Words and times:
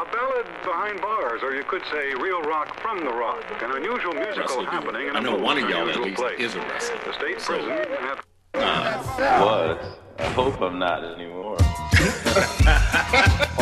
A 0.00 0.04
ballad 0.10 0.46
behind 0.64 0.98
bars, 1.02 1.42
or 1.42 1.52
you 1.54 1.62
could 1.64 1.82
say 1.92 2.14
real 2.14 2.40
rock 2.42 2.74
from 2.80 3.00
the 3.04 3.10
rock. 3.12 3.44
An 3.60 3.70
unusual 3.72 4.14
musical 4.14 4.40
Wrestler 4.40 4.60
dude. 4.64 4.68
happening 4.72 5.08
in 5.08 5.16
I 5.16 5.18
a 5.18 5.22
know 5.22 5.36
one 5.36 5.58
of 5.58 5.68
y'all 5.68 5.90
at 5.90 6.00
least 6.00 6.16
place. 6.16 6.40
is 6.40 6.54
a 6.54 6.60
wrestler. 6.60 6.98
The 7.04 7.12
state 7.12 7.40
So- 7.40 7.58
prison 7.58 7.86
had 8.00 9.40
was. 9.42 9.96
I 10.18 10.24
hope 10.32 10.60
I'm 10.62 10.78
not 10.78 11.04
anymore. 11.04 11.58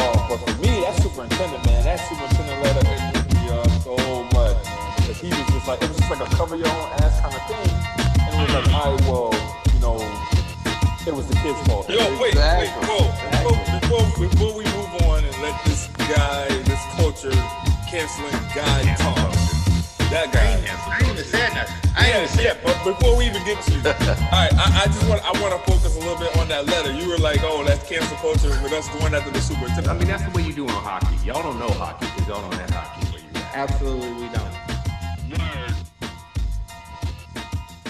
Oh, 0.01 0.27
but 0.29 0.39
for 0.39 0.63
me, 0.63 0.81
that 0.83 0.95
superintendent, 1.03 1.65
man, 1.67 1.83
that 1.85 1.97
superintendent 2.09 2.63
letter 2.63 2.87
hit 2.87 3.35
me 3.35 3.49
uh, 3.51 3.69
so 3.81 3.97
much. 4.35 4.57
Because 4.97 5.19
he 5.21 5.29
was 5.31 5.47
just 5.51 5.67
like, 5.67 5.83
it 5.83 5.89
was 5.89 5.97
just 5.99 6.11
like 6.11 6.21
a 6.21 6.37
cover 6.37 6.55
your 6.57 6.69
own 6.69 6.89
ass 7.03 7.21
kind 7.21 7.35
of 7.35 7.43
thing. 7.49 7.71
And 8.23 8.31
it 8.35 8.41
was 8.47 8.55
like, 8.55 8.69
all 8.75 8.95
right, 8.95 9.01
well, 9.09 9.31
you 9.75 9.81
know, 9.81 9.97
it 11.07 11.15
was 11.15 11.27
the 11.27 11.35
kid's 11.43 11.59
fault. 11.67 11.89
Yo, 11.89 11.97
wait, 12.21 12.35
wait, 12.37 12.71
whoa. 12.87 13.11
Before, 13.33 13.59
before, 13.81 14.29
before 14.29 14.53
we 14.59 14.65
move 14.77 15.03
on 15.09 15.25
and 15.25 15.35
let 15.43 15.57
this 15.65 15.78
guy, 16.09 16.49
this 16.65 16.81
culture 16.97 17.31
canceling 17.91 18.33
guy 18.55 18.95
talk. 18.97 19.33
That 20.09 20.33
guy. 20.33 20.41
I 20.41 21.01
ain't 21.01 21.13
even 21.13 21.25
said 21.25 21.53
nothing. 21.53 21.91
I 21.95 22.07
ain't 22.07 22.35
Yeah, 22.37 22.43
yeah, 22.43 22.57
but 22.65 22.83
before 22.83 23.17
we 23.19 23.27
even 23.27 23.45
get 23.45 23.61
to 23.65 23.73
you, 23.73 23.79
all 23.85 23.93
right, 24.33 24.55
I, 24.57 24.85
I 24.85 24.87
just 24.87 25.07
want 25.07 25.21
I 25.23 25.39
want 25.43 25.53
to 25.53 25.71
focus 25.71 25.97
a 25.97 26.01
little 26.01 26.17
bit 26.17 26.35
on 26.39 26.49
that 26.49 26.65
letter. 26.65 26.95
You 26.95 27.11
were 27.11 27.19
like, 27.19 27.41
oh, 27.43 27.63
that's 27.63 27.87
cancel 27.87 28.17
culture 28.17 28.49
with 28.63 28.73
us 28.73 28.89
going 28.89 29.15
after 29.15 29.31
the 29.31 29.41
superintendent. 29.41 29.89
I 29.89 29.99
mean, 29.99 30.09
that's 30.09 30.25
the 30.25 30.31
way 30.31 30.45
you 30.45 30.55
do 30.55 30.65
on 30.65 30.83
hockey. 30.83 31.15
Y'all 31.27 31.43
don't 31.43 31.59
know 31.59 31.69
hockey 31.69 32.07
because 32.07 32.27
y'all 32.27 32.41
don't 32.41 32.55
have 32.55 32.71
hockey 32.71 33.07
where 33.13 33.21
you 33.21 33.29
at. 33.35 33.57
Absolutely, 33.57 34.13
we 34.13 34.29
don't. 34.33 34.49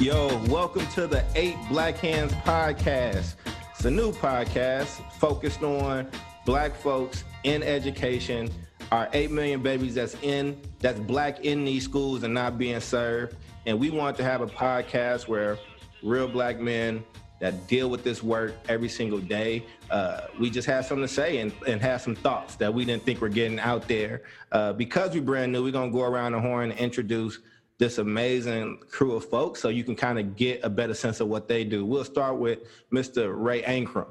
Yo, 0.01 0.43
welcome 0.51 0.87
to 0.89 1.07
the 1.07 1.25
Eight 1.37 1.57
Black 1.69 1.97
Hands 1.99 2.33
podcast. 2.45 3.35
It's 3.71 3.85
a 3.85 3.91
new 3.91 4.11
podcast 4.11 4.89
focused 5.13 5.63
on 5.63 6.09
black 6.45 6.75
folks 6.75 7.25
in 7.49 7.63
education, 7.63 8.51
our 8.93 9.09
8 9.13 9.31
million 9.31 9.63
babies 9.63 9.95
that's 9.95 10.15
in, 10.23 10.61
that's 10.81 11.01
black 11.01 11.45
in 11.47 11.65
these 11.65 11.83
schools 11.83 12.23
and 12.23 12.35
not 12.35 12.59
being 12.59 12.79
served. 12.81 13.37
And 13.65 13.81
we 13.81 13.89
want 13.91 14.17
to 14.19 14.25
have 14.25 14.43
a 14.43 14.47
podcast 14.47 15.29
where 15.29 15.59
real 16.03 16.29
black 16.29 16.61
men 16.61 17.03
that 17.41 17.67
deal 17.67 17.89
with 17.89 18.05
this 18.05 18.23
work 18.23 18.55
every 18.69 18.89
single 18.89 19.21
day. 19.21 19.65
Uh, 19.91 20.23
we 20.39 20.51
just 20.51 20.67
have 20.67 20.85
something 20.85 21.07
to 21.07 21.13
say 21.13 21.39
and, 21.39 21.53
and 21.67 21.81
have 21.81 22.03
some 22.03 22.15
thoughts 22.15 22.57
that 22.57 22.73
we 22.73 22.85
didn't 22.85 23.05
think 23.05 23.21
were 23.21 23.29
getting 23.29 23.59
out 23.61 23.89
there. 23.89 24.23
Uh, 24.53 24.73
because 24.73 25.15
we're 25.15 25.23
brand 25.23 25.53
new, 25.53 25.63
we're 25.63 25.73
gonna 25.73 25.91
go 25.91 26.03
around 26.03 26.33
the 26.33 26.41
horn 26.41 26.71
and 26.71 26.79
introduce 26.81 27.39
this 27.79 27.99
amazing 27.99 28.79
crew 28.91 29.13
of 29.13 29.25
folks 29.25 29.61
so 29.61 29.69
you 29.69 29.85
can 29.85 29.95
kind 29.95 30.19
of 30.19 30.37
get 30.37 30.61
a 30.65 30.69
better 30.69 30.95
sense 30.95 31.21
of 31.21 31.29
what 31.29 31.49
they 31.49 31.65
do. 31.65 31.87
We'll 31.87 32.05
start 32.05 32.37
with 32.39 32.59
Mr. 32.93 33.33
Ray 33.35 33.63
Ankrum. 33.63 34.09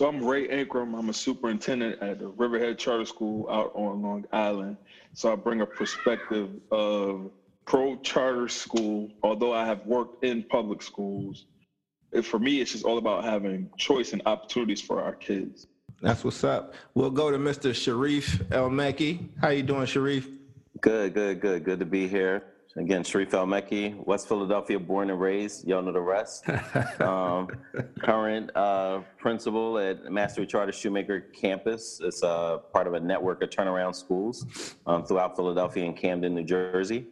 So 0.00 0.08
I'm 0.08 0.24
Ray 0.24 0.48
Ankrum. 0.48 0.98
I'm 0.98 1.10
a 1.10 1.12
superintendent 1.12 2.00
at 2.00 2.20
the 2.20 2.28
Riverhead 2.28 2.78
Charter 2.78 3.04
School 3.04 3.46
out 3.50 3.70
on 3.74 4.00
Long 4.00 4.24
Island. 4.32 4.78
So 5.12 5.30
I 5.30 5.36
bring 5.36 5.60
a 5.60 5.66
perspective 5.66 6.48
of 6.70 7.30
pro 7.66 7.96
charter 7.96 8.48
school, 8.48 9.10
although 9.22 9.52
I 9.52 9.66
have 9.66 9.84
worked 9.84 10.24
in 10.24 10.42
public 10.44 10.80
schools. 10.80 11.44
it- 12.12 12.24
For 12.24 12.38
me, 12.38 12.62
it's 12.62 12.72
just 12.72 12.86
all 12.86 12.96
about 12.96 13.24
having 13.24 13.68
choice 13.76 14.14
and 14.14 14.22
opportunities 14.24 14.80
for 14.80 15.02
our 15.02 15.16
kids. 15.16 15.66
That's 16.00 16.24
what's 16.24 16.44
up. 16.44 16.72
We'll 16.94 17.10
go 17.10 17.30
to 17.30 17.36
Mr. 17.36 17.74
Sharif 17.74 18.40
El 18.50 18.70
Mekki. 18.70 19.28
How 19.42 19.50
you 19.50 19.62
doing, 19.62 19.84
Sharif? 19.84 20.30
Good, 20.80 21.12
good, 21.12 21.40
good. 21.40 21.62
Good 21.62 21.78
to 21.78 21.84
be 21.84 22.08
here. 22.08 22.42
Again, 22.76 23.02
Sharif 23.02 23.34
El 23.34 23.46
Mekki, 23.46 23.96
West 24.06 24.28
Philadelphia, 24.28 24.78
born 24.78 25.10
and 25.10 25.20
raised. 25.20 25.66
Y'all 25.66 25.82
know 25.82 25.90
the 25.90 26.00
rest. 26.00 26.48
um, 27.00 27.48
current 27.98 28.54
uh, 28.54 29.00
principal 29.18 29.76
at 29.78 30.04
Mastery 30.04 30.46
Charter 30.46 30.70
Shoemaker 30.70 31.20
Campus. 31.20 32.00
It's 32.02 32.22
uh, 32.22 32.58
part 32.72 32.86
of 32.86 32.94
a 32.94 33.00
network 33.00 33.42
of 33.42 33.50
turnaround 33.50 33.96
schools 33.96 34.76
um, 34.86 35.04
throughout 35.04 35.34
Philadelphia 35.34 35.84
and 35.84 35.96
Camden, 35.96 36.32
New 36.32 36.44
Jersey. 36.44 37.06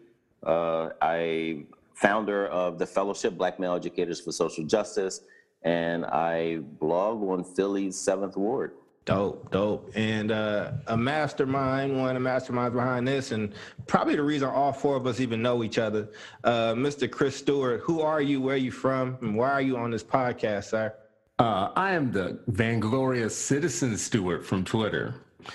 Uh, 0.44 0.90
I 1.02 1.64
founder 1.94 2.46
of 2.46 2.78
the 2.78 2.86
Fellowship 2.86 3.36
Black 3.36 3.58
Male 3.58 3.74
Educators 3.74 4.20
for 4.20 4.30
Social 4.30 4.64
Justice, 4.64 5.22
and 5.64 6.04
I 6.06 6.58
blog 6.78 7.20
on 7.24 7.42
Philly's 7.42 7.98
Seventh 7.98 8.36
Ward. 8.36 8.74
Dope, 9.08 9.50
dope. 9.50 9.90
And 9.94 10.30
uh, 10.30 10.72
a 10.88 10.94
mastermind, 10.94 11.98
one 11.98 12.14
of 12.14 12.22
the 12.22 12.28
masterminds 12.28 12.74
behind 12.74 13.08
this, 13.08 13.32
and 13.32 13.54
probably 13.86 14.16
the 14.16 14.22
reason 14.22 14.50
all 14.50 14.70
four 14.70 14.96
of 14.96 15.06
us 15.06 15.18
even 15.18 15.40
know 15.40 15.64
each 15.64 15.78
other. 15.78 16.10
Uh, 16.44 16.74
Mr. 16.74 17.10
Chris 17.10 17.34
Stewart, 17.34 17.80
who 17.80 18.02
are 18.02 18.20
you? 18.20 18.42
Where 18.42 18.56
are 18.56 18.58
you 18.58 18.70
from? 18.70 19.16
And 19.22 19.34
why 19.34 19.48
are 19.48 19.62
you 19.62 19.78
on 19.78 19.90
this 19.90 20.04
podcast, 20.04 20.64
sir? 20.64 20.94
Uh, 21.38 21.70
I 21.74 21.92
am 21.92 22.12
the 22.12 22.38
Vanglorious 22.50 23.30
Citizen 23.30 23.96
Stewart 23.96 24.44
from 24.44 24.62
Twitter. 24.62 25.14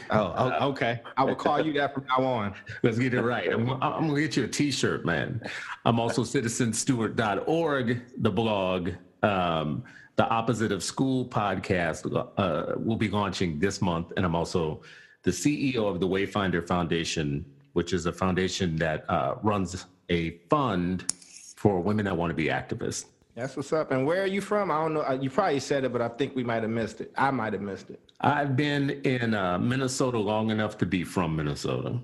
Oh, 0.09 0.69
okay. 0.69 1.01
I 1.15 1.23
will 1.23 1.35
call 1.35 1.63
you 1.63 1.73
that 1.73 1.93
from 1.93 2.07
now 2.07 2.23
on. 2.23 2.55
Let's 2.81 2.97
get 2.97 3.13
it 3.13 3.21
right. 3.21 3.53
I'm, 3.53 3.69
I'm 3.83 4.07
going 4.07 4.15
to 4.15 4.21
get 4.21 4.35
you 4.35 4.45
a 4.45 4.47
t 4.47 4.71
shirt, 4.71 5.05
man. 5.05 5.39
I'm 5.85 5.99
also 5.99 6.23
citizenstewart.org, 6.23 8.01
the 8.17 8.31
blog. 8.31 8.89
Um, 9.21 9.83
the 10.15 10.27
Opposite 10.29 10.71
of 10.71 10.83
School 10.83 11.25
podcast 11.25 12.05
uh, 12.37 12.73
will 12.77 12.95
be 12.95 13.09
launching 13.09 13.59
this 13.59 13.81
month. 13.81 14.13
And 14.15 14.25
I'm 14.25 14.35
also 14.35 14.81
the 15.23 15.31
CEO 15.31 15.87
of 15.89 15.99
the 15.99 16.07
Wayfinder 16.07 16.65
Foundation, 16.67 17.45
which 17.73 17.93
is 17.93 18.05
a 18.05 18.13
foundation 18.13 18.75
that 18.77 19.09
uh, 19.09 19.35
runs 19.41 19.85
a 20.09 20.31
fund 20.49 21.11
for 21.55 21.79
women 21.79 22.05
that 22.05 22.15
want 22.15 22.29
to 22.29 22.35
be 22.35 22.45
activists. 22.45 23.05
That's 23.35 23.55
what's 23.55 23.73
up. 23.73 23.91
And 23.91 24.05
where 24.05 24.21
are 24.21 24.27
you 24.27 24.41
from? 24.41 24.69
I 24.69 24.81
don't 24.81 24.93
know. 24.93 25.01
Uh, 25.01 25.17
You 25.19 25.29
probably 25.31 25.59
said 25.59 25.83
it, 25.85 25.91
but 25.91 26.01
I 26.01 26.09
think 26.09 26.35
we 26.35 26.43
might 26.43 26.61
have 26.61 26.69
missed 26.69 27.01
it. 27.01 27.11
I 27.17 27.31
might 27.31 27.53
have 27.53 27.63
missed 27.63 27.89
it. 27.89 27.99
I've 28.21 28.55
been 28.55 28.91
in 29.03 29.33
uh, 29.33 29.57
Minnesota 29.57 30.19
long 30.19 30.51
enough 30.51 30.77
to 30.79 30.85
be 30.85 31.03
from 31.03 31.35
Minnesota. 31.35 31.99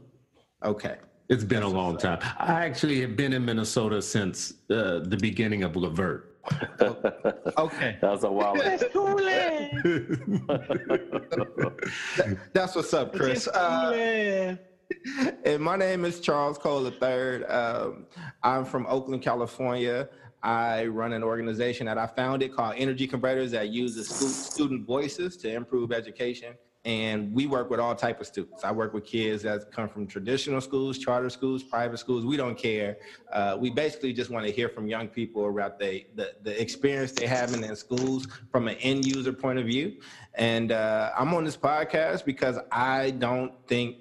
Okay. 0.64 0.98
It's 1.30 1.44
been 1.44 1.62
a 1.62 1.68
long 1.68 1.98
time. 1.98 2.18
I 2.40 2.66
actually 2.66 3.00
have 3.02 3.16
been 3.16 3.34
in 3.34 3.46
Minnesota 3.46 4.02
since 4.02 4.54
uh, 4.72 5.00
the 5.00 5.18
beginning 5.22 5.62
of 5.62 5.76
Levert. 5.76 6.29
Okay. 7.58 7.98
That 8.02 8.12
was 8.12 8.24
a 8.24 8.32
while 8.32 8.54
ago. 8.54 8.78
That's 12.54 12.76
what's 12.76 12.94
up, 12.94 13.14
Chris. 13.14 13.48
Uh, 13.48 14.56
and 15.44 15.62
my 15.62 15.76
name 15.76 16.06
is 16.06 16.22
Charles 16.22 16.58
Cole 16.58 16.86
III. 16.88 17.46
Um, 17.46 18.06
I'm 18.44 18.64
from 18.66 18.86
Oakland, 18.88 19.22
California. 19.22 20.08
I 20.42 20.86
run 20.86 21.12
an 21.12 21.24
organization 21.24 21.86
that 21.88 21.98
I 21.98 22.08
founded 22.08 22.56
called 22.56 22.76
Energy 22.78 23.08
Converters 23.08 23.52
that 23.52 23.70
uses 23.70 24.08
student 24.08 24.88
voices 24.88 25.36
to 25.38 25.54
improve 25.54 25.92
education. 25.92 26.54
And 26.86 27.34
we 27.34 27.46
work 27.46 27.70
with 27.70 27.80
all 27.80 27.94
type 27.94 28.22
of 28.22 28.28
students. 28.28 28.64
I 28.64 28.72
work 28.72 28.94
with 28.94 29.06
kids 29.06 29.44
that 29.44 29.70
come 29.72 29.90
from 29.90 30.08
traditional 30.08 30.62
schools, 30.62 30.98
charter 30.98 31.30
schools, 31.30 31.62
private 31.62 31.98
schools. 31.98 32.26
We 32.26 32.38
don't 32.38 32.58
care. 32.58 32.98
Uh, 33.34 33.58
we 33.60 33.70
basically 33.70 34.14
just 34.14 34.30
want 34.30 34.46
to 34.46 34.52
hear 34.52 34.70
from 34.70 34.88
young 34.88 35.10
people 35.10 35.50
about 35.50 35.78
the, 35.78 36.06
the 36.16 36.62
experience 36.62 37.12
they're 37.12 37.28
having 37.28 37.64
in 37.64 37.76
schools 37.76 38.28
from 38.50 38.70
an 38.70 38.76
end 38.76 39.06
user 39.06 39.34
point 39.34 39.60
of 39.60 39.66
view. 39.66 39.98
And 40.36 40.72
uh, 40.72 41.12
I'm 41.18 41.34
on 41.34 41.44
this 41.44 41.58
podcast 41.58 42.24
because 42.24 42.58
I 42.72 43.12
don't 43.12 43.52
think 43.68 43.98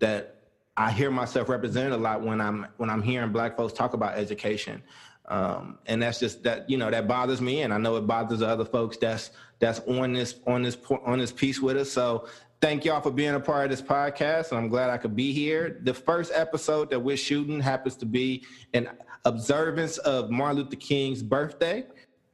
that 0.00 0.38
I 0.78 0.92
hear 0.92 1.10
myself 1.10 1.48
represented 1.48 1.92
a 1.92 1.96
lot 1.96 2.22
when 2.22 2.40
I'm 2.40 2.66
when 2.76 2.88
I'm 2.88 3.02
hearing 3.02 3.32
black 3.32 3.56
folks 3.56 3.72
talk 3.72 3.94
about 3.94 4.16
education. 4.16 4.80
Um, 5.28 5.78
and 5.86 6.02
that's 6.02 6.18
just 6.18 6.42
that 6.44 6.68
you 6.68 6.76
know 6.76 6.90
that 6.90 7.06
bothers 7.06 7.40
me, 7.40 7.62
and 7.62 7.72
I 7.72 7.78
know 7.78 7.96
it 7.96 8.06
bothers 8.06 8.40
the 8.40 8.48
other 8.48 8.64
folks 8.64 8.96
that's 8.96 9.30
that's 9.58 9.80
on 9.80 10.12
this 10.12 10.36
on 10.46 10.62
this 10.62 10.76
on 11.04 11.18
this 11.18 11.32
piece 11.32 11.60
with 11.60 11.76
us. 11.76 11.90
So 11.90 12.26
thank 12.60 12.84
y'all 12.84 13.00
for 13.00 13.10
being 13.10 13.34
a 13.34 13.40
part 13.40 13.64
of 13.64 13.70
this 13.70 13.82
podcast, 13.82 14.50
and 14.50 14.58
I'm 14.58 14.68
glad 14.68 14.90
I 14.90 14.96
could 14.96 15.14
be 15.14 15.32
here. 15.32 15.80
The 15.82 15.94
first 15.94 16.32
episode 16.34 16.90
that 16.90 17.00
we're 17.00 17.16
shooting 17.16 17.60
happens 17.60 17.96
to 17.96 18.06
be 18.06 18.44
an 18.74 18.88
observance 19.24 19.98
of 19.98 20.30
Martin 20.30 20.62
Luther 20.62 20.76
King's 20.76 21.22
birthday 21.22 21.84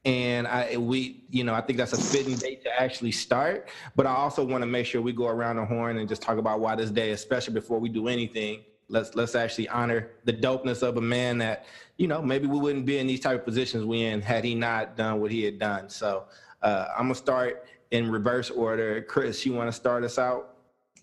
and 0.05 0.47
I 0.47 0.77
we 0.77 1.25
you 1.31 1.45
know 1.45 1.55
I 1.55 1.61
think 1.61 1.79
that's 1.79 1.93
a 1.93 2.01
fitting 2.01 2.37
date 2.37 2.63
to 2.65 2.81
actually 2.81 3.13
start. 3.13 3.69
But 3.97 4.07
I 4.07 4.15
also 4.15 4.45
want 4.45 4.63
to 4.63 4.67
make 4.67 4.87
sure 4.87 5.01
we 5.01 5.13
go 5.13 5.29
around 5.29 5.57
the 5.57 5.65
horn 5.65 5.99
and 5.99 6.09
just 6.09 6.23
talk 6.23 6.39
about 6.39 6.61
why 6.61 6.75
this 6.77 6.91
day, 6.91 7.13
especially 7.13 7.55
before 7.55 7.79
we 7.79 7.89
do 7.89 8.09
anything. 8.09 8.65
Let's 8.89 9.15
let's 9.15 9.35
actually 9.35 9.69
honor 9.69 10.11
the 10.25 10.33
dopeness 10.33 10.83
of 10.83 10.99
a 10.99 11.01
man 11.01 11.39
that 11.39 11.65
you 11.97 12.09
know 12.09 12.21
maybe 12.21 12.47
we 12.47 12.59
wouldn't 12.59 12.87
be 12.87 12.99
in 12.99 13.07
these 13.07 13.21
type 13.21 13.41
of 13.41 13.45
positions 13.45 13.85
we 13.85 14.03
in 14.03 14.21
had 14.21 14.45
he 14.45 14.55
not 14.55 14.97
done 14.97 15.21
what 15.21 15.31
he 15.31 15.45
had 15.45 15.59
done. 15.59 15.89
So 15.89 16.25
uh, 16.63 16.89
I'm 16.97 17.05
gonna 17.05 17.15
start 17.15 17.67
in 17.91 18.11
reverse 18.11 18.51
order. 18.51 19.03
Chris, 19.03 19.47
you 19.47 19.53
want 19.53 19.69
to 19.69 19.73
start 19.73 20.05
us 20.05 20.19
out? 20.19 20.57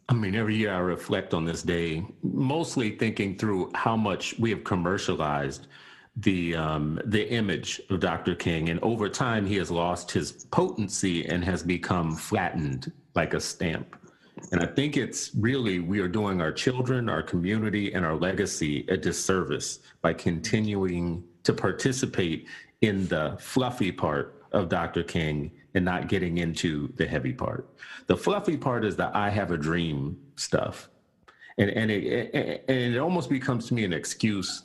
I 0.10 0.14
mean, 0.14 0.36
every 0.36 0.56
year 0.56 0.74
I 0.74 0.80
reflect 0.80 1.34
on 1.34 1.46
this 1.46 1.64
day, 1.64 2.06
mostly 2.22 2.98
thinking 2.98 3.38
through 3.38 3.72
how 3.76 3.96
much 3.96 4.38
we 4.40 4.50
have 4.50 4.64
commercialized 4.64 5.68
the 6.18 6.56
um, 6.56 7.00
the 7.06 7.32
image 7.32 7.80
of 7.90 8.02
Dr. 8.02 8.36
King, 8.36 8.70
and 8.70 8.80
over 8.82 9.08
time 9.08 9.46
he 9.46 9.56
has 9.56 9.72
lost 9.72 10.12
his 10.12 10.46
potency 10.52 11.26
and 11.26 11.44
has 11.46 11.64
become 11.64 12.16
flattened 12.16 12.92
like 13.16 13.34
a 13.34 13.40
stamp. 13.40 13.96
And 14.52 14.62
I 14.62 14.66
think 14.66 14.98
it's 14.98 15.32
really 15.36 15.80
we 15.80 16.00
are 16.00 16.08
doing 16.08 16.42
our 16.42 16.52
children, 16.52 17.10
our 17.10 17.24
community, 17.24 17.94
and 17.94 18.06
our 18.06 18.16
legacy 18.16 18.86
a 18.90 18.98
disservice 18.98 19.80
by 20.02 20.14
continuing 20.14 21.24
to 21.44 21.54
participate 21.54 22.48
in 22.82 23.08
the 23.08 23.38
fluffy 23.40 23.92
part 23.92 24.44
of 24.52 24.70
Dr. 24.70 25.04
King 25.04 25.52
and 25.74 25.86
not 25.86 26.10
getting 26.10 26.40
into 26.40 26.92
the 26.98 27.06
heavy 27.06 27.32
part. 27.32 27.70
The 28.08 28.18
fluffy 28.18 28.58
part 28.58 28.84
is 28.84 28.96
the 28.96 29.16
I 29.16 29.30
have 29.30 29.52
a 29.52 29.58
dream 29.58 30.18
stuff. 30.36 30.90
And, 31.58 31.70
and, 31.70 31.92
it, 31.92 32.66
and 32.68 32.96
it 32.96 32.98
almost 32.98 33.30
becomes 33.30 33.68
to 33.68 33.74
me 33.74 33.84
an 33.84 33.94
excuse 33.94 34.64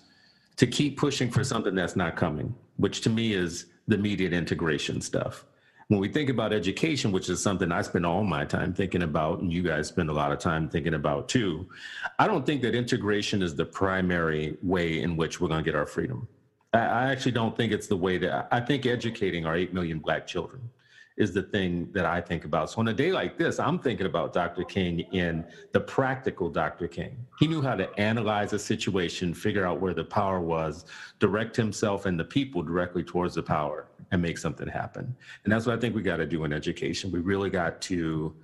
to 0.57 0.67
keep 0.67 0.97
pushing 0.97 1.31
for 1.31 1.45
something 1.45 1.75
that's 1.75 1.97
not 1.97 2.17
coming, 2.17 2.55
which 2.77 3.03
to 3.03 3.11
me 3.11 3.35
is 3.35 3.67
the 3.87 3.97
immediate 3.97 4.33
integration 4.33 5.01
stuff. 5.01 5.45
When 5.89 6.01
we 6.01 6.09
think 6.09 6.31
about 6.31 6.53
education, 6.53 7.13
which 7.13 7.29
is 7.29 7.41
something 7.41 7.71
I 7.71 7.83
spend 7.83 8.05
all 8.05 8.25
my 8.25 8.45
time 8.45 8.75
thinking 8.75 9.03
about, 9.03 9.39
and 9.39 9.53
you 9.53 9.63
guys 9.63 9.87
spend 9.87 10.11
a 10.11 10.13
lot 10.13 10.33
of 10.33 10.41
time 10.41 10.69
thinking 10.69 10.95
about 10.95 11.29
too, 11.29 11.69
I 12.19 12.27
don't 12.27 12.45
think 12.45 12.63
that 12.63 12.75
integration 12.75 13.41
is 13.41 13.55
the 13.55 13.65
primary 13.65 14.57
way 14.63 15.01
in 15.01 15.17
which 15.17 15.41
we're 15.41 15.49
going 15.49 15.63
to 15.63 15.65
get 15.65 15.77
our 15.77 15.87
freedom. 15.87 16.27
I 16.73 17.11
actually 17.13 17.33
don't 17.33 17.57
think 17.57 17.73
it's 17.73 17.87
the 17.87 17.97
way 17.97 18.19
that 18.19 18.49
I 18.51 18.61
think 18.61 18.85
educating 18.85 19.47
our 19.47 19.57
8 19.57 19.73
million 19.73 20.01
black 20.01 20.27
children 20.27 20.69
is 21.17 21.33
the 21.33 21.43
thing 21.43 21.89
that 21.93 22.05
I 22.05 22.21
think 22.21 22.45
about. 22.45 22.71
So 22.71 22.81
on 22.81 22.89
a 22.89 22.93
day 22.93 23.11
like 23.13 23.39
this, 23.39 23.59
I'm 23.59 23.79
thinking 23.79 24.07
about 24.07 24.33
Dr. 24.33 24.65
King 24.65 25.01
in 25.13 25.47
the 25.73 25.81
practical 25.81 26.51
Dr. 26.51 26.89
King. 26.89 27.17
He 27.39 27.47
knew 27.47 27.63
how 27.63 27.75
to 27.75 27.89
analyze 27.99 28.53
a 28.53 28.59
situation, 28.59 29.33
figure 29.33 29.67
out 29.67 29.81
where 29.81 29.95
the 29.95 30.05
power 30.05 30.41
was, 30.41 30.85
direct 31.19 31.57
himself 31.57 32.07
and 32.07 32.21
the 32.21 32.25
people 32.25 32.63
directly 32.63 33.03
towards 33.03 33.35
the 33.35 33.43
power 33.43 33.89
and 34.11 34.21
make 34.21 34.39
something 34.39 34.69
happen. 34.69 35.17
And 35.45 35.53
that's 35.53 35.67
what 35.67 35.77
I 35.77 35.81
think 35.81 35.95
we 35.95 36.03
got 36.03 36.19
to 36.19 36.27
do 36.27 36.45
in 36.45 36.53
education. 36.53 37.11
We 37.11 37.21
really 37.21 37.51
got 37.51 37.81
to 37.83 38.35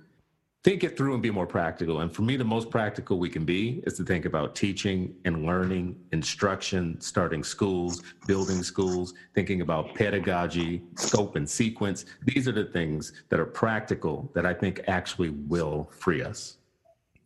think 0.63 0.85
it 0.85 0.95
through 0.95 1.13
and 1.13 1.21
be 1.21 1.29
more 1.29 1.45
practical. 1.45 1.99
And 1.99 2.13
for 2.13 2.21
me, 2.21 2.37
the 2.37 2.45
most 2.45 2.69
practical 2.69 3.19
we 3.19 3.29
can 3.29 3.43
be 3.43 3.83
is 3.85 3.95
to 3.95 4.03
think 4.03 4.25
about 4.25 4.55
teaching 4.55 5.13
and 5.25 5.45
learning, 5.45 5.99
instruction, 6.13 6.99
starting 7.01 7.43
schools, 7.43 8.01
building 8.27 8.63
schools, 8.63 9.13
thinking 9.35 9.61
about 9.61 9.93
pedagogy, 9.93 10.83
scope 10.95 11.35
and 11.35 11.49
sequence. 11.49 12.05
These 12.23 12.47
are 12.47 12.53
the 12.53 12.65
things 12.65 13.11
that 13.29 13.39
are 13.39 13.45
practical 13.45 14.31
that 14.33 14.45
I 14.45 14.53
think 14.53 14.81
actually 14.87 15.31
will 15.31 15.89
free 15.91 16.23
us. 16.23 16.57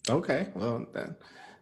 Okay, 0.10 0.48
well, 0.56 0.88
then 0.94 1.16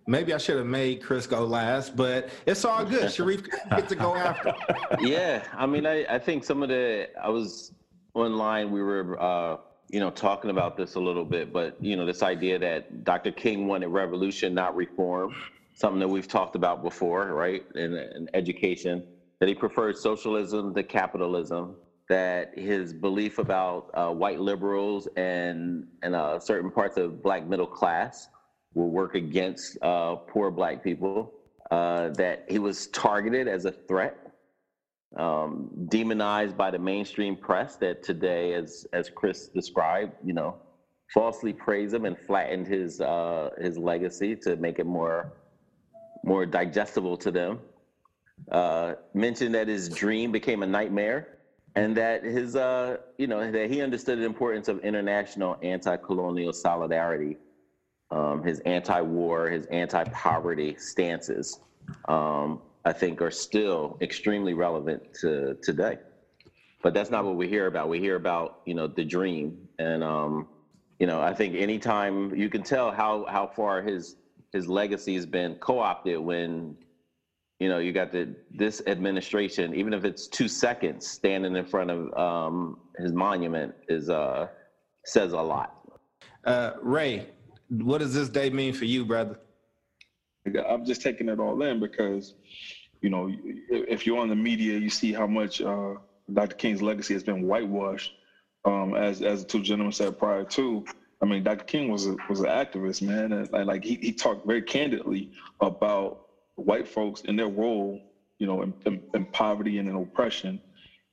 maybe 0.08 0.34
I 0.34 0.38
should 0.38 0.58
have 0.58 0.68
made 0.68 1.04
Chris 1.04 1.28
go 1.28 1.44
last, 1.44 1.96
but 1.96 2.30
it's 2.46 2.64
all 2.64 2.86
good. 2.86 3.12
Sharif 3.12 3.44
gets 3.70 3.90
to 3.90 3.96
go 3.96 4.16
after. 4.16 4.54
Yeah, 5.02 5.44
I 5.54 5.66
mean, 5.66 5.86
I, 5.86 6.06
I 6.06 6.20
think 6.20 6.46
some 6.46 6.64
of 6.64 6.70
the 6.70 7.10
I 7.22 7.28
was 7.28 7.74
online. 8.14 8.72
We 8.72 8.82
were. 8.82 9.22
Uh, 9.22 9.58
you 9.90 10.00
know, 10.00 10.10
talking 10.10 10.50
about 10.50 10.78
this 10.78 10.96
a 10.96 11.00
little 11.00 11.26
bit, 11.26 11.54
but 11.54 11.82
you 11.82 11.96
know, 11.96 12.06
this 12.06 12.24
idea 12.24 12.58
that 12.60 13.04
Dr. 13.04 13.32
King 13.32 13.68
wanted 13.68 13.88
revolution, 13.88 14.54
not 14.54 14.76
reform, 14.76 15.36
something 15.74 16.00
that 16.00 16.08
we've 16.08 16.28
talked 16.28 16.56
about 16.56 16.82
before, 16.84 17.34
right? 17.34 17.64
In, 17.76 17.94
in 17.94 18.30
education, 18.34 19.04
that 19.40 19.50
he 19.50 19.56
preferred 19.56 19.98
socialism 19.98 20.74
to 20.74 20.84
capitalism, 20.84 21.76
that 22.10 22.58
his 22.58 22.94
belief 22.94 23.38
about 23.38 23.90
uh, 23.94 24.10
white 24.10 24.40
liberals 24.40 25.08
and 25.18 25.88
and 26.02 26.16
uh, 26.16 26.40
certain 26.40 26.72
parts 26.72 26.98
of 26.98 27.22
black 27.22 27.46
middle 27.46 27.68
class 27.68 28.28
will 28.74 28.90
work 28.90 29.16
against 29.16 29.78
uh, 29.82 30.16
poor 30.16 30.52
black 30.52 30.84
people, 30.84 31.34
uh, 31.72 32.10
that 32.10 32.46
he 32.50 32.60
was 32.60 32.88
targeted 32.88 33.48
as 33.48 33.66
a 33.66 33.72
threat 33.72 34.25
um, 35.16 35.70
demonized 35.88 36.58
by 36.58 36.72
the 36.72 36.80
mainstream 36.80 37.36
press 37.36 37.76
that 37.78 38.04
today, 38.04 38.54
as 38.54 38.86
as 38.94 39.10
Chris 39.10 39.48
described, 39.48 40.14
you 40.24 40.34
know, 40.34 40.56
falsely 41.14 41.54
praised 41.54 41.94
him 41.94 42.06
and 42.06 42.18
flattened 42.18 42.68
his 42.68 43.02
uh, 43.02 43.50
his 43.60 43.78
legacy 43.78 44.36
to 44.38 44.56
make 44.58 44.80
it 44.80 44.86
more 44.86 45.34
more 46.24 46.46
digestible 46.46 47.16
to 47.18 47.32
them. 47.32 47.60
Uh, 48.52 48.96
mentioned 49.14 49.56
that 49.56 49.68
his 49.68 49.88
dream 49.88 50.32
became 50.32 50.64
a 50.64 50.68
nightmare, 50.68 51.38
and 51.76 51.96
that 51.96 52.24
his 52.24 52.56
uh, 52.56 52.98
you 53.18 53.28
know 53.28 53.50
that 53.52 53.70
he 53.72 53.82
understood 53.82 54.20
the 54.20 54.26
importance 54.26 54.68
of 54.68 54.80
international 54.80 55.58
anti-colonial 55.62 56.52
solidarity, 56.52 57.38
um, 58.12 58.44
his 58.44 58.60
anti-war, 58.62 59.50
his 59.50 59.66
anti-poverty 59.68 60.76
stances. 60.78 61.60
Um, 62.08 62.62
I 62.86 62.94
think 62.94 63.22
are 63.22 63.32
still 63.32 63.98
extremely 64.02 64.54
relevant 64.54 65.02
to 65.22 65.58
today. 65.64 65.98
But 66.84 66.94
that's 66.94 67.10
not 67.10 67.26
what 67.26 67.36
we 67.36 67.48
hear 67.48 67.66
about. 67.66 67.90
We 67.90 68.00
hear 68.00 68.16
about, 68.16 68.60
you 68.66 68.76
know, 68.76 68.88
the 68.88 69.04
dream. 69.04 69.68
And 69.80 70.04
um, 70.04 70.48
you 71.00 71.08
know, 71.08 71.20
I 71.22 71.34
think 71.34 71.56
anytime 71.56 72.34
you 72.36 72.50
can 72.50 72.62
tell 72.64 72.92
how 72.92 73.26
how 73.28 73.48
far 73.48 73.82
his 73.82 74.16
his 74.54 74.68
legacy 74.68 75.16
has 75.16 75.26
been 75.26 75.56
co-opted 75.56 76.20
when 76.20 76.78
you 77.60 77.70
know 77.70 77.80
you 77.80 77.92
got 77.92 78.12
the 78.12 78.36
this 78.52 78.82
administration 78.88 79.74
even 79.74 79.94
if 79.94 80.06
it's 80.06 80.28
two 80.28 80.48
seconds 80.48 81.08
standing 81.08 81.56
in 81.56 81.66
front 81.66 81.90
of 81.90 82.14
um, 82.18 82.78
his 82.98 83.12
monument 83.12 83.74
is 83.88 84.10
uh 84.10 84.48
says 85.06 85.34
a 85.34 85.40
lot 85.40 85.76
uh, 86.46 86.72
ray 86.82 87.28
what 87.70 88.00
does 88.00 88.14
this 88.14 88.30
day 88.30 88.50
mean 88.50 88.74
for 88.74 88.86
you 88.86 89.06
brother 89.06 89.38
I'm 90.68 90.86
just 90.86 91.02
taking 91.02 91.30
it 91.30 91.40
all 91.40 91.62
in 91.64 91.80
because, 91.80 92.34
you 93.02 93.10
know, 93.10 93.30
if 93.70 94.06
you're 94.06 94.20
on 94.20 94.30
the 94.30 94.36
media, 94.36 94.78
you 94.78 94.90
see 94.90 95.14
how 95.14 95.28
much 95.28 95.62
uh, 95.62 95.96
Dr. 96.32 96.56
King's 96.56 96.82
legacy 96.82 97.14
has 97.14 97.24
been 97.24 97.44
whitewashed. 97.44 98.14
Um, 98.66 98.96
as 98.96 99.22
as 99.22 99.42
the 99.42 99.46
two 99.46 99.62
gentlemen 99.62 99.92
said 99.92 100.18
prior 100.18 100.44
to, 100.44 100.84
I 101.22 101.26
mean, 101.26 101.44
Dr. 101.44 101.66
King 101.66 101.90
was 101.90 102.08
a, 102.08 102.16
was 102.30 102.40
an 102.40 102.48
activist, 102.48 103.02
man, 103.02 103.32
and, 103.32 103.68
like 103.68 103.84
he, 103.84 103.98
he 104.02 104.12
talked 104.12 104.46
very 104.46 104.62
candidly 104.62 105.30
about 105.62 106.20
white 106.56 106.88
folks 106.88 107.22
and 107.28 107.38
their 107.38 107.48
role, 107.48 108.00
you 108.40 108.48
know, 108.48 108.62
in, 108.64 108.74
in, 108.86 109.02
in 109.14 109.26
poverty 109.26 109.78
and 109.78 109.88
in 109.88 109.96
oppression. 109.96 110.60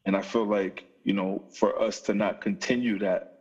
And 0.06 0.17
I 0.17 0.23
feel 0.23 0.46
like, 0.46 0.84
you 1.05 1.12
know, 1.12 1.44
for 1.55 1.81
us 1.81 2.00
to 2.02 2.14
not 2.14 2.40
continue 2.40 2.99
that 3.00 3.32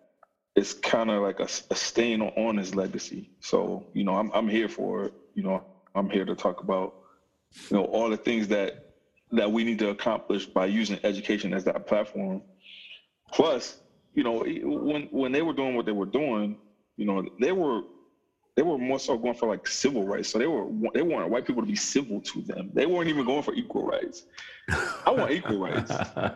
it's 0.56 0.74
kind 0.74 1.10
of 1.10 1.22
like 1.22 1.40
a, 1.40 1.48
a 1.70 1.76
stain 1.76 2.22
on, 2.22 2.30
on, 2.30 2.58
his 2.58 2.76
legacy. 2.76 3.32
So, 3.40 3.86
you 3.94 4.04
know, 4.04 4.16
I'm, 4.16 4.32
I'm 4.34 4.48
here 4.48 4.68
for 4.68 5.06
it. 5.06 5.14
You 5.34 5.44
know, 5.44 5.64
I'm 5.96 6.10
here 6.10 6.26
to 6.26 6.36
talk 6.36 6.62
about, 6.62 6.94
you 7.70 7.78
know, 7.78 7.86
all 7.86 8.10
the 8.10 8.18
things 8.18 8.48
that 8.50 8.74
that 9.34 9.50
we 9.52 9.64
need 9.64 9.80
to 9.80 9.90
accomplish 9.90 10.46
by 10.46 10.66
using 10.66 11.00
education 11.04 11.54
as 11.54 11.64
that 11.64 11.88
platform. 11.88 12.42
Plus, 13.32 13.78
you 14.14 14.24
know, 14.24 14.44
when 14.44 15.08
when 15.12 15.32
they 15.32 15.42
were 15.42 15.54
doing 15.54 15.76
what 15.76 15.86
they 15.86 15.92
were 15.92 16.06
doing, 16.06 16.58
you 16.98 17.06
know, 17.06 17.24
they 17.40 17.52
were 17.52 17.82
they 18.56 18.64
were 18.64 18.78
more 18.78 19.00
so 19.00 19.18
going 19.18 19.34
for 19.36 19.48
like 19.48 19.66
civil 19.68 20.06
rights. 20.06 20.30
So 20.30 20.38
they 20.38 20.48
were 20.48 20.68
they 20.94 21.02
wanted 21.02 21.32
white 21.32 21.46
people 21.46 21.62
to 21.62 21.68
be 21.68 21.76
civil 21.76 22.22
to 22.22 22.42
them. 22.42 22.70
They 22.74 22.86
weren't 22.86 23.10
even 23.10 23.26
going 23.26 23.44
for 23.44 23.54
equal 23.54 23.86
rights. 23.86 24.24
I 25.06 25.12
want 25.12 25.32
equal 25.32 25.60
rights. 25.60 25.92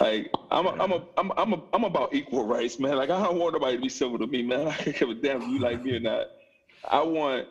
Like 0.00 0.30
I'm 0.50 0.66
a, 0.66 0.70
I'm 0.70 0.92
a, 0.92 1.02
I'm 1.16 1.32
I'm 1.36 1.52
a, 1.52 1.62
I'm 1.72 1.84
about 1.84 2.14
equal 2.14 2.46
rights, 2.46 2.78
man. 2.78 2.96
Like 2.96 3.10
I 3.10 3.22
don't 3.22 3.38
want 3.38 3.52
nobody 3.52 3.76
to 3.76 3.82
be 3.82 3.88
civil 3.88 4.18
to 4.18 4.26
me, 4.26 4.42
man. 4.42 4.68
I 4.68 4.72
can 4.74 4.92
give 4.92 5.10
a 5.10 5.14
damn 5.14 5.42
if 5.42 5.48
you 5.48 5.58
like 5.58 5.82
me 5.82 5.92
or 5.96 6.00
not. 6.00 6.26
I 6.88 7.02
want 7.02 7.46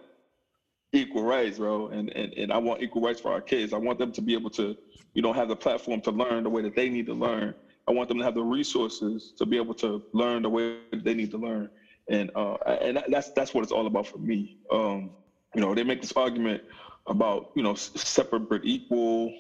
equal 0.94 1.24
rights, 1.24 1.58
bro. 1.58 1.88
And, 1.88 2.10
and 2.16 2.34
and 2.34 2.52
I 2.52 2.58
want 2.58 2.82
equal 2.82 3.02
rights 3.02 3.22
for 3.22 3.32
our 3.32 3.42
kids. 3.42 3.74
I 3.74 3.78
want 3.78 4.00
them 4.00 4.12
to 4.14 4.22
be 4.22 4.34
able 4.34 4.50
to, 4.52 4.76
you 5.14 5.22
know, 5.22 5.34
have 5.34 5.48
the 5.48 5.56
platform 5.56 6.02
to 6.02 6.12
learn 6.12 6.44
the 6.44 6.50
way 6.50 6.62
that 6.62 6.76
they 6.76 6.90
need 6.90 7.06
to 7.08 7.14
learn. 7.14 7.54
I 7.88 7.92
want 7.92 8.10
them 8.10 8.18
to 8.20 8.24
have 8.24 8.36
the 8.36 8.44
resources 8.44 9.34
to 9.38 9.46
be 9.46 9.58
able 9.58 9.74
to 9.76 10.04
learn 10.14 10.44
the 10.44 10.50
way 10.50 10.78
they 10.94 11.14
need 11.14 11.32
to 11.32 11.38
learn. 11.38 11.70
And 12.10 12.32
uh, 12.36 12.56
and 12.82 13.04
that's 13.10 13.32
that's 13.32 13.54
what 13.54 13.64
it's 13.64 13.72
all 13.72 13.88
about 13.88 14.08
for 14.08 14.18
me. 14.18 14.58
Um, 14.72 15.12
you 15.56 15.62
know, 15.62 15.74
they 15.74 15.84
make 15.84 16.02
this 16.02 16.14
argument 16.14 16.64
about 17.08 17.52
you 17.56 17.64
know 17.64 17.76
separate 17.76 18.50
but 18.50 18.62
equal. 18.64 19.34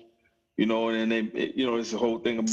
You 0.57 0.65
know, 0.65 0.89
and 0.89 1.11
then 1.11 1.31
they 1.33 1.53
you 1.55 1.65
know 1.65 1.77
it's 1.77 1.91
the 1.91 1.97
whole 1.97 2.19
thing 2.19 2.39
of 2.39 2.49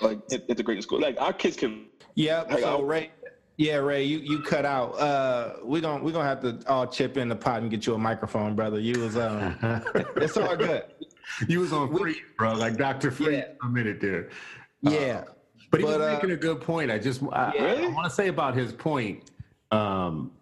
like 0.00 0.18
integrating 0.48 0.82
school. 0.82 1.00
Like 1.00 1.20
our 1.20 1.32
kids 1.32 1.56
can. 1.56 1.86
Yeah. 2.14 2.42
Like, 2.42 2.60
so 2.60 2.82
right 2.82 3.10
yeah, 3.56 3.76
Ray, 3.76 4.04
you, 4.04 4.18
you 4.18 4.40
cut 4.40 4.64
out. 4.64 4.98
Uh, 4.98 5.54
we're 5.62 5.80
gonna 5.80 6.02
we're 6.02 6.12
gonna 6.12 6.28
have 6.28 6.40
to 6.40 6.58
all 6.68 6.86
chip 6.86 7.16
in 7.16 7.28
the 7.28 7.36
pot 7.36 7.62
and 7.62 7.70
get 7.70 7.86
you 7.86 7.94
a 7.94 7.98
microphone, 7.98 8.54
brother. 8.56 8.80
You 8.80 9.00
was 9.00 9.16
um, 9.16 9.56
it's 10.16 10.36
all 10.36 10.56
good. 10.56 10.84
You 11.48 11.60
was 11.60 11.72
on 11.72 11.96
free, 11.96 12.20
bro, 12.36 12.54
like 12.54 12.76
Dr. 12.76 13.10
Free 13.10 13.36
yeah. 13.36 13.46
a 13.62 13.68
minute 13.68 14.00
there. 14.00 14.28
Yeah, 14.82 14.90
uh, 14.90 15.24
but 15.70 15.80
he 15.80 15.86
but, 15.86 15.98
was 15.98 16.08
uh, 16.08 16.12
making 16.14 16.32
a 16.32 16.36
good 16.36 16.60
point. 16.60 16.90
I 16.90 16.98
just 16.98 17.22
I, 17.32 17.52
yeah. 17.54 17.64
I, 17.64 17.84
I 17.84 17.86
want 17.88 18.08
to 18.08 18.14
say 18.14 18.28
about 18.28 18.56
his 18.56 18.72
point. 18.72 19.30
Um, 19.70 20.32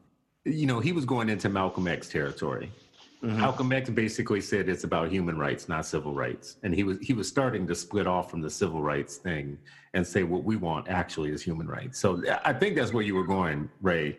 you 0.45 0.67
know, 0.67 0.81
he 0.81 0.93
was 0.93 1.05
going 1.05 1.29
into 1.29 1.49
Malcolm 1.49 1.87
X 1.87 2.09
territory. 2.09 2.71
Mm-hmm. 3.23 3.41
Malcolm 3.41 3.73
X 3.73 3.89
basically 3.89 4.41
said 4.41 4.69
it's 4.69 4.83
about 4.83 5.09
human 5.09 5.39
rights, 5.39 5.69
not 5.69 5.87
civil 5.87 6.13
rights, 6.13 6.57
and 6.65 6.75
he 6.75 6.83
was 6.83 6.99
he 6.99 7.13
was 7.13 7.29
starting 7.29 7.69
to 7.69 7.75
split 7.75 8.09
off 8.09 8.29
from 8.29 8.41
the 8.41 8.51
civil 8.51 8.83
rights 8.83 9.17
thing 9.17 9.59
and 9.95 10.05
say 10.05 10.25
what 10.25 10.43
we 10.43 10.57
want 10.57 10.89
actually 10.89 11.31
is 11.31 11.41
human 11.41 11.69
rights. 11.69 12.01
So 12.01 12.21
I 12.45 12.53
think 12.53 12.75
that's 12.75 12.93
where 12.93 13.05
you 13.05 13.15
were 13.15 13.27
going, 13.27 13.71
Ray, 13.81 14.19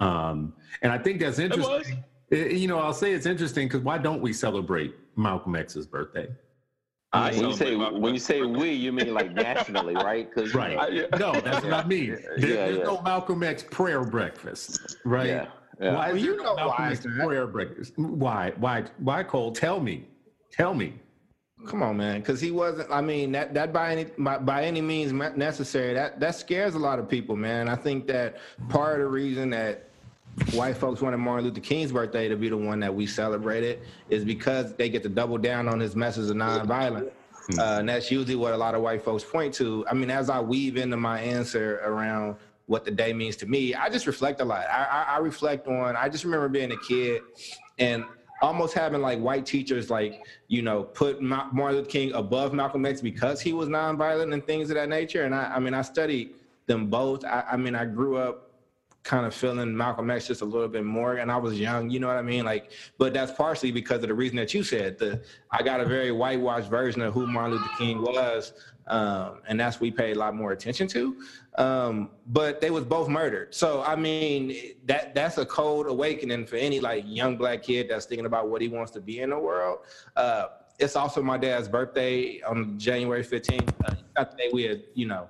um, 0.00 0.52
and 0.82 0.90
I 0.90 0.98
think 0.98 1.20
that's 1.20 1.38
interesting. 1.38 2.02
It, 2.30 2.52
you 2.52 2.66
know, 2.66 2.80
I'll 2.80 2.92
say 2.92 3.12
it's 3.12 3.26
interesting 3.26 3.68
because 3.68 3.82
why 3.82 3.98
don't 3.98 4.20
we 4.20 4.32
celebrate 4.32 4.96
Malcolm 5.16 5.54
X's 5.54 5.86
birthday? 5.86 6.28
Uh, 7.12 7.30
when 7.32 7.50
you 7.50 7.56
say 7.56 7.76
when 7.76 8.14
you 8.14 8.20
say 8.20 8.42
we, 8.42 8.70
you 8.72 8.92
mean 8.92 9.14
like 9.14 9.32
nationally, 9.32 9.94
right? 9.94 10.28
Because 10.28 10.54
right. 10.54 11.08
no, 11.20 11.32
that's 11.32 11.64
what 11.64 11.72
I 11.72 11.84
mean. 11.84 12.10
There, 12.10 12.38
yeah, 12.38 12.46
there's 12.46 12.78
yeah. 12.78 12.84
no 12.84 13.00
Malcolm 13.02 13.44
X 13.44 13.64
prayer 13.70 14.04
breakfast, 14.04 14.96
right? 15.04 15.48
Yeah. 15.80 15.86
Yeah. 15.86 15.94
Why 15.94 16.08
well, 16.08 16.16
you 16.16 16.36
know 16.36 16.54
Malcolm 16.54 16.84
why 16.84 16.90
X 16.90 17.06
prayer 17.06 17.46
breakfast? 17.46 17.94
Why? 17.96 18.52
Why? 18.56 18.84
Why? 18.98 19.22
Cole, 19.22 19.52
tell 19.52 19.80
me. 19.80 20.04
Tell 20.52 20.74
me. 20.74 20.94
Come 21.66 21.82
on, 21.82 21.98
man, 21.98 22.20
because 22.20 22.40
he 22.40 22.50
wasn't. 22.50 22.90
I 22.90 23.00
mean, 23.00 23.32
that 23.32 23.52
that 23.54 23.72
by 23.72 23.92
any 23.92 24.06
by, 24.18 24.38
by 24.38 24.64
any 24.64 24.80
means 24.80 25.12
necessary. 25.12 25.94
That 25.94 26.18
that 26.20 26.34
scares 26.34 26.74
a 26.74 26.78
lot 26.78 26.98
of 26.98 27.08
people, 27.08 27.36
man. 27.36 27.68
I 27.68 27.76
think 27.76 28.06
that 28.06 28.38
part 28.68 28.94
of 28.94 29.00
the 29.00 29.06
reason 29.06 29.50
that 29.50 29.90
white 30.52 30.76
folks 30.76 31.02
wanted 31.02 31.18
Martin 31.18 31.46
Luther 31.46 31.60
King's 31.60 31.92
birthday 31.92 32.28
to 32.28 32.36
be 32.36 32.48
the 32.48 32.56
one 32.56 32.80
that 32.80 32.94
we 32.94 33.06
celebrated 33.06 33.80
is 34.08 34.24
because 34.24 34.74
they 34.74 34.88
get 34.88 35.02
to 35.02 35.08
double 35.08 35.36
down 35.36 35.68
on 35.68 35.80
his 35.80 35.94
message 35.94 36.30
of 36.30 36.36
nonviolence. 36.36 37.10
Uh, 37.58 37.78
and 37.80 37.88
that's 37.88 38.10
usually 38.10 38.36
what 38.36 38.52
a 38.52 38.56
lot 38.56 38.74
of 38.74 38.80
white 38.80 39.02
folks 39.02 39.24
point 39.24 39.52
to. 39.54 39.84
I 39.90 39.94
mean, 39.94 40.10
as 40.10 40.30
I 40.30 40.40
weave 40.40 40.76
into 40.76 40.96
my 40.96 41.20
answer 41.20 41.80
around 41.84 42.36
what 42.70 42.84
the 42.84 42.90
day 42.92 43.12
means 43.12 43.34
to 43.34 43.46
me, 43.46 43.74
I 43.74 43.88
just 43.88 44.06
reflect 44.06 44.40
a 44.40 44.44
lot. 44.44 44.64
I, 44.70 44.84
I, 44.84 45.02
I 45.14 45.18
reflect 45.18 45.66
on, 45.66 45.96
I 45.96 46.08
just 46.08 46.22
remember 46.22 46.48
being 46.48 46.70
a 46.70 46.76
kid 46.76 47.20
and 47.80 48.04
almost 48.42 48.74
having 48.74 49.00
like 49.00 49.18
white 49.18 49.44
teachers 49.44 49.90
like 49.90 50.24
you 50.46 50.62
know 50.62 50.84
put 50.84 51.20
Martin 51.20 51.58
Luther 51.58 51.90
King 51.90 52.12
above 52.12 52.54
Malcolm 52.54 52.86
X 52.86 53.00
because 53.00 53.40
he 53.40 53.52
was 53.52 53.68
nonviolent 53.68 54.32
and 54.32 54.46
things 54.46 54.70
of 54.70 54.76
that 54.76 54.88
nature. 54.88 55.24
And 55.24 55.34
I, 55.34 55.56
I 55.56 55.58
mean, 55.58 55.74
I 55.74 55.82
studied 55.82 56.34
them 56.66 56.86
both. 56.86 57.24
I, 57.24 57.44
I 57.50 57.56
mean, 57.56 57.74
I 57.74 57.86
grew 57.86 58.18
up 58.18 58.50
kind 59.02 59.26
of 59.26 59.34
feeling 59.34 59.76
Malcolm 59.76 60.08
X 60.08 60.28
just 60.28 60.42
a 60.42 60.44
little 60.44 60.68
bit 60.68 60.84
more. 60.84 61.16
And 61.16 61.32
I 61.32 61.36
was 61.36 61.58
young, 61.58 61.90
you 61.90 61.98
know 61.98 62.06
what 62.06 62.16
I 62.16 62.22
mean? 62.22 62.44
Like, 62.44 62.70
but 62.98 63.12
that's 63.12 63.32
partially 63.32 63.72
because 63.72 64.02
of 64.02 64.08
the 64.08 64.14
reason 64.14 64.36
that 64.36 64.54
you 64.54 64.62
said. 64.62 64.98
The 64.98 65.22
I 65.50 65.62
got 65.62 65.80
a 65.80 65.86
very 65.86 66.12
whitewashed 66.12 66.70
version 66.70 67.02
of 67.02 67.14
who 67.14 67.26
Martin 67.26 67.56
Luther 67.56 67.70
King 67.78 68.02
was, 68.02 68.52
um, 68.86 69.40
and 69.48 69.58
that's 69.58 69.80
we 69.80 69.90
paid 69.90 70.16
a 70.16 70.18
lot 70.18 70.34
more 70.34 70.52
attention 70.52 70.86
to. 70.88 71.16
Um, 71.56 72.10
but 72.26 72.60
they 72.60 72.70
was 72.70 72.84
both 72.84 73.08
murdered. 73.08 73.54
So 73.54 73.82
I 73.82 73.96
mean, 73.96 74.56
that 74.86 75.14
that's 75.14 75.38
a 75.38 75.44
cold 75.44 75.86
awakening 75.86 76.46
for 76.46 76.56
any 76.56 76.80
like 76.80 77.04
young 77.06 77.36
black 77.36 77.62
kid 77.62 77.88
that's 77.88 78.06
thinking 78.06 78.26
about 78.26 78.48
what 78.48 78.62
he 78.62 78.68
wants 78.68 78.92
to 78.92 79.00
be 79.00 79.20
in 79.20 79.30
the 79.30 79.38
world. 79.38 79.80
Uh, 80.16 80.46
it's 80.78 80.96
also 80.96 81.22
my 81.22 81.36
dad's 81.36 81.68
birthday 81.68 82.40
on 82.42 82.78
January 82.78 83.22
15th. 83.22 83.72
Uh, 83.84 83.94
not 84.16 84.36
the 84.36 84.50
we 84.52 84.64
had, 84.64 84.82
you 84.94 85.06
know, 85.06 85.28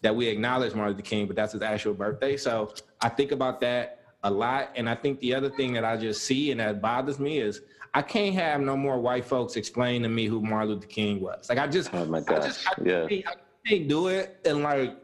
that 0.00 0.14
we 0.14 0.26
acknowledge 0.28 0.74
Martin 0.74 0.94
Luther 0.94 1.06
King, 1.06 1.26
but 1.26 1.36
that's 1.36 1.52
his 1.52 1.62
actual 1.62 1.94
birthday. 1.94 2.36
So 2.36 2.72
I 3.02 3.08
think 3.08 3.32
about 3.32 3.60
that 3.60 4.00
a 4.22 4.30
lot. 4.30 4.70
And 4.76 4.88
I 4.88 4.94
think 4.94 5.20
the 5.20 5.34
other 5.34 5.50
thing 5.50 5.72
that 5.74 5.84
I 5.84 5.96
just 5.96 6.24
see 6.24 6.50
and 6.50 6.60
that 6.60 6.80
bothers 6.80 7.18
me 7.18 7.38
is 7.38 7.60
I 7.94 8.02
can't 8.02 8.34
have 8.34 8.60
no 8.60 8.76
more 8.76 8.98
white 8.98 9.24
folks 9.24 9.56
explain 9.56 10.02
to 10.02 10.08
me 10.08 10.26
who 10.26 10.40
Martin 10.40 10.70
Luther 10.70 10.86
King 10.86 11.20
was. 11.20 11.48
Like 11.48 11.58
I 11.58 11.66
just, 11.66 11.92
oh 11.92 12.04
my 12.06 12.20
gosh, 12.20 12.42
I 12.42 12.46
just, 12.46 12.66
I 12.66 12.72
yeah, 12.84 13.06
can't, 13.06 13.26
I 13.26 13.68
can't 13.68 13.88
do 13.88 14.08
it. 14.08 14.40
And 14.44 14.62
like, 14.62 14.96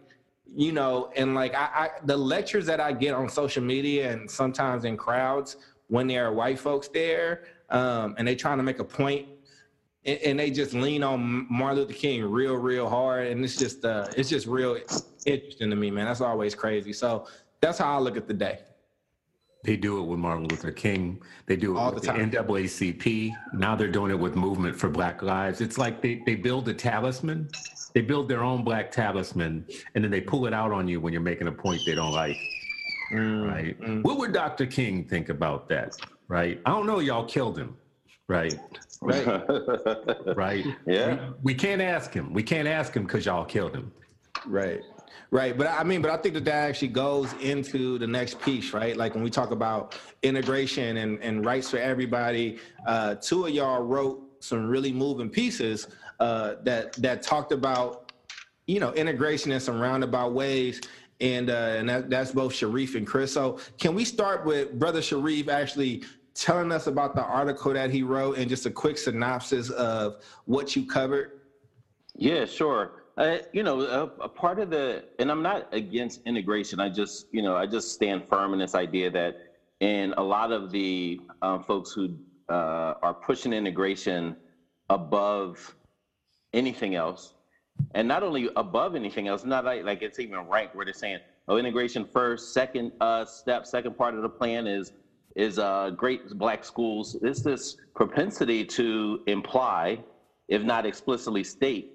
you 0.54 0.72
know, 0.72 1.10
and 1.16 1.34
like 1.34 1.54
I, 1.54 1.68
I, 1.74 1.90
the 2.04 2.16
lectures 2.16 2.66
that 2.66 2.80
I 2.80 2.92
get 2.92 3.14
on 3.14 3.28
social 3.28 3.62
media 3.62 4.12
and 4.12 4.30
sometimes 4.30 4.84
in 4.84 4.96
crowds 4.96 5.56
when 5.88 6.06
there 6.06 6.26
are 6.26 6.32
white 6.32 6.58
folks 6.58 6.88
there, 6.88 7.44
um, 7.70 8.14
and 8.18 8.26
they 8.26 8.34
trying 8.34 8.58
to 8.58 8.62
make 8.62 8.78
a 8.78 8.84
point 8.84 9.28
and, 10.04 10.18
and, 10.20 10.38
they 10.38 10.50
just 10.50 10.74
lean 10.74 11.02
on 11.02 11.46
Martin 11.50 11.78
Luther 11.78 11.92
King 11.92 12.24
real, 12.24 12.54
real 12.54 12.88
hard, 12.88 13.28
and 13.28 13.44
it's 13.44 13.56
just 13.56 13.84
uh, 13.84 14.06
it's 14.16 14.28
just 14.28 14.46
real 14.46 14.78
interesting 15.26 15.70
to 15.70 15.76
me, 15.76 15.90
man. 15.90 16.06
That's 16.06 16.20
always 16.20 16.54
crazy. 16.54 16.92
So 16.92 17.26
that's 17.60 17.78
how 17.78 17.96
I 17.96 17.98
look 17.98 18.16
at 18.16 18.28
the 18.28 18.34
day. 18.34 18.60
They 19.64 19.78
do 19.78 19.98
it 19.98 20.02
with 20.02 20.18
Martin 20.18 20.46
Luther 20.46 20.72
King. 20.72 21.22
They 21.46 21.56
do 21.56 21.74
it 21.74 21.80
All 21.80 21.90
with 21.90 22.04
the, 22.04 22.12
the 22.12 22.18
NAACP. 22.18 23.32
Now 23.54 23.74
they're 23.74 23.88
doing 23.88 24.10
it 24.10 24.18
with 24.18 24.36
Movement 24.36 24.76
for 24.76 24.90
Black 24.90 25.22
Lives. 25.22 25.62
It's 25.62 25.78
like 25.78 26.02
they, 26.02 26.22
they 26.26 26.34
build 26.34 26.68
a 26.68 26.74
talisman. 26.74 27.48
They 27.94 28.00
build 28.00 28.28
their 28.28 28.42
own 28.42 28.64
black 28.64 28.90
talisman, 28.90 29.64
and 29.94 30.02
then 30.02 30.10
they 30.10 30.20
pull 30.20 30.46
it 30.46 30.52
out 30.52 30.72
on 30.72 30.88
you 30.88 31.00
when 31.00 31.12
you're 31.12 31.22
making 31.22 31.46
a 31.46 31.52
point 31.52 31.80
they 31.86 31.94
don't 31.94 32.12
like. 32.12 32.36
Mm, 33.12 33.48
right? 33.48 33.80
Mm. 33.80 34.02
What 34.02 34.18
would 34.18 34.32
Dr. 34.32 34.66
King 34.66 35.04
think 35.04 35.28
about 35.28 35.68
that? 35.68 35.96
Right? 36.26 36.60
I 36.66 36.70
don't 36.70 36.86
know. 36.86 36.98
Y'all 36.98 37.24
killed 37.24 37.56
him. 37.56 37.76
Right? 38.26 38.58
Right. 39.00 39.26
right. 40.36 40.64
Yeah. 40.86 41.28
We, 41.42 41.52
we, 41.52 41.54
can't 41.54 41.80
ask 41.80 42.12
him. 42.12 42.32
We 42.32 42.42
can't 42.42 42.66
ask 42.66 42.94
him 42.94 43.04
because 43.04 43.26
y'all 43.26 43.44
killed 43.44 43.74
him. 43.74 43.92
Right. 44.46 44.80
Right. 45.30 45.56
But 45.56 45.68
I 45.68 45.84
mean, 45.84 46.00
but 46.00 46.10
I 46.10 46.16
think 46.16 46.34
that 46.34 46.44
that 46.46 46.68
actually 46.68 46.88
goes 46.88 47.32
into 47.34 47.98
the 47.98 48.06
next 48.06 48.40
piece, 48.40 48.72
right? 48.72 48.96
Like 48.96 49.14
when 49.14 49.22
we 49.22 49.30
talk 49.30 49.50
about 49.50 49.98
integration 50.22 50.96
and, 50.96 51.20
and 51.22 51.44
rights 51.44 51.70
for 51.70 51.78
everybody, 51.78 52.58
uh, 52.86 53.16
two 53.16 53.46
of 53.46 53.52
y'all 53.52 53.82
wrote 53.82 54.22
some 54.40 54.66
really 54.66 54.92
moving 54.92 55.28
pieces 55.28 55.88
uh, 56.20 56.54
that 56.62 56.92
that 56.94 57.22
talked 57.22 57.52
about, 57.52 58.12
you 58.66 58.80
know, 58.80 58.92
integration 58.92 59.52
in 59.52 59.60
some 59.60 59.80
roundabout 59.80 60.32
ways. 60.32 60.80
And 61.20 61.48
uh, 61.48 61.76
and 61.78 61.88
that, 61.88 62.10
that's 62.10 62.32
both 62.32 62.52
Sharif 62.52 62.96
and 62.96 63.06
Chris. 63.06 63.32
So 63.32 63.58
can 63.78 63.94
we 63.94 64.04
start 64.04 64.44
with 64.44 64.78
Brother 64.78 65.00
Sharif 65.00 65.48
actually 65.48 66.02
telling 66.34 66.72
us 66.72 66.86
about 66.88 67.14
the 67.14 67.22
article 67.22 67.72
that 67.72 67.90
he 67.90 68.02
wrote 68.02 68.36
and 68.36 68.48
just 68.48 68.66
a 68.66 68.70
quick 68.70 68.98
synopsis 68.98 69.70
of 69.70 70.22
what 70.46 70.74
you 70.74 70.86
covered? 70.86 71.40
Yeah, 72.16 72.44
sure. 72.44 73.04
Uh, 73.16 73.38
you 73.52 73.62
know, 73.62 73.80
a, 73.80 74.02
a, 74.22 74.28
part 74.28 74.58
of 74.58 74.70
the, 74.70 75.04
and 75.20 75.30
I'm 75.30 75.42
not 75.42 75.72
against 75.72 76.20
integration. 76.26 76.80
I 76.80 76.88
just, 76.88 77.26
you 77.30 77.42
know, 77.42 77.56
I 77.56 77.64
just 77.64 77.92
stand 77.92 78.26
firm 78.28 78.52
in 78.52 78.58
this 78.58 78.74
idea 78.74 79.08
that 79.12 79.54
in 79.78 80.14
a 80.16 80.22
lot 80.22 80.50
of 80.50 80.72
the 80.72 81.20
um, 81.40 81.62
folks 81.62 81.92
who 81.92 82.16
uh, 82.48 82.94
are 83.02 83.14
pushing 83.14 83.52
integration 83.52 84.36
above 84.90 85.76
anything 86.54 86.94
else, 86.96 87.34
and 87.94 88.08
not 88.08 88.22
only 88.22 88.48
above 88.56 88.94
anything 88.94 89.28
else, 89.28 89.44
not 89.44 89.64
like, 89.64 89.84
like 89.84 90.02
it's 90.02 90.18
even 90.20 90.40
ranked 90.48 90.74
where 90.74 90.86
they're 90.86 90.94
saying, 90.94 91.18
oh, 91.48 91.58
integration 91.58 92.06
first, 92.12 92.52
second 92.54 92.92
uh, 93.00 93.24
step, 93.26 93.66
second 93.66 93.96
part 93.96 94.14
of 94.14 94.22
the 94.22 94.30
plan 94.30 94.66
is 94.66 94.92
is 95.36 95.58
uh, 95.58 95.90
great 95.96 96.22
black 96.36 96.64
schools. 96.64 97.16
It's 97.22 97.42
this 97.42 97.76
propensity 97.96 98.64
to 98.66 99.18
imply, 99.26 100.00
if 100.48 100.62
not 100.62 100.86
explicitly 100.86 101.44
state, 101.44 101.86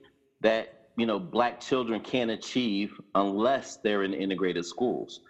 that 0.42 0.68
you 0.98 1.08
know 1.08 1.20
black 1.20 1.62
children 1.62 2.02
can't 2.02 2.32
achieve 2.32 2.92
unless 3.16 3.80
they're 3.84 4.04
in 4.04 4.14
integrated 4.14 4.66
schools. 4.66 5.22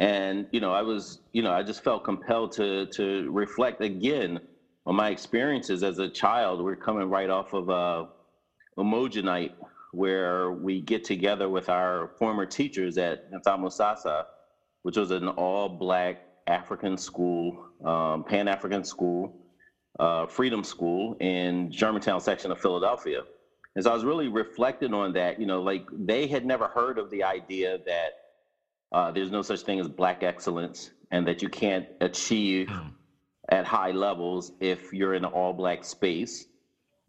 And 0.00 0.46
you 0.52 0.60
know, 0.60 0.72
I 0.72 0.82
was, 0.82 1.20
you 1.32 1.42
know, 1.42 1.52
I 1.52 1.62
just 1.62 1.84
felt 1.84 2.04
compelled 2.04 2.52
to 2.52 2.86
to 2.96 3.30
reflect 3.30 3.82
again 3.82 4.40
on 4.86 4.96
my 4.96 5.10
experiences 5.10 5.84
as 5.84 5.98
a 5.98 6.08
child. 6.10 6.62
We're 6.64 6.76
coming 6.76 7.08
right 7.08 7.30
off 7.30 7.52
of 7.54 7.68
a 7.68 8.06
Umoja 8.78 9.22
night 9.22 9.54
where 9.92 10.52
we 10.52 10.80
get 10.80 11.04
together 11.04 11.48
with 11.48 11.68
our 11.68 12.08
former 12.18 12.46
teachers 12.46 12.96
at 12.96 13.30
Nidhamu 13.30 13.70
Sasa, 13.70 14.26
which 14.82 14.96
was 14.96 15.10
an 15.10 15.28
all-black 15.28 16.22
African 16.46 16.96
school, 16.96 17.68
um, 17.84 18.24
Pan 18.24 18.48
African 18.48 18.84
school, 18.84 19.36
uh, 20.00 20.26
Freedom 20.26 20.64
School 20.64 21.16
in 21.20 21.70
Germantown 21.70 22.20
section 22.20 22.50
of 22.50 22.60
Philadelphia. 22.60 23.22
And 23.74 23.84
so 23.84 23.90
I 23.90 23.94
was 23.94 24.04
really 24.04 24.28
reflecting 24.28 24.92
on 24.94 25.12
that, 25.14 25.40
you 25.40 25.46
know, 25.46 25.62
like 25.62 25.86
they 25.92 26.26
had 26.26 26.44
never 26.44 26.68
heard 26.68 26.98
of 26.98 27.10
the 27.10 27.22
idea 27.22 27.78
that 27.86 28.12
uh, 28.92 29.10
there's 29.10 29.30
no 29.30 29.42
such 29.42 29.60
thing 29.60 29.80
as 29.80 29.88
black 29.88 30.22
excellence 30.22 30.90
and 31.10 31.26
that 31.26 31.42
you 31.42 31.48
can't 31.48 31.86
achieve 32.00 32.68
hmm. 32.68 32.88
at 33.50 33.64
high 33.64 33.90
levels 33.90 34.52
if 34.60 34.92
you're 34.92 35.14
in 35.14 35.24
an 35.24 35.30
all 35.32 35.52
black 35.52 35.84
space. 35.84 36.46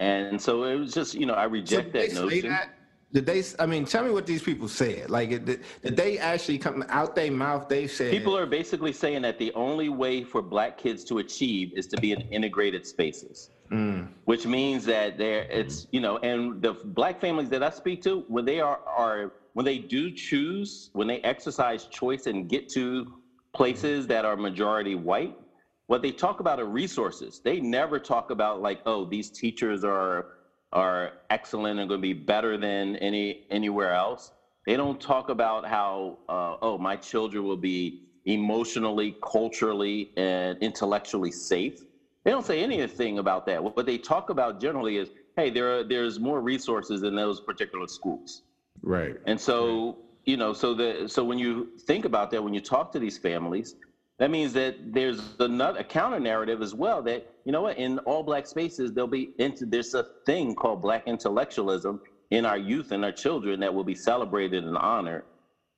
And 0.04 0.42
so 0.42 0.64
it 0.64 0.76
was 0.76 0.94
just, 0.94 1.14
you 1.14 1.26
know, 1.26 1.34
I 1.34 1.46
reject 1.46 1.94
so 1.94 2.00
that 2.00 2.14
notion. 2.14 2.50
That? 2.50 2.70
Did 3.14 3.26
they? 3.26 3.44
I 3.60 3.66
mean, 3.66 3.86
tell 3.86 4.04
me 4.04 4.12
what 4.12 4.26
these 4.26 4.42
people 4.42 4.68
said. 4.68 5.10
Like, 5.10 5.30
did, 5.30 5.62
did 5.84 5.96
they 5.96 6.18
actually 6.18 6.58
come 6.58 6.84
out 6.90 7.16
their 7.16 7.32
mouth? 7.32 7.70
They 7.70 7.88
said 7.88 8.12
people 8.12 8.36
are 8.36 8.48
basically 8.48 8.92
saying 8.92 9.22
that 9.22 9.38
the 9.38 9.54
only 9.54 9.90
way 9.90 10.24
for 10.24 10.42
Black 10.42 10.78
kids 10.78 11.04
to 11.06 11.20
achieve 11.20 11.72
is 11.76 11.88
to 11.88 11.98
be 11.98 12.12
in 12.12 12.22
integrated 12.38 12.86
spaces, 12.88 13.52
mm. 13.72 14.08
which 14.26 14.46
means 14.46 14.84
that 14.86 15.18
there 15.18 15.44
it's 15.44 15.88
you 15.92 16.02
know, 16.02 16.18
and 16.18 16.62
the 16.62 16.74
Black 16.74 17.22
families 17.22 17.50
that 17.50 17.62
I 17.64 17.70
speak 17.70 18.02
to, 18.04 18.26
when 18.28 18.46
they 18.46 18.60
are 18.60 18.80
are 18.88 19.32
when 19.54 19.66
they 19.66 19.78
do 19.78 20.12
choose, 20.12 20.90
when 20.94 21.08
they 21.08 21.20
exercise 21.22 21.86
choice 21.86 22.26
and 22.26 22.50
get 22.50 22.68
to 22.70 23.14
places 23.54 24.08
that 24.08 24.26
are 24.26 24.36
majority 24.36 24.96
white, 24.96 25.38
what 25.88 26.02
they 26.02 26.12
talk 26.12 26.40
about 26.40 26.60
are 26.60 26.66
resources. 26.66 27.42
They 27.44 27.60
never 27.60 28.00
talk 28.00 28.32
about 28.32 28.62
like, 28.62 28.82
oh, 28.86 29.06
these 29.06 29.30
teachers 29.30 29.84
are 29.84 30.28
are 30.72 31.12
excellent 31.30 31.80
and 31.80 31.88
going 31.88 32.00
to 32.00 32.02
be 32.02 32.14
better 32.14 32.58
than 32.58 32.96
any 32.98 33.46
anywhere 33.52 33.94
else. 33.94 34.32
They 34.66 34.76
don't 34.76 35.00
talk 35.00 35.30
about 35.30 35.68
how 35.68 36.20
uh, 36.30 36.56
oh 36.62 36.78
my 36.78 36.96
children 36.96 37.44
will 37.44 37.58
be 37.58 38.04
emotionally, 38.26 39.16
culturally, 39.22 40.12
and 40.16 40.58
intellectually 40.62 41.32
safe. 41.32 41.82
They 42.24 42.32
don't 42.32 42.46
say 42.46 42.64
anything 42.64 43.20
about 43.20 43.46
that. 43.48 43.62
What 43.62 43.86
they 43.86 43.98
talk 43.98 44.30
about 44.30 44.62
generally 44.62 44.98
is 44.98 45.10
hey, 45.36 45.50
there 45.50 45.80
are, 45.80 45.84
there's 45.84 46.20
more 46.20 46.42
resources 46.42 47.04
in 47.04 47.16
those 47.16 47.42
particular 47.42 47.88
schools. 47.88 48.44
Right. 48.82 49.16
And 49.26 49.40
so 49.40 49.86
right. 49.86 49.96
you 50.26 50.38
know 50.38 50.54
so 50.54 50.74
the 50.74 51.08
so 51.08 51.24
when 51.24 51.38
you 51.38 51.70
think 51.82 52.06
about 52.06 52.32
that, 52.32 52.44
when 52.44 52.54
you 52.54 52.62
talk 52.62 52.92
to 52.94 53.00
these 53.00 53.18
families, 53.18 53.76
that 54.20 54.32
means 54.32 54.54
that 54.54 54.76
there's 54.94 55.22
another 55.40 55.80
a 55.80 55.84
counter 55.84 56.20
narrative 56.20 56.62
as 56.62 56.74
well 56.74 57.02
that 57.04 57.24
you 57.46 57.52
know 57.52 57.62
what 57.64 57.78
in 57.78 58.00
all 58.00 58.24
black 58.24 58.46
spaces 58.48 58.92
there'll 58.94 59.08
be 59.08 59.32
into 59.40 59.66
there's 59.66 59.94
a 59.94 60.06
thing 60.26 60.56
called 60.56 60.82
black 60.82 61.04
intellectualism 61.08 62.00
in 62.32 62.46
our 62.46 62.58
youth 62.58 62.92
and 62.92 63.04
our 63.04 63.12
children 63.12 63.60
that 63.60 63.74
will 63.74 63.84
be 63.84 63.96
celebrated 63.96 64.64
and 64.64 64.78
honored 64.78 65.24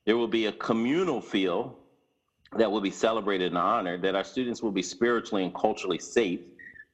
there 0.05 0.17
will 0.17 0.27
be 0.27 0.47
a 0.47 0.51
communal 0.53 1.21
feel 1.21 1.79
that 2.57 2.71
will 2.71 2.81
be 2.81 2.91
celebrated 2.91 3.47
and 3.47 3.57
honored 3.57 4.01
that 4.01 4.15
our 4.15 4.23
students 4.23 4.61
will 4.61 4.71
be 4.71 4.81
spiritually 4.81 5.43
and 5.43 5.53
culturally 5.55 5.99
safe 5.99 6.41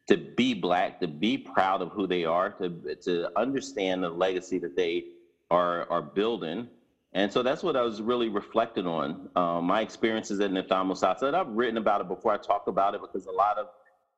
to 0.08 0.18
be 0.18 0.54
black, 0.54 1.00
to 1.00 1.08
be 1.08 1.38
proud 1.38 1.82
of 1.82 1.92
who 1.92 2.08
they 2.08 2.26
are, 2.26 2.52
to 2.52 2.96
to 3.04 3.30
understand 3.40 4.04
the 4.04 4.10
legacy 4.10 4.60
that 4.60 4.76
they 4.76 5.04
are 5.50 5.88
are 5.90 6.02
building. 6.02 6.68
And 7.14 7.32
so 7.32 7.44
that's 7.44 7.62
what 7.62 7.76
I 7.76 7.82
was 7.82 8.02
really 8.02 8.30
reflecting 8.30 8.88
on. 8.88 9.30
Um, 9.36 9.66
my 9.66 9.82
experiences 9.82 10.40
at 10.40 10.52
Nidhamu 10.52 10.96
Sasa. 10.96 11.32
I've 11.36 11.50
written 11.50 11.78
about 11.78 12.02
it 12.02 12.08
before 12.08 12.32
I 12.34 12.38
talk 12.38 12.68
about 12.68 12.96
it 12.96 13.02
because 13.02 13.26
a 13.26 13.32
lot 13.32 13.58
of 13.58 13.68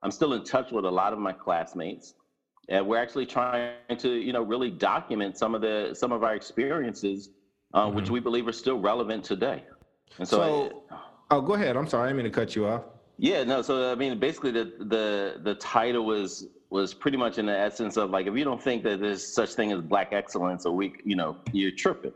I'm 0.04 0.12
still 0.12 0.34
in 0.34 0.44
touch 0.44 0.72
with 0.72 0.86
a 0.86 0.92
lot 0.92 1.14
of 1.14 1.20
my 1.20 1.32
classmates. 1.32 2.14
And 2.70 2.86
we're 2.86 3.02
actually 3.02 3.26
trying 3.26 3.74
to, 3.98 4.10
you 4.10 4.32
know, 4.32 4.44
really 4.44 4.70
document 4.70 5.38
some 5.38 5.56
of 5.56 5.62
the 5.62 5.94
some 5.94 6.12
of 6.12 6.24
our 6.24 6.36
experiences, 6.36 7.30
uh, 7.74 7.88
mm-hmm. 7.88 7.96
which 7.96 8.10
we 8.10 8.20
believe 8.20 8.48
are 8.48 8.54
still 8.54 8.80
relevant 8.80 9.24
today. 9.24 9.64
And 10.20 10.28
so, 10.28 10.38
so 10.38 10.84
I, 10.92 10.98
oh, 11.32 11.42
go 11.42 11.54
ahead. 11.54 11.76
I'm 11.76 11.88
sorry, 11.88 12.06
I 12.06 12.08
didn't 12.08 12.24
mean 12.24 12.32
to 12.32 12.40
cut 12.40 12.56
you 12.56 12.68
off. 12.68 12.84
Yeah, 13.18 13.44
no. 13.44 13.62
So 13.62 13.92
I 13.92 13.96
mean, 13.96 14.18
basically, 14.20 14.52
the 14.52 14.72
the 14.80 15.42
the 15.44 15.56
title 15.56 16.06
was 16.06 16.48
was 16.70 16.94
pretty 16.94 17.18
much 17.18 17.38
in 17.38 17.46
the 17.46 17.58
essence 17.58 17.98
of 17.98 18.10
like, 18.10 18.26
if 18.28 18.36
you 18.36 18.44
don't 18.44 18.62
think 18.62 18.84
that 18.84 19.00
there's 19.00 19.26
such 19.26 19.54
thing 19.54 19.72
as 19.72 19.82
black 19.82 20.12
excellence, 20.12 20.66
or 20.66 20.76
we, 20.76 20.94
you 21.06 21.16
know, 21.16 21.38
you're 21.52 21.72
tripping. 21.72 22.14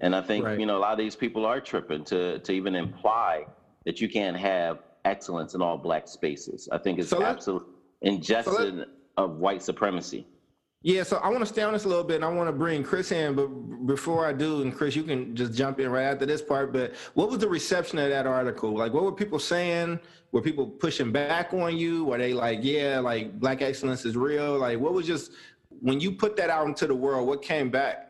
And 0.00 0.14
I 0.14 0.20
think 0.20 0.44
right. 0.44 0.58
you 0.58 0.66
know 0.66 0.76
a 0.76 0.78
lot 0.78 0.92
of 0.92 0.98
these 0.98 1.16
people 1.16 1.44
are 1.44 1.60
tripping 1.60 2.04
to 2.04 2.38
to 2.38 2.52
even 2.52 2.74
imply 2.74 3.46
that 3.84 4.00
you 4.00 4.08
can't 4.08 4.36
have 4.36 4.80
excellence 5.04 5.54
in 5.54 5.62
all 5.62 5.78
black 5.78 6.06
spaces. 6.06 6.68
I 6.70 6.78
think 6.78 6.98
it's 6.98 7.10
so 7.10 7.22
absolute 7.22 7.66
ingestion 8.02 8.84
so 8.84 9.24
of 9.24 9.36
white 9.38 9.62
supremacy. 9.62 10.26
Yeah, 10.82 11.02
so 11.02 11.16
I 11.16 11.28
want 11.28 11.40
to 11.40 11.46
stay 11.46 11.62
on 11.62 11.72
this 11.72 11.86
a 11.86 11.88
little 11.88 12.04
bit, 12.04 12.16
and 12.16 12.24
I 12.24 12.28
want 12.28 12.48
to 12.48 12.52
bring 12.52 12.84
Chris 12.84 13.10
in. 13.10 13.34
But 13.34 13.48
before 13.86 14.24
I 14.24 14.32
do, 14.32 14.62
and 14.62 14.72
Chris, 14.72 14.94
you 14.94 15.02
can 15.02 15.34
just 15.34 15.54
jump 15.54 15.80
in 15.80 15.90
right 15.90 16.04
after 16.04 16.24
this 16.24 16.40
part. 16.40 16.72
But 16.72 16.94
what 17.14 17.28
was 17.30 17.40
the 17.40 17.48
reception 17.48 17.98
of 17.98 18.10
that 18.10 18.28
article? 18.28 18.76
Like, 18.76 18.92
what 18.92 19.02
were 19.02 19.12
people 19.12 19.40
saying? 19.40 19.98
Were 20.30 20.40
people 20.40 20.66
pushing 20.66 21.10
back 21.10 21.52
on 21.52 21.76
you? 21.76 22.04
Were 22.04 22.18
they 22.18 22.32
like, 22.32 22.60
"Yeah, 22.62 23.00
like 23.00 23.40
black 23.40 23.60
excellence 23.60 24.04
is 24.04 24.16
real"? 24.16 24.58
Like, 24.58 24.78
what 24.78 24.92
was 24.92 25.04
just 25.04 25.32
when 25.80 25.98
you 25.98 26.12
put 26.12 26.36
that 26.36 26.48
out 26.48 26.68
into 26.68 26.86
the 26.86 26.94
world? 26.94 27.26
What 27.26 27.42
came 27.42 27.70
back? 27.70 28.07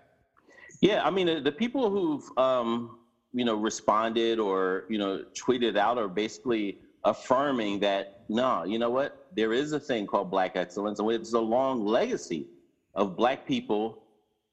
Yeah, 0.80 1.02
I 1.04 1.11
mean, 1.11 1.42
the 1.42 1.52
people 1.52 1.90
who've 1.90 2.38
um, 2.38 2.99
you 3.32 3.44
know 3.44 3.54
responded 3.54 4.38
or 4.38 4.85
you 4.88 4.99
know 4.99 5.25
tweeted 5.35 5.76
out 5.76 5.99
are 5.99 6.08
basically 6.08 6.78
affirming 7.04 7.80
that 7.80 8.25
no, 8.28 8.64
you 8.64 8.78
know 8.78 8.90
what, 8.90 9.26
there 9.35 9.52
is 9.52 9.73
a 9.73 9.80
thing 9.80 10.06
called 10.06 10.30
black 10.30 10.56
excellence, 10.56 10.99
and 10.99 11.11
it's 11.11 11.32
a 11.32 11.40
long 11.40 11.85
legacy 11.85 12.47
of 12.94 13.16
black 13.16 13.47
people, 13.47 14.02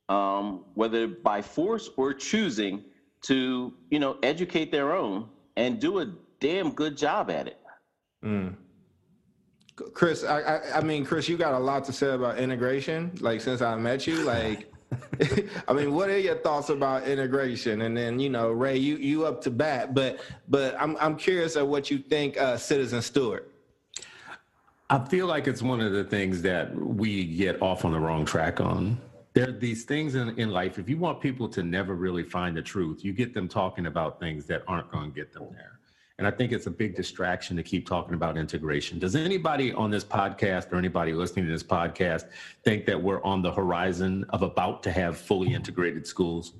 um, 0.09 0.63
whether 0.75 1.07
by 1.07 1.41
force 1.41 1.89
or 1.97 2.13
choosing 2.13 2.83
to, 3.23 3.73
you 3.89 3.99
know, 3.99 4.17
educate 4.23 4.71
their 4.71 4.95
own 4.95 5.27
and 5.57 5.79
do 5.79 5.99
a 5.99 6.07
damn 6.39 6.71
good 6.71 6.95
job 6.95 7.29
at 7.29 7.47
it. 7.47 7.59
Mm. 8.23 8.55
Chris, 9.93 10.23
I, 10.23 10.39
I, 10.39 10.77
I 10.77 10.81
mean, 10.81 11.03
Chris, 11.03 11.27
you 11.27 11.37
got 11.37 11.53
a 11.53 11.59
lot 11.59 11.83
to 11.85 11.93
say 11.93 12.11
about 12.11 12.37
integration. 12.37 13.11
Like 13.19 13.41
since 13.41 13.61
I 13.61 13.75
met 13.75 14.07
you, 14.07 14.23
like, 14.23 14.71
I 15.67 15.73
mean, 15.73 15.93
what 15.93 16.09
are 16.09 16.17
your 16.17 16.35
thoughts 16.35 16.69
about 16.69 17.07
integration? 17.07 17.81
And 17.81 17.95
then, 17.95 18.19
you 18.19 18.29
know, 18.29 18.51
Ray, 18.51 18.77
you 18.77 18.97
you 18.97 19.25
up 19.25 19.41
to 19.41 19.51
bat, 19.51 19.93
but 19.93 20.19
but 20.47 20.75
I'm 20.79 20.95
I'm 20.99 21.15
curious 21.15 21.55
of 21.55 21.67
what 21.67 21.89
you 21.89 21.99
think, 21.99 22.37
uh, 22.37 22.57
Citizen 22.57 23.01
Stewart. 23.01 23.51
I 24.89 24.99
feel 24.99 25.25
like 25.25 25.47
it's 25.47 25.63
one 25.63 25.81
of 25.81 25.93
the 25.93 26.03
things 26.03 26.41
that 26.43 26.75
we 26.75 27.25
get 27.25 27.61
off 27.61 27.85
on 27.85 27.91
the 27.91 27.99
wrong 27.99 28.23
track 28.23 28.61
on. 28.61 28.99
There 29.33 29.49
are 29.49 29.51
these 29.51 29.83
things 29.83 30.15
in, 30.15 30.37
in 30.39 30.51
life, 30.51 30.77
if 30.77 30.87
you 30.87 30.97
want 30.97 31.19
people 31.19 31.49
to 31.49 31.63
never 31.63 31.95
really 31.95 32.23
find 32.23 32.55
the 32.55 32.61
truth, 32.61 33.03
you 33.03 33.11
get 33.11 33.33
them 33.33 33.47
talking 33.47 33.87
about 33.87 34.19
things 34.19 34.45
that 34.45 34.63
aren't 34.67 34.91
going 34.91 35.11
to 35.11 35.15
get 35.15 35.33
them 35.33 35.47
there. 35.51 35.74
And 36.17 36.25
I 36.25 36.31
think 36.31 36.53
it's 36.53 36.65
a 36.65 36.71
big 36.71 36.95
distraction 36.95 37.57
to 37.57 37.63
keep 37.63 37.87
talking 37.87 38.13
about 38.13 38.37
integration. 38.37 38.99
Does 38.99 39.15
anybody 39.15 39.73
on 39.73 39.91
this 39.91 40.03
podcast 40.03 40.71
or 40.71 40.77
anybody 40.77 41.11
listening 41.11 41.45
to 41.45 41.51
this 41.51 41.63
podcast 41.63 42.29
think 42.63 42.85
that 42.85 43.01
we're 43.01 43.21
on 43.23 43.41
the 43.41 43.51
horizon 43.51 44.25
of 44.29 44.41
about 44.41 44.81
to 44.83 44.91
have 44.91 45.17
fully 45.17 45.53
integrated 45.53 46.07
schools? 46.07 46.53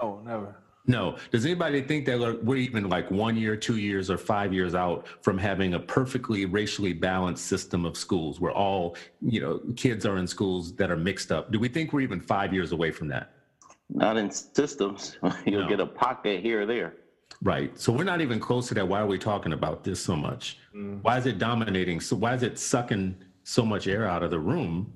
Oh, 0.00 0.20
never. 0.24 0.56
No. 0.86 1.16
Does 1.30 1.44
anybody 1.44 1.80
think 1.80 2.06
that 2.06 2.40
we're 2.42 2.56
even 2.56 2.88
like 2.88 3.08
one 3.08 3.36
year, 3.36 3.54
two 3.56 3.76
years, 3.76 4.10
or 4.10 4.18
five 4.18 4.52
years 4.52 4.74
out 4.74 5.06
from 5.22 5.38
having 5.38 5.74
a 5.74 5.80
perfectly 5.80 6.44
racially 6.44 6.92
balanced 6.92 7.46
system 7.46 7.84
of 7.84 7.96
schools 7.96 8.40
where 8.40 8.50
all, 8.50 8.96
you 9.20 9.40
know, 9.40 9.60
kids 9.76 10.04
are 10.04 10.16
in 10.16 10.26
schools 10.26 10.74
that 10.74 10.90
are 10.90 10.96
mixed 10.96 11.30
up? 11.30 11.52
Do 11.52 11.60
we 11.60 11.68
think 11.68 11.92
we're 11.92 12.00
even 12.00 12.20
five 12.20 12.52
years 12.52 12.72
away 12.72 12.90
from 12.90 13.06
that? 13.08 13.32
Not 13.90 14.16
in 14.16 14.28
systems. 14.30 15.18
You'll 15.46 15.62
no. 15.62 15.68
get 15.68 15.78
a 15.78 15.86
pocket 15.86 16.40
here 16.40 16.62
or 16.62 16.66
there. 16.66 16.94
Right. 17.40 17.78
So 17.78 17.92
we're 17.92 18.04
not 18.04 18.20
even 18.20 18.38
close 18.38 18.68
to 18.68 18.74
that. 18.74 18.86
Why 18.86 19.00
are 19.00 19.06
we 19.06 19.18
talking 19.18 19.52
about 19.52 19.84
this 19.84 20.00
so 20.00 20.14
much? 20.14 20.58
Mm. 20.74 21.00
Why 21.02 21.18
is 21.18 21.26
it 21.26 21.38
dominating? 21.38 22.00
So 22.00 22.16
why 22.16 22.34
is 22.34 22.42
it 22.42 22.58
sucking 22.58 23.16
so 23.44 23.64
much 23.64 23.86
air 23.86 24.06
out 24.06 24.22
of 24.22 24.30
the 24.30 24.38
room? 24.38 24.92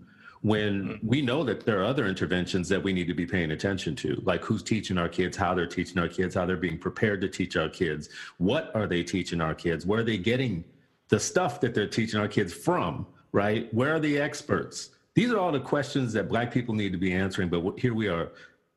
when 0.46 0.84
mm-hmm. 0.84 1.06
we 1.06 1.20
know 1.20 1.42
that 1.42 1.64
there 1.66 1.80
are 1.80 1.84
other 1.84 2.06
interventions 2.06 2.68
that 2.68 2.80
we 2.80 2.92
need 2.92 3.08
to 3.08 3.14
be 3.14 3.26
paying 3.26 3.50
attention 3.50 3.96
to, 3.96 4.22
like 4.24 4.44
who's 4.44 4.62
teaching 4.62 4.96
our 4.96 5.08
kids, 5.08 5.36
how 5.36 5.52
they're 5.54 5.66
teaching 5.66 5.98
our 5.98 6.06
kids, 6.06 6.36
how 6.36 6.46
they're 6.46 6.56
being 6.56 6.78
prepared 6.78 7.20
to 7.20 7.28
teach 7.28 7.56
our 7.56 7.68
kids, 7.68 8.08
what 8.38 8.70
are 8.76 8.86
they 8.86 9.02
teaching 9.02 9.40
our 9.40 9.56
kids, 9.56 9.84
where 9.84 10.00
are 10.00 10.04
they 10.04 10.16
getting 10.16 10.64
the 11.08 11.18
stuff 11.18 11.60
that 11.60 11.74
they're 11.74 11.88
teaching 11.88 12.20
our 12.20 12.28
kids 12.28 12.52
from, 12.52 13.06
right? 13.32 13.72
Where 13.74 13.94
are 13.96 13.98
the 13.98 14.20
experts? 14.20 14.90
These 15.14 15.32
are 15.32 15.38
all 15.38 15.50
the 15.50 15.58
questions 15.58 16.12
that 16.12 16.28
Black 16.28 16.52
people 16.52 16.76
need 16.76 16.92
to 16.92 16.98
be 16.98 17.12
answering, 17.12 17.48
but 17.48 17.76
here 17.76 17.94
we 17.94 18.06
are 18.06 18.30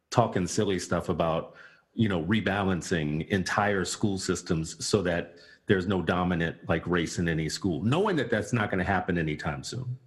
talking 0.09 0.47
silly 0.47 0.79
stuff 0.79 1.09
about, 1.09 1.53
you 1.99 2.07
know, 2.07 2.23
rebalancing 2.23 3.27
entire 3.27 3.83
school 3.83 4.17
systems 4.17 4.83
so 4.83 5.01
that 5.01 5.35
there's 5.67 5.85
no 5.85 6.01
dominant 6.01 6.55
like 6.69 6.87
race 6.87 7.19
in 7.19 7.27
any 7.27 7.49
school, 7.49 7.83
knowing 7.83 8.15
that 8.15 8.31
that's 8.31 8.53
not 8.53 8.71
going 8.71 8.79
to 8.79 8.89
happen 8.89 9.17
anytime 9.17 9.61
soon. 9.61 9.97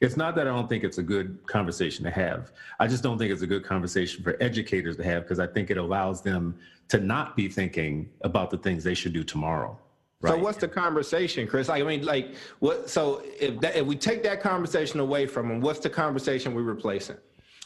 It's 0.00 0.16
not 0.16 0.34
that 0.36 0.48
I 0.48 0.50
don't 0.50 0.70
think 0.70 0.84
it's 0.84 0.96
a 0.96 1.02
good 1.02 1.46
conversation 1.46 2.02
to 2.06 2.10
have. 2.10 2.50
I 2.80 2.86
just 2.86 3.02
don't 3.02 3.18
think 3.18 3.30
it's 3.30 3.42
a 3.42 3.46
good 3.46 3.62
conversation 3.62 4.24
for 4.24 4.38
educators 4.42 4.96
to 4.96 5.04
have 5.04 5.24
because 5.24 5.38
I 5.38 5.46
think 5.46 5.70
it 5.70 5.76
allows 5.76 6.22
them 6.22 6.58
to 6.88 6.98
not 6.98 7.36
be 7.36 7.48
thinking 7.48 8.08
about 8.22 8.48
the 8.48 8.56
things 8.56 8.82
they 8.82 8.94
should 8.94 9.12
do 9.12 9.22
tomorrow. 9.22 9.78
Right. 10.22 10.30
So 10.30 10.38
what's 10.38 10.56
the 10.56 10.68
conversation, 10.68 11.46
Chris? 11.46 11.68
I 11.68 11.82
mean, 11.82 12.06
like, 12.06 12.36
what? 12.60 12.88
So 12.88 13.22
if 13.38 13.60
that, 13.60 13.76
if 13.76 13.84
we 13.84 13.96
take 13.96 14.22
that 14.22 14.40
conversation 14.40 14.98
away 14.98 15.26
from 15.26 15.48
them, 15.48 15.60
what's 15.60 15.80
the 15.80 15.90
conversation 15.90 16.54
we're 16.54 16.62
replacing? 16.62 17.18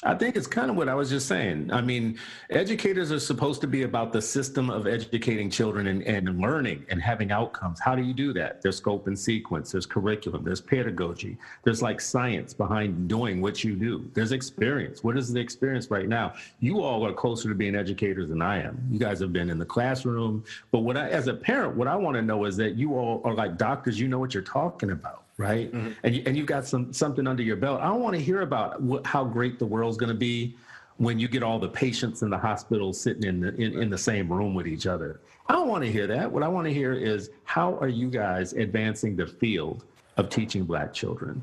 I 0.04 0.14
think 0.14 0.36
it's 0.36 0.46
kind 0.46 0.70
of 0.70 0.76
what 0.76 0.88
I 0.88 0.94
was 0.94 1.10
just 1.10 1.26
saying. 1.26 1.72
I 1.72 1.80
mean, 1.80 2.20
educators 2.50 3.10
are 3.10 3.18
supposed 3.18 3.60
to 3.62 3.66
be 3.66 3.82
about 3.82 4.12
the 4.12 4.22
system 4.22 4.70
of 4.70 4.86
educating 4.86 5.50
children 5.50 5.88
and, 5.88 6.04
and 6.04 6.40
learning 6.40 6.86
and 6.88 7.02
having 7.02 7.32
outcomes. 7.32 7.80
How 7.80 7.96
do 7.96 8.02
you 8.02 8.14
do 8.14 8.32
that? 8.34 8.62
There's 8.62 8.76
scope 8.76 9.08
and 9.08 9.18
sequence, 9.18 9.72
there's 9.72 9.86
curriculum, 9.86 10.44
there's 10.44 10.60
pedagogy, 10.60 11.36
there's 11.64 11.82
like 11.82 12.00
science 12.00 12.54
behind 12.54 13.08
doing 13.08 13.40
what 13.40 13.64
you 13.64 13.74
do, 13.74 14.08
there's 14.14 14.30
experience. 14.30 15.02
What 15.02 15.18
is 15.18 15.32
the 15.32 15.40
experience 15.40 15.90
right 15.90 16.08
now? 16.08 16.34
You 16.60 16.80
all 16.80 17.04
are 17.04 17.12
closer 17.12 17.48
to 17.48 17.56
being 17.56 17.74
educators 17.74 18.28
than 18.28 18.40
I 18.40 18.62
am. 18.62 18.80
You 18.92 19.00
guys 19.00 19.18
have 19.18 19.32
been 19.32 19.50
in 19.50 19.58
the 19.58 19.66
classroom. 19.66 20.44
But 20.70 20.80
what 20.80 20.96
I, 20.96 21.08
as 21.08 21.26
a 21.26 21.34
parent, 21.34 21.76
what 21.76 21.88
I 21.88 21.96
want 21.96 22.14
to 22.14 22.22
know 22.22 22.44
is 22.44 22.56
that 22.58 22.76
you 22.76 22.94
all 22.94 23.20
are 23.24 23.34
like 23.34 23.58
doctors, 23.58 23.98
you 23.98 24.06
know 24.06 24.20
what 24.20 24.32
you're 24.32 24.44
talking 24.44 24.92
about 24.92 25.24
right? 25.38 25.72
Mm-hmm. 25.72 25.92
And 26.02 26.14
you, 26.14 26.22
and 26.26 26.36
you've 26.36 26.46
got 26.46 26.66
some 26.66 26.92
something 26.92 27.26
under 27.26 27.42
your 27.42 27.56
belt. 27.56 27.80
I 27.80 27.86
don't 27.86 28.02
want 28.02 28.16
to 28.16 28.22
hear 28.22 28.42
about 28.42 28.82
what, 28.82 29.06
how 29.06 29.24
great 29.24 29.58
the 29.58 29.64
world's 29.66 29.96
going 29.96 30.12
to 30.12 30.18
be 30.18 30.56
when 30.98 31.18
you 31.18 31.28
get 31.28 31.44
all 31.44 31.58
the 31.60 31.68
patients 31.68 32.22
in 32.22 32.28
the 32.28 32.36
hospital 32.36 32.92
sitting 32.92 33.22
in 33.22 33.40
the 33.40 33.54
in, 33.54 33.80
in 33.82 33.88
the 33.88 33.96
same 33.96 34.30
room 34.30 34.52
with 34.52 34.66
each 34.66 34.86
other. 34.86 35.20
I 35.46 35.54
don't 35.54 35.68
want 35.68 35.84
to 35.84 35.90
hear 35.90 36.06
that. 36.08 36.30
What 36.30 36.42
I 36.42 36.48
want 36.48 36.66
to 36.66 36.74
hear 36.74 36.92
is 36.92 37.30
how 37.44 37.78
are 37.78 37.88
you 37.88 38.10
guys 38.10 38.52
advancing 38.52 39.16
the 39.16 39.26
field 39.26 39.84
of 40.18 40.28
teaching 40.28 40.64
black 40.64 40.92
children? 40.92 41.40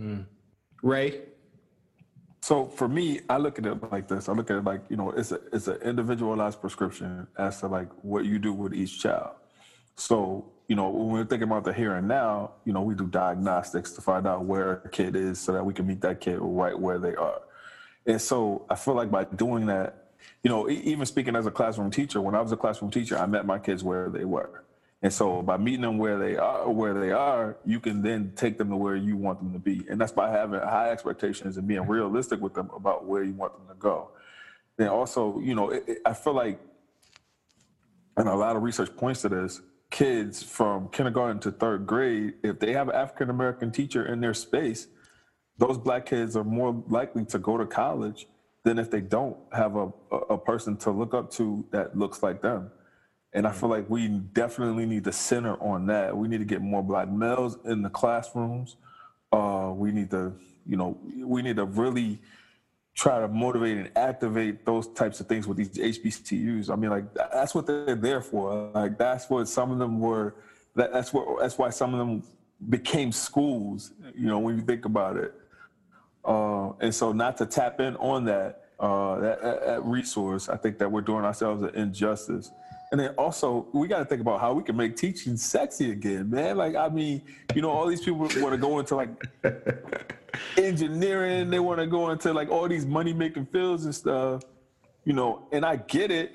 Mm. 0.00 0.26
Ray. 0.82 1.22
So 2.42 2.66
for 2.66 2.88
me, 2.88 3.20
I 3.30 3.38
look 3.38 3.58
at 3.58 3.64
it 3.64 3.90
like 3.90 4.06
this. 4.06 4.28
I 4.28 4.32
look 4.34 4.50
at 4.50 4.58
it 4.58 4.64
like 4.64 4.82
you 4.90 4.98
know, 4.98 5.10
it's 5.10 5.32
a 5.32 5.40
it's 5.50 5.66
an 5.66 5.80
individualized 5.82 6.60
prescription 6.60 7.26
as 7.38 7.60
to 7.60 7.68
like 7.68 7.88
what 8.02 8.26
you 8.26 8.38
do 8.38 8.52
with 8.52 8.74
each 8.74 9.00
child. 9.00 9.30
So 9.96 10.52
you 10.68 10.76
know, 10.76 10.88
when 10.88 11.08
we're 11.08 11.24
thinking 11.24 11.48
about 11.48 11.64
the 11.64 11.72
here 11.72 11.94
and 11.94 12.08
now, 12.08 12.52
you 12.64 12.72
know, 12.72 12.82
we 12.82 12.94
do 12.94 13.06
diagnostics 13.06 13.92
to 13.92 14.00
find 14.00 14.26
out 14.26 14.44
where 14.44 14.82
a 14.84 14.88
kid 14.88 15.14
is 15.14 15.38
so 15.38 15.52
that 15.52 15.64
we 15.64 15.74
can 15.74 15.86
meet 15.86 16.00
that 16.00 16.20
kid 16.20 16.38
right 16.40 16.78
where 16.78 16.98
they 16.98 17.14
are. 17.14 17.40
And 18.06 18.20
so 18.20 18.64
I 18.70 18.74
feel 18.74 18.94
like 18.94 19.10
by 19.10 19.24
doing 19.24 19.66
that, 19.66 20.12
you 20.42 20.50
know, 20.50 20.68
even 20.68 21.04
speaking 21.06 21.36
as 21.36 21.46
a 21.46 21.50
classroom 21.50 21.90
teacher, 21.90 22.20
when 22.20 22.34
I 22.34 22.40
was 22.40 22.52
a 22.52 22.56
classroom 22.56 22.90
teacher, 22.90 23.18
I 23.18 23.26
met 23.26 23.46
my 23.46 23.58
kids 23.58 23.84
where 23.84 24.08
they 24.08 24.24
were. 24.24 24.64
And 25.02 25.12
so 25.12 25.42
by 25.42 25.58
meeting 25.58 25.82
them 25.82 25.98
where 25.98 26.18
they 26.18 26.36
are, 26.36 26.70
where 26.70 26.98
they 26.98 27.10
are, 27.10 27.58
you 27.66 27.78
can 27.78 28.00
then 28.00 28.32
take 28.36 28.56
them 28.56 28.70
to 28.70 28.76
where 28.76 28.96
you 28.96 29.18
want 29.18 29.38
them 29.38 29.52
to 29.52 29.58
be. 29.58 29.84
And 29.90 30.00
that's 30.00 30.12
by 30.12 30.30
having 30.30 30.60
high 30.60 30.90
expectations 30.90 31.58
and 31.58 31.68
being 31.68 31.86
realistic 31.86 32.40
with 32.40 32.54
them 32.54 32.70
about 32.74 33.04
where 33.04 33.22
you 33.22 33.34
want 33.34 33.52
them 33.52 33.68
to 33.68 33.78
go. 33.78 34.10
And 34.78 34.88
also, 34.88 35.40
you 35.40 35.54
know, 35.54 35.70
it, 35.70 35.84
it, 35.86 35.98
I 36.06 36.14
feel 36.14 36.32
like, 36.32 36.58
and 38.16 38.28
a 38.28 38.34
lot 38.34 38.56
of 38.56 38.62
research 38.62 38.96
points 38.96 39.20
to 39.22 39.28
this, 39.28 39.60
kids 39.90 40.42
from 40.42 40.88
kindergarten 40.88 41.38
to 41.40 41.50
third 41.50 41.86
grade, 41.86 42.34
if 42.42 42.58
they 42.58 42.72
have 42.72 42.88
an 42.88 42.94
African 42.94 43.30
American 43.30 43.70
teacher 43.70 44.06
in 44.06 44.20
their 44.20 44.34
space, 44.34 44.88
those 45.58 45.78
black 45.78 46.06
kids 46.06 46.36
are 46.36 46.44
more 46.44 46.82
likely 46.88 47.24
to 47.26 47.38
go 47.38 47.56
to 47.56 47.66
college 47.66 48.26
than 48.64 48.78
if 48.78 48.90
they 48.90 49.00
don't 49.00 49.36
have 49.52 49.76
a, 49.76 49.92
a 50.30 50.38
person 50.38 50.76
to 50.78 50.90
look 50.90 51.14
up 51.14 51.30
to 51.32 51.64
that 51.70 51.96
looks 51.96 52.22
like 52.22 52.40
them. 52.42 52.70
And 53.34 53.46
I 53.46 53.52
feel 53.52 53.68
like 53.68 53.88
we 53.90 54.08
definitely 54.08 54.86
need 54.86 55.04
to 55.04 55.12
center 55.12 55.60
on 55.62 55.86
that. 55.86 56.16
We 56.16 56.28
need 56.28 56.38
to 56.38 56.44
get 56.44 56.62
more 56.62 56.82
black 56.82 57.08
males 57.10 57.58
in 57.64 57.82
the 57.82 57.90
classrooms. 57.90 58.76
Uh, 59.32 59.72
we 59.74 59.90
need 59.90 60.10
to, 60.10 60.32
you 60.66 60.76
know, 60.76 60.96
we 61.16 61.42
need 61.42 61.56
to 61.56 61.64
really 61.64 62.20
try 62.94 63.20
to 63.20 63.28
motivate 63.28 63.76
and 63.76 63.90
activate 63.96 64.64
those 64.64 64.86
types 64.88 65.20
of 65.20 65.26
things 65.26 65.46
with 65.46 65.56
these 65.56 65.70
HBCUs. 65.70 66.70
I 66.70 66.76
mean, 66.76 66.90
like 66.90 67.12
that's 67.14 67.54
what 67.54 67.66
they're 67.66 67.96
there 67.96 68.20
for. 68.20 68.70
Like 68.74 68.96
that's 68.98 69.28
what 69.28 69.48
some 69.48 69.70
of 69.70 69.78
them 69.78 70.00
were. 70.00 70.36
That, 70.76 70.92
that's 70.92 71.12
what. 71.12 71.40
That's 71.40 71.58
why 71.58 71.70
some 71.70 71.92
of 71.92 71.98
them 71.98 72.22
became 72.68 73.12
schools. 73.12 73.92
You 74.16 74.26
know, 74.26 74.38
when 74.38 74.56
you 74.56 74.62
think 74.62 74.84
about 74.84 75.16
it. 75.16 75.34
Uh, 76.24 76.72
and 76.80 76.94
so, 76.94 77.12
not 77.12 77.36
to 77.36 77.46
tap 77.46 77.80
in 77.80 77.96
on 77.96 78.24
that, 78.24 78.64
uh, 78.80 79.18
that, 79.20 79.42
that 79.42 79.84
resource, 79.84 80.48
I 80.48 80.56
think 80.56 80.78
that 80.78 80.90
we're 80.90 81.02
doing 81.02 81.24
ourselves 81.24 81.62
an 81.62 81.74
injustice. 81.74 82.50
And 82.94 83.00
then 83.00 83.10
also, 83.18 83.66
we 83.72 83.88
got 83.88 83.98
to 83.98 84.04
think 84.04 84.20
about 84.20 84.40
how 84.40 84.52
we 84.52 84.62
can 84.62 84.76
make 84.76 84.94
teaching 84.94 85.36
sexy 85.36 85.90
again, 85.90 86.30
man. 86.30 86.56
Like, 86.56 86.76
I 86.76 86.88
mean, 86.88 87.22
you 87.52 87.60
know, 87.60 87.68
all 87.68 87.88
these 87.88 88.00
people 88.00 88.20
want 88.20 88.52
to 88.52 88.56
go 88.56 88.78
into 88.78 88.94
like 88.94 89.08
engineering, 90.56 91.50
they 91.50 91.58
want 91.58 91.80
to 91.80 91.88
go 91.88 92.10
into 92.10 92.32
like 92.32 92.50
all 92.50 92.68
these 92.68 92.86
money 92.86 93.12
making 93.12 93.46
fields 93.46 93.84
and 93.84 93.92
stuff, 93.92 94.42
you 95.04 95.12
know, 95.12 95.48
and 95.50 95.66
I 95.66 95.74
get 95.74 96.12
it, 96.12 96.34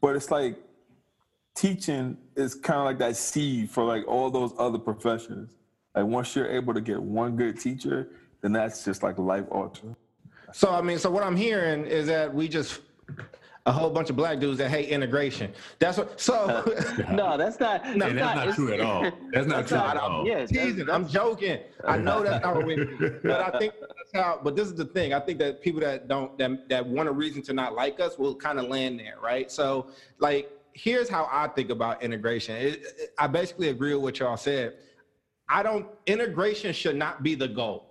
but 0.00 0.14
it's 0.14 0.30
like 0.30 0.56
teaching 1.56 2.16
is 2.36 2.54
kind 2.54 2.78
of 2.78 2.84
like 2.84 2.98
that 2.98 3.16
seed 3.16 3.68
for 3.68 3.82
like 3.82 4.06
all 4.06 4.30
those 4.30 4.52
other 4.58 4.78
professions. 4.78 5.56
Like, 5.96 6.04
once 6.04 6.36
you're 6.36 6.52
able 6.52 6.72
to 6.72 6.80
get 6.80 7.02
one 7.02 7.34
good 7.34 7.58
teacher, 7.58 8.10
then 8.42 8.52
that's 8.52 8.84
just 8.84 9.02
like 9.02 9.18
life 9.18 9.46
altering. 9.50 9.96
So 10.52 10.70
I 10.70 10.82
mean, 10.82 11.00
so 11.00 11.10
what 11.10 11.24
I'm 11.24 11.34
hearing 11.34 11.84
is 11.84 12.06
that 12.06 12.32
we 12.32 12.46
just 12.46 12.78
a 13.70 13.72
whole 13.72 13.88
bunch 13.88 14.10
of 14.10 14.16
black 14.16 14.40
dudes 14.40 14.58
that 14.58 14.68
hate 14.68 14.88
integration. 14.88 15.52
That's 15.78 15.96
what. 15.96 16.20
So 16.20 16.34
uh, 16.34 17.12
no, 17.12 17.38
that's 17.38 17.60
not. 17.60 17.96
No, 17.96 18.06
that's 18.06 18.14
not, 18.14 18.46
not 18.46 18.54
true 18.56 18.72
at 18.72 18.80
all. 18.80 19.02
That's 19.32 19.46
not 19.46 19.56
that's 19.58 19.68
true 19.68 19.78
not, 19.78 19.96
at 19.96 20.02
all. 20.02 20.26
Yeah, 20.26 20.44
teasing. 20.44 20.90
I'm 20.90 21.06
joking. 21.06 21.60
I 21.86 21.96
know 21.96 22.22
that's 22.22 22.44
not 22.44 22.56
what 22.56 22.66
we. 22.66 22.76
But 23.22 23.54
I 23.54 23.58
think 23.58 23.74
that's 23.80 24.12
how. 24.12 24.40
But 24.42 24.56
this 24.56 24.66
is 24.66 24.74
the 24.74 24.86
thing. 24.86 25.14
I 25.14 25.20
think 25.20 25.38
that 25.38 25.62
people 25.62 25.80
that 25.82 26.08
don't 26.08 26.36
that 26.38 26.68
that 26.68 26.84
want 26.84 27.08
a 27.08 27.12
reason 27.12 27.42
to 27.42 27.52
not 27.52 27.74
like 27.74 28.00
us 28.00 28.18
will 28.18 28.34
kind 28.34 28.58
of 28.58 28.66
land 28.66 28.98
there, 28.98 29.16
right? 29.22 29.50
So 29.52 29.86
like, 30.18 30.50
here's 30.72 31.08
how 31.08 31.28
I 31.30 31.46
think 31.46 31.70
about 31.70 32.02
integration. 32.02 32.56
It, 32.56 32.82
it, 32.98 33.10
I 33.18 33.28
basically 33.28 33.68
agree 33.68 33.94
with 33.94 34.02
what 34.02 34.18
y'all 34.18 34.36
said. 34.36 34.74
I 35.48 35.62
don't. 35.62 35.86
Integration 36.06 36.72
should 36.72 36.96
not 36.96 37.22
be 37.22 37.36
the 37.36 37.48
goal. 37.48 37.86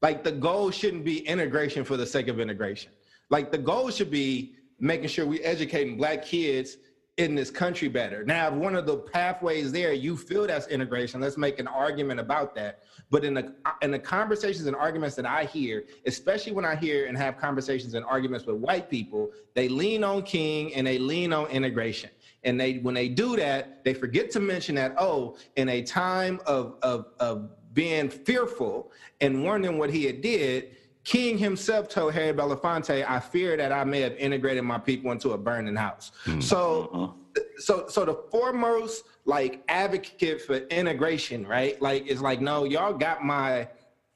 Like 0.00 0.24
the 0.24 0.32
goal 0.32 0.72
shouldn't 0.72 1.04
be 1.04 1.20
integration 1.28 1.84
for 1.84 1.96
the 1.96 2.06
sake 2.06 2.26
of 2.26 2.40
integration. 2.40 2.90
Like 3.30 3.52
the 3.52 3.58
goal 3.58 3.88
should 3.90 4.10
be 4.10 4.56
making 4.82 5.08
sure 5.08 5.24
we 5.24 5.40
educating 5.40 5.96
black 5.96 6.24
kids 6.24 6.76
in 7.16 7.34
this 7.34 7.50
country 7.50 7.88
better. 7.88 8.24
Now, 8.24 8.48
if 8.48 8.54
one 8.54 8.74
of 8.74 8.84
the 8.84 8.96
pathways 8.96 9.70
there, 9.70 9.92
you 9.92 10.16
feel 10.16 10.46
that's 10.46 10.66
integration, 10.66 11.20
let's 11.20 11.36
make 11.36 11.60
an 11.60 11.68
argument 11.68 12.18
about 12.18 12.54
that. 12.56 12.80
But 13.08 13.24
in 13.24 13.34
the 13.34 13.54
in 13.82 13.90
the 13.90 13.98
conversations 13.98 14.66
and 14.66 14.74
arguments 14.74 15.14
that 15.16 15.26
I 15.26 15.44
hear, 15.44 15.84
especially 16.06 16.52
when 16.52 16.64
I 16.64 16.74
hear 16.74 17.06
and 17.06 17.16
have 17.16 17.38
conversations 17.38 17.94
and 17.94 18.04
arguments 18.04 18.44
with 18.44 18.56
white 18.56 18.90
people, 18.90 19.30
they 19.54 19.68
lean 19.68 20.02
on 20.02 20.22
King 20.22 20.74
and 20.74 20.86
they 20.86 20.98
lean 20.98 21.32
on 21.32 21.46
integration. 21.46 22.10
And 22.44 22.58
they 22.58 22.78
when 22.78 22.94
they 22.94 23.08
do 23.08 23.36
that, 23.36 23.84
they 23.84 23.94
forget 23.94 24.30
to 24.32 24.40
mention 24.40 24.74
that, 24.76 24.94
oh, 24.98 25.36
in 25.56 25.68
a 25.68 25.82
time 25.82 26.40
of 26.46 26.76
of 26.82 27.06
of 27.20 27.50
being 27.72 28.08
fearful 28.08 28.90
and 29.20 29.44
wondering 29.44 29.78
what 29.78 29.90
he 29.90 30.04
had 30.04 30.22
did, 30.22 30.76
King 31.04 31.36
himself 31.36 31.88
told 31.88 32.14
Harry 32.14 32.32
Belafonte, 32.32 33.04
"I 33.08 33.18
fear 33.20 33.56
that 33.56 33.72
I 33.72 33.84
may 33.84 34.00
have 34.00 34.14
integrated 34.16 34.62
my 34.64 34.78
people 34.78 35.10
into 35.10 35.30
a 35.30 35.38
burning 35.38 35.76
house." 35.76 36.12
Mm-hmm. 36.24 36.40
So, 36.40 37.16
so, 37.58 37.86
so 37.88 38.04
the 38.04 38.14
foremost 38.30 39.04
like 39.24 39.62
advocate 39.68 40.42
for 40.42 40.56
integration, 40.56 41.46
right? 41.46 41.80
Like, 41.80 42.06
it's 42.06 42.20
like, 42.20 42.40
no, 42.40 42.64
y'all 42.64 42.92
got 42.92 43.24
my 43.24 43.68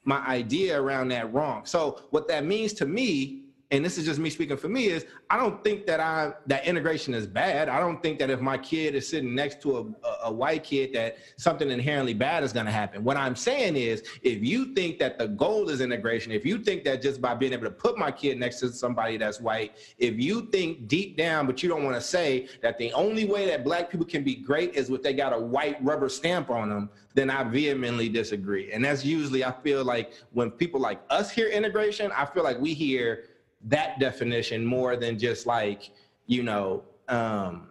my 0.05 0.25
idea 0.25 0.81
around 0.81 1.09
that 1.09 1.33
wrong. 1.33 1.65
So, 1.65 2.01
what 2.11 2.27
that 2.29 2.45
means 2.45 2.71
to 2.73 2.85
me 2.85 3.46
and 3.71 3.83
this 3.83 3.97
is 3.97 4.05
just 4.05 4.19
me 4.19 4.29
speaking 4.29 4.55
for 4.55 4.69
me 4.69 4.85
is 4.85 5.05
i 5.29 5.35
don't 5.35 5.61
think 5.63 5.85
that 5.85 5.99
i 5.99 6.31
that 6.45 6.65
integration 6.65 7.13
is 7.13 7.27
bad. 7.27 7.69
I 7.69 7.79
don't 7.79 8.01
think 8.01 8.19
that 8.19 8.29
if 8.29 8.39
my 8.39 8.57
kid 8.57 8.95
is 8.95 9.07
sitting 9.07 9.35
next 9.35 9.61
to 9.63 9.77
a, 9.77 9.81
a, 9.81 10.17
a 10.25 10.31
white 10.31 10.63
kid 10.63 10.93
that 10.93 11.17
something 11.37 11.69
inherently 11.69 12.13
bad 12.13 12.43
is 12.43 12.53
going 12.53 12.65
to 12.65 12.71
happen. 12.71 13.03
What 13.03 13.17
i'm 13.17 13.35
saying 13.35 13.75
is 13.75 14.03
if 14.21 14.43
you 14.43 14.73
think 14.73 14.99
that 14.99 15.17
the 15.17 15.27
goal 15.27 15.69
is 15.69 15.81
integration 15.81 16.31
if 16.31 16.45
you 16.45 16.59
think 16.59 16.83
that 16.85 17.01
just 17.01 17.21
by 17.21 17.33
being 17.33 17.53
able 17.53 17.65
to 17.65 17.71
put 17.71 17.97
my 17.97 18.11
kid 18.11 18.39
next 18.39 18.59
to 18.59 18.71
somebody 18.71 19.17
that's 19.17 19.41
white 19.41 19.77
if 19.97 20.19
you 20.19 20.47
think 20.47 20.87
deep 20.87 21.17
down 21.17 21.45
but 21.45 21.61
you 21.61 21.69
don't 21.69 21.83
want 21.83 21.95
to 21.95 22.01
say 22.01 22.47
that 22.61 22.77
the 22.77 22.91
only 22.93 23.25
way 23.25 23.45
that 23.47 23.63
black 23.63 23.89
people 23.89 24.05
can 24.05 24.23
be 24.23 24.35
great 24.35 24.73
is 24.73 24.89
if 24.89 25.01
they 25.01 25.13
got 25.13 25.33
a 25.33 25.39
white 25.39 25.83
rubber 25.83 26.09
stamp 26.09 26.49
on 26.49 26.69
them 26.69 26.89
then 27.13 27.29
i 27.29 27.43
vehemently 27.43 28.09
disagree. 28.09 28.71
And 28.71 28.85
that's 28.85 29.03
usually 29.03 29.43
i 29.43 29.51
feel 29.51 29.83
like 29.83 30.13
when 30.31 30.51
people 30.51 30.79
like 30.79 31.01
us 31.09 31.31
hear 31.31 31.49
integration 31.49 32.11
i 32.15 32.25
feel 32.25 32.43
like 32.43 32.59
we 32.59 32.73
hear 32.73 33.25
that 33.61 33.99
definition 33.99 34.65
more 34.65 34.95
than 34.95 35.17
just 35.17 35.45
like 35.45 35.91
you 36.25 36.43
know 36.43 36.83
um 37.07 37.69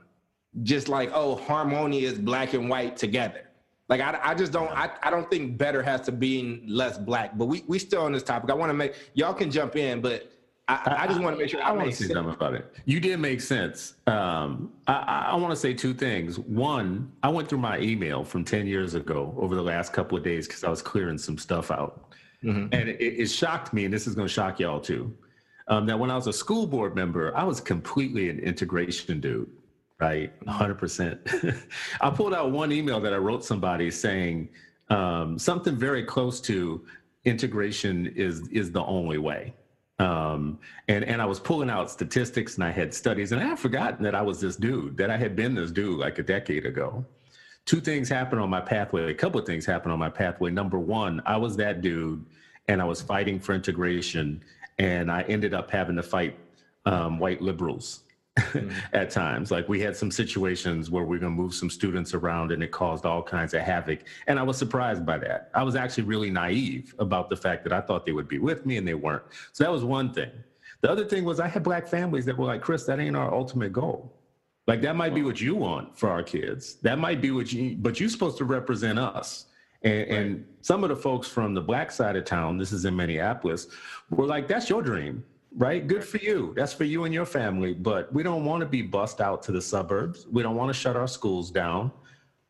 just 0.62 0.88
like 0.88 1.10
oh 1.12 1.36
harmonious 1.36 2.14
black 2.14 2.54
and 2.54 2.68
white 2.68 2.96
together 2.96 3.42
like 3.88 4.00
I, 4.00 4.18
I 4.22 4.34
just 4.34 4.52
don't 4.52 4.70
I, 4.70 4.90
I 5.02 5.10
don't 5.10 5.30
think 5.30 5.56
better 5.56 5.82
has 5.82 6.00
to 6.02 6.12
be 6.12 6.62
less 6.66 6.98
black 6.98 7.36
but 7.38 7.46
we 7.46 7.64
we 7.66 7.78
still 7.78 8.02
on 8.02 8.12
this 8.12 8.22
topic 8.22 8.50
i 8.50 8.54
want 8.54 8.70
to 8.70 8.74
make 8.74 8.94
y'all 9.14 9.34
can 9.34 9.50
jump 9.50 9.76
in 9.76 10.00
but 10.00 10.32
I, 10.68 11.02
I 11.02 11.06
just 11.06 11.20
want 11.20 11.36
to 11.36 11.40
make 11.40 11.48
sure 11.48 11.62
I, 11.62 11.68
I 11.68 11.72
want 11.72 11.90
to 11.90 11.96
say 11.96 12.12
something 12.12 12.34
about 12.34 12.54
it. 12.54 12.74
You 12.86 12.98
did 12.98 13.20
make 13.20 13.40
sense. 13.40 13.94
Um, 14.08 14.72
I, 14.88 15.28
I 15.30 15.36
want 15.36 15.52
to 15.52 15.56
say 15.56 15.72
two 15.72 15.94
things. 15.94 16.40
One, 16.40 17.12
I 17.22 17.28
went 17.28 17.48
through 17.48 17.60
my 17.60 17.78
email 17.78 18.24
from 18.24 18.44
10 18.44 18.66
years 18.66 18.94
ago 18.94 19.32
over 19.38 19.54
the 19.54 19.62
last 19.62 19.92
couple 19.92 20.18
of 20.18 20.24
days 20.24 20.48
because 20.48 20.64
I 20.64 20.68
was 20.68 20.82
clearing 20.82 21.18
some 21.18 21.38
stuff 21.38 21.70
out. 21.70 22.12
Mm-hmm. 22.42 22.66
And 22.72 22.88
it, 22.88 23.00
it 23.00 23.26
shocked 23.26 23.72
me, 23.72 23.84
and 23.84 23.94
this 23.94 24.08
is 24.08 24.16
going 24.16 24.26
to 24.26 24.34
shock 24.34 24.58
y'all 24.58 24.80
too 24.80 25.16
um, 25.68 25.86
that 25.86 25.98
when 25.98 26.10
I 26.10 26.16
was 26.16 26.26
a 26.26 26.32
school 26.32 26.66
board 26.66 26.94
member, 26.94 27.36
I 27.36 27.44
was 27.44 27.60
completely 27.60 28.30
an 28.30 28.38
integration 28.38 29.20
dude, 29.20 29.50
right? 30.00 30.32
100%. 30.46 31.22
Mm-hmm. 31.22 31.58
I 32.00 32.10
pulled 32.10 32.34
out 32.34 32.52
one 32.52 32.72
email 32.72 33.00
that 33.00 33.12
I 33.12 33.16
wrote 33.16 33.44
somebody 33.44 33.90
saying 33.90 34.48
um, 34.90 35.38
something 35.38 35.76
very 35.76 36.04
close 36.04 36.40
to 36.42 36.84
integration 37.24 38.06
is 38.14 38.48
is 38.48 38.70
the 38.70 38.84
only 38.84 39.18
way. 39.18 39.52
Um, 39.98 40.58
and 40.88 41.04
and 41.04 41.20
I 41.20 41.24
was 41.24 41.40
pulling 41.40 41.70
out 41.70 41.90
statistics 41.90 42.54
and 42.54 42.64
I 42.64 42.70
had 42.70 42.94
studies 42.94 43.32
and 43.32 43.40
I 43.40 43.46
had 43.46 43.58
forgotten 43.58 44.04
that 44.04 44.14
I 44.14 44.22
was 44.22 44.40
this 44.40 44.56
dude 44.56 44.96
that 44.98 45.10
I 45.10 45.16
had 45.16 45.34
been 45.34 45.54
this 45.54 45.70
dude 45.70 45.98
like 45.98 46.18
a 46.18 46.22
decade 46.22 46.66
ago. 46.66 47.04
Two 47.64 47.80
things 47.80 48.08
happened 48.08 48.40
on 48.40 48.48
my 48.48 48.60
pathway. 48.60 49.10
A 49.10 49.14
couple 49.14 49.40
of 49.40 49.46
things 49.46 49.66
happened 49.66 49.92
on 49.92 49.98
my 49.98 50.10
pathway. 50.10 50.50
Number 50.50 50.78
one, 50.78 51.20
I 51.26 51.36
was 51.36 51.56
that 51.56 51.80
dude 51.80 52.24
and 52.68 52.80
I 52.80 52.84
was 52.84 53.00
fighting 53.00 53.40
for 53.40 53.54
integration 53.54 54.42
and 54.78 55.10
I 55.10 55.22
ended 55.22 55.54
up 55.54 55.70
having 55.70 55.96
to 55.96 56.02
fight 56.02 56.38
um, 56.84 57.18
white 57.18 57.42
liberals 57.42 58.04
mm. 58.36 58.72
at 58.92 59.10
times. 59.10 59.50
Like 59.50 59.68
we 59.68 59.80
had 59.80 59.96
some 59.96 60.10
situations 60.10 60.90
where 60.90 61.04
we 61.04 61.16
are 61.16 61.20
gonna 61.20 61.34
move 61.34 61.54
some 61.54 61.70
students 61.70 62.14
around, 62.14 62.52
and 62.52 62.62
it 62.62 62.70
caused 62.70 63.04
all 63.04 63.22
kinds 63.22 63.54
of 63.54 63.62
havoc. 63.62 64.00
And 64.26 64.38
I 64.38 64.42
was 64.42 64.56
surprised 64.56 65.04
by 65.04 65.18
that. 65.18 65.50
I 65.54 65.62
was 65.62 65.76
actually 65.76 66.04
really 66.04 66.30
naive 66.30 66.94
about 66.98 67.30
the 67.30 67.36
fact 67.36 67.64
that 67.64 67.72
I 67.72 67.80
thought 67.80 68.06
they 68.06 68.12
would 68.12 68.28
be 68.28 68.38
with 68.38 68.66
me, 68.66 68.76
and 68.76 68.86
they 68.86 68.94
weren't. 68.94 69.24
So 69.52 69.64
that 69.64 69.70
was 69.70 69.84
one 69.84 70.12
thing. 70.12 70.30
The 70.82 70.90
other 70.90 71.04
thing 71.04 71.24
was 71.24 71.40
I 71.40 71.48
had 71.48 71.62
black 71.62 71.88
families 71.88 72.24
that 72.26 72.36
were 72.36 72.46
like, 72.46 72.60
Chris, 72.60 72.84
that 72.84 73.00
ain't 73.00 73.16
our 73.16 73.32
ultimate 73.32 73.72
goal. 73.72 74.12
Like 74.66 74.82
that 74.82 74.96
might 74.96 75.14
be 75.14 75.22
what 75.22 75.40
you 75.40 75.54
want 75.54 75.96
for 75.96 76.10
our 76.10 76.22
kids. 76.22 76.74
That 76.82 76.98
might 76.98 77.20
be 77.20 77.30
what 77.30 77.52
you, 77.52 77.76
but 77.78 78.00
you're 78.00 78.08
supposed 78.08 78.36
to 78.38 78.44
represent 78.44 78.98
us. 78.98 79.46
And, 79.86 80.10
right. 80.10 80.18
and, 80.18 80.46
some 80.62 80.82
of 80.82 80.90
the 80.90 80.96
folks 80.96 81.28
from 81.28 81.54
the 81.54 81.60
black 81.60 81.92
side 81.92 82.16
of 82.16 82.24
town, 82.24 82.58
this 82.58 82.72
is 82.72 82.84
in 82.86 82.96
Minneapolis, 82.96 83.68
were 84.10 84.26
like, 84.26 84.48
that's 84.48 84.68
your 84.68 84.82
dream, 84.82 85.24
right? 85.56 85.86
Good 85.86 86.02
for 86.02 86.16
you. 86.16 86.54
That's 86.56 86.72
for 86.72 86.82
you 86.82 87.04
and 87.04 87.14
your 87.14 87.24
family. 87.24 87.72
But 87.72 88.12
we 88.12 88.24
don't 88.24 88.44
want 88.44 88.62
to 88.62 88.66
be 88.66 88.82
bussed 88.82 89.20
out 89.20 89.44
to 89.44 89.52
the 89.52 89.62
suburbs. 89.62 90.26
We 90.26 90.42
don't 90.42 90.56
want 90.56 90.70
to 90.70 90.74
shut 90.74 90.96
our 90.96 91.06
schools 91.06 91.52
down. 91.52 91.92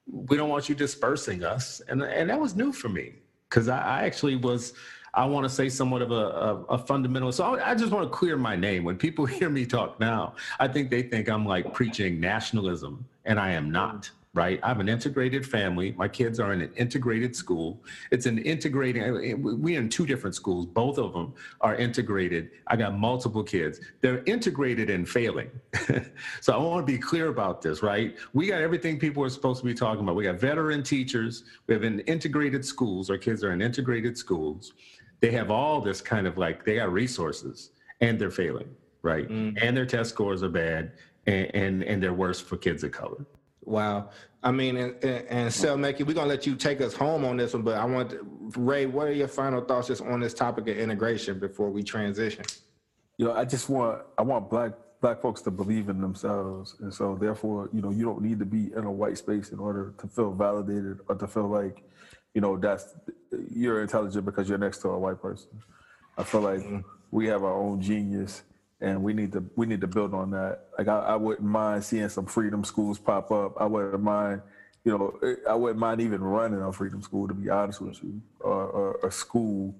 We 0.06 0.38
don't 0.38 0.48
want 0.48 0.70
you 0.70 0.74
dispersing 0.74 1.44
us. 1.44 1.82
And, 1.88 2.02
and 2.02 2.30
that 2.30 2.40
was 2.40 2.56
new 2.56 2.72
for 2.72 2.88
me 2.88 3.16
because 3.50 3.68
I, 3.68 3.80
I, 3.80 4.04
actually 4.04 4.36
was, 4.36 4.72
I 5.12 5.26
want 5.26 5.44
to 5.44 5.50
say 5.50 5.68
somewhat 5.68 6.00
of 6.00 6.12
a, 6.12 6.14
a, 6.14 6.54
a 6.70 6.78
fundamental. 6.78 7.32
So 7.32 7.44
I, 7.44 7.72
I 7.72 7.74
just 7.74 7.92
want 7.92 8.10
to 8.10 8.16
clear 8.16 8.38
my 8.38 8.56
name. 8.56 8.82
When 8.82 8.96
people 8.96 9.26
hear 9.38 9.50
me 9.50 9.66
talk 9.66 10.00
now, 10.00 10.36
I 10.58 10.68
think 10.68 10.88
they 10.88 11.02
think 11.02 11.28
I'm 11.28 11.44
like 11.44 11.74
preaching 11.74 12.18
nationalism, 12.18 13.04
and 13.26 13.38
I 13.38 13.50
am 13.50 13.70
not 13.70 14.10
right? 14.36 14.60
I 14.62 14.68
have 14.68 14.80
an 14.80 14.88
integrated 14.88 15.46
family. 15.46 15.92
My 15.96 16.08
kids 16.08 16.38
are 16.38 16.52
in 16.52 16.60
an 16.60 16.70
integrated 16.76 17.34
school. 17.34 17.82
It's 18.10 18.26
an 18.26 18.36
integrating, 18.36 19.42
we're 19.62 19.80
in 19.80 19.88
two 19.88 20.04
different 20.04 20.36
schools. 20.36 20.66
Both 20.66 20.98
of 20.98 21.14
them 21.14 21.32
are 21.62 21.74
integrated. 21.74 22.50
I 22.66 22.76
got 22.76 22.98
multiple 22.98 23.42
kids. 23.42 23.80
They're 24.02 24.22
integrated 24.26 24.90
and 24.90 25.08
failing. 25.08 25.50
so 26.42 26.52
I 26.52 26.58
want 26.58 26.86
to 26.86 26.92
be 26.92 26.98
clear 26.98 27.28
about 27.28 27.62
this, 27.62 27.82
right? 27.82 28.14
We 28.34 28.48
got 28.48 28.60
everything 28.60 28.98
people 28.98 29.24
are 29.24 29.30
supposed 29.30 29.60
to 29.60 29.64
be 29.64 29.72
talking 29.72 30.02
about. 30.02 30.16
We 30.16 30.24
got 30.24 30.38
veteran 30.38 30.82
teachers. 30.82 31.44
We 31.66 31.72
have 31.72 31.82
an 31.82 32.00
integrated 32.00 32.62
schools. 32.62 33.08
Our 33.08 33.18
kids 33.18 33.42
are 33.42 33.52
in 33.52 33.62
integrated 33.62 34.18
schools. 34.18 34.74
They 35.20 35.30
have 35.30 35.50
all 35.50 35.80
this 35.80 36.02
kind 36.02 36.26
of 36.26 36.36
like, 36.36 36.62
they 36.62 36.76
got 36.76 36.92
resources 36.92 37.70
and 38.02 38.18
they're 38.18 38.30
failing, 38.30 38.68
right? 39.00 39.26
Mm. 39.30 39.56
And 39.62 39.74
their 39.74 39.86
test 39.86 40.10
scores 40.10 40.42
are 40.42 40.50
bad 40.50 40.92
and, 41.26 41.54
and, 41.54 41.82
and 41.84 42.02
they're 42.02 42.12
worse 42.12 42.38
for 42.38 42.58
kids 42.58 42.84
of 42.84 42.92
color 42.92 43.24
Wow. 43.66 44.10
I 44.44 44.52
mean, 44.52 44.76
and, 44.76 44.94
and, 45.04 45.26
and 45.28 45.50
Selmeki, 45.50 45.98
mm. 45.98 46.06
we're 46.06 46.14
gonna 46.14 46.28
let 46.28 46.46
you 46.46 46.54
take 46.54 46.80
us 46.80 46.94
home 46.94 47.24
on 47.24 47.36
this 47.36 47.52
one, 47.52 47.62
but 47.62 47.76
I 47.76 47.84
want 47.84 48.10
to, 48.10 48.24
Ray, 48.56 48.86
what 48.86 49.08
are 49.08 49.12
your 49.12 49.28
final 49.28 49.60
thoughts 49.60 49.88
just 49.88 50.02
on 50.02 50.20
this 50.20 50.32
topic 50.32 50.68
of 50.68 50.78
integration 50.78 51.40
before 51.40 51.68
we 51.68 51.82
transition? 51.82 52.44
You 53.18 53.26
know, 53.26 53.32
I 53.32 53.44
just 53.44 53.68
want 53.68 54.02
I 54.16 54.22
want 54.22 54.48
black 54.48 54.72
black 55.00 55.20
folks 55.20 55.42
to 55.42 55.50
believe 55.50 55.88
in 55.88 56.00
themselves, 56.00 56.76
and 56.80 56.94
so 56.94 57.18
therefore, 57.20 57.68
you 57.72 57.82
know, 57.82 57.90
you 57.90 58.04
don't 58.04 58.22
need 58.22 58.38
to 58.38 58.44
be 58.44 58.72
in 58.72 58.84
a 58.84 58.92
white 58.92 59.18
space 59.18 59.50
in 59.50 59.58
order 59.58 59.92
to 59.98 60.06
feel 60.06 60.32
validated 60.32 61.00
or 61.08 61.16
to 61.16 61.26
feel 61.26 61.48
like, 61.48 61.82
you 62.34 62.40
know, 62.40 62.56
that's 62.56 62.94
you're 63.52 63.82
intelligent 63.82 64.24
because 64.24 64.48
you're 64.48 64.58
next 64.58 64.78
to 64.78 64.90
a 64.90 64.98
white 64.98 65.20
person. 65.20 65.48
I 66.16 66.22
feel 66.22 66.42
like 66.42 66.60
mm. 66.60 66.84
we 67.10 67.26
have 67.26 67.42
our 67.42 67.54
own 67.54 67.80
genius 67.80 68.44
and 68.80 69.02
we 69.02 69.14
need 69.14 69.32
to 69.32 69.44
we 69.56 69.66
need 69.66 69.80
to 69.80 69.86
build 69.86 70.12
on 70.14 70.30
that. 70.30 70.66
Like 70.76 70.88
I, 70.88 70.98
I 70.98 71.16
wouldn't 71.16 71.46
mind 71.46 71.84
seeing 71.84 72.08
some 72.08 72.26
freedom 72.26 72.64
schools 72.64 72.98
pop 72.98 73.30
up. 73.30 73.54
I 73.58 73.66
wouldn't 73.66 74.02
mind, 74.02 74.42
you 74.84 74.96
know, 74.96 75.36
I 75.48 75.54
wouldn't 75.54 75.78
mind 75.78 76.00
even 76.00 76.22
running 76.22 76.60
a 76.60 76.72
freedom 76.72 77.02
school 77.02 77.26
to 77.28 77.34
be 77.34 77.48
honest 77.48 77.80
with 77.80 78.02
you, 78.02 78.20
or, 78.40 78.98
a 79.02 79.10
school 79.10 79.74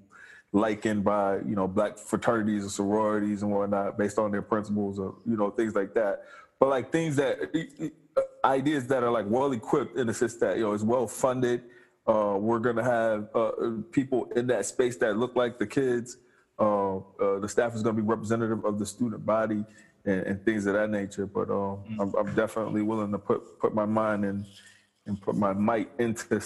likened 0.53 1.05
by 1.05 1.37
you 1.39 1.55
know 1.55 1.69
black 1.69 1.99
fraternities 1.99 2.63
and 2.63 2.71
sororities 2.71 3.43
and 3.43 3.51
whatnot 3.51 3.99
based 3.99 4.19
on 4.19 4.31
their 4.31 4.43
principles 4.43 4.99
or 4.99 5.17
you 5.27 5.37
know 5.37 5.51
things 5.51 5.75
like 5.75 5.93
that. 5.95 6.23
But 6.59 6.71
like 6.71 6.91
things 6.91 7.17
that 7.17 7.39
ideas 8.45 8.87
that 8.87 9.03
are 9.03 9.11
like 9.11 9.27
well 9.29 9.53
equipped 9.53 9.99
in 9.99 10.07
the 10.07 10.15
sense 10.15 10.37
that 10.37 10.57
you 10.57 10.63
know 10.63 10.73
it's 10.73 10.85
well 10.85 11.07
funded. 11.07 11.63
Uh, 12.07 12.37
we're 12.39 12.61
gonna 12.61 12.85
have 12.85 13.29
uh, 13.35 13.51
people 13.91 14.27
in 14.37 14.47
that 14.47 14.65
space 14.65 14.97
that 14.97 15.19
look 15.19 15.37
like 15.37 15.59
the 15.59 15.67
kids 15.67 16.19
uh, 16.59 16.97
uh, 16.97 17.39
the 17.39 17.49
staff 17.49 17.75
is 17.75 17.83
going 17.83 17.97
to 17.97 18.03
be 18.03 18.07
representative 18.07 18.65
of 18.65 18.79
the 18.79 18.87
student 18.87 19.25
body 19.25 19.65
and, 20.05 20.21
and 20.23 20.45
things 20.45 20.67
of 20.67 20.75
that 20.75 20.91
nature. 20.91 21.27
But 21.27 21.51
uh, 21.51 21.77
I'm, 22.01 22.15
I'm, 22.15 22.35
definitely 22.35 22.83
willing 22.83 23.13
to 23.13 23.19
put 23.19 23.59
put 23.59 23.75
my 23.75 23.85
mind 23.85 24.25
and 24.25 24.45
and 25.07 25.21
put 25.21 25.37
my 25.37 25.53
might 25.53 25.91
into 25.99 26.43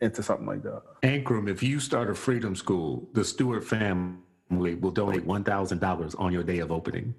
into 0.00 0.22
something 0.22 0.46
like 0.46 0.62
that. 0.62 0.82
Ankrum, 1.02 1.48
if 1.48 1.62
you 1.62 1.80
start 1.80 2.08
a 2.10 2.14
freedom 2.14 2.54
school, 2.54 3.08
the 3.12 3.24
Stewart 3.24 3.64
family 3.64 4.74
will 4.74 4.92
donate 4.92 5.24
one 5.24 5.44
thousand 5.44 5.80
dollars 5.80 6.14
on 6.14 6.32
your 6.32 6.42
day 6.42 6.58
of 6.58 6.70
opening. 6.70 7.14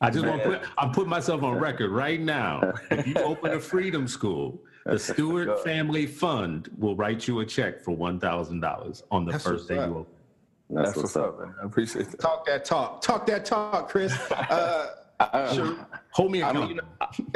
I 0.00 0.10
just 0.10 0.24
want 0.24 0.42
to 0.42 0.48
put 0.48 0.62
I'm 0.78 0.92
putting 0.92 1.10
myself 1.10 1.42
on 1.42 1.58
record 1.58 1.90
right 1.90 2.20
now. 2.20 2.72
If 2.90 3.06
you 3.06 3.16
open 3.16 3.52
a 3.52 3.60
freedom 3.60 4.08
school, 4.08 4.62
the 4.86 4.98
Stewart 5.12 5.62
Family 5.62 6.06
Fund 6.06 6.70
will 6.78 6.96
write 6.96 7.28
you 7.28 7.40
a 7.40 7.46
check 7.46 7.80
for 7.80 7.94
one 7.94 8.18
thousand 8.18 8.60
dollars 8.60 9.02
on 9.10 9.24
the 9.24 9.32
That's 9.32 9.44
first 9.44 9.68
day 9.68 9.76
you 9.76 9.98
open. 9.98 10.13
That's, 10.70 10.88
That's 10.88 10.96
what's 10.96 11.16
up, 11.16 11.38
man. 11.40 11.54
I 11.62 11.66
appreciate 11.66 12.10
that. 12.10 12.20
Talk 12.20 12.46
that 12.46 12.64
talk. 12.64 13.00
Talk 13.02 13.26
that 13.26 13.44
talk, 13.44 13.88
Chris. 13.88 14.14
Uh, 15.20 15.54
sure. 15.54 15.76
Hold 16.14 16.32
me 16.32 16.42
I 16.42 16.50
accountable. 16.50 16.74
mean, 16.74 16.80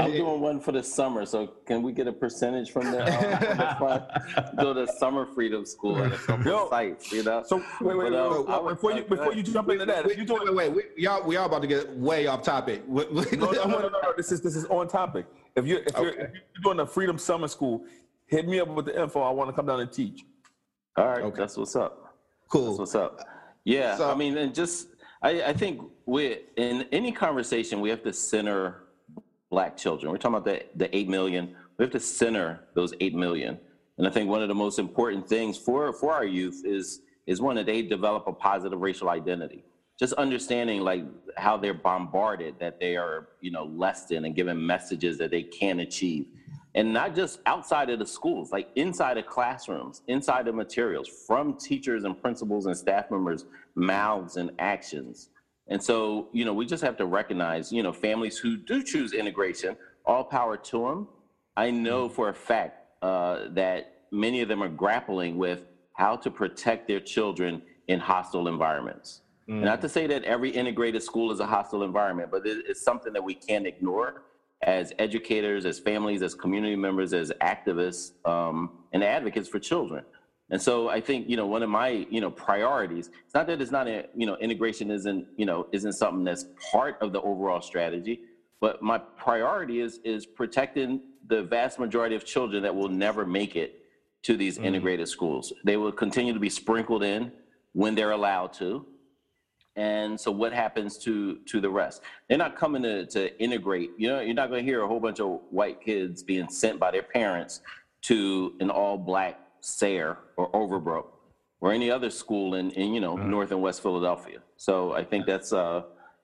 I'm 0.01 0.11
doing 0.11 0.41
one 0.41 0.59
for 0.61 0.73
the 0.73 0.83
summer, 0.83 1.25
so 1.25 1.47
can 1.65 1.81
we 1.81 1.93
get 1.93 2.09
a 2.09 2.13
percentage 2.13 2.73
from 2.73 2.91
the 2.91 3.05
um, 4.45 4.57
go 4.57 4.75
to 4.75 4.93
summer 4.95 5.25
freedom 5.25 5.65
school 5.65 5.97
at 6.03 6.13
a 6.13 6.17
couple 6.17 6.45
Yo. 6.45 6.69
sites, 6.71 7.13
you 7.13 7.23
know? 7.23 7.45
So 7.47 7.59
wait, 7.81 7.97
wait, 7.97 7.97
wait, 7.97 8.11
But, 8.11 8.13
wait, 8.13 8.19
I 8.19 8.57
wait, 8.57 8.65
would- 8.65 8.75
before 8.75 8.93
you 8.93 9.03
before 9.05 9.33
you 9.33 9.45
jump 9.45 9.71
into 9.71 9.87
that, 9.87 10.05
wait, 10.07 10.17
you 10.19 10.23
wait, 10.23 10.27
doing 10.27 10.57
wait, 10.57 10.73
wait. 10.73 10.89
We, 10.97 11.03
y'all, 11.05 11.25
we 11.25 11.37
all 11.37 11.47
about 11.47 11.63
to 11.63 11.69
get 11.69 11.89
way 11.97 12.27
off 12.27 12.43
topic. 12.43 12.83
Wait, 12.89 13.13
wait, 13.13 13.39
no, 13.39 13.53
no, 13.53 13.53
I 13.53 13.55
no, 13.55 13.65
no, 13.71 13.75
wanna- 13.77 13.91
no, 13.91 14.01
no, 14.03 14.13
This 14.17 14.33
is 14.33 14.41
this 14.43 14.57
is 14.57 14.65
on 14.67 14.89
topic. 14.89 15.27
If 15.55 15.65
you're 15.65 15.79
if 15.87 15.97
you're, 15.97 16.11
Okay. 16.11 16.23
if 16.25 16.31
you're 16.33 16.63
doing 16.65 16.81
a 16.81 16.87
freedom 16.87 17.17
summer 17.17 17.47
school, 17.47 17.85
hit 18.27 18.49
me 18.49 18.59
up 18.59 18.69
with 18.69 18.87
the 18.87 19.01
info. 19.01 19.23
I 19.23 19.31
want 19.31 19.51
to 19.51 19.55
come 19.55 19.67
down 19.67 19.79
and 19.81 19.91
teach. 19.91 20.25
All 20.97 21.07
right, 21.07 21.23
Okay. 21.23 21.39
that's 21.39 21.57
what's 21.57 21.77
up. 21.77 22.08
That's 22.51 22.65
Cool. 22.65 22.79
what's 22.79 22.95
up. 22.95 23.21
Yeah, 23.65 23.97
So- 23.97 24.11
I 24.11 24.15
mean, 24.15 24.37
and 24.39 24.55
just 24.55 24.89
I, 25.23 25.43
I 25.43 25.53
think 25.53 25.83
we 26.07 26.39
in 26.57 26.87
any 26.93 27.13
conversation 27.13 27.81
we 27.81 27.91
have 27.91 28.03
to 28.05 28.13
center 28.13 28.85
black 29.51 29.77
children. 29.77 30.11
We're 30.11 30.19
talking 30.19 30.37
about 30.37 30.45
the 30.45 30.65
the 30.77 30.97
eight 30.97 31.09
million. 31.09 31.55
We 31.77 31.85
have 31.85 31.93
to 31.93 32.01
center 32.01 32.61
those 32.75 32.95
eight 33.01 33.15
million. 33.15 33.59
And 33.99 34.07
I 34.07 34.11
think 34.11 34.31
one 34.31 34.43
of 34.43 34.49
the 34.49 34.55
most 34.55 34.79
important 34.79 35.29
things 35.29 35.59
for 35.59 35.93
for 35.93 36.13
our 36.13 36.25
youth 36.25 36.63
is 36.65 37.01
is 37.27 37.41
one 37.43 37.57
that 37.57 37.67
they 37.67 37.83
develop 37.83 38.27
a 38.27 38.33
positive 38.33 38.81
racial 38.81 39.11
identity. 39.11 39.65
Just 39.99 40.15
understanding 40.15 40.81
like 40.83 41.05
how 41.37 41.57
they're 41.59 41.75
bombarded 41.75 42.55
that 42.61 42.81
they 42.81 42.97
are 42.97 43.29
you 43.43 43.51
know 43.51 43.65
less 43.65 44.07
than 44.07 44.25
and 44.25 44.35
given 44.35 44.65
messages 44.65 45.19
that 45.19 45.31
they 45.31 45.43
can't 45.43 45.81
achieve 45.81 46.27
and 46.75 46.93
not 46.93 47.15
just 47.15 47.41
outside 47.47 47.91
of 47.91 47.99
the 47.99 48.07
schools, 48.07 48.53
like 48.53 48.69
inside 48.77 49.19
of 49.19 49.27
classrooms, 49.27 50.03
inside 50.09 50.49
of 50.49 50.55
materials, 50.55 51.09
from 51.27 51.57
teachers 51.59 52.05
and 52.05 52.21
principals 52.21 52.67
and 52.67 52.77
staff 52.77 53.11
members' 53.11 53.47
mouths 53.75 54.37
and 54.37 54.51
actions. 54.59 55.31
And 55.69 55.83
so, 55.83 56.29
you 56.33 56.45
know, 56.45 56.55
we 56.55 56.67
just 56.67 56.83
have 56.83 56.97
to 56.99 57.07
recognize, 57.07 57.73
you 57.73 57.83
know, 57.83 57.93
families 57.93 58.39
who 58.39 58.57
do 58.57 58.83
choose 58.83 59.13
integration, 59.13 59.77
all 60.07 60.25
power 60.25 60.57
to 60.57 60.79
them. 60.79 61.09
I 61.57 61.71
know 61.71 62.09
for 62.09 62.29
a 62.29 62.35
fact 62.35 62.87
uh, 63.03 63.49
that 63.51 64.05
many 64.11 64.41
of 64.41 64.49
them 64.49 64.63
are 64.63 64.69
grappling 64.69 65.37
with 65.37 65.67
how 65.95 66.17
to 66.17 66.31
protect 66.31 66.89
their 66.89 67.01
children 67.01 67.63
in 67.89 67.99
hostile 67.99 68.49
environments. 68.49 69.23
And 69.49 69.63
Not 69.65 69.81
to 69.81 69.89
say 69.89 70.07
that 70.07 70.25
every 70.25 70.51
integrated 70.51 71.03
school 71.03 71.33
is 71.33 71.41
a 71.41 71.47
hostile 71.47 71.83
environment, 71.83 72.31
but 72.31 72.43
it's 72.45 72.83
something 72.83 73.15
that 73.15 73.25
we 73.25 73.35
can't 73.35 73.67
ignore 73.67 74.23
as 74.63 74.93
educators, 74.99 75.65
as 75.65 75.79
families, 75.79 76.23
as 76.23 76.35
community 76.35 76.77
members, 76.77 77.13
as 77.13 77.33
activists, 77.41 78.13
um, 78.29 78.71
and 78.93 79.05
advocates 79.05 79.49
for 79.49 79.59
children. 79.59 80.05
And 80.51 80.61
so 80.61 80.89
I 80.89 81.01
think 81.01 81.29
you 81.29 81.37
know 81.37 81.47
one 81.47 81.63
of 81.63 81.69
my 81.69 82.07
you 82.11 82.21
know 82.21 82.31
priorities. 82.31 83.11
It's 83.25 83.35
not 83.35 83.47
that 83.49 83.61
it's 83.61 83.71
not 83.71 83.87
a 83.87 84.07
you 84.15 84.27
know 84.27 84.37
integration 84.37 84.91
isn't 84.91 85.27
you 85.37 85.47
know 85.47 85.67
isn't 85.73 85.93
something 85.93 86.25
that's 86.25 86.47
part 86.73 86.97
of 87.01 87.13
the 87.13 87.21
overall 87.21 87.61
strategy, 87.61 88.21
but 88.61 88.83
my 88.83 88.99
priority 88.99 89.81
is 89.81 90.01
is 90.05 90.25
protecting 90.25 91.03
the 91.29 91.43
vast 91.43 91.79
majority 91.79 92.17
of 92.17 92.25
children 92.25 92.63
that 92.63 92.75
will 92.75 92.89
never 92.89 93.27
make 93.27 93.57
it 93.57 93.83
to 94.23 94.37
these 94.37 94.59
integrated 94.59 95.09
schools. 95.09 95.53
They 95.65 95.77
will 95.77 95.93
continue 95.93 96.33
to 96.33 96.41
be 96.41 96.49
sprinkled 96.49 97.03
in 97.03 97.31
when 97.73 97.95
they're 97.95 98.13
allowed 98.13 98.53
to. 98.55 98.87
And 99.79 100.21
so 100.21 100.31
what 100.33 100.53
happens 100.53 100.99
to 101.05 101.37
to 101.51 101.61
the 101.61 101.71
rest? 101.71 102.03
They're 102.29 102.37
not 102.47 102.57
coming 102.57 102.83
to, 102.83 103.07
to 103.07 103.21
integrate. 103.41 103.91
You 103.97 104.09
know, 104.09 104.21
you're 104.21 104.35
not 104.43 104.51
going 104.51 104.65
to 104.65 104.71
hear 104.71 104.83
a 104.83 104.89
whole 104.89 105.01
bunch 105.01 105.21
of 105.21 105.41
white 105.51 105.81
kids 105.81 106.23
being 106.23 106.49
sent 106.49 106.81
by 106.81 106.91
their 106.91 107.05
parents 107.05 107.61
to 108.03 108.55
an 108.61 108.71
all 108.71 108.99
black 108.99 109.41
Sayre 109.61 110.19
or 110.37 110.51
Overbrook 110.53 111.07
or 111.61 111.73
any 111.73 111.91
other 111.91 112.11
school 112.11 112.55
in, 112.57 112.71
in 112.73 112.93
you 112.93 113.01
know 113.01 113.15
North 113.17 113.51
and 113.53 113.63
West 113.63 113.83
Philadelphia. 113.83 114.41
So 114.57 114.95
I 114.95 115.05
think 115.05 115.27
that's 115.27 115.53
uh 115.53 115.83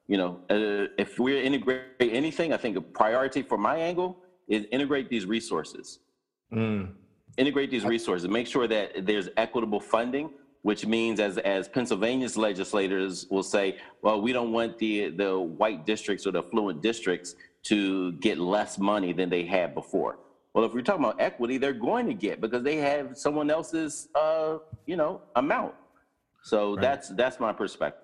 you 0.08 0.18
know 0.20 0.30
uh, 0.50 0.88
if 0.98 1.18
we're 1.18 1.40
integrate 1.42 1.82
anything, 2.00 2.52
I 2.52 2.56
think 2.56 2.76
a 2.76 2.80
priority 2.80 3.42
for 3.42 3.58
my 3.58 3.76
angle 3.76 4.18
is 4.48 4.64
integrate 4.72 5.08
these 5.08 5.26
resources 5.26 6.00
Mm. 6.52 6.92
integrate 7.36 7.70
these 7.70 7.84
resources, 7.84 8.28
make 8.28 8.46
sure 8.46 8.68
that 8.68 9.06
there's 9.06 9.28
equitable 9.36 9.80
funding, 9.80 10.30
which 10.64 10.86
means 10.86 11.20
as 11.20 11.36
as 11.38 11.68
Pennsylvania's 11.68 12.38
legislators 12.38 13.26
will 13.30 13.42
say, 13.42 13.76
well, 14.00 14.22
we 14.22 14.32
don't 14.32 14.50
want 14.50 14.78
the 14.78 15.10
the 15.10 15.38
white 15.38 15.84
districts 15.84 16.26
or 16.26 16.32
the 16.32 16.42
affluent 16.42 16.82
districts 16.82 17.36
to 17.64 18.12
get 18.12 18.38
less 18.38 18.78
money 18.78 19.12
than 19.12 19.28
they 19.28 19.44
had 19.44 19.74
before. 19.74 20.18
Well, 20.54 20.64
if 20.64 20.72
we're 20.72 20.80
talking 20.80 21.04
about 21.04 21.20
equity, 21.20 21.58
they're 21.58 21.74
going 21.90 22.06
to 22.06 22.14
get 22.14 22.40
because 22.40 22.62
they 22.62 22.76
have 22.76 23.16
someone 23.18 23.50
else's 23.50 24.08
uh, 24.14 24.56
you 24.86 24.96
know, 24.96 25.20
amount. 25.36 25.74
So 26.42 26.76
that's 26.76 27.10
that's 27.10 27.38
my 27.38 27.52
perspective. 27.52 28.03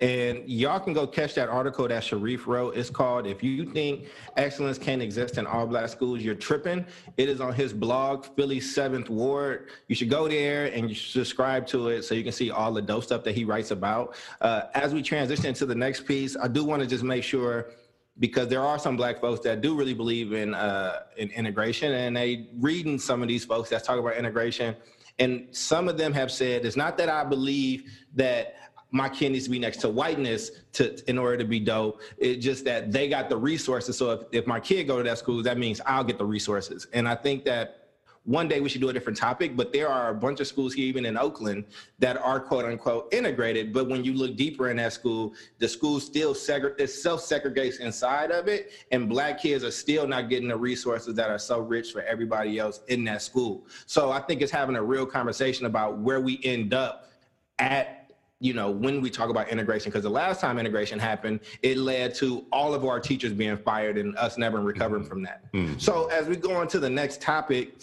And 0.00 0.42
y'all 0.48 0.80
can 0.80 0.92
go 0.92 1.06
catch 1.06 1.34
that 1.34 1.48
article 1.48 1.86
that 1.86 2.02
Sharif 2.02 2.48
wrote. 2.48 2.76
It's 2.76 2.90
called 2.90 3.26
If 3.26 3.44
You 3.44 3.64
Think 3.64 4.06
Excellence 4.36 4.76
Can't 4.76 5.00
Exist 5.00 5.38
in 5.38 5.46
All 5.46 5.66
Black 5.66 5.88
Schools, 5.88 6.20
You're 6.20 6.34
Tripping. 6.34 6.84
It 7.16 7.28
is 7.28 7.40
on 7.40 7.54
his 7.54 7.72
blog, 7.72 8.26
Philly 8.36 8.60
7th 8.60 9.08
Ward. 9.08 9.70
You 9.86 9.94
should 9.94 10.10
go 10.10 10.28
there 10.28 10.66
and 10.66 10.88
you 10.88 10.96
subscribe 10.96 11.66
to 11.68 11.88
it 11.88 12.02
so 12.02 12.14
you 12.14 12.24
can 12.24 12.32
see 12.32 12.50
all 12.50 12.72
the 12.72 12.82
dope 12.82 13.04
stuff 13.04 13.22
that 13.24 13.36
he 13.36 13.44
writes 13.44 13.70
about. 13.70 14.16
Uh, 14.40 14.62
as 14.74 14.92
we 14.92 15.00
transition 15.00 15.54
to 15.54 15.64
the 15.64 15.74
next 15.74 16.06
piece, 16.06 16.36
I 16.36 16.48
do 16.48 16.64
want 16.64 16.82
to 16.82 16.88
just 16.88 17.04
make 17.04 17.22
sure 17.22 17.70
because 18.18 18.48
there 18.48 18.62
are 18.62 18.78
some 18.78 18.96
black 18.96 19.20
folks 19.20 19.40
that 19.44 19.60
do 19.60 19.76
really 19.76 19.94
believe 19.94 20.32
in 20.32 20.54
uh, 20.54 21.00
in 21.16 21.30
integration, 21.30 21.92
and 21.92 22.16
they 22.16 22.48
reading 22.60 22.98
some 22.98 23.22
of 23.22 23.28
these 23.28 23.44
folks 23.44 23.70
that 23.70 23.82
talk 23.84 23.98
about 23.98 24.16
integration, 24.16 24.76
and 25.18 25.48
some 25.50 25.88
of 25.88 25.98
them 25.98 26.12
have 26.12 26.30
said 26.30 26.64
it's 26.64 26.76
not 26.76 26.96
that 26.98 27.08
I 27.08 27.24
believe 27.24 27.90
that 28.14 28.54
my 28.94 29.08
kid 29.08 29.32
needs 29.32 29.44
to 29.44 29.50
be 29.50 29.58
next 29.58 29.78
to 29.78 29.88
whiteness 29.88 30.52
to 30.72 30.96
in 31.10 31.18
order 31.18 31.36
to 31.36 31.44
be 31.44 31.58
dope. 31.58 32.00
It's 32.16 32.42
just 32.42 32.64
that 32.66 32.92
they 32.92 33.08
got 33.08 33.28
the 33.28 33.36
resources. 33.36 33.98
So 33.98 34.12
if, 34.12 34.20
if 34.30 34.46
my 34.46 34.60
kid 34.60 34.84
go 34.84 34.98
to 34.98 35.02
that 35.02 35.18
school, 35.18 35.42
that 35.42 35.58
means 35.58 35.80
I'll 35.84 36.04
get 36.04 36.16
the 36.16 36.24
resources. 36.24 36.86
And 36.92 37.08
I 37.08 37.16
think 37.16 37.44
that 37.44 37.88
one 38.22 38.46
day 38.46 38.60
we 38.60 38.68
should 38.68 38.80
do 38.80 38.90
a 38.90 38.92
different 38.92 39.18
topic, 39.18 39.56
but 39.56 39.72
there 39.72 39.88
are 39.88 40.10
a 40.10 40.14
bunch 40.14 40.38
of 40.38 40.46
schools 40.46 40.72
here, 40.72 40.86
even 40.86 41.04
in 41.06 41.18
Oakland, 41.18 41.64
that 41.98 42.16
are 42.16 42.38
quote 42.38 42.66
unquote 42.66 43.12
integrated. 43.12 43.72
But 43.72 43.88
when 43.88 44.04
you 44.04 44.14
look 44.14 44.36
deeper 44.36 44.70
in 44.70 44.76
that 44.76 44.92
school, 44.92 45.34
the 45.58 45.68
school 45.68 45.98
still 45.98 46.32
segre- 46.32 46.88
self 46.88 47.20
segregates 47.20 47.80
inside 47.80 48.30
of 48.30 48.46
it, 48.46 48.70
and 48.92 49.08
black 49.08 49.42
kids 49.42 49.64
are 49.64 49.72
still 49.72 50.06
not 50.06 50.30
getting 50.30 50.48
the 50.48 50.56
resources 50.56 51.16
that 51.16 51.30
are 51.30 51.38
so 51.38 51.58
rich 51.58 51.90
for 51.90 52.02
everybody 52.02 52.60
else 52.60 52.80
in 52.86 53.02
that 53.06 53.22
school. 53.22 53.66
So 53.86 54.12
I 54.12 54.20
think 54.20 54.40
it's 54.40 54.52
having 54.52 54.76
a 54.76 54.82
real 54.82 55.04
conversation 55.04 55.66
about 55.66 55.98
where 55.98 56.20
we 56.20 56.40
end 56.44 56.72
up 56.72 57.10
at 57.58 58.03
you 58.40 58.52
know, 58.52 58.70
when 58.70 59.00
we 59.00 59.10
talk 59.10 59.30
about 59.30 59.48
integration, 59.48 59.90
because 59.90 60.02
the 60.02 60.10
last 60.10 60.40
time 60.40 60.58
integration 60.58 60.98
happened, 60.98 61.40
it 61.62 61.76
led 61.78 62.14
to 62.16 62.44
all 62.52 62.74
of 62.74 62.84
our 62.84 63.00
teachers 63.00 63.32
being 63.32 63.56
fired 63.56 63.96
and 63.96 64.16
us 64.18 64.36
never 64.38 64.60
recovering 64.60 65.02
Mm-hmm. 65.04 65.08
from 65.08 65.22
that. 65.22 65.80
So 65.80 66.06
as 66.08 66.26
we 66.26 66.36
go 66.36 66.54
on 66.54 66.68
to 66.68 66.78
the 66.78 66.90
next 66.90 67.20
topic, 67.22 67.82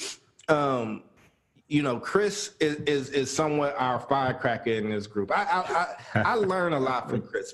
um, 0.50 1.04
you 1.68 1.82
know, 1.84 1.98
Chris 2.00 2.52
is, 2.60 2.76
is 2.82 3.10
is 3.12 3.34
somewhat 3.34 3.76
our 3.78 3.98
firecracker 4.00 4.72
in 4.72 4.90
this 4.90 5.08
group. 5.08 5.32
I 5.32 5.44
I, 5.44 6.20
I, 6.20 6.22
I 6.34 6.36
learn 6.54 6.74
a 6.74 6.80
lot 6.80 7.10
from 7.10 7.22
Chris. 7.22 7.54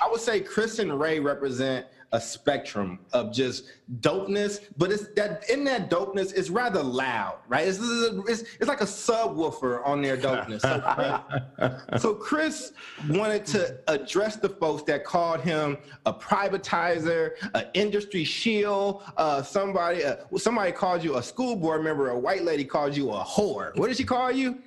I 0.00 0.08
would 0.10 0.20
say 0.20 0.40
Chris 0.40 0.78
and 0.78 0.98
Ray 0.98 1.20
represent 1.20 1.86
a 2.12 2.20
spectrum 2.20 2.98
of 3.12 3.32
just 3.32 3.64
dopeness, 4.00 4.60
but 4.76 4.90
it's 4.90 5.08
that 5.16 5.48
in 5.50 5.64
that 5.64 5.90
dopeness, 5.90 6.32
it's 6.34 6.50
rather 6.50 6.82
loud, 6.82 7.38
right? 7.48 7.66
It's 7.66 7.78
it's, 7.80 8.42
it's 8.58 8.68
like 8.68 8.80
a 8.80 8.84
subwoofer 8.84 9.86
on 9.86 10.02
their 10.02 10.16
dopeness. 10.16 10.60
So 10.62 10.80
Chris, 10.80 12.00
so 12.02 12.14
Chris 12.14 12.72
wanted 13.08 13.44
to 13.46 13.78
address 13.88 14.36
the 14.36 14.48
folks 14.48 14.82
that 14.84 15.04
called 15.04 15.40
him 15.40 15.78
a 16.04 16.12
privatizer, 16.12 17.32
an 17.54 17.66
industry 17.74 18.24
shield, 18.24 19.02
uh, 19.16 19.42
somebody 19.42 20.04
uh, 20.04 20.16
somebody 20.36 20.72
called 20.72 21.02
you 21.02 21.16
a 21.16 21.22
school 21.22 21.56
board 21.56 21.82
member, 21.82 22.10
a 22.10 22.18
white 22.18 22.44
lady 22.44 22.64
called 22.64 22.96
you 22.96 23.10
a 23.10 23.24
whore. 23.24 23.76
What 23.76 23.88
did 23.88 23.96
she 23.96 24.04
call 24.04 24.30
you? 24.30 24.58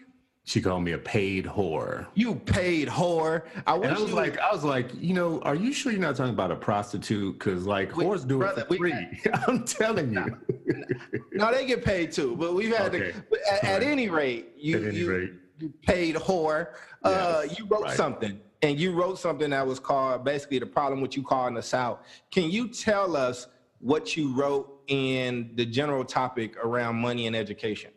She 0.46 0.62
called 0.62 0.84
me 0.84 0.94
a 0.94 0.98
paid 0.98 1.46
whore. 1.46 2.08
You 2.16 2.34
paid 2.36 2.88
whore. 2.88 3.44
I 3.68 3.76
wish 3.76 3.90
And 3.90 3.98
I 3.98 4.02
was 4.02 4.14
like, 4.14 4.40
I 4.40 4.52
was 4.52 4.64
like, 4.64 4.90
you 4.96 5.14
know, 5.14 5.40
are 5.42 5.54
you 5.54 5.72
sure 5.72 5.92
you're 5.92 6.02
not 6.02 6.16
talking 6.16 6.34
about 6.34 6.50
a 6.50 6.56
prostitute? 6.56 7.38
Because 7.38 7.68
like 7.68 7.96
We- 7.96 8.06
whores 8.06 8.28
do 8.28 8.40
brother, 8.40 8.62
it 8.64 8.68
for 8.68 8.76
free. 8.78 9.22
I'm 9.48 9.64
telling 9.64 10.12
you. 10.12 10.38
no, 11.34 11.52
they 11.54 11.68
get 11.68 11.86
paid 11.86 12.12
too, 12.12 12.36
but 12.36 12.56
we've 12.56 12.76
had 12.76 12.96
Okay. 12.96 13.12
to. 13.12 13.24
But 13.30 13.40
at, 13.52 13.64
at 13.64 13.84
any 13.84 14.10
rate, 14.10 14.50
you 14.58 14.78
At 14.78 14.84
any 14.86 14.98
you, 14.98 15.12
rate. 15.12 15.34
you 15.60 15.72
paid 15.84 16.16
whore. 16.16 16.70
Uh, 17.04 17.44
you 17.56 17.66
wrote 17.68 17.84
right. 17.84 17.96
something, 17.96 18.40
and 18.64 18.80
you 18.80 18.92
wrote 18.94 19.20
something 19.20 19.52
that 19.52 19.66
was 19.68 19.80
called 19.80 20.24
basically 20.24 20.58
the 20.58 20.66
problem 20.66 21.00
what 21.00 21.16
you 21.16 21.22
calling 21.22 21.58
us 21.58 21.76
out? 21.76 22.04
Can 22.32 22.50
you 22.50 22.70
tell 22.70 23.16
us 23.16 23.48
what 23.80 24.18
you 24.18 24.34
wrote 24.34 24.82
in 24.88 25.52
the 25.56 25.66
general 25.66 26.04
topic 26.04 26.58
around 26.58 26.96
money 26.96 27.28
and 27.28 27.36
education? 27.36 27.92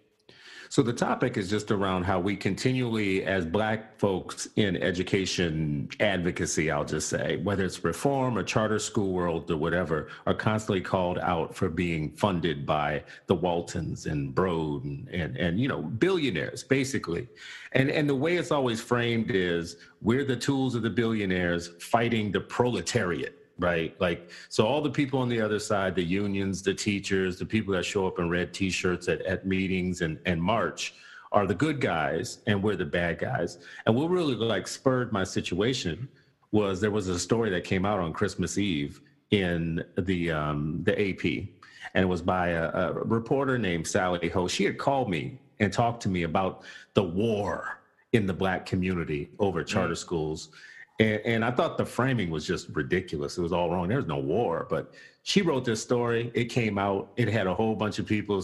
So 0.73 0.81
the 0.81 0.95
topic 0.95 1.37
is 1.37 1.51
just 1.51 1.71
around 1.71 2.05
how 2.05 2.19
we 2.19 2.35
continually, 2.35 3.27
as 3.27 3.45
Black 3.45 4.01
folks 4.01 4.49
in 4.57 4.83
education 4.83 5.91
advocacy, 6.01 6.71
I'll 6.71 6.87
just 6.87 7.11
say, 7.11 7.37
whether 7.37 7.67
it's 7.67 7.85
reform 7.85 8.39
or 8.39 8.43
charter 8.43 8.79
school 8.79 9.13
world 9.13 9.51
or 9.51 9.59
whatever, 9.59 10.09
are 10.25 10.33
constantly 10.33 10.81
called 10.81 11.19
out 11.19 11.55
for 11.55 11.69
being 11.69 12.13
funded 12.13 12.65
by 12.65 13.05
the 13.27 13.35
Waltons 13.35 14.07
and 14.07 14.35
Broad 14.35 14.85
and, 14.85 15.09
and, 15.09 15.37
and 15.37 15.61
you 15.61 15.69
know, 15.69 15.83
billionaires, 15.83 16.63
basically. 16.63 17.29
And, 17.73 17.91
and 17.91 18.09
the 18.09 18.15
way 18.15 18.39
it's 18.39 18.51
always 18.51 18.81
framed 18.81 19.31
is 19.31 19.77
we're 20.01 20.25
the 20.25 20.37
tools 20.37 20.75
of 20.75 20.81
the 20.81 20.89
billionaires 20.89 21.69
fighting 21.81 22.33
the 22.33 22.41
proletariat 22.41 23.42
right? 23.63 23.99
Like, 24.01 24.31
so 24.49 24.67
all 24.67 24.81
the 24.81 24.91
people 24.91 25.21
on 25.21 25.29
the 25.29 25.41
other 25.41 25.59
side, 25.59 25.95
the 25.95 26.03
unions, 26.03 26.63
the 26.63 26.75
teachers, 26.75 27.39
the 27.39 27.47
people 27.47 27.73
that 27.75 27.85
show 27.85 28.07
up 28.07 28.19
in 28.19 28.29
red 28.29 28.53
t-shirts 28.53 29.09
at, 29.09 29.23
at 29.23 29.47
meetings 29.47 30.01
and, 30.01 30.19
and 30.27 30.43
march 30.43 30.95
are 31.31 31.47
the 31.47 31.55
good 31.55 31.81
guys 31.81 32.39
and 32.47 32.63
we're 32.63 32.77
the 32.77 32.85
bad 32.85 33.19
guys. 33.19 33.59
And 33.87 33.95
what 33.95 34.11
really 34.11 34.35
like 34.35 34.67
spurred 34.69 35.13
my 35.13 35.25
situation 35.25 36.09
was 36.51 36.81
there 36.81 36.91
was 36.91 37.09
a 37.09 37.19
story 37.19 37.49
that 37.51 37.65
came 37.65 37.87
out 37.87 37.99
on 37.99 38.13
Christmas 38.13 38.59
Eve 38.59 39.01
in 39.31 39.83
the, 39.97 40.31
um, 40.31 40.83
the 40.85 41.11
AP 41.11 41.49
and 41.95 42.05
it 42.05 42.09
was 42.09 42.23
by 42.23 42.49
a, 42.49 42.71
a 42.71 42.93
reporter 42.93 43.59
named 43.59 43.87
Sally 43.87 44.29
Ho. 44.31 44.49
She 44.49 44.65
had 44.65 44.79
called 44.79 45.11
me 45.11 45.39
and 45.61 45.73
talked 45.73 46.03
to 46.03 46.09
me 46.09 46.23
about 46.23 46.63
the 46.95 47.03
war 47.03 47.81
in 48.13 48.27
the 48.27 48.33
black 48.33 48.67
community 48.67 49.31
over 49.39 49.65
charter 49.65 49.95
schools. 49.95 50.51
And, 50.99 51.21
and 51.25 51.45
I 51.45 51.51
thought 51.51 51.79
the 51.79 51.87
framing 51.87 52.31
was 52.31 52.47
just 52.47 52.69
ridiculous. 52.71 53.39
It 53.39 53.43
was 53.43 53.53
all 53.53 53.71
wrong. 53.71 53.89
There's 53.89 54.07
no 54.07 54.19
war, 54.19 54.67
but 54.69 54.93
she 55.25 55.41
wrote 55.41 55.65
this 55.65 55.81
story. 55.81 56.33
It 56.35 56.47
came 56.47 56.79
out. 56.79 57.13
It 57.17 57.29
had 57.29 57.47
a 57.47 57.55
whole 57.55 57.75
bunch 57.77 57.99
of 57.99 58.07
people, 58.07 58.43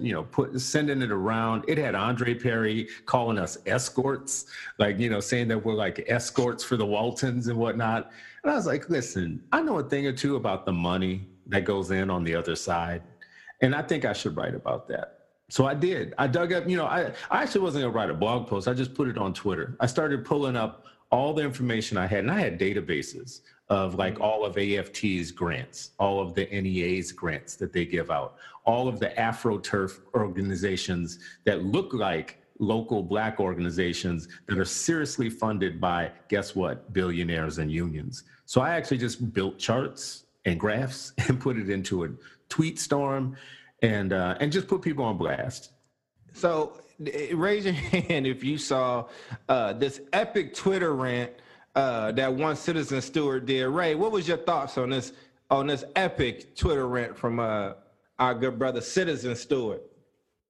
you 0.00 0.12
know, 0.12 0.22
put 0.22 0.58
sending 0.60 1.02
it 1.02 1.10
around. 1.10 1.64
It 1.66 1.78
had 1.78 1.94
Andre 1.94 2.34
Perry 2.34 2.88
calling 3.06 3.38
us 3.38 3.58
escorts, 3.66 4.46
like 4.78 4.98
you 4.98 5.10
know, 5.10 5.20
saying 5.20 5.48
that 5.48 5.64
we're 5.64 5.74
like 5.74 6.04
escorts 6.06 6.62
for 6.62 6.76
the 6.76 6.86
Waltons 6.86 7.48
and 7.48 7.58
whatnot. 7.58 8.12
And 8.42 8.52
I 8.52 8.54
was 8.54 8.66
like, 8.66 8.88
listen, 8.88 9.42
I 9.52 9.62
know 9.62 9.78
a 9.78 9.82
thing 9.82 10.06
or 10.06 10.12
two 10.12 10.36
about 10.36 10.64
the 10.64 10.72
money 10.72 11.26
that 11.48 11.64
goes 11.64 11.90
in 11.90 12.08
on 12.08 12.22
the 12.22 12.36
other 12.36 12.54
side, 12.54 13.02
and 13.60 13.74
I 13.74 13.82
think 13.82 14.04
I 14.04 14.12
should 14.12 14.36
write 14.36 14.54
about 14.54 14.86
that. 14.88 15.18
So 15.48 15.66
I 15.66 15.74
did. 15.74 16.14
I 16.16 16.28
dug 16.28 16.52
up, 16.52 16.68
you 16.68 16.76
know, 16.76 16.86
I, 16.86 17.12
I 17.30 17.42
actually 17.42 17.60
wasn't 17.60 17.82
gonna 17.82 17.92
write 17.92 18.10
a 18.10 18.14
blog 18.14 18.46
post. 18.46 18.68
I 18.68 18.74
just 18.74 18.94
put 18.94 19.08
it 19.08 19.18
on 19.18 19.34
Twitter. 19.34 19.76
I 19.80 19.86
started 19.86 20.24
pulling 20.24 20.56
up 20.56 20.86
all 21.12 21.34
the 21.34 21.42
information 21.42 21.98
I 21.98 22.06
had, 22.06 22.20
and 22.20 22.30
I 22.30 22.40
had 22.40 22.58
databases 22.58 23.42
of 23.68 23.94
like 23.94 24.18
all 24.18 24.44
of 24.44 24.56
AFT's 24.56 25.30
grants, 25.30 25.90
all 25.98 26.20
of 26.20 26.34
the 26.34 26.46
NEA's 26.46 27.12
grants 27.12 27.54
that 27.56 27.72
they 27.72 27.84
give 27.84 28.10
out, 28.10 28.36
all 28.64 28.88
of 28.88 28.98
the 28.98 29.10
AfroTurf 29.10 30.00
organizations 30.14 31.18
that 31.44 31.64
look 31.64 31.92
like 31.92 32.38
local 32.58 33.02
black 33.02 33.40
organizations 33.40 34.28
that 34.46 34.58
are 34.58 34.64
seriously 34.64 35.28
funded 35.28 35.80
by, 35.80 36.10
guess 36.28 36.56
what, 36.56 36.92
billionaires 36.92 37.58
and 37.58 37.70
unions. 37.70 38.24
So 38.46 38.62
I 38.62 38.70
actually 38.70 38.98
just 38.98 39.32
built 39.32 39.58
charts 39.58 40.24
and 40.46 40.58
graphs 40.58 41.12
and 41.28 41.38
put 41.38 41.58
it 41.58 41.68
into 41.68 42.04
a 42.04 42.08
tweet 42.48 42.78
storm 42.78 43.36
and 43.82 44.12
uh, 44.12 44.36
and 44.40 44.50
just 44.50 44.68
put 44.68 44.80
people 44.80 45.04
on 45.04 45.18
blast. 45.18 45.72
So 46.32 46.80
raise 47.34 47.64
your 47.64 47.74
hand 47.74 48.26
if 48.26 48.44
you 48.44 48.58
saw 48.58 49.06
uh, 49.48 49.72
this 49.72 50.00
epic 50.12 50.54
Twitter 50.54 50.94
rant 50.94 51.32
uh, 51.74 52.12
that 52.12 52.32
one 52.32 52.56
citizen 52.56 53.00
Stewart 53.00 53.46
did. 53.46 53.66
Ray, 53.66 53.94
what 53.94 54.12
was 54.12 54.28
your 54.28 54.36
thoughts 54.36 54.76
on 54.78 54.90
this 54.90 55.12
on 55.50 55.66
this 55.66 55.84
epic 55.96 56.54
Twitter 56.56 56.86
rant 56.86 57.16
from 57.16 57.38
uh, 57.40 57.72
our 58.18 58.34
good 58.34 58.58
brother 58.58 58.80
Citizen 58.80 59.36
Stewart? 59.36 59.82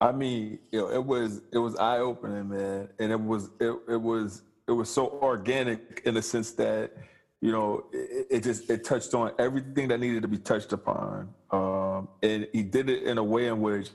I 0.00 0.10
mean, 0.10 0.58
you 0.72 0.80
know, 0.80 0.90
it 0.90 1.04
was 1.04 1.42
it 1.52 1.58
was 1.58 1.76
eye 1.76 1.98
opening, 1.98 2.48
man, 2.48 2.88
and 2.98 3.12
it 3.12 3.20
was 3.20 3.50
it, 3.60 3.72
it 3.88 4.00
was 4.00 4.42
it 4.66 4.72
was 4.72 4.92
so 4.92 5.18
organic 5.22 6.02
in 6.04 6.14
the 6.14 6.22
sense 6.22 6.50
that 6.52 6.92
you 7.40 7.52
know 7.52 7.84
it, 7.92 8.26
it 8.30 8.42
just 8.42 8.68
it 8.68 8.84
touched 8.84 9.14
on 9.14 9.32
everything 9.38 9.88
that 9.88 10.00
needed 10.00 10.22
to 10.22 10.28
be 10.28 10.38
touched 10.38 10.72
upon, 10.72 11.28
um, 11.52 12.08
and 12.22 12.48
he 12.52 12.64
did 12.64 12.90
it 12.90 13.04
in 13.04 13.18
a 13.18 13.24
way 13.24 13.46
in 13.46 13.60
which 13.60 13.90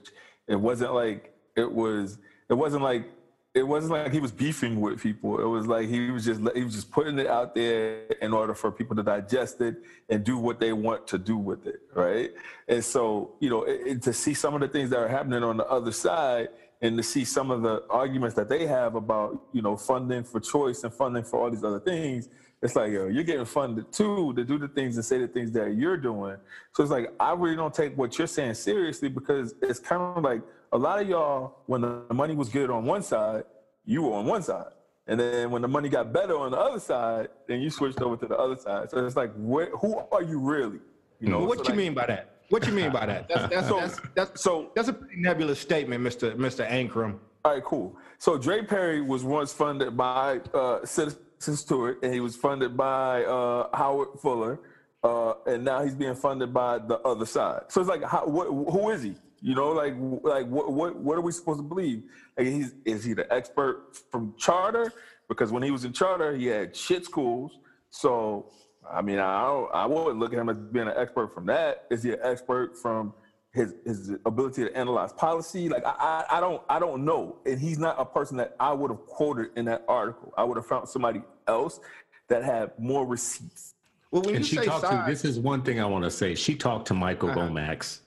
it 0.47 0.55
wasn't 0.55 0.93
like 0.93 1.33
it 1.57 1.69
was 1.69 2.19
it 2.49 2.53
wasn't 2.53 2.83
like 2.83 3.05
it 3.53 3.67
wasn't 3.67 3.91
like 3.91 4.11
he 4.11 4.19
was 4.19 4.31
beefing 4.31 4.79
with 4.79 5.01
people. 5.01 5.39
It 5.39 5.45
was 5.45 5.65
like 5.65 5.87
he 5.89 6.11
was 6.11 6.23
just 6.25 6.41
he 6.55 6.63
was 6.63 6.75
just 6.75 6.91
putting 6.91 7.17
it 7.17 7.27
out 7.27 7.55
there 7.55 8.01
in 8.21 8.31
order 8.33 8.53
for 8.53 8.71
people 8.71 8.95
to 8.95 9.03
digest 9.03 9.61
it 9.61 9.77
and 10.09 10.23
do 10.23 10.37
what 10.37 10.59
they 10.59 10.73
want 10.73 11.07
to 11.07 11.17
do 11.17 11.37
with 11.37 11.65
it, 11.65 11.81
right? 11.95 12.31
And 12.67 12.83
so 12.83 13.31
you 13.39 13.49
know 13.49 13.63
it, 13.63 13.81
it- 13.87 14.01
to 14.03 14.13
see 14.13 14.33
some 14.33 14.53
of 14.53 14.61
the 14.61 14.67
things 14.67 14.89
that 14.91 14.99
are 14.99 15.07
happening 15.07 15.43
on 15.43 15.57
the 15.57 15.65
other 15.67 15.91
side 15.91 16.49
and 16.83 16.95
to 16.97 17.01
see 17.03 17.25
some 17.25 17.49
of 17.49 17.63
the 17.63 17.83
arguments 17.89 18.35
that 18.35 18.47
they 18.47 18.67
have 18.67 18.93
about 18.93 19.47
you 19.53 19.63
know 19.63 19.75
funding 19.75 20.23
for 20.23 20.39
choice 20.39 20.83
and 20.83 20.93
funding 20.93 21.23
for 21.23 21.41
all 21.41 21.49
these 21.49 21.63
other 21.63 21.79
things. 21.79 22.29
It's 22.61 22.75
like 22.75 22.91
yo, 22.91 23.07
you're 23.07 23.23
getting 23.23 23.45
funded 23.45 23.91
too 23.91 24.33
to 24.35 24.43
do 24.43 24.59
the 24.59 24.67
things 24.67 24.97
and 24.97 25.05
say 25.05 25.17
the 25.19 25.27
things 25.27 25.51
that 25.53 25.75
you're 25.75 25.97
doing. 25.97 26.37
So 26.73 26.83
it's 26.83 26.91
like 26.91 27.11
I 27.19 27.33
really 27.33 27.55
don't 27.55 27.73
take 27.73 27.97
what 27.97 28.17
you're 28.19 28.27
saying 28.27 28.53
seriously 28.55 29.09
because 29.09 29.55
it's 29.63 29.79
kind 29.79 30.01
of 30.17 30.23
like 30.23 30.41
a 30.71 30.77
lot 30.77 31.01
of 31.01 31.07
y'all 31.07 31.59
when 31.65 31.81
the 31.81 32.03
money 32.13 32.35
was 32.35 32.49
good 32.49 32.69
on 32.69 32.85
one 32.85 33.01
side, 33.03 33.43
you 33.85 34.01
were 34.03 34.13
on 34.13 34.25
one 34.25 34.43
side. 34.43 34.71
And 35.07 35.19
then 35.19 35.51
when 35.51 35.61
the 35.61 35.67
money 35.69 35.87
got 35.87 36.11
better 36.11 36.37
on 36.37 36.51
the 36.51 36.57
other 36.57 36.79
side, 36.79 37.29
then 37.47 37.61
you 37.61 37.69
switched 37.69 38.01
over 38.01 38.17
to 38.17 38.27
the 38.27 38.37
other 38.37 38.57
side. 38.57 38.89
So 38.91 39.05
it's 39.05 39.15
like, 39.15 39.31
where, 39.37 39.69
who 39.77 40.01
are 40.11 40.21
you 40.21 40.39
really? 40.39 40.79
You 41.19 41.29
know, 41.29 41.39
what 41.43 41.59
so 41.59 41.63
you 41.63 41.69
like- 41.69 41.77
mean 41.77 41.93
by 41.93 42.05
that? 42.07 42.33
What 42.49 42.65
you 42.65 42.73
mean 42.73 42.91
by 42.91 43.05
that? 43.05 43.27
That's 43.27 43.53
that's 43.53 43.67
So- 43.67 43.79
that's, 43.79 44.01
that's, 44.15 44.41
so- 44.41 44.71
that's 44.75 44.87
a 44.87 44.93
pretty 44.93 45.17
nebulous 45.17 45.59
statement, 45.59 46.01
Mister 46.01 46.35
Mister 46.35 46.63
Ankrum. 46.65 47.19
All 47.45 47.53
right, 47.53 47.63
cool. 47.63 47.95
So 48.19 48.37
Dre 48.37 48.61
Perry 48.63 49.01
was 49.01 49.23
once 49.23 49.53
funded 49.53 49.95
by 49.95 50.39
uh, 50.53 50.85
Citizen 50.85 51.55
Stewart, 51.55 51.99
and 52.03 52.13
he 52.13 52.19
was 52.19 52.35
funded 52.35 52.75
by 52.75 53.23
uh, 53.23 53.69
Howard 53.73 54.19
Fuller, 54.21 54.59
uh, 55.03 55.33
and 55.45 55.63
now 55.63 55.83
he's 55.83 55.95
being 55.95 56.15
funded 56.15 56.53
by 56.53 56.79
the 56.79 56.99
other 56.99 57.25
side. 57.25 57.63
So 57.69 57.79
it's 57.79 57.89
like, 57.89 58.03
how, 58.03 58.25
what, 58.25 58.47
who 58.47 58.89
is 58.89 59.03
he? 59.03 59.15
You 59.41 59.55
know, 59.55 59.69
like, 59.69 59.93
like 60.23 60.47
what, 60.47 60.71
what, 60.71 60.95
what 60.95 61.17
are 61.17 61.21
we 61.21 61.31
supposed 61.31 61.59
to 61.59 61.63
believe? 61.63 62.03
Like, 62.37 62.47
he's 62.47 62.73
is 62.85 63.03
he 63.03 63.13
the 63.13 63.31
expert 63.31 63.97
from 64.11 64.33
charter? 64.37 64.91
Because 65.29 65.51
when 65.51 65.61
he 65.63 65.71
was 65.71 65.85
in 65.85 65.93
charter, 65.93 66.35
he 66.35 66.47
had 66.47 66.75
shit 66.75 67.05
schools. 67.05 67.59
So, 67.89 68.51
I 68.89 69.01
mean, 69.01 69.19
I 69.19 69.43
don't, 69.43 69.69
I 69.73 69.85
wouldn't 69.85 70.19
look 70.19 70.33
at 70.33 70.39
him 70.39 70.49
as 70.49 70.57
being 70.57 70.87
an 70.87 70.93
expert 70.97 71.33
from 71.33 71.45
that. 71.47 71.85
Is 71.91 72.03
he 72.03 72.11
an 72.13 72.19
expert 72.23 72.77
from 72.77 73.13
his 73.53 73.73
his 73.85 74.11
ability 74.25 74.63
to 74.65 74.77
analyze 74.77 75.11
policy. 75.13 75.67
Like 75.67 75.85
I, 75.85 76.25
I 76.29 76.37
I 76.37 76.39
don't 76.39 76.61
I 76.69 76.79
don't 76.79 77.03
know, 77.03 77.37
and 77.45 77.59
he's 77.59 77.79
not 77.79 77.95
a 77.99 78.05
person 78.05 78.37
that 78.37 78.55
I 78.59 78.71
would 78.71 78.91
have 78.91 79.05
quoted 79.05 79.47
in 79.55 79.65
that 79.65 79.83
article. 79.87 80.33
I 80.37 80.43
would 80.43 80.57
have 80.57 80.65
found 80.65 80.87
somebody 80.87 81.21
else 81.47 81.79
that 82.27 82.43
had 82.43 82.71
more 82.77 83.05
receipts. 83.05 83.73
Well, 84.11 84.21
when 84.21 84.35
And 84.35 84.43
you 84.43 84.49
she 84.49 84.55
say 84.57 84.65
talked 84.65 84.85
side, 84.85 85.05
to, 85.05 85.11
this 85.11 85.25
is 85.25 85.39
one 85.39 85.63
thing 85.63 85.79
I 85.81 85.85
want 85.85 86.03
to 86.03 86.11
say. 86.11 86.35
She 86.35 86.55
talked 86.55 86.87
to 86.87 86.93
Michael 86.93 87.29
Uh-huh. 87.29 87.39
Lomax. 87.41 88.01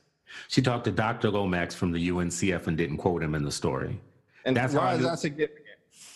She 0.49 0.63
talked 0.63 0.85
to 0.85 0.93
Dr. 0.93 1.31
Lomax 1.31 1.75
from 1.75 1.93
the 1.93 2.09
UNCF 2.09 2.67
and 2.67 2.77
didn't 2.77 2.99
quote 2.99 3.23
him 3.23 3.35
in 3.35 3.43
the 3.45 3.53
story. 3.53 4.01
and 4.45 4.57
that's 4.57 4.75
why 4.75 4.95
is 4.95 5.03
that 5.03 5.19
significant? 5.19 5.67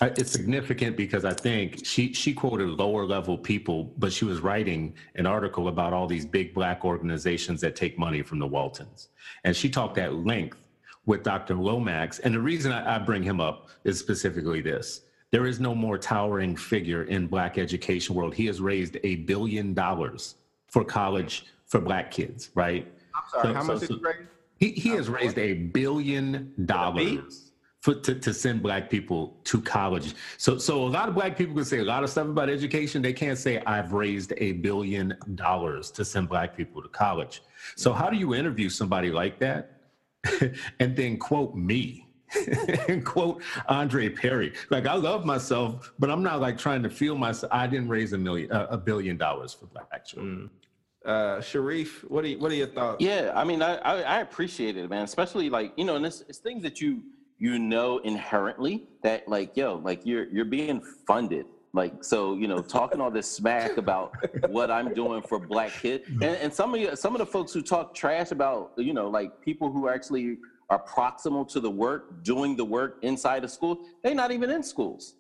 Uh, 0.01 0.11
It's 0.17 0.31
significant 0.33 0.97
because 0.97 1.25
I 1.25 1.33
think 1.35 1.85
she 1.87 2.13
she 2.13 2.33
quoted 2.35 2.69
lower 2.69 3.05
level 3.07 3.39
people, 3.39 3.93
but 3.99 4.13
she 4.13 4.25
was 4.25 4.41
writing 4.41 4.95
an 5.15 5.27
article 5.27 5.69
about 5.69 5.93
all 5.93 6.07
these 6.07 6.27
big 6.27 6.53
black 6.55 6.85
organizations 6.85 7.61
that 7.61 7.77
take 7.77 7.99
money 7.99 8.23
from 8.23 8.39
the 8.39 8.47
Waltons, 8.47 9.09
and 9.45 9.55
she 9.55 9.69
talked 9.69 9.99
at 9.99 10.15
length 10.15 10.59
with 11.07 11.23
Dr. 11.23 11.55
Lomax. 11.55 12.19
And 12.21 12.35
the 12.35 12.41
reason 12.41 12.73
I, 12.73 12.97
I 12.97 12.99
bring 12.99 13.23
him 13.23 13.41
up 13.41 13.69
is 13.85 13.99
specifically 13.99 14.61
this: 14.61 15.03
there 15.31 15.47
is 15.47 15.61
no 15.61 15.75
more 15.75 15.99
towering 15.99 16.57
figure 16.57 17.05
in 17.05 17.27
black 17.27 17.57
education 17.59 18.15
world. 18.17 18.35
He 18.35 18.47
has 18.47 18.61
raised 18.61 18.97
a 19.05 19.17
billion 19.17 19.75
dollars 19.75 20.37
for 20.69 20.83
college 20.85 21.47
for 21.67 21.81
black 21.81 22.11
kids, 22.11 22.51
right? 22.55 22.91
I'm 23.15 23.23
sorry, 23.31 23.49
So- 23.49 23.55
how 23.55 23.63
much 23.65 23.81
so- 23.81 23.87
did 23.87 23.91
you 24.01 24.07
raise? 24.07 24.17
He, 24.59 24.71
he 24.71 24.89
has 24.91 25.09
raised 25.09 25.37
a 25.39 25.55
billion 25.55 26.53
dollars 26.65 27.51
for 27.81 27.95
to, 27.97 28.15
to 28.15 28.33
send 28.33 28.63
black 28.63 28.89
people 28.89 29.37
to 29.45 29.61
college. 29.61 30.15
So 30.39 30.57
so 30.59 30.85
a 30.85 30.89
lot 30.89 31.09
of 31.09 31.15
black 31.15 31.37
people 31.37 31.55
can 31.55 31.65
say 31.65 31.81
a 31.81 31.85
lot 31.85 32.03
of 32.05 32.09
stuff 32.09 32.29
about 32.29 32.49
education. 32.49 33.03
They 33.03 33.13
can't 33.13 33.37
say 33.37 33.59
I've 33.67 33.93
raised 33.93 34.33
a 34.39 34.53
billion 34.53 35.15
dollars 35.35 35.91
to 35.91 36.05
send 36.05 36.29
black 36.29 36.57
people 36.57 36.81
to 36.83 36.89
college. 36.89 37.43
So 37.77 37.93
how 37.93 38.09
do 38.09 38.17
you 38.17 38.35
interview 38.35 38.71
somebody 38.71 39.11
like 39.11 39.39
that 39.41 39.81
and 40.81 40.97
then 40.97 41.19
quote 41.19 41.55
me? 41.55 42.01
and 42.89 43.05
quote 43.05 43.43
Andre 43.69 44.09
Perry. 44.09 44.55
Like 44.71 44.87
I 44.87 44.95
love 44.95 45.25
myself, 45.27 45.93
but 45.99 46.11
I'm 46.11 46.23
not 46.23 46.41
like 46.41 46.57
trying 46.57 46.83
to 46.85 46.91
feel 46.91 47.17
myself. 47.19 47.53
I 47.53 47.67
didn't 47.67 47.89
raise 47.89 48.13
a 48.13 48.19
million, 48.19 48.51
a 48.51 48.65
a 48.71 48.79
billion 48.79 49.17
dollars 49.17 49.53
for 49.53 49.67
black 49.67 50.07
children. 50.07 50.49
Mm. 50.51 50.64
Uh, 51.05 51.39
Sharif, 51.41 52.03
what 52.09 52.25
are 52.25 52.29
you, 52.29 52.39
what 52.39 52.51
are 52.51 52.55
your 52.55 52.67
thoughts? 52.67 52.97
Yeah, 53.05 53.31
I 53.35 53.45
mean, 53.45 53.61
I, 53.61 53.77
I 53.77 54.03
I 54.03 54.21
appreciate 54.21 54.77
it, 54.79 54.89
man. 54.89 55.05
Especially 55.05 55.51
like 55.51 55.75
you 55.77 55.85
know, 55.85 55.97
and 55.97 56.07
it's, 56.07 56.23
it's 56.29 56.39
things 56.39 56.63
that 56.63 56.81
you 56.81 57.03
you 57.39 57.59
know 57.59 57.99
inherently 57.99 58.85
that 59.03 59.29
like 59.29 59.55
yo, 59.55 59.77
like 59.77 60.07
you're 60.07 60.29
you're 60.29 60.47
being 60.47 60.81
funded. 61.07 61.47
Like 61.75 62.05
so, 62.05 62.37
you 62.37 62.49
know, 62.49 62.61
talking 62.61 63.01
all 63.01 63.11
this 63.11 63.31
smack 63.31 63.77
about 63.85 64.15
what 64.49 64.71
I'm 64.71 64.95
doing 64.95 65.21
for 65.21 65.39
black 65.39 65.73
kids, 65.73 66.09
and, 66.09 66.25
and 66.25 66.55
some 66.55 66.73
of 66.75 66.81
you, 66.81 66.97
some 66.97 67.15
of 67.15 67.19
the 67.19 67.27
folks 67.27 67.53
who 67.53 67.61
talk 67.61 67.95
trash 67.95 68.31
about, 68.31 68.73
you 68.79 68.95
know, 68.95 69.09
like 69.11 69.43
people 69.43 69.71
who 69.71 69.89
actually 69.91 70.39
are 70.71 70.83
proximal 70.83 71.47
to 71.49 71.61
the 71.61 71.71
work, 71.71 72.23
doing 72.23 72.57
the 72.57 72.65
work 72.65 72.99
inside 73.03 73.45
of 73.45 73.51
school, 73.51 73.85
they're 74.03 74.15
not 74.15 74.31
even 74.31 74.51
in 74.51 74.63
schools, 74.63 75.17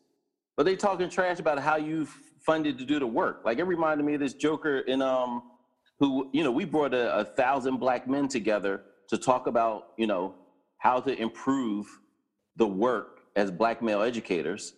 but 0.56 0.64
they 0.64 0.76
talking 0.76 1.10
trash 1.10 1.40
about 1.40 1.58
how 1.58 1.76
you 1.76 2.08
funded 2.40 2.78
to 2.78 2.86
do 2.86 2.98
the 2.98 3.06
work. 3.06 3.42
Like 3.44 3.58
it 3.58 3.64
reminded 3.64 4.06
me 4.06 4.14
of 4.14 4.20
this 4.20 4.34
joker 4.34 4.78
in 4.80 5.02
um 5.02 5.42
who, 6.00 6.28
you 6.32 6.42
know, 6.42 6.50
we 6.50 6.64
brought 6.64 6.94
a, 6.94 7.16
a 7.18 7.24
thousand 7.24 7.76
black 7.78 8.08
men 8.08 8.28
together 8.28 8.82
to 9.08 9.18
talk 9.18 9.46
about, 9.46 9.88
you 9.96 10.06
know, 10.06 10.34
how 10.78 11.00
to 11.00 11.16
improve 11.20 11.86
the 12.56 12.66
work 12.66 13.20
as 13.36 13.50
black 13.50 13.82
male 13.82 14.02
educators. 14.02 14.74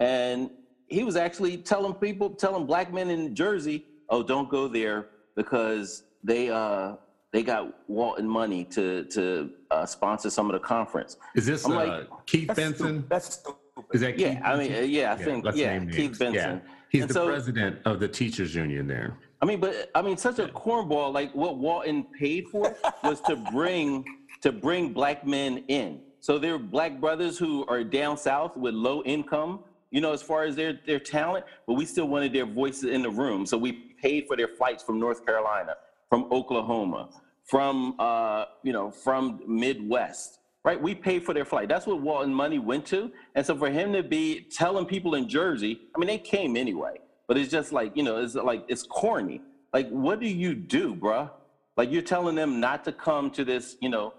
And 0.00 0.50
he 0.88 1.04
was 1.04 1.16
actually 1.16 1.56
telling 1.58 1.94
people, 1.94 2.30
telling 2.30 2.66
black 2.66 2.92
men 2.92 3.10
in 3.10 3.34
Jersey, 3.34 3.84
oh, 4.08 4.22
don't 4.22 4.48
go 4.48 4.68
there 4.68 5.08
because 5.36 6.04
they 6.24 6.50
uh 6.50 6.94
they 7.32 7.42
got 7.42 7.74
Walton 7.88 8.28
money 8.28 8.64
to 8.64 9.04
to 9.04 9.50
uh, 9.70 9.86
sponsor 9.86 10.28
some 10.30 10.46
of 10.50 10.52
the 10.52 10.58
conference. 10.60 11.16
Is 11.34 11.46
this 11.46 11.64
I'm 11.64 11.72
uh, 11.72 11.74
like, 11.86 12.08
Keith 12.26 12.48
That's 12.48 12.58
Benson? 12.60 12.86
stupid. 12.86 13.08
That's 13.08 13.34
stupid. 13.34 13.58
Is 13.94 14.00
that 14.02 14.12
Keith 14.12 14.20
Yeah, 14.20 14.34
Keith 14.34 14.42
I 14.44 14.56
mean, 14.56 14.68
Benson? 14.68 14.84
uh, 14.84 14.86
yeah, 14.86 15.12
I 15.12 15.16
think, 15.16 15.44
let's 15.44 15.56
yeah, 15.56 15.78
Keith 15.78 15.96
names. 15.98 16.18
Benson. 16.18 16.34
Yeah. 16.34 16.58
He's 16.90 17.00
And 17.02 17.10
the 17.10 17.14
so- 17.14 17.26
president 17.26 17.78
of 17.86 18.00
the 18.00 18.08
teachers 18.08 18.54
union 18.54 18.86
there. 18.86 19.16
I 19.42 19.44
mean, 19.44 19.58
but 19.58 19.90
I 19.96 20.02
mean, 20.02 20.16
such 20.16 20.38
a 20.38 20.46
cornball. 20.46 21.12
Like 21.12 21.34
what 21.34 21.58
Walton 21.58 22.04
paid 22.18 22.48
for 22.48 22.76
was 23.02 23.20
to 23.22 23.34
bring 23.34 24.04
to 24.40 24.52
bring 24.52 24.92
black 24.92 25.26
men 25.26 25.64
in. 25.66 26.00
So 26.20 26.38
there 26.38 26.54
are 26.54 26.58
black 26.58 27.00
brothers 27.00 27.36
who 27.36 27.66
are 27.66 27.82
down 27.82 28.16
south 28.16 28.56
with 28.56 28.74
low 28.74 29.02
income, 29.02 29.64
you 29.90 30.00
know, 30.00 30.12
as 30.12 30.22
far 30.22 30.44
as 30.44 30.54
their 30.54 30.78
their 30.86 31.00
talent, 31.00 31.44
but 31.66 31.74
we 31.74 31.84
still 31.84 32.06
wanted 32.06 32.32
their 32.32 32.46
voices 32.46 32.84
in 32.84 33.02
the 33.02 33.10
room. 33.10 33.44
So 33.44 33.58
we 33.58 33.72
paid 34.00 34.26
for 34.28 34.36
their 34.36 34.46
flights 34.46 34.84
from 34.84 35.00
North 35.00 35.26
Carolina, 35.26 35.74
from 36.08 36.28
Oklahoma, 36.30 37.08
from 37.44 37.96
uh, 37.98 38.44
you 38.62 38.72
know, 38.72 38.92
from 38.92 39.40
Midwest. 39.46 40.38
Right, 40.64 40.80
we 40.80 40.94
paid 40.94 41.24
for 41.24 41.34
their 41.34 41.44
flight. 41.44 41.68
That's 41.68 41.88
what 41.88 42.00
Walton 42.00 42.32
money 42.32 42.60
went 42.60 42.86
to. 42.86 43.10
And 43.34 43.44
so 43.44 43.56
for 43.56 43.68
him 43.68 43.92
to 43.94 44.04
be 44.04 44.42
telling 44.42 44.86
people 44.86 45.16
in 45.16 45.28
Jersey, 45.28 45.80
I 45.92 45.98
mean, 45.98 46.06
they 46.06 46.18
came 46.18 46.56
anyway 46.56 46.98
but 47.28 47.36
it's 47.38 47.50
just 47.50 47.72
like 47.72 47.96
you 47.96 48.02
know 48.02 48.16
it's 48.16 48.34
like 48.34 48.64
it's 48.68 48.82
corny. 48.82 49.40
Like 49.72 49.88
what 49.88 50.20
do 50.20 50.28
you 50.28 50.54
do 50.54 50.94
bruh? 50.94 51.30
Like 51.76 51.90
you're 51.90 52.02
telling 52.02 52.34
them 52.34 52.60
not 52.60 52.84
to 52.84 52.92
come 52.92 53.30
to 53.32 53.44
this 53.44 53.76
you 53.80 53.88
know 53.88 54.14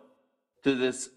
to 0.64 0.76
this 0.76 1.10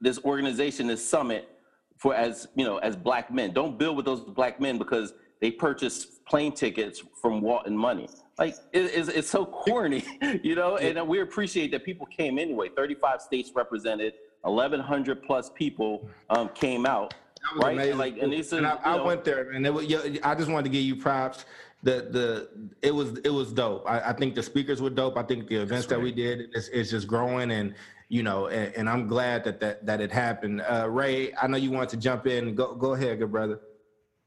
this 0.00 0.18
organization 0.24 0.86
this 0.86 1.06
summit 1.06 1.48
for 1.96 2.14
as 2.14 2.48
you 2.54 2.64
know 2.64 2.78
as 2.78 2.96
black 2.96 3.32
men. 3.32 3.52
Don't 3.52 3.78
build 3.78 3.96
with 3.96 4.06
those 4.06 4.20
black 4.20 4.60
men 4.60 4.78
because 4.78 5.12
they 5.40 5.50
purchased 5.50 6.24
plane 6.24 6.52
tickets 6.52 7.02
from 7.20 7.40
walton 7.40 7.76
money. 7.76 8.08
Like 8.38 8.54
it, 8.72 8.90
it's, 8.94 9.08
it's 9.08 9.30
so 9.30 9.44
corny 9.44 10.04
you 10.42 10.54
know? 10.54 10.76
And 10.76 11.06
we 11.06 11.20
appreciate 11.20 11.70
that 11.72 11.84
people 11.84 12.06
came 12.06 12.38
anyway. 12.38 12.68
35 12.74 13.20
states 13.20 13.52
represented. 13.54 14.14
1100 14.42 15.22
plus 15.22 15.50
people 15.50 16.08
um, 16.30 16.48
came 16.54 16.86
out 16.86 17.12
That 17.42 17.56
was 17.56 17.64
right 17.64 17.72
amazing. 17.74 17.90
and 17.90 17.98
like 17.98 18.18
and 18.18 18.32
these 18.32 18.52
are, 18.52 18.58
And 18.58 18.66
I, 18.66 18.76
I 18.82 19.02
went 19.02 19.24
there, 19.24 19.50
and 19.50 19.66
it 19.66 19.72
was, 19.72 19.86
I 20.22 20.34
just 20.34 20.50
wanted 20.50 20.64
to 20.64 20.70
give 20.70 20.82
you 20.82 20.96
props. 20.96 21.44
The 21.82 22.08
the 22.10 22.48
it 22.82 22.94
was 22.94 23.18
it 23.24 23.30
was 23.30 23.52
dope. 23.52 23.88
I, 23.88 24.00
I 24.00 24.12
think 24.12 24.34
the 24.34 24.42
speakers 24.42 24.82
were 24.82 24.90
dope. 24.90 25.16
I 25.16 25.22
think 25.22 25.48
the 25.48 25.56
events 25.56 25.86
that 25.86 26.00
we 26.00 26.12
did 26.12 26.50
is 26.54 26.68
is 26.68 26.90
just 26.90 27.06
growing, 27.06 27.50
and 27.50 27.74
you 28.08 28.22
know, 28.22 28.48
and, 28.48 28.74
and 28.74 28.90
I'm 28.90 29.06
glad 29.06 29.44
that 29.44 29.60
that 29.60 29.86
that 29.86 30.00
it 30.02 30.12
happened. 30.12 30.60
Uh, 30.60 30.88
Ray, 30.90 31.32
I 31.40 31.46
know 31.46 31.56
you 31.56 31.70
wanted 31.70 31.88
to 31.90 31.96
jump 31.96 32.26
in. 32.26 32.54
Go 32.54 32.74
go 32.74 32.92
ahead, 32.92 33.18
good 33.18 33.32
brother. 33.32 33.60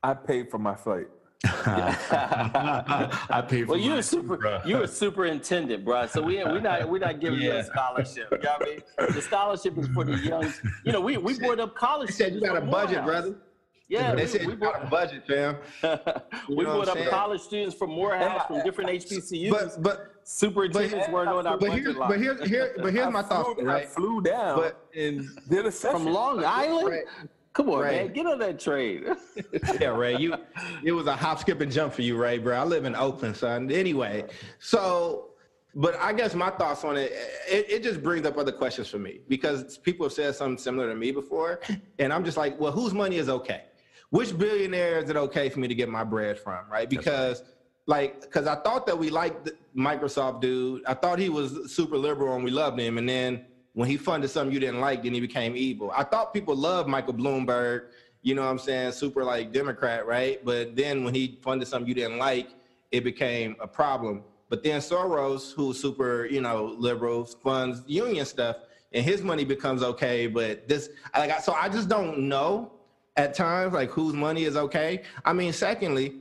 I 0.01 0.15
paid 0.15 0.49
for 0.49 0.57
my 0.57 0.75
flight. 0.75 1.07
I 1.43 3.43
paid 3.47 3.65
for 3.65 3.71
Well, 3.73 3.79
you're 3.79 3.97
a 3.97 4.03
super, 4.03 4.37
bro. 4.37 4.61
you're 4.65 4.83
a 4.83 4.87
superintendent, 4.87 5.85
bro. 5.85 6.07
So 6.07 6.21
we 6.21 6.43
we 6.43 6.59
not 6.59 6.89
we 6.89 6.99
not 6.99 7.19
giving 7.19 7.41
you 7.41 7.51
a 7.53 7.63
scholarship. 7.63 8.27
You 8.31 8.37
know 8.39 8.51
what 8.57 8.67
I 8.67 8.71
mean? 9.05 9.15
The 9.15 9.21
scholarship 9.21 9.77
is 9.77 9.87
for 9.89 10.03
the 10.03 10.17
young. 10.17 10.51
You 10.83 10.91
know, 10.91 11.01
we 11.01 11.17
we 11.17 11.37
brought 11.39 11.59
up 11.59 11.75
college. 11.75 12.09
They 12.09 12.13
said 12.15 12.35
you 12.35 12.41
got 12.41 12.57
a 12.57 12.61
budget, 12.61 13.03
Morehouse. 13.03 13.05
brother. 13.05 13.35
Yeah, 13.89 14.15
they 14.15 14.23
we, 14.23 14.27
said 14.27 14.41
we 14.47 14.53
you 14.53 14.57
got 14.57 14.83
a 14.83 14.87
budget, 14.87 15.23
fam. 15.27 15.57
we 16.49 16.63
brought 16.63 16.87
up 16.87 16.97
saying? 16.97 17.09
college 17.09 17.41
students 17.41 17.75
from 17.75 17.91
Morehouse 17.91 18.47
from 18.47 18.63
different 18.63 18.89
HBCUs. 18.89 19.49
But 19.51 19.83
but 19.83 20.09
Superintendents 20.25 21.09
weren't 21.09 21.27
on 21.29 21.45
our 21.45 21.57
but 21.57 21.67
budget 21.67 21.83
here's 21.83 21.95
line. 21.97 22.09
but 22.09 22.19
here's 22.19 22.47
here 22.49 22.75
but 22.81 22.93
here's 22.93 23.11
my 23.11 23.21
thought. 23.21 23.61
right? 23.61 23.83
I 23.83 23.87
flew 23.87 24.21
down 24.21 24.57
But- 24.57 24.79
and 24.95 25.27
did 25.49 25.65
a 25.65 25.71
from 25.71 26.05
Long 26.05 26.43
Island. 26.45 26.87
Right. 26.89 27.03
Come 27.53 27.69
on, 27.69 27.81
Right. 27.81 28.05
man, 28.05 28.13
get 28.13 28.25
on 28.25 28.39
that 28.39 28.59
train. 28.59 29.05
yeah, 29.79 29.89
Ray, 29.89 30.17
you 30.17 30.35
it 30.83 30.91
was 30.91 31.05
a 31.07 31.15
hop, 31.15 31.39
skip, 31.39 31.61
and 31.61 31.71
jump 31.71 31.93
for 31.93 32.01
you, 32.01 32.17
Ray, 32.17 32.39
bro. 32.39 32.57
I 32.57 32.63
live 32.63 32.85
in 32.85 32.95
Oakland, 32.95 33.37
son. 33.37 33.71
Anyway, 33.71 34.25
so 34.59 35.29
but 35.75 35.95
I 35.99 36.13
guess 36.13 36.35
my 36.35 36.49
thoughts 36.51 36.83
on 36.83 36.97
it, 36.97 37.11
it, 37.49 37.69
it 37.69 37.83
just 37.83 38.01
brings 38.03 38.25
up 38.27 38.37
other 38.37 38.51
questions 38.51 38.87
for 38.89 38.99
me 38.99 39.21
because 39.27 39.77
people 39.79 40.05
have 40.05 40.13
said 40.13 40.35
something 40.35 40.57
similar 40.57 40.89
to 40.89 40.95
me 40.95 41.11
before, 41.11 41.59
and 41.99 42.11
I'm 42.11 42.23
just 42.25 42.37
like, 42.37 42.59
well, 42.59 42.71
whose 42.71 42.93
money 42.93 43.17
is 43.17 43.29
okay? 43.29 43.63
Which 44.09 44.37
billionaire 44.37 44.99
is 44.99 45.09
it 45.09 45.15
okay 45.15 45.49
for 45.49 45.59
me 45.59 45.67
to 45.67 45.75
get 45.75 45.89
my 45.89 46.03
bread 46.03 46.39
from, 46.39 46.69
right? 46.71 46.89
Because 46.89 47.43
like, 47.85 48.21
because 48.21 48.47
I 48.47 48.55
thought 48.55 48.85
that 48.87 48.97
we 48.97 49.09
liked 49.09 49.45
the 49.45 49.57
Microsoft 49.75 50.41
dude. 50.41 50.83
I 50.85 50.93
thought 50.93 51.19
he 51.19 51.29
was 51.29 51.73
super 51.73 51.97
liberal 51.97 52.35
and 52.35 52.43
we 52.43 52.51
loved 52.51 52.79
him, 52.79 52.97
and 52.97 53.07
then 53.07 53.45
when 53.73 53.89
he 53.89 53.97
funded 53.97 54.29
something 54.29 54.53
you 54.53 54.59
didn't 54.59 54.79
like, 54.81 55.03
then 55.03 55.13
he 55.13 55.19
became 55.19 55.55
evil. 55.55 55.91
I 55.95 56.03
thought 56.03 56.33
people 56.33 56.55
loved 56.55 56.87
Michael 56.87 57.13
Bloomberg, 57.13 57.85
you 58.21 58.35
know 58.35 58.43
what 58.43 58.49
I'm 58.49 58.59
saying, 58.59 58.91
super 58.93 59.23
like 59.23 59.51
Democrat, 59.51 60.05
right? 60.05 60.43
But 60.45 60.75
then 60.75 61.03
when 61.03 61.13
he 61.13 61.39
funded 61.41 61.67
something 61.67 61.87
you 61.87 61.95
didn't 61.95 62.17
like, 62.19 62.49
it 62.91 63.03
became 63.03 63.55
a 63.59 63.67
problem. 63.67 64.23
But 64.49 64.63
then 64.63 64.79
Soros, 64.79 65.51
who's 65.53 65.79
super, 65.81 66.25
you 66.27 66.39
know, 66.39 66.75
liberal, 66.77 67.25
funds 67.25 67.81
union 67.87 68.25
stuff, 68.25 68.57
and 68.93 69.03
his 69.03 69.23
money 69.23 69.43
becomes 69.43 69.81
okay. 69.81 70.27
But 70.27 70.67
this, 70.67 70.89
like, 71.17 71.31
I- 71.31 71.39
so 71.39 71.53
I 71.53 71.69
just 71.69 71.89
don't 71.89 72.29
know 72.29 72.71
at 73.17 73.33
times, 73.33 73.73
like, 73.73 73.89
whose 73.89 74.13
money 74.13 74.43
is 74.43 74.55
okay. 74.55 75.01
I 75.25 75.33
mean, 75.33 75.51
secondly, 75.51 76.19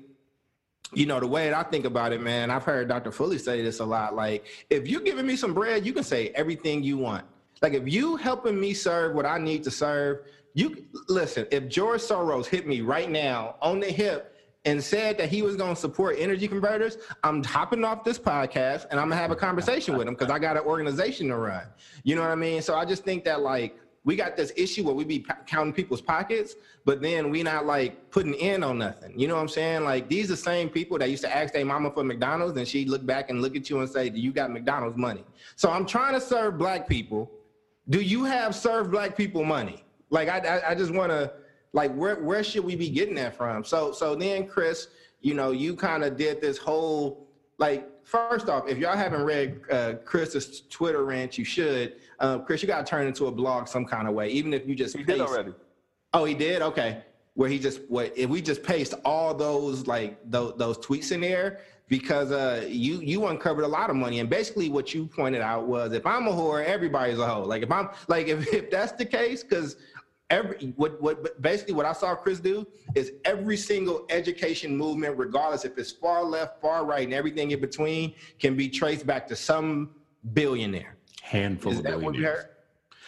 you 0.95 1.05
know, 1.07 1.21
the 1.21 1.27
way 1.27 1.49
that 1.51 1.55
I 1.57 1.63
think 1.69 1.85
about 1.85 2.13
it, 2.13 2.21
man, 2.23 2.51
I've 2.51 2.65
heard 2.65 2.89
Dr. 2.89 3.13
Fuller 3.13 3.39
say 3.39 3.63
this 3.63 3.81
a 3.81 3.85
lot. 3.85 4.15
Like, 4.15 4.47
if 4.71 4.89
you're 4.89 5.01
giving 5.03 5.27
me 5.27 5.37
some 5.37 5.53
bread, 5.55 5.85
you 5.87 5.93
can 5.93 6.05
say 6.05 6.29
everything 6.31 6.83
you 6.83 6.97
want. 6.99 7.25
Like, 7.63 7.75
if 7.75 7.89
you 7.89 8.17
helping 8.17 8.61
me 8.61 8.75
serve 8.75 9.15
what 9.15 9.25
I 9.25 9.39
need 9.39 9.63
to 9.65 9.71
serve, 9.71 10.27
you 10.55 10.85
listen. 11.09 11.47
If 11.51 11.69
George 11.69 12.01
Soros 12.01 12.47
hit 12.47 12.67
me 12.67 12.81
right 12.81 13.11
now 13.11 13.57
on 13.63 13.81
the 13.81 13.87
hip 13.87 14.37
and 14.65 14.83
said 14.83 15.19
that 15.19 15.29
he 15.29 15.43
was 15.43 15.57
going 15.57 15.75
to 15.75 15.81
support 15.81 16.17
energy 16.19 16.47
converters, 16.47 16.99
I'm 17.25 17.43
hopping 17.43 17.85
off 17.85 18.05
this 18.05 18.19
podcast 18.19 18.87
and 18.91 19.01
I'm 19.01 19.09
gonna 19.09 19.21
have 19.21 19.31
a 19.31 19.37
conversation 19.37 19.97
with 19.97 20.07
him 20.07 20.15
because 20.15 20.31
I 20.31 20.39
got 20.39 20.57
an 20.57 20.65
organization 20.65 21.29
to 21.29 21.37
run. 21.37 21.65
You 22.05 22.17
know 22.17 22.23
what 22.23 22.31
I 22.31 22.37
mean? 22.37 22.63
So 22.63 22.75
I 22.75 22.85
just 22.85 23.05
think 23.05 23.25
that 23.25 23.41
like 23.41 23.77
we 24.05 24.17
got 24.17 24.37
this 24.37 24.53
issue 24.57 24.85
where 24.85 24.95
we 24.95 25.05
be 25.05 25.25
counting 25.47 25.73
people's 25.73 26.01
pockets, 26.01 26.57
but 26.85 27.01
then 27.01 27.31
we 27.31 27.43
not 27.43 27.67
like 27.67 28.11
putting 28.11 28.35
in 28.35 28.65
on 28.65 28.79
nothing. 28.79 29.19
You 29.19 29.29
know 29.29 29.37
what 29.37 29.43
I'm 29.43 29.49
saying? 29.49 29.85
Like 29.85 30.09
these 30.09 30.27
are 30.27 30.35
the 30.35 30.37
same 30.37 30.69
people 30.69 30.99
that 30.99 31.09
used 31.09 31.23
to 31.23 31.35
ask 31.35 31.55
their 31.55 31.65
mama 31.65 31.91
for 31.91 32.05
McDonald's 32.05 32.57
and 32.57 32.67
she 32.67 32.85
look 32.85 33.07
back 33.07 33.31
and 33.31 33.41
look 33.41 33.57
at 33.57 33.71
you 33.71 33.81
and 33.81 33.89
say, 33.89 34.11
"Do 34.11 34.21
you 34.21 34.33
got 34.33 34.51
McDonald's 34.51 34.97
money?" 34.97 35.25
So 35.57 35.71
I'm 35.71 35.87
trying 35.87 36.15
to 36.15 36.21
serve 36.21 36.59
black 36.59 36.89
people. 36.89 37.31
Do 37.89 38.01
you 38.01 38.25
have 38.25 38.55
serve 38.55 38.91
black 38.91 39.17
people 39.17 39.45
money? 39.45 39.85
Like 40.11 40.29
I, 40.29 40.39
I, 40.39 40.71
I 40.71 40.75
just 40.75 40.93
want 40.93 41.11
to 41.11 41.33
like 41.73 41.95
where 41.95 42.23
where 42.23 42.45
should 42.45 42.65
we 42.65 42.77
be 42.77 42.89
getting 42.89 43.15
that 43.17 43.35
from? 43.35 43.65
So 43.65 43.93
so 43.93 44.15
then 44.15 44.47
Chris, 44.47 44.89
you 45.21 45.35
know, 45.35 45.51
you 45.51 45.75
kind 45.75 46.05
of 46.05 46.17
did 46.17 46.41
this 46.41 46.59
whole 46.59 47.27
like 47.59 47.89
first 48.05 48.49
off, 48.49 48.69
if 48.69 48.79
y'all 48.79 48.97
haven't 48.97 49.23
read 49.23 49.61
uh, 49.71 49.95
Chris's 50.05 50.63
Twitter 50.69 51.05
rant, 51.05 51.39
you 51.39 51.45
should. 51.45 51.95
Uh, 52.19 52.39
Chris, 52.39 52.63
you 52.63 52.69
got 52.69 52.85
to 52.85 52.91
turn 52.91 53.07
into 53.07 53.27
a 53.27 53.33
blog 53.33 53.69
some 53.69 53.85
kind 53.85 54.09
of 54.09 54.15
way, 54.15 54.29
even 54.29 54.53
if 54.53 54.67
you 54.67 54.75
just 54.75 54.97
He 54.97 55.03
did 55.03 55.21
already. 55.21 55.55
Oh, 56.13 56.25
he 56.25 56.35
did. 56.35 56.61
Okay, 56.63 57.03
where 57.35 57.49
he 57.49 57.59
just 57.59 57.81
what 57.89 58.13
if 58.17 58.29
we 58.29 58.43
just 58.43 58.63
paste 58.63 58.95
all 59.05 59.35
those 59.35 59.87
like 59.87 60.19
those 60.31 60.55
those 60.57 60.79
tweets 60.79 61.13
in 61.13 61.21
there 61.21 61.61
because 61.93 62.33
uh 62.33 62.65
you 62.67 63.03
you 63.03 63.27
uncovered 63.27 63.65
a 63.65 63.69
lot 63.69 63.91
of 63.91 63.97
money 63.97 64.21
and 64.21 64.31
basically 64.31 64.71
what 64.71 64.95
you 64.95 65.07
pointed 65.07 65.43
out 65.43 65.67
was 65.67 65.93
if 65.93 66.07
I'm 66.07 66.27
a 66.27 66.31
whore, 66.31 66.65
everybody's 66.65 67.19
a 67.19 67.27
hoe. 67.27 67.43
Like 67.43 67.63
if 67.63 67.71
I'm 67.71 67.91
like 68.09 68.29
if 68.29 68.51
if 68.51 68.71
that's 68.71 68.93
the 68.93 69.05
case, 69.05 69.43
because 69.43 69.77
every 70.31 70.73
what 70.77 70.99
what 71.03 71.43
basically 71.43 71.75
what 71.75 71.85
I 71.85 71.93
saw 71.93 72.15
Chris 72.15 72.41
do 72.41 72.67
is 72.95 73.13
every 73.27 73.59
single 73.59 74.07
education 74.09 74.75
movement, 74.75 75.19
regardless 75.19 75.67
if 75.67 75.77
it's 75.77 75.91
far 75.93 76.25
left, 76.25 76.63
far 76.63 76.87
right, 76.87 77.05
and 77.05 77.13
everything 77.13 77.51
in 77.51 77.61
between, 77.61 78.15
can 78.39 78.57
be 78.57 78.71
traced 78.71 79.07
back 79.07 79.29
to 79.29 79.37
some 79.37 79.91
billionaire. 80.33 80.97
Handful 81.21 81.73
Is 81.73 81.79
of 81.81 81.85
billionaires. 81.85 82.47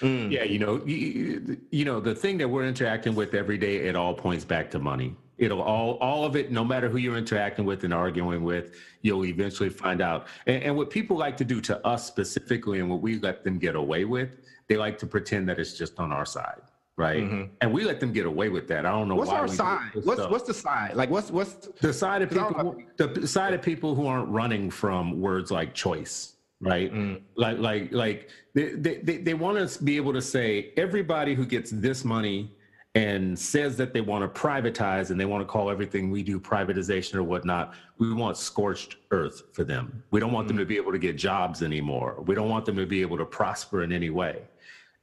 Mm. 0.03 0.31
Yeah, 0.31 0.43
you 0.43 0.59
know, 0.59 0.85
you, 0.85 1.59
you 1.71 1.87
know, 1.87 2.01
the 2.01 2.15
thing 2.15 2.37
that 2.39 2.49
we're 2.49 2.67
interacting 2.67 3.15
with 3.15 3.33
every 3.33 3.57
day, 3.57 3.77
it 3.77 3.97
all 3.97 4.13
points 4.13 4.45
back 4.45 4.71
to 4.73 4.79
money. 4.79 5.17
It'll 5.37 5.63
all, 5.63 5.95
all 5.99 6.25
of 6.25 6.37
it, 6.37 6.51
no 6.53 6.65
matter 6.65 6.89
who 6.89 6.99
you're 6.99 7.17
interacting 7.17 7.65
with 7.65 7.85
and 7.85 7.93
arguing 7.93 8.45
with, 8.45 8.77
you'll 9.03 9.25
eventually 9.25 9.69
find 9.69 10.01
out. 10.01 10.27
And, 10.47 10.63
and 10.63 10.77
what 10.77 10.91
people 10.91 11.17
like 11.17 11.37
to 11.39 11.45
do 11.45 11.61
to 11.63 11.85
us 11.87 12.07
specifically, 12.07 12.81
and 12.81 12.89
what 12.89 13.01
we 13.01 13.19
let 13.19 13.43
them 13.45 13.59
get 13.59 13.75
away 13.75 14.05
with, 14.05 14.31
they 14.69 14.77
like 14.77 14.97
to 14.99 15.07
pretend 15.07 15.49
that 15.49 15.59
it's 15.59 15.75
just 15.77 15.99
on 15.99 16.13
our 16.13 16.25
side, 16.25 16.63
right? 16.97 17.23
And 17.61 17.73
we 17.73 17.85
let 17.85 18.01
them 18.01 18.13
get 18.13 18.27
away 18.27 18.49
with 18.49 18.69
that. 18.69 18.87
I 18.87 18.93
don't 18.93 19.09
know 19.09 19.15
Mm-hmm. 19.17 19.31
What's 19.31 19.31
our 19.31 19.49
side? 19.49 19.91
What's 20.05 20.21
stuff. 20.21 20.31
what's 20.31 20.45
the 20.47 20.55
side? 20.55 20.95
Like 20.95 21.11
what's 21.11 21.31
what's 21.31 21.55
the 21.81 21.93
side 21.93 22.23
of 22.23 22.31
people 22.31 22.77
who, 22.97 23.07
the 23.07 23.27
side 23.27 23.55
of 23.55 23.63
people 23.63 23.95
who 23.95 24.07
aren't 24.07 24.29
running 24.29 24.71
from 24.71 25.21
words 25.21 25.51
like 25.51 25.75
choice 25.75 26.31
right 26.61 26.93
like 27.37 27.59
like 27.59 27.93
like 27.93 28.31
they 28.55 28.71
they, 28.71 28.97
they, 28.99 29.17
they 29.19 29.35
want 29.35 29.69
to 29.69 29.85
be 29.85 29.97
able 29.97 30.13
to 30.13 30.23
say 30.23 30.73
everybody 30.77 31.35
who 31.35 31.45
gets 31.45 31.71
this 31.73 32.05
money 32.05 32.51
and 32.97 33.37
says 33.37 33.77
that 33.77 33.93
they 33.93 34.01
want 34.01 34.23
to 34.23 34.41
privatize 34.41 35.11
and 35.11 35.19
they 35.19 35.25
want 35.25 35.41
to 35.41 35.47
call 35.47 35.69
everything 35.69 36.11
we 36.11 36.23
do 36.23 36.39
privatization 36.39 37.15
or 37.15 37.23
whatnot 37.23 37.75
we 37.99 38.13
want 38.13 38.37
scorched 38.37 38.97
earth 39.11 39.43
for 39.53 39.65
them 39.65 40.03
we 40.11 40.21
don't 40.21 40.33
want 40.33 40.47
them 40.47 40.57
to 40.57 40.65
be 40.65 40.77
able 40.77 40.93
to 40.93 40.99
get 40.99 41.17
jobs 41.17 41.63
anymore 41.63 42.23
we 42.27 42.35
don't 42.35 42.49
want 42.49 42.65
them 42.65 42.77
to 42.77 42.87
be 42.87 43.01
able 43.01 43.19
to 43.19 43.25
prosper 43.25 43.83
in 43.83 43.91
any 43.93 44.11
way 44.11 44.43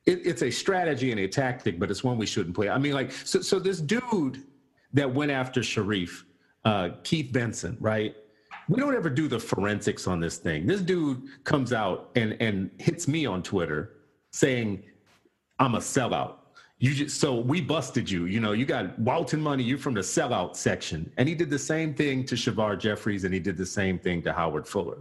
it, 0.06 0.26
it's 0.26 0.42
a 0.42 0.50
strategy 0.50 1.12
and 1.12 1.20
a 1.20 1.28
tactic, 1.28 1.80
but 1.80 1.92
it's 1.92 2.04
one 2.04 2.18
we 2.18 2.26
shouldn't 2.26 2.56
play. 2.56 2.70
I 2.70 2.78
mean, 2.78 2.94
like, 2.94 3.12
so, 3.12 3.42
so 3.42 3.60
this 3.60 3.80
dude 3.80 4.44
that 4.94 5.12
went 5.14 5.32
after 5.32 5.62
Sharif, 5.62 6.26
uh, 6.66 6.90
Keith 7.04 7.32
Benson, 7.32 7.78
right? 7.80 8.16
We 8.68 8.80
don't 8.80 8.96
ever 8.96 9.10
do 9.10 9.28
the 9.28 9.40
forensics 9.40 10.08
on 10.08 10.20
this 10.20 10.38
thing. 10.38 10.66
This 10.66 10.82
dude 10.82 11.24
comes 11.44 11.74
out 11.74 12.10
and 12.16 12.38
and 12.40 12.70
hits 12.78 13.08
me 13.08 13.26
on 13.26 13.44
Twitter 13.44 13.94
saying, 14.32 14.84
"I'm 15.60 15.76
a 15.76 15.80
sellout." 15.80 16.36
You 16.82 16.96
just 16.96 17.20
so 17.22 17.36
we 17.40 17.62
busted 17.62 18.10
you. 18.10 18.26
You 18.26 18.40
know, 18.40 18.54
you 18.54 18.66
got 18.66 18.98
Walton 18.98 19.40
money. 19.40 19.64
You're 19.64 19.78
from 19.78 19.94
the 19.94 20.02
sellout 20.02 20.56
section, 20.56 21.12
and 21.18 21.30
he 21.30 21.36
did 21.36 21.52
the 21.52 21.60
same 21.60 21.94
thing 21.94 22.26
to 22.26 22.34
Shavar 22.34 22.80
Jeffries, 22.80 23.24
and 23.24 23.32
he 23.32 23.40
did 23.40 23.56
the 23.56 23.66
same 23.68 24.00
thing 24.00 24.24
to 24.24 24.34
Howard 24.34 24.68
Fuller. 24.68 24.98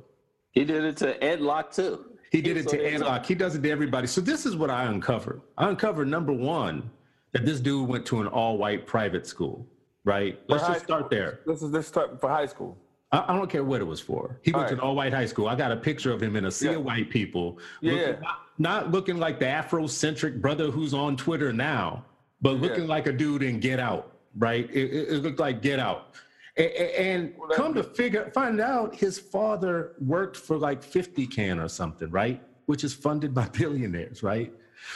He 0.52 0.62
did 0.66 0.84
it 0.84 0.98
to 0.98 1.22
Ed 1.24 1.40
Lock 1.40 1.72
too. 1.72 2.04
He 2.30 2.42
did 2.42 2.58
it 2.58 2.68
So 2.68 2.76
to 2.76 2.84
Ed 2.84 3.00
a- 3.00 3.04
Lock. 3.06 3.24
He 3.24 3.34
does 3.34 3.54
it 3.54 3.62
to 3.62 3.70
everybody. 3.70 4.06
So 4.06 4.20
this 4.20 4.44
is 4.44 4.56
what 4.56 4.68
I 4.68 4.84
uncovered. 4.84 5.40
I 5.56 5.70
uncovered 5.70 6.06
number 6.08 6.34
one 6.34 6.90
that 7.32 7.46
this 7.46 7.60
dude 7.60 7.88
went 7.88 8.04
to 8.06 8.20
an 8.20 8.26
all-white 8.26 8.86
private 8.86 9.26
school. 9.26 9.66
Right. 10.04 10.38
Let's 10.48 10.66
just 10.66 10.84
start 10.84 11.06
school. 11.06 11.08
there. 11.10 11.40
This 11.46 11.62
is 11.62 11.70
this 11.70 11.86
start 11.86 12.20
for 12.20 12.28
high 12.28 12.46
school. 12.46 12.76
I, 13.12 13.36
don't 13.36 13.50
care 13.50 13.64
what 13.64 13.80
it 13.80 13.84
was 13.84 14.00
for. 14.00 14.38
He 14.42 14.52
went 14.52 14.64
All 14.64 14.68
to 14.68 14.74
an 14.74 14.80
all-white 14.80 15.12
high 15.12 15.26
school. 15.26 15.48
I 15.48 15.56
got 15.56 15.72
a 15.72 15.76
picture 15.76 16.12
of 16.12 16.22
him 16.22 16.36
in 16.36 16.44
a 16.44 16.50
sea 16.50 16.66
Yeah. 16.66 16.72
of 16.76 16.84
white 16.84 17.10
people. 17.10 17.58
Yeah, 17.80 17.92
looking- 17.92 18.20
Not, 18.22 18.38
not 18.58 18.90
looking 18.92 19.18
like 19.18 19.38
the 19.40 19.46
Afrocentric 19.46 20.40
brother 20.40 20.70
who's 20.70 20.94
on 20.94 21.16
Twitter 21.16 21.52
now, 21.52 22.04
but 22.40 22.52
looking 22.60 22.86
like 22.86 23.06
a 23.06 23.12
dude 23.12 23.42
in 23.42 23.58
Get 23.58 23.80
Out. 23.80 24.12
Right. 24.38 24.70
It, 24.70 24.90
it, 24.92 25.08
it 25.08 25.22
looked 25.24 25.40
like 25.40 25.60
Get 25.60 25.80
Out. 25.80 26.14
A- 26.56 26.62
a- 26.62 27.00
And, 27.00 27.34
that 27.48 27.56
come 27.56 27.74
to 27.74 27.82
figure, 27.82 28.30
find 28.32 28.60
out 28.60 28.94
his 28.94 29.18
father 29.18 29.94
worked 30.00 30.36
for 30.36 30.56
like 30.56 30.80
50CAN 30.82 31.62
or 31.62 31.68
something, 31.68 32.10
right? 32.10 32.40
Which 32.66 32.84
is 32.84 32.94
funded 32.94 33.34
by 33.34 33.48
billionaires, 33.58 34.22
right? 34.22 34.52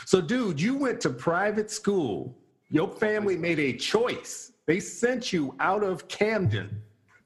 So, 0.07 0.21
dude, 0.21 0.61
you 0.61 0.77
went 0.77 1.01
to 1.01 1.11
private 1.11 1.69
school. 1.71 2.37
Your 2.71 2.89
family 2.89 3.37
made 3.37 3.59
a 3.59 3.73
choice. 3.73 4.53
They 4.67 4.79
sent 4.79 5.33
you 5.33 5.55
out 5.59 5.83
of 5.83 6.07
Camden 6.09 6.81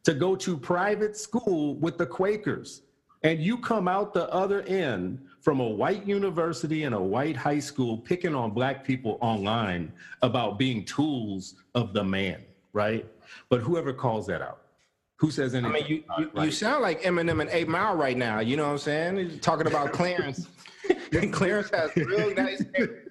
to 0.08 0.14
go 0.14 0.34
to 0.34 0.56
private 0.56 1.14
school 1.14 1.74
with 1.74 1.98
the 1.98 2.06
Quakers. 2.06 2.80
And 3.24 3.40
you 3.40 3.58
come 3.58 3.86
out 3.86 4.14
the 4.14 4.26
other 4.32 4.62
end 4.62 5.20
from 5.42 5.60
a 5.60 5.68
white 5.68 6.06
university 6.06 6.84
and 6.84 6.94
a 6.94 7.00
white 7.00 7.36
high 7.36 7.58
school 7.58 7.98
picking 7.98 8.34
on 8.34 8.52
black 8.52 8.84
people 8.86 9.18
online 9.20 9.92
about 10.22 10.58
being 10.58 10.82
tools 10.86 11.56
of 11.74 11.92
the 11.92 12.02
man, 12.02 12.42
right? 12.72 13.04
But 13.50 13.60
whoever 13.60 13.92
calls 13.92 14.26
that 14.28 14.40
out, 14.40 14.62
who 15.16 15.30
says 15.30 15.54
anything? 15.54 15.76
I 15.76 15.80
mean, 15.80 15.86
you, 15.86 16.04
you, 16.18 16.30
it, 16.34 16.44
you 16.46 16.52
sound 16.52 16.80
like 16.80 17.02
Eminem 17.02 17.42
and 17.42 17.50
Eight 17.50 17.68
Mile 17.68 17.94
right 17.94 18.16
now. 18.16 18.40
You 18.40 18.56
know 18.56 18.64
what 18.64 18.72
I'm 18.72 18.78
saying? 18.78 19.16
You're 19.18 19.38
talking 19.40 19.66
about 19.66 19.92
Clarence. 19.92 20.46
Clarence 21.32 21.68
has 21.68 21.94
real 21.96 22.34
nice 22.34 22.64
hair. 22.74 23.02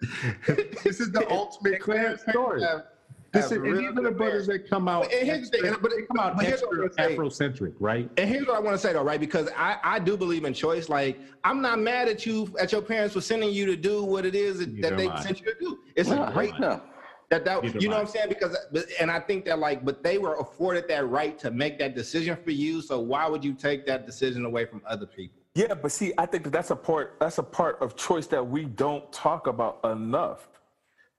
this 0.83 0.99
is 0.99 1.11
the 1.11 1.27
ultimate 1.29 1.79
Clarence 1.79 2.23
story. 2.27 2.63
Have- 2.63 2.85
This 3.33 3.45
is, 3.45 3.51
and 3.53 3.77
these 3.77 3.89
are 3.89 4.01
the 4.01 4.11
brothers 4.11 4.47
that 4.47 4.69
come 4.69 4.87
out. 4.87 5.03
But 5.03 5.11
here's 5.11 5.49
the 5.49 5.57
thing, 5.57 5.75
but- 5.81 5.91
they 5.91 6.03
come 6.03 6.19
out 6.19 6.35
but 6.37 6.45
here's 6.45 6.61
what 6.61 6.85
extra 6.85 7.05
I'm 7.05 7.11
Afrocentric, 7.17 7.73
right? 7.79 8.09
And 8.17 8.29
here's 8.29 8.47
what 8.47 8.55
I 8.55 8.59
want 8.59 8.75
to 8.75 8.79
say 8.79 8.93
though, 8.93 9.03
right? 9.03 9.19
Because 9.19 9.49
I, 9.55 9.77
I 9.83 9.99
do 9.99 10.15
believe 10.17 10.45
in 10.45 10.53
choice. 10.53 10.89
Like 10.89 11.19
I'm 11.43 11.61
not 11.61 11.79
mad 11.79 12.07
at 12.07 12.25
you 12.25 12.53
at 12.59 12.71
your 12.71 12.81
parents 12.81 13.13
for 13.13 13.21
sending 13.21 13.51
you 13.51 13.65
to 13.65 13.75
do 13.75 14.03
what 14.03 14.25
it 14.25 14.35
is 14.35 14.59
that, 14.59 14.69
Neither 14.69 14.95
they 14.95 15.07
am 15.09 15.21
sent 15.21 15.39
you 15.41 15.45
to 15.45 15.59
do. 15.59 15.79
It's 15.95 16.09
No, 16.09 16.23
a 16.25 16.31
great 16.31 16.57
no. 16.59 16.81
that 17.29 17.43
that 17.45 17.63
Neither 17.63 17.79
you 17.79 17.89
know 17.89 17.95
am 17.97 18.03
what 18.05 18.07
I'm 18.07 18.13
saying? 18.13 18.29
Because 18.29 18.57
and 18.99 19.11
I 19.11 19.19
think 19.19 19.45
that 19.45 19.59
like, 19.59 19.83
but 19.83 20.03
they 20.03 20.17
were 20.17 20.35
afforded 20.35 20.87
that 20.87 21.07
right 21.09 21.37
to 21.39 21.51
make 21.51 21.77
that 21.79 21.95
decision 21.95 22.37
for 22.43 22.51
you. 22.51 22.81
So 22.81 22.99
why 22.99 23.27
would 23.27 23.43
you 23.43 23.53
take 23.53 23.85
that 23.87 24.05
decision 24.05 24.45
away 24.45 24.65
from 24.65 24.81
other 24.87 25.05
people? 25.05 25.41
Yeah, 25.55 25.73
but 25.73 25.91
see, 25.91 26.13
I 26.19 26.27
think 26.27 26.43
that 26.43 26.51
that's 26.53 26.69
a 26.69 26.75
part 26.75 27.17
that's 27.19 27.39
a 27.39 27.43
part 27.43 27.81
of 27.81 27.95
choice 27.95 28.27
that 28.27 28.45
we 28.47 28.65
don't 28.65 29.11
talk 29.11 29.47
about 29.47 29.79
enough. 29.83 30.47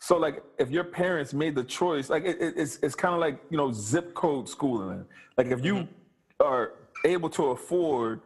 So 0.00 0.16
like 0.16 0.42
if 0.58 0.70
your 0.70 0.84
parents 0.84 1.32
made 1.34 1.54
the 1.54 1.64
choice, 1.64 2.08
like 2.08 2.24
it, 2.24 2.40
it- 2.40 2.54
it's 2.56 2.78
it's 2.82 2.94
kind 2.94 3.14
of 3.14 3.20
like, 3.20 3.40
you 3.50 3.56
know, 3.56 3.72
zip 3.72 4.14
code 4.14 4.48
schooling. 4.48 5.04
Like 5.36 5.48
if 5.48 5.64
you 5.64 5.74
mm-hmm. 5.74 6.46
are 6.46 6.74
able 7.04 7.30
to 7.30 7.46
afford 7.50 8.20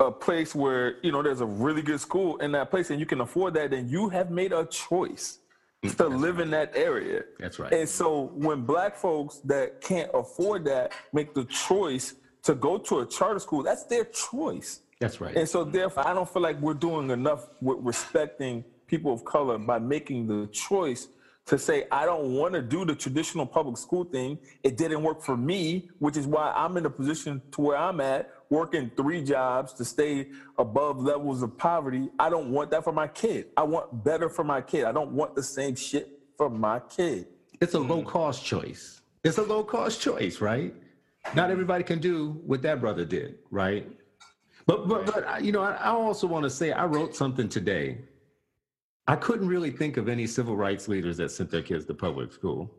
a 0.00 0.10
place 0.10 0.54
where, 0.54 0.96
you 1.02 1.10
know, 1.10 1.22
there's 1.22 1.40
a 1.40 1.46
really 1.46 1.82
good 1.82 2.00
school 2.00 2.36
in 2.38 2.52
that 2.52 2.70
place 2.70 2.90
and 2.90 3.00
you 3.00 3.06
can 3.06 3.20
afford 3.20 3.54
that, 3.54 3.70
then 3.70 3.88
you 3.88 4.08
have 4.08 4.30
made 4.30 4.52
a 4.52 4.66
choice 4.66 5.38
mm, 5.82 5.96
to 5.96 6.06
live 6.06 6.38
in 6.38 6.50
that 6.50 6.72
area. 6.76 7.22
That's 7.38 7.58
right. 7.58 7.72
And 7.72 7.88
so 7.88 8.30
when 8.34 8.62
black 8.62 8.96
folks 8.96 9.38
that 9.44 9.80
can't 9.80 10.10
afford 10.12 10.64
that 10.66 10.92
make 11.12 11.34
the 11.34 11.44
choice 11.46 12.14
to 12.42 12.54
go 12.54 12.78
to 12.78 13.00
a 13.00 13.06
charter 13.06 13.38
school, 13.38 13.62
that's 13.62 13.84
their 13.84 14.04
choice. 14.04 14.80
That's 15.00 15.20
right. 15.20 15.36
And 15.36 15.48
so 15.48 15.64
therefore, 15.64 16.06
I 16.06 16.14
don't 16.14 16.28
feel 16.28 16.42
like 16.42 16.60
we're 16.60 16.74
doing 16.74 17.10
enough 17.10 17.48
with 17.60 17.78
respecting 17.80 18.64
people 18.86 19.12
of 19.12 19.24
color 19.24 19.58
by 19.58 19.78
making 19.78 20.26
the 20.26 20.46
choice 20.48 21.08
to 21.46 21.58
say, 21.58 21.86
I 21.92 22.04
don't 22.04 22.34
want 22.34 22.54
to 22.54 22.62
do 22.62 22.84
the 22.84 22.94
traditional 22.94 23.46
public 23.46 23.76
school 23.76 24.04
thing. 24.04 24.38
It 24.64 24.76
didn't 24.76 25.02
work 25.02 25.22
for 25.22 25.36
me, 25.36 25.88
which 26.00 26.16
is 26.16 26.26
why 26.26 26.52
I'm 26.54 26.76
in 26.76 26.86
a 26.86 26.90
position 26.90 27.40
to 27.52 27.60
where 27.60 27.76
I'm 27.76 28.00
at, 28.00 28.32
working 28.50 28.90
three 28.96 29.22
jobs 29.22 29.72
to 29.74 29.84
stay 29.84 30.26
above 30.58 30.98
levels 30.98 31.42
of 31.42 31.56
poverty. 31.56 32.08
I 32.18 32.30
don't 32.30 32.50
want 32.50 32.70
that 32.72 32.82
for 32.82 32.92
my 32.92 33.06
kid. 33.06 33.46
I 33.56 33.62
want 33.62 34.04
better 34.04 34.28
for 34.28 34.42
my 34.44 34.60
kid. 34.60 34.84
I 34.84 34.92
don't 34.92 35.12
want 35.12 35.36
the 35.36 35.42
same 35.42 35.76
shit 35.76 36.18
for 36.36 36.50
my 36.50 36.80
kid. 36.80 37.26
it's 37.60 37.74
a 37.74 37.78
mm. 37.78 37.88
low 37.88 38.02
cost 38.02 38.44
choice. 38.44 39.00
It's 39.22 39.38
a 39.38 39.42
low 39.42 39.62
cost 39.62 40.00
choice, 40.00 40.40
right? 40.40 40.74
Not 41.34 41.50
everybody 41.50 41.82
can 41.84 41.98
do 42.00 42.40
what 42.44 42.62
that 42.62 42.80
brother 42.80 43.04
did, 43.04 43.38
right? 43.50 43.88
But 44.66 44.88
but 44.88 45.06
but 45.06 45.44
you 45.44 45.52
know, 45.52 45.62
I, 45.62 45.72
I 45.72 45.88
also 45.90 46.26
want 46.26 46.44
to 46.44 46.50
say 46.50 46.72
I 46.72 46.86
wrote 46.86 47.14
something 47.14 47.48
today. 47.48 47.98
I 49.08 49.16
couldn't 49.16 49.48
really 49.48 49.70
think 49.70 49.96
of 49.96 50.08
any 50.08 50.26
civil 50.26 50.56
rights 50.56 50.88
leaders 50.88 51.16
that 51.18 51.30
sent 51.30 51.50
their 51.50 51.62
kids 51.62 51.84
to 51.86 51.94
public 51.94 52.32
school. 52.32 52.72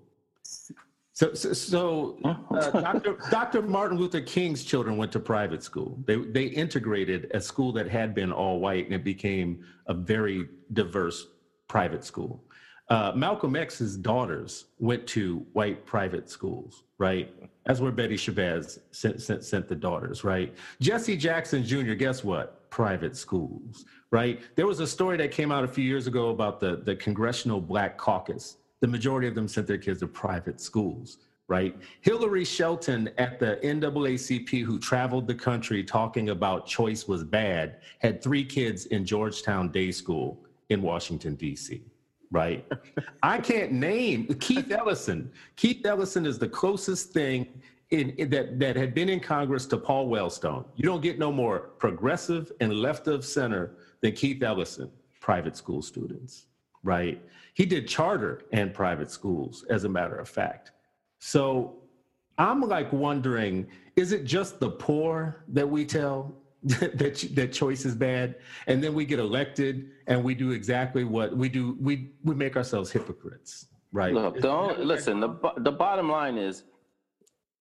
So 1.13 1.33
so, 1.33 1.53
so 1.53 2.17
uh, 2.23 2.69
Dr. 2.81 3.17
Dr. 3.31 3.61
Martin 3.63 3.97
Luther 3.97 4.21
King's 4.21 4.63
children 4.63 4.97
went 4.97 5.11
to 5.13 5.19
private 5.19 5.63
school. 5.63 5.97
They 6.05 6.17
they 6.17 6.43
integrated 6.43 7.31
a 7.33 7.41
school 7.41 7.71
that 7.73 7.89
had 7.89 8.13
been 8.13 8.31
all 8.31 8.59
white 8.59 8.85
and 8.85 8.93
it 8.93 9.03
became 9.03 9.63
a 9.87 9.93
very 9.93 10.49
diverse 10.73 11.27
private 11.67 12.03
school. 12.03 12.43
Uh, 12.89 13.11
Malcolm 13.15 13.55
X's 13.55 13.97
daughters 13.97 14.65
went 14.79 15.05
to 15.07 15.45
white 15.53 15.85
private 15.85 16.29
schools, 16.29 16.83
right? 16.97 17.33
That's 17.65 17.81
where 17.81 17.91
Betty 17.91 18.15
Shabazz 18.15 18.79
sent, 18.91 19.21
sent, 19.21 19.43
sent 19.43 19.67
the 19.67 19.75
daughters, 19.75 20.23
right? 20.23 20.53
Jesse 20.79 21.17
Jackson 21.17 21.65
Jr., 21.65 21.93
guess 21.93 22.23
what? 22.23 22.66
Private 22.77 23.15
schools, 23.17 23.85
right? 24.11 24.39
There 24.55 24.67
was 24.67 24.79
a 24.81 24.87
story 24.87 25.17
that 25.17 25.31
came 25.31 25.51
out 25.51 25.63
a 25.63 25.67
few 25.67 25.83
years 25.83 26.05
ago 26.05 26.29
about 26.29 26.59
the, 26.59 26.75
the 26.85 26.95
Congressional 26.95 27.59
Black 27.59 27.97
Caucus 27.97 28.57
the 28.79 28.87
majority 28.87 29.27
of 29.27 29.35
them 29.35 29.47
sent 29.47 29.67
their 29.67 29.77
kids 29.77 29.99
to 30.01 30.07
private 30.07 30.61
schools, 30.61 31.17
right? 31.47 31.75
Hilary 32.01 32.45
Shelton 32.45 33.09
at 33.17 33.39
the 33.39 33.59
NAACP, 33.63 34.63
who 34.63 34.77
traveled 34.79 35.27
the 35.27 35.35
country 35.35 35.83
talking 35.83 36.29
about 36.29 36.67
choice 36.67 37.07
was 37.07 37.23
bad, 37.23 37.77
had 37.99 38.21
three 38.21 38.45
kids 38.45 38.85
in 38.87 39.05
Georgetown 39.05 39.71
Day 39.71 39.91
School 39.91 40.37
in 40.69 40.81
Washington, 40.81 41.35
D.C 41.35 41.81
right? 42.29 42.65
I 43.23 43.37
can't 43.37 43.71
name 43.71 44.27
Keith 44.41 44.69
Ellison. 44.69 45.31
Keith 45.55 45.85
Ellison 45.85 46.25
is 46.25 46.37
the 46.37 46.49
closest 46.49 47.11
thing 47.13 47.47
in, 47.91 48.09
in, 48.11 48.29
that 48.29 48.59
that 48.59 48.75
had 48.75 48.93
been 48.93 49.09
in 49.09 49.19
Congress 49.19 49.65
to 49.67 49.77
Paul 49.77 50.09
Wellstone. 50.09 50.65
You 50.75 50.83
don't 50.83 51.01
get 51.01 51.17
no 51.17 51.31
more 51.31 51.59
progressive 51.79 52.51
and 52.59 52.73
left 52.73 53.07
of 53.07 53.23
center 53.25 53.75
than 54.01 54.13
Keith 54.13 54.43
Ellison. 54.43 54.91
Private 55.21 55.55
school 55.57 55.81
students, 55.81 56.47
right? 56.83 57.21
He 57.53 57.65
did 57.65 57.87
charter 57.87 58.43
and 58.51 58.73
private 58.73 59.11
schools, 59.11 59.65
as 59.69 59.83
a 59.83 59.89
matter 59.89 60.17
of 60.17 60.29
fact. 60.29 60.71
So 61.19 61.77
I'm 62.37 62.61
like 62.61 62.91
wondering, 62.93 63.67
is 63.95 64.11
it 64.11 64.25
just 64.25 64.59
the 64.59 64.69
poor 64.69 65.43
that 65.49 65.67
we 65.67 65.85
tell 65.85 66.35
that 66.63 67.29
that 67.33 67.53
choice 67.53 67.85
is 67.85 67.95
bad, 67.95 68.35
and 68.67 68.83
then 68.83 68.93
we 68.93 69.05
get 69.05 69.19
elected 69.19 69.91
and 70.07 70.23
we 70.23 70.35
do 70.35 70.51
exactly 70.51 71.03
what 71.03 71.35
we 71.37 71.47
do. 71.49 71.77
We 71.79 72.11
we 72.23 72.35
make 72.35 72.57
ourselves 72.57 72.91
hypocrites, 72.91 73.67
right? 73.91 74.13
Look, 74.13 74.39
don't 74.39 74.79
listen. 74.79 75.19
The 75.19 75.29
the 75.57 75.71
bottom 75.71 76.09
line 76.09 76.37
is, 76.37 76.63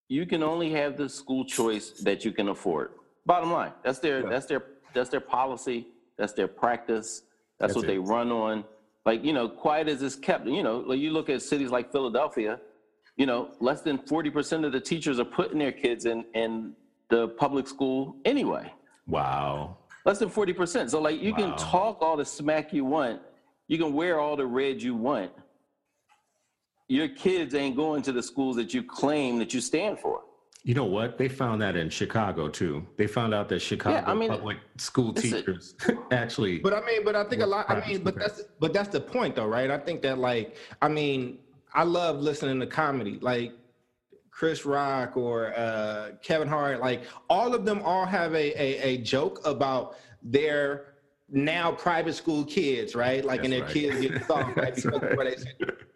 you 0.09 0.27
can 0.27 0.43
only 0.43 0.71
have 0.71 0.97
the 0.97 1.09
school 1.09 1.45
choice 1.45 1.91
that 2.03 2.25
you 2.25 2.33
can 2.33 2.49
afford. 2.49 2.91
Bottom 3.25 3.51
line, 3.51 3.73
that's 3.85 3.99
their 3.99 4.23
yeah. 4.23 4.29
that's 4.29 4.47
their 4.47 4.65
that's 4.95 5.11
their 5.11 5.21
policy. 5.21 5.89
That's 6.17 6.33
their 6.33 6.49
practice. 6.49 7.23
That's, 7.59 7.75
that's 7.75 7.77
what 7.77 7.85
it. 7.85 7.89
they 7.89 7.99
run 7.99 8.31
on. 8.31 8.65
Like 9.05 9.25
you 9.25 9.33
know, 9.33 9.49
quiet 9.49 9.89
as 9.89 10.03
it's 10.03 10.17
kept. 10.17 10.47
You 10.47 10.63
know, 10.63 10.79
like 10.79 10.99
you 10.99 11.11
look 11.11 11.29
at 11.29 11.43
cities 11.43 11.71
like 11.71 11.93
Philadelphia. 11.93 12.61
You 13.17 13.27
know, 13.27 13.51
less 13.61 13.83
than 13.83 13.99
forty 13.99 14.31
percent 14.31 14.65
of 14.65 14.73
the 14.73 14.81
teachers 14.81 15.19
are 15.19 15.25
putting 15.25 15.59
their 15.59 15.73
kids 15.73 16.05
in 16.07 16.25
in 16.35 16.75
the 17.09 17.29
public 17.29 17.67
school 17.67 18.17
anyway. 18.25 18.73
Wow. 19.07 19.79
Less 20.05 20.19
than 20.19 20.31
40%. 20.31 20.91
So, 20.91 21.01
like, 21.01 21.21
you 21.21 21.33
wow. 21.33 21.37
can 21.39 21.57
talk 21.57 21.99
all 22.01 22.17
the 22.17 22.25
smack 22.25 22.73
you 22.73 22.85
want, 22.85 23.21
you 23.69 23.79
can 23.79 23.93
wear 23.93 24.21
all 24.21 24.37
the 24.37 24.47
red 24.47 24.81
you 24.81 24.95
want. 24.95 25.33
Your 26.89 27.09
kids 27.09 27.55
ain't 27.55 27.77
going 27.77 28.03
to 28.03 28.13
the 28.13 28.23
schools 28.23 28.57
that 28.57 28.73
you 28.73 28.83
claim 28.83 29.39
that 29.39 29.53
you 29.53 29.61
stand 29.61 29.99
for. 29.99 30.23
You 30.63 30.75
know 30.75 30.85
what? 30.85 31.17
They 31.17 31.29
found 31.29 31.63
that 31.63 31.77
in 31.77 31.91
Chicago 31.91 32.49
too. 32.49 32.85
They 32.97 33.07
found 33.07 33.33
out 33.33 33.49
that 33.51 33.61
Chicago 33.61 33.97
yeah, 33.99 34.11
I 34.11 34.15
mean, 34.15 34.31
public 34.31 34.59
school 34.79 35.13
teachers 35.13 35.77
actually. 36.11 36.59
But 36.59 36.75
I 36.75 36.81
mean, 36.85 37.05
but 37.05 37.15
I 37.15 37.23
think 37.25 37.43
a 37.43 37.47
lot. 37.47 37.71
I 37.71 37.87
mean, 37.87 38.03
but 38.03 38.17
that's 38.17 38.43
but 38.59 38.73
that's 38.73 38.89
the 38.89 39.01
point 39.01 39.37
though, 39.37 39.47
right? 39.47 39.71
I 39.71 39.79
think 39.79 40.03
that 40.03 40.19
like, 40.19 40.57
I 40.83 40.89
mean, 40.89 41.39
I 41.73 41.85
love 41.85 42.21
listening 42.21 42.59
to 42.59 42.67
comedy. 42.67 43.19
Like 43.21 43.53
Chris 44.33 44.67
Rock 44.67 45.17
or 45.17 45.57
uh, 45.57 46.11
Kevin 46.21 46.49
Hart, 46.49 46.81
like 46.81 47.03
all 47.31 47.55
of 47.55 47.65
them 47.65 47.81
all 47.83 48.05
have 48.05 48.35
a, 48.35 48.61
a, 48.61 48.83
a 48.83 48.97
joke 48.99 49.41
about 49.47 49.97
their 50.21 50.96
now 51.29 51.73
private 51.73 52.15
school 52.15 52.45
kids, 52.45 52.95
right? 52.95 53.25
Like, 53.25 53.43
That's 53.43 53.47
and 53.47 53.53
their 53.53 53.63
right. 53.63 53.73
kids 53.73 54.01
get 54.01 54.25
thumped, 54.27 54.57
right? 54.57 54.75
Because 54.75 55.03
right. 55.17 55.45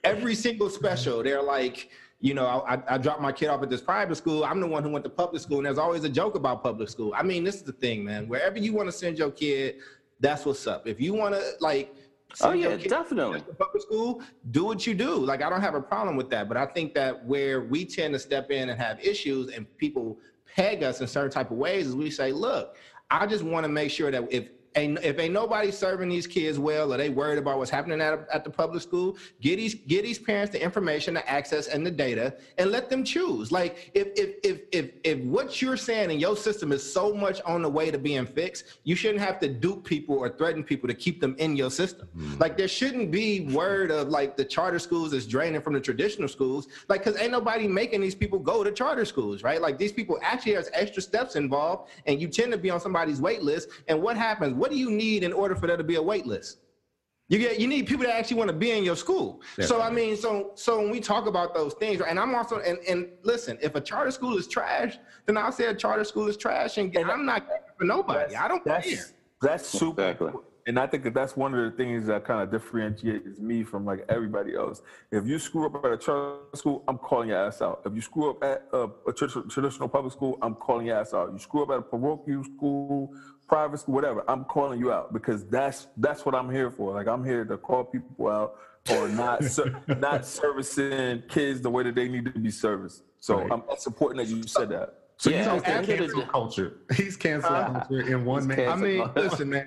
every 0.05 0.35
single 0.35 0.71
special, 0.71 1.23
they're 1.23 1.43
like, 1.43 1.91
you 2.21 2.35
know, 2.35 2.65
I, 2.69 2.79
I 2.87 2.99
dropped 2.99 3.23
my 3.23 3.33
kid 3.33 3.47
off 3.47 3.63
at 3.63 3.71
this 3.71 3.81
private 3.81 4.17
school. 4.17 4.45
I'm 4.45 4.61
the 4.61 4.67
one 4.67 4.83
who 4.83 4.91
went 4.91 5.05
to 5.05 5.11
public 5.11 5.41
school, 5.41 5.59
and 5.59 5.67
there's 5.67 5.79
always 5.79 6.05
a 6.05 6.09
joke 6.09 6.35
about 6.35 6.63
public 6.63 6.89
school. 6.89 7.13
I 7.17 7.23
mean, 7.23 7.45
this 7.45 7.55
is 7.57 7.63
the 7.63 7.73
thing, 7.73 8.05
man. 8.05 8.29
Wherever 8.29 8.59
you 8.59 8.75
want 8.75 8.89
to 8.89 8.93
send 8.93 9.19
your 9.19 9.31
kid, 9.31 9.77
that's 10.19 10.45
what's 10.45 10.67
up. 10.67 10.87
If 10.87 11.01
you 11.01 11.15
want 11.15 11.35
to, 11.35 11.43
like, 11.61 11.95
oh 12.43 12.53
yeah, 12.53 12.77
definitely. 12.77 13.41
Public 13.59 13.83
school, 13.83 14.23
do 14.51 14.65
what 14.65 14.87
you 14.87 14.95
do. 14.95 15.15
Like 15.17 15.43
I 15.43 15.49
don't 15.49 15.63
have 15.63 15.75
a 15.75 15.81
problem 15.81 16.17
with 16.17 16.31
that, 16.31 16.47
but 16.47 16.57
I 16.57 16.67
think 16.67 16.95
that 16.95 17.25
where 17.25 17.63
we 17.63 17.85
tend 17.85 18.13
to 18.15 18.21
step 18.21 18.51
in 18.51 18.69
and 18.69 18.81
have 18.81 19.01
issues, 19.01 19.51
and 19.53 19.67
people 19.79 20.19
peg 20.55 20.83
us 20.83 21.01
in 21.01 21.07
certain 21.07 21.31
type 21.31 21.51
of 21.51 21.57
ways, 21.57 21.87
is 21.87 21.97
we 21.97 22.11
say, 22.11 22.33
look, 22.33 22.77
I 23.11 23.27
just 23.27 23.45
want 23.45 23.65
to 23.65 23.69
make 23.69 23.91
sure 23.91 24.11
that 24.11 24.31
if 24.31 24.51
ain't 24.77 24.99
if 25.03 25.19
ain't 25.19 25.33
nobody 25.33 25.71
serving 25.71 26.09
these 26.09 26.27
kids 26.27 26.59
well 26.59 26.93
or 26.93 26.97
they 26.97 27.09
worried 27.09 27.39
about 27.39 27.59
what's 27.59 27.71
happening 27.71 28.01
at, 28.01 28.27
at 28.33 28.45
the 28.45 28.51
public 28.51 28.83
school 28.83 29.17
get 29.41 29.57
these 29.57 29.75
get 29.75 30.03
these 30.03 30.19
parents 30.19 30.53
the 30.53 30.63
information 30.63 31.15
the 31.15 31.29
access 31.29 31.67
and 31.67 31.85
the 31.85 31.91
data 31.91 32.35
and 32.59 32.71
let 32.71 32.89
them 32.89 33.03
choose. 33.03 33.51
Like 33.51 33.91
if 33.95 34.09
if 34.17 34.37
if 34.45 34.61
if, 34.73 34.91
if 35.03 35.19
what 35.21 35.61
you're 35.61 35.77
saying 35.77 36.11
in 36.11 36.21
your 36.21 36.37
system 36.37 36.71
is 36.73 36.93
so 36.93 37.13
much 37.13 37.41
on 37.43 37.63
the 37.63 37.69
way 37.69 37.91
to 37.91 37.99
being 37.99 38.27
fixed 38.27 38.65
you 38.85 38.95
shouldn't 38.95 39.21
have 39.21 39.41
to 39.41 39.49
dupe 39.49 39.85
people 39.85 40.17
or 40.17 40.29
threaten 40.29 40.63
people 40.63 40.89
to 40.89 40.95
keep 40.95 41.21
them 41.21 41.35
in 41.39 41.57
your 41.57 41.71
system. 41.71 42.09
Mm-hmm. 42.17 42.39
like 42.39 42.57
there 42.57 42.69
shouldn't 42.69 43.11
be 43.11 43.41
word 43.53 43.91
of 43.91 44.09
like 44.09 44.37
the 44.37 44.45
charter 44.45 44.79
schools 44.79 45.13
is 45.13 45.27
draining 45.27 45.61
from 45.61 45.73
the 45.73 45.81
traditional 45.81 46.29
schools. 46.29 46.69
Like 46.89 47.05
because 47.05 47.21
ain't 47.21 47.33
nobody 47.33 47.67
making 47.67 48.01
these 48.01 48.15
people 48.15 48.39
go 48.39 48.63
to 48.63 48.71
charter 48.71 49.05
schools 49.05 49.43
right? 49.43 49.61
Like 49.61 49.79
these 49.79 49.93
people 49.93 50.19
actually 50.23 50.55
has 50.55 50.71
extra 50.73 51.03
steps 51.03 51.37
involved 51.37 51.91
and 52.07 52.21
you 52.21 52.29
tend 52.29 52.53
to 52.53 52.59
be 52.59 52.71
on 52.71 52.81
somebody's 52.81 53.21
wait 53.21 53.43
list 53.43 53.69
and 53.89 54.01
what 54.01 54.17
happens 54.17 54.55
what 54.61 54.71
do 54.71 54.77
you 54.77 54.91
need 54.91 55.25
in 55.25 55.33
order 55.33 55.57
for 55.57 55.67
there 55.67 55.79
to 55.79 55.85
be 55.85 55.97
a 55.97 56.03
wait 56.03 56.27
list? 56.27 56.59
You 57.29 57.39
get 57.39 57.59
you 57.59 57.67
need 57.67 57.87
people 57.87 58.05
that 58.05 58.15
actually 58.15 58.37
want 58.37 58.49
to 58.49 58.57
be 58.57 58.73
in 58.73 58.85
your 58.85 58.97
school. 58.97 59.41
So 59.61 59.81
I 59.81 59.89
mean, 59.89 60.17
so 60.17 60.51
so 60.55 60.81
when 60.81 60.91
we 60.91 61.01
talk 61.01 61.27
about 61.27 61.55
those 61.55 61.75
things, 61.75 62.01
and 62.01 62.19
I'm 62.19 62.35
also 62.35 62.59
and 62.59 62.79
and 62.87 63.09
listen, 63.23 63.57
if 63.63 63.75
a 63.77 63.81
charter 63.81 64.11
school 64.11 64.37
is 64.37 64.47
trash, 64.49 64.99
then 65.27 65.37
I'll 65.39 65.53
say 65.53 65.67
a 65.67 65.75
charter 65.75 66.05
school 66.05 66.27
is 66.29 66.37
trash, 66.37 66.77
and, 66.77 66.95
and 66.95 67.11
I'm 67.11 67.25
not 67.25 67.47
for 67.79 67.85
nobody. 67.85 68.35
I 68.35 68.49
don't 68.49 68.65
that's, 68.65 68.87
care. 68.87 69.05
That's 69.41 69.67
super. 69.67 70.03
Exactly. 70.03 70.33
And 70.67 70.79
I 70.79 70.87
think 70.87 71.05
that 71.05 71.15
that's 71.15 71.37
one 71.37 71.55
of 71.55 71.65
the 71.65 71.77
things 71.77 72.07
that 72.07 72.25
kind 72.25 72.41
of 72.43 72.51
differentiates 72.51 73.41
me 73.41 73.65
from 73.65 73.85
like 73.85 74.05
everybody 74.09 74.55
else. 74.55 74.83
If 75.11 75.27
you 75.27 75.39
screw 75.39 75.67
up 75.67 75.85
at 75.85 75.93
a 75.93 75.97
charter 75.97 76.39
school, 76.55 76.85
I'm 76.87 76.99
calling 76.99 77.31
your 77.31 77.39
ass 77.47 77.63
out. 77.63 77.83
If 77.87 77.95
you 77.95 78.01
screw 78.01 78.31
up 78.31 78.45
at 78.45 78.69
a, 78.73 78.89
a 79.09 79.13
traditional 79.13 79.89
public 79.89 80.13
school, 80.13 80.39
I'm 80.43 80.55
calling 80.55 80.87
your 80.87 80.99
ass 80.99 81.15
out. 81.15 81.33
You 81.33 81.39
screw 81.39 81.63
up 81.63 81.71
at 81.71 81.79
a 81.79 81.83
parochial 81.83 82.45
school, 82.45 83.13
private 83.51 83.81
school, 83.81 83.97
whatever, 83.97 84.23
I'm 84.29 84.45
calling 84.45 84.79
you 84.79 84.93
out 84.93 85.13
because 85.13 85.45
that's 85.47 85.89
that's 85.97 86.25
what 86.25 86.37
I'm 86.37 86.49
here 86.49 86.71
for. 86.71 86.95
Like 86.95 87.09
I'm 87.09 87.25
here 87.25 87.45
to 87.45 87.57
call 87.59 87.83
people 87.83 88.29
out 88.29 88.55
or 88.89 89.09
not 89.09 89.43
not 89.99 90.25
servicing 90.25 91.25
kids 91.29 91.61
the 91.61 91.69
way 91.69 91.83
that 91.83 91.97
they 91.97 92.09
need 92.09 92.27
to 92.27 92.39
be 92.39 92.53
serviced. 92.53 93.03
So 93.19 93.41
right. 93.41 93.51
I'm, 93.51 93.65
it's 93.73 93.87
important 93.87 94.25
that 94.25 94.35
you 94.35 94.45
said 94.45 94.69
that. 94.69 94.95
So 95.17 95.31
yeah, 95.31 95.53
he's 95.53 95.63
cancel 95.63 96.23
culture. 96.27 96.77
He's 96.97 97.17
cancel 97.17 97.53
uh, 97.53 97.81
culture 97.81 98.07
in 98.07 98.25
one 98.25 98.47
man. 98.47 98.69
I 98.69 98.77
mean, 98.77 99.11
listen, 99.17 99.51
man. 99.51 99.67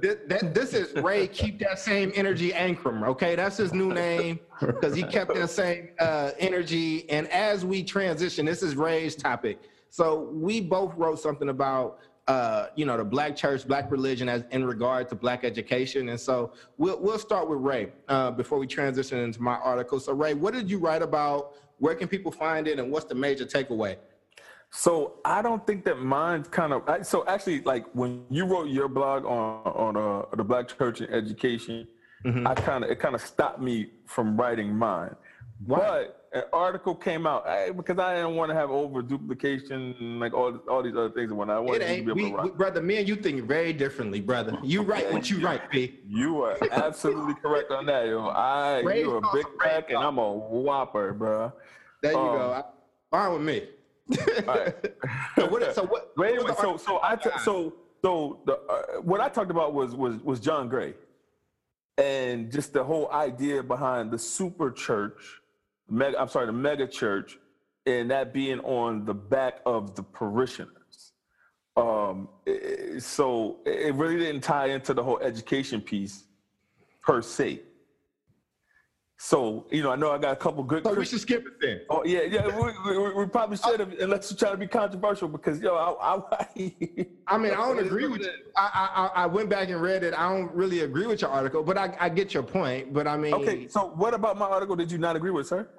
this, 0.00 0.16
that, 0.26 0.52
this 0.54 0.72
is 0.72 0.94
Ray. 0.94 1.28
Keep 1.28 1.60
that 1.60 1.78
same 1.78 2.10
energy, 2.16 2.52
Ankrum. 2.52 3.06
Okay, 3.06 3.36
that's 3.36 3.58
his 3.58 3.72
new 3.74 3.92
name 3.92 4.40
because 4.60 4.96
he 4.96 5.04
kept 5.04 5.34
that 5.34 5.50
same 5.50 5.90
uh, 6.00 6.30
energy. 6.38 7.08
And 7.10 7.28
as 7.28 7.66
we 7.66 7.84
transition, 7.84 8.46
this 8.46 8.62
is 8.62 8.74
Ray's 8.74 9.14
topic. 9.14 9.60
So 9.90 10.30
we 10.32 10.60
both 10.60 10.92
wrote 10.96 11.20
something 11.20 11.50
about 11.50 12.00
uh, 12.26 12.66
you 12.74 12.86
know, 12.86 12.96
the 12.96 13.04
black 13.04 13.36
church, 13.36 13.66
black 13.66 13.90
religion 13.90 14.28
as 14.28 14.44
in 14.50 14.64
regard 14.64 15.08
to 15.10 15.14
black 15.14 15.44
education. 15.44 16.08
And 16.08 16.18
so 16.18 16.52
we'll, 16.78 16.98
we'll 16.98 17.18
start 17.18 17.48
with 17.48 17.60
Ray 17.60 17.92
uh, 18.08 18.30
before 18.30 18.58
we 18.58 18.66
transition 18.66 19.18
into 19.18 19.42
my 19.42 19.56
article. 19.56 20.00
So 20.00 20.12
Ray, 20.12 20.34
what 20.34 20.54
did 20.54 20.70
you 20.70 20.78
write 20.78 21.02
about? 21.02 21.54
Where 21.78 21.94
can 21.94 22.08
people 22.08 22.32
find 22.32 22.66
it? 22.66 22.78
And 22.78 22.90
what's 22.90 23.04
the 23.04 23.14
major 23.14 23.44
takeaway? 23.44 23.96
So 24.70 25.20
I 25.24 25.42
don't 25.42 25.64
think 25.66 25.84
that 25.84 26.00
mine's 26.00 26.48
kind 26.48 26.72
of, 26.72 27.06
so 27.06 27.24
actually 27.28 27.60
like 27.60 27.84
when 27.92 28.24
you 28.30 28.44
wrote 28.44 28.68
your 28.68 28.88
blog 28.88 29.24
on, 29.24 29.62
on 29.66 29.96
uh, 29.96 30.34
the 30.34 30.44
black 30.44 30.66
church 30.66 31.00
and 31.00 31.12
education, 31.12 31.86
mm-hmm. 32.24 32.46
I 32.46 32.54
kind 32.54 32.84
of, 32.84 32.90
it 32.90 32.98
kind 32.98 33.14
of 33.14 33.20
stopped 33.20 33.60
me 33.60 33.90
from 34.06 34.36
writing 34.36 34.74
mine. 34.74 35.14
Why? 35.66 35.78
But 35.78 36.23
an 36.34 36.42
article 36.52 36.96
came 36.96 37.26
out 37.26 37.46
I, 37.46 37.70
because 37.70 37.98
I 37.98 38.16
didn't 38.16 38.34
want 38.34 38.50
to 38.50 38.56
have 38.56 38.68
over 38.70 39.02
duplication 39.02 39.94
and 40.00 40.20
like 40.20 40.34
all 40.34 40.56
all 40.68 40.82
these 40.82 40.96
other 40.96 41.10
things. 41.10 41.32
When 41.32 41.48
I 41.48 41.60
wanted 41.60 41.82
it 41.82 41.90
ain't, 41.90 42.06
to 42.08 42.14
be 42.14 42.26
able 42.26 42.42
we, 42.42 42.50
to 42.50 42.54
brother, 42.56 42.82
me 42.82 42.96
and 42.96 43.08
you 43.08 43.14
think 43.14 43.44
very 43.44 43.72
differently, 43.72 44.20
brother. 44.20 44.58
You 44.74 44.82
write 44.82 45.12
what 45.12 45.30
you 45.30 45.38
write, 45.40 45.70
P. 45.70 46.00
You 46.08 46.42
are 46.42 46.58
absolutely 46.72 47.34
correct 47.34 47.70
on 47.70 47.86
that, 47.86 48.06
yo. 48.06 48.26
I 48.26 48.80
you're 48.80 49.18
a 49.18 49.32
big 49.32 49.46
crack 49.56 49.90
and 49.90 49.98
I'm 49.98 50.18
a 50.18 50.32
whopper, 50.32 51.12
bro. 51.12 51.52
There 52.02 52.12
you 52.12 52.18
um, 52.18 52.38
go. 52.38 52.66
Fine 53.10 53.32
with 53.32 53.42
me. 53.42 53.68
so 55.36 55.46
what? 55.46 55.74
So 55.74 55.84
what? 55.84 56.12
Wait, 56.16 56.34
anyway, 56.34 56.52
so 56.60 56.76
so 56.76 56.98
I 57.02 57.14
t- 57.14 57.30
so 57.44 57.72
so 58.02 58.40
the 58.44 58.54
uh, 58.54 59.00
what 59.02 59.20
I 59.20 59.28
talked 59.28 59.52
about 59.52 59.74
was 59.74 59.94
was 59.94 60.16
was 60.22 60.40
John 60.40 60.68
Gray, 60.68 60.94
and 61.98 62.50
just 62.50 62.72
the 62.72 62.82
whole 62.82 63.10
idea 63.12 63.62
behind 63.62 64.10
the 64.10 64.18
super 64.18 64.72
church 64.72 65.40
mega, 65.88 66.20
I'm 66.20 66.28
sorry, 66.28 66.46
the 66.46 66.52
mega 66.52 66.86
church, 66.86 67.38
and 67.86 68.10
that 68.10 68.32
being 68.32 68.60
on 68.60 69.04
the 69.04 69.14
back 69.14 69.60
of 69.66 69.94
the 69.94 70.02
parishioners. 70.02 71.12
Um, 71.76 72.28
so 72.98 73.58
it 73.66 73.94
really 73.94 74.18
didn't 74.18 74.42
tie 74.42 74.66
into 74.66 74.94
the 74.94 75.02
whole 75.02 75.18
education 75.18 75.80
piece 75.80 76.24
per 77.02 77.20
se. 77.20 77.60
So 79.24 79.64
you 79.70 79.82
know, 79.82 79.90
I 79.90 79.96
know 79.96 80.12
I 80.12 80.18
got 80.18 80.34
a 80.34 80.36
couple 80.36 80.62
good. 80.62 80.84
So 80.84 80.92
we 80.92 81.06
should 81.06 81.18
skip 81.18 81.46
it 81.46 81.54
then. 81.58 81.80
Oh 81.88 82.04
yeah, 82.04 82.24
yeah. 82.24 82.46
We, 82.84 82.98
we, 82.98 83.14
we 83.14 83.26
probably 83.26 83.56
should 83.56 83.80
have, 83.80 83.94
unless 83.98 84.30
you're 84.30 84.36
trying 84.36 84.52
to 84.52 84.58
be 84.58 84.66
controversial, 84.66 85.28
because 85.28 85.62
yo, 85.62 85.74
I, 85.74 86.16
I, 86.30 86.46
I 87.26 87.38
mean, 87.38 87.52
I 87.52 87.56
don't 87.56 87.78
agree 87.78 88.06
with 88.06 88.20
you. 88.20 88.30
I, 88.54 89.10
I 89.14 89.22
I 89.22 89.26
went 89.26 89.48
back 89.48 89.70
and 89.70 89.80
read 89.80 90.02
it. 90.02 90.12
I 90.12 90.28
don't 90.28 90.52
really 90.52 90.80
agree 90.80 91.06
with 91.06 91.22
your 91.22 91.30
article, 91.30 91.62
but 91.62 91.78
I, 91.78 91.96
I 91.98 92.10
get 92.10 92.34
your 92.34 92.42
point. 92.42 92.92
But 92.92 93.08
I 93.08 93.16
mean, 93.16 93.32
okay. 93.32 93.66
So 93.66 93.92
what 93.96 94.12
about 94.12 94.36
my 94.36 94.44
article? 94.44 94.76
Did 94.76 94.92
you 94.92 94.98
not 94.98 95.16
agree 95.16 95.30
with, 95.30 95.46
sir? 95.46 95.70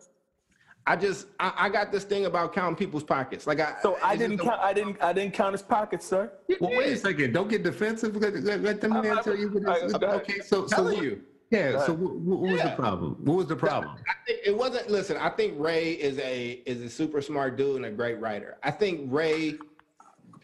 I 0.87 0.95
just 0.95 1.27
I, 1.39 1.53
I 1.55 1.69
got 1.69 1.91
this 1.91 2.03
thing 2.03 2.25
about 2.25 2.51
counting 2.51 2.75
people's 2.75 3.03
pockets. 3.03 3.45
Like 3.45 3.59
I 3.59 3.75
So 3.83 3.99
I 4.01 4.15
didn't 4.15 4.39
count. 4.39 4.59
I 4.59 4.73
didn't. 4.73 4.99
I 5.03 5.13
didn't 5.13 5.35
count 5.35 5.51
his 5.51 5.61
pockets, 5.61 6.07
sir. 6.07 6.31
Well, 6.59 6.71
wait 6.75 6.93
a 6.93 6.97
second. 6.97 7.33
Don't 7.33 7.47
get 7.47 7.61
defensive. 7.61 8.15
Let, 8.15 8.33
let, 8.43 8.61
let 8.61 8.81
them 8.81 8.93
I- 8.93 9.01
man 9.01 9.19
I- 9.19 9.31
you 9.33 9.65
I- 9.67 9.75
it 9.75 9.83
is. 9.83 9.93
I- 9.93 10.15
Okay, 10.15 10.39
so 10.39 10.65
so 10.65 10.89
you. 10.89 11.21
Yeah. 11.51 11.85
So 11.85 11.93
what, 11.93 12.15
what 12.15 12.39
was 12.51 12.61
the 12.61 12.71
problem? 12.71 13.17
What 13.23 13.37
was 13.37 13.47
the 13.47 13.55
problem? 13.55 13.95
I 14.07 14.13
think 14.25 14.39
it 14.45 14.57
wasn't. 14.57 14.89
Listen, 14.89 15.17
I 15.17 15.29
think 15.29 15.53
Ray 15.57 15.93
is 15.93 16.17
a 16.19 16.61
is 16.65 16.81
a 16.81 16.89
super 16.89 17.21
smart 17.21 17.55
dude 17.55 17.77
and 17.77 17.85
a 17.85 17.91
great 17.91 18.19
writer. 18.19 18.57
I 18.63 18.71
think 18.71 19.11
Ray 19.11 19.55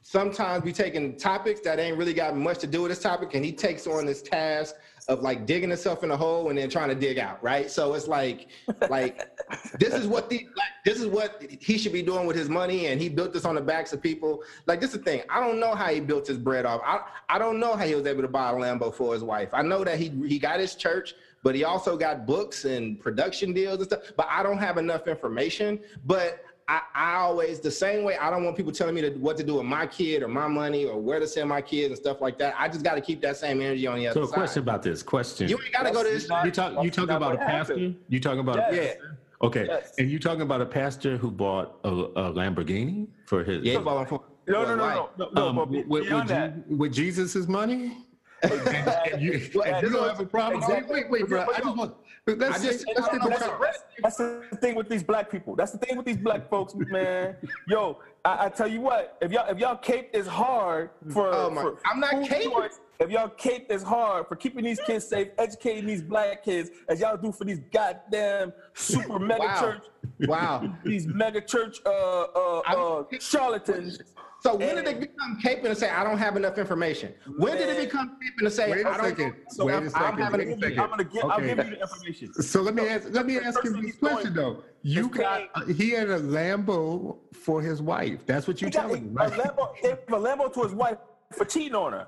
sometimes 0.04 0.64
be 0.64 0.74
taking 0.74 1.18
topics 1.18 1.62
that 1.62 1.80
ain't 1.80 1.98
really 1.98 2.14
got 2.14 2.36
much 2.36 2.60
to 2.60 2.68
do 2.68 2.82
with 2.84 2.92
this 2.92 3.00
topic, 3.00 3.34
and 3.34 3.44
he 3.44 3.52
takes 3.52 3.88
on 3.88 4.06
this 4.06 4.22
task 4.22 4.76
of 5.12 5.22
like 5.22 5.46
digging 5.46 5.70
himself 5.70 6.04
in 6.04 6.12
a 6.12 6.18
hole 6.18 6.48
and 6.50 6.58
then 6.58 6.70
trying 6.70 6.88
to 6.88 6.96
dig 6.96 7.20
out. 7.20 7.44
Right. 7.44 7.70
So 7.70 7.94
it's 7.94 8.08
like 8.08 8.48
like 8.90 9.30
this 9.80 9.94
is 9.94 10.08
what 10.08 10.30
the 10.30 10.48
like, 10.56 10.70
this 10.86 11.00
is 11.00 11.08
what 11.08 11.44
he 11.60 11.78
should 11.78 11.92
be 11.92 12.02
doing 12.02 12.26
with 12.26 12.38
his 12.38 12.48
money, 12.48 12.88
and 12.88 13.02
he 13.02 13.10
built 13.10 13.34
this 13.34 13.44
on 13.44 13.56
the 13.56 13.62
backs 13.62 13.92
of 13.92 14.02
people. 14.02 14.44
Like 14.68 14.80
this 14.80 14.94
is 14.94 15.00
the 15.00 15.04
thing. 15.04 15.24
I 15.30 15.42
don't 15.42 15.60
know 15.60 15.76
how 15.76 15.88
he 15.88 16.00
built 16.00 16.28
his 16.28 16.38
bread 16.38 16.66
off. 16.66 16.82
I 16.86 17.02
I 17.28 17.38
don't 17.38 17.60
know 17.60 17.76
how 17.76 17.86
he 17.86 17.94
was 17.94 18.06
able 18.06 18.22
to 18.22 18.30
buy 18.30 18.50
a 18.52 18.54
Lambo 18.54 18.94
for 18.94 19.14
his 19.14 19.24
wife. 19.24 19.50
I 19.54 19.62
know 19.62 19.84
that 19.84 20.00
he 20.00 20.10
he 20.26 20.40
got 20.40 20.60
his 20.60 20.76
church 20.76 21.14
but 21.44 21.56
he 21.56 21.64
also 21.64 21.98
got 21.98 22.28
books 22.28 22.66
and 22.66 23.00
production 23.00 23.52
deals 23.52 23.78
and 23.78 23.86
stuff. 23.86 24.02
But 24.16 24.28
I 24.30 24.44
don't 24.44 24.60
have 24.60 24.78
enough 24.78 25.08
information. 25.08 25.80
But 26.06 26.44
I, 26.72 26.82
I 26.96 27.16
always 27.16 27.60
the 27.60 27.70
same 27.70 28.06
way. 28.06 28.16
I 28.18 28.30
don't 28.30 28.46
want 28.46 28.56
people 28.56 28.72
telling 28.72 28.96
me 28.96 29.02
to, 29.02 29.10
what 29.12 29.36
to 29.38 29.44
do 29.44 29.56
with 29.56 29.66
my 29.66 29.86
kid 29.86 30.24
or 30.24 30.30
my 30.30 30.48
money 30.48 30.86
or 30.86 30.98
where 31.02 31.20
to 31.20 31.28
send 31.28 31.50
my 31.50 31.62
kids 31.62 31.88
and 31.90 31.98
stuff 31.98 32.22
like 32.22 32.38
that. 32.38 32.54
I 32.58 32.70
just 32.70 32.82
got 32.82 32.96
to 32.96 33.02
keep 33.02 33.22
that 33.24 33.36
same 33.36 33.60
energy 33.60 33.86
on 33.88 33.98
the 34.00 34.08
other 34.08 34.22
So 34.22 34.24
a 34.24 34.28
side. 34.28 34.34
question 34.36 34.64
about 34.64 34.82
this 34.82 35.04
question. 35.04 35.50
you 35.50 35.60
ain't 35.62 35.74
got 35.74 35.84
to 35.84 35.92
go 35.92 36.02
to 36.02 36.10
this. 36.10 36.24
You 36.46 36.52
talk. 36.52 36.82
You 36.82 36.90
talking 36.90 37.16
about 37.16 37.34
a 37.36 37.40
pastor? 37.40 37.74
happened. 37.74 37.98
You 38.08 38.20
talking 38.22 38.40
about 38.40 38.56
a 38.72 38.74
Yes. 38.76 38.96
Yeah, 39.02 39.08
Okay, 39.44 39.66
Yes. 39.68 39.94
and 39.98 40.10
you 40.10 40.18
talking 40.18 40.44
about 40.44 40.62
a 40.62 40.66
pastor 40.66 41.18
who 41.18 41.30
bought 41.30 41.80
a, 41.84 41.90
a 41.90 42.32
Lamborghini 42.34 43.08
for 43.26 43.44
his? 43.44 43.64
yeah, 43.64 43.80
balling 43.80 44.06
for. 44.06 44.22
No, 44.48 44.62
for 44.64 44.68
no, 44.68 44.68
his 44.70 44.78
no, 44.78 44.84
wife. 44.84 45.10
no, 45.18 45.26
no, 45.26 45.32
no. 45.34 45.48
Um, 45.50 45.56
but 45.58 45.70
with, 45.88 46.04
beyond 46.06 46.22
with, 46.22 46.28
that, 46.30 46.70
Je- 46.70 46.76
with 46.76 46.94
Jesus' 46.94 47.48
money? 47.50 47.98
and, 48.44 48.54
and 48.54 49.22
you, 49.22 49.50
Well, 49.54 49.66
and 49.66 49.84
you 49.86 49.92
don't 49.92 50.08
have 50.08 50.20
a 50.22 50.26
problem? 50.26 50.62
exactly. 50.64 51.02
Wait, 51.02 51.10
wait, 51.12 51.22
wait, 51.24 51.30
bro. 51.30 51.42
I 51.54 51.60
just 51.60 51.76
want. 51.76 51.96
Let's 52.28 52.62
just, 52.62 52.86
just- 52.86 52.88
let's 52.88 53.00
I 53.08 53.12
get 53.14 53.22
don't 53.22 53.24
the 53.24 53.30
know 53.40 53.50
con- 53.52 53.60
what's 53.60 53.84
That's 54.02 54.18
the 54.18 54.58
thing 54.62 54.76
with 54.76 54.88
these 54.90 55.04
black 55.04 55.32
people. 55.32 55.56
That's 55.56 55.72
the 55.72 55.80
thing 55.80 55.98
with 55.98 56.06
these 56.06 56.18
black 56.18 56.50
folks, 56.50 56.74
man. 56.78 57.36
Yo, 57.68 57.98
I, 58.24 58.46
I 58.46 58.50
tell 58.50 58.68
you 58.68 58.80
what, 58.82 59.18
if 59.22 59.32
y'all 59.32 59.50
if 59.50 59.58
y'all 59.58 59.76
cape 59.76 60.10
is 60.14 60.28
hard 60.28 60.92
for, 61.12 61.34
Oh 61.34 61.50
my- 61.50 61.62
for 61.64 61.80
I'm 61.86 62.00
not 62.00 62.12
food 62.12 62.26
caping. 62.28 62.52
choice, 62.54 62.80
if 63.00 63.10
y'all 63.10 63.30
cape 63.30 63.72
is 63.72 63.82
hard 63.82 64.28
for 64.28 64.36
keeping 64.36 64.64
these 64.64 64.80
kids 64.82 65.08
safe, 65.08 65.30
educating 65.40 65.88
these 65.88 66.04
black 66.04 66.44
kids, 66.46 66.70
as 66.88 67.00
y'all 67.00 67.18
do 67.18 67.32
for 67.32 67.44
these 67.46 67.60
goddamn 67.74 68.54
super 68.76 69.18
mega 69.18 69.44
Wow. 69.46 69.60
church, 69.60 69.84
Wow. 70.28 70.76
these 70.86 71.08
mega 71.08 71.42
church 71.42 71.80
uh 71.88 71.90
uh, 71.90 72.60
uh 72.60 73.04
charlatans. 73.20 73.98
So 74.42 74.56
when 74.56 74.76
did 74.76 74.88
it 74.88 75.00
become 75.00 75.38
caping 75.44 75.64
to 75.66 75.76
say 75.76 75.90
I 75.90 76.04
don't 76.04 76.18
have 76.18 76.36
enough 76.36 76.58
information? 76.58 77.14
When 77.38 77.58
did 77.58 77.70
it 77.70 77.86
become 77.86 78.18
caping 78.18 78.44
to 78.46 78.50
say 78.50 78.72
Wait 78.72 78.86
a 78.88 78.90
I 78.90 78.98
don't? 78.98 79.06
second. 79.10 79.36
So 79.50 79.66
Wait 79.66 79.74
a 79.74 79.78
I'm, 79.78 79.84
I'm 79.94 80.16
Wait 80.34 80.48
a 80.50 80.54
a 80.54 80.60
second. 80.60 80.80
I'm 80.80 80.90
gonna 80.90 81.04
get. 81.04 81.24
I'll 81.26 81.40
give 81.40 81.58
you 81.60 81.64
the 81.76 81.82
information. 81.82 82.34
So 82.34 82.62
let 82.64 82.74
me 82.74 82.88
ask. 82.90 83.08
Let 83.12 83.28
me 83.28 83.38
ask 83.38 83.62
thing 83.62 83.80
this 83.82 83.98
question 83.98 84.34
though. 84.34 84.64
You 84.82 85.10
got. 85.10 85.44
uh, 85.54 85.66
He 85.66 85.92
had 85.92 86.10
a 86.10 86.20
Lambo 86.20 87.20
for 87.34 87.62
his 87.62 87.84
wife. 87.84 88.26
That's 88.26 88.48
what 88.48 88.62
you're 88.62 88.72
telling 88.72 89.04
me, 89.04 89.10
right? 89.12 89.32
a? 89.32 89.36
Lambo, 89.36 89.76
a 89.84 89.96
Lambo 90.12 90.52
to 90.56 90.64
his 90.64 90.72
wife 90.74 90.98
for 91.34 91.46
cheating 91.46 91.76
on 91.76 91.94
her. 91.94 92.08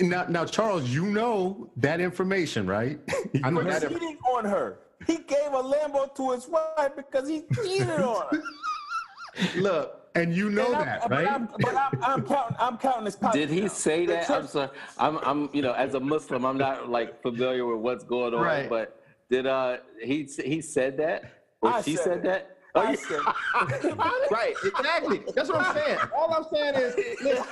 Now, 0.00 0.24
now, 0.28 0.44
Charles, 0.46 0.88
you 0.88 1.04
know 1.06 1.70
that 1.76 2.00
information, 2.00 2.66
right? 2.66 3.00
I 3.44 3.50
know 3.50 3.62
for 3.62 3.68
that. 3.68 3.82
cheating 3.86 4.16
on 4.32 4.46
her. 4.46 4.78
He 5.06 5.18
gave 5.18 5.48
a 5.52 5.62
Lambo 5.62 6.14
to 6.14 6.30
his 6.30 6.48
wife 6.48 6.92
because 6.96 7.28
he 7.28 7.42
cheated 7.62 7.90
on 8.00 8.26
her. 8.30 8.42
Look, 9.56 9.94
and 10.14 10.34
you 10.34 10.50
know 10.50 10.66
And 10.66 10.76
I'm- 10.76 10.86
that, 10.86 11.00
but 11.02 11.10
right? 11.10 11.28
I'm, 11.30 11.48
but 11.60 11.76
I'm, 11.76 12.02
I'm 12.02 12.22
counting. 12.26 12.56
I'm 12.58 12.78
counting 12.78 13.04
this. 13.04 13.16
pockets. 13.16 13.36
Did 13.38 13.50
he 13.50 13.60
now. 13.62 13.68
say 13.68 14.06
The 14.06 14.12
that? 14.14 14.30
I'm 14.30 14.46
sorry. 14.46 14.68
I'm, 14.98 15.18
I'm, 15.18 15.50
you 15.52 15.62
know, 15.62 15.72
as 15.72 15.94
a 15.94 16.00
Muslim, 16.00 16.44
I'm 16.44 16.58
not 16.58 16.88
like 16.88 17.22
familiar 17.22 17.66
with 17.66 17.78
what's 17.80 18.04
going 18.04 18.34
on. 18.34 18.40
Right. 18.42 18.68
But 18.68 19.00
did 19.30 19.46
uh 19.46 19.78
he 20.02 20.26
he 20.44 20.60
said 20.60 20.96
that 20.98 21.24
or 21.60 21.70
I 21.70 21.82
she 21.82 21.94
said 21.96 22.04
said 22.04 22.22
that? 22.24 22.57
I 22.74 22.90
you- 22.92 22.96
said, 22.96 23.20
right, 24.30 24.54
exactly. 24.64 25.22
That's 25.34 25.48
what 25.48 25.60
I'm 25.66 25.74
saying. 25.74 25.98
All 26.16 26.32
I'm 26.34 26.44
saying 26.52 26.74
is, 26.74 26.96
listen, 27.22 27.44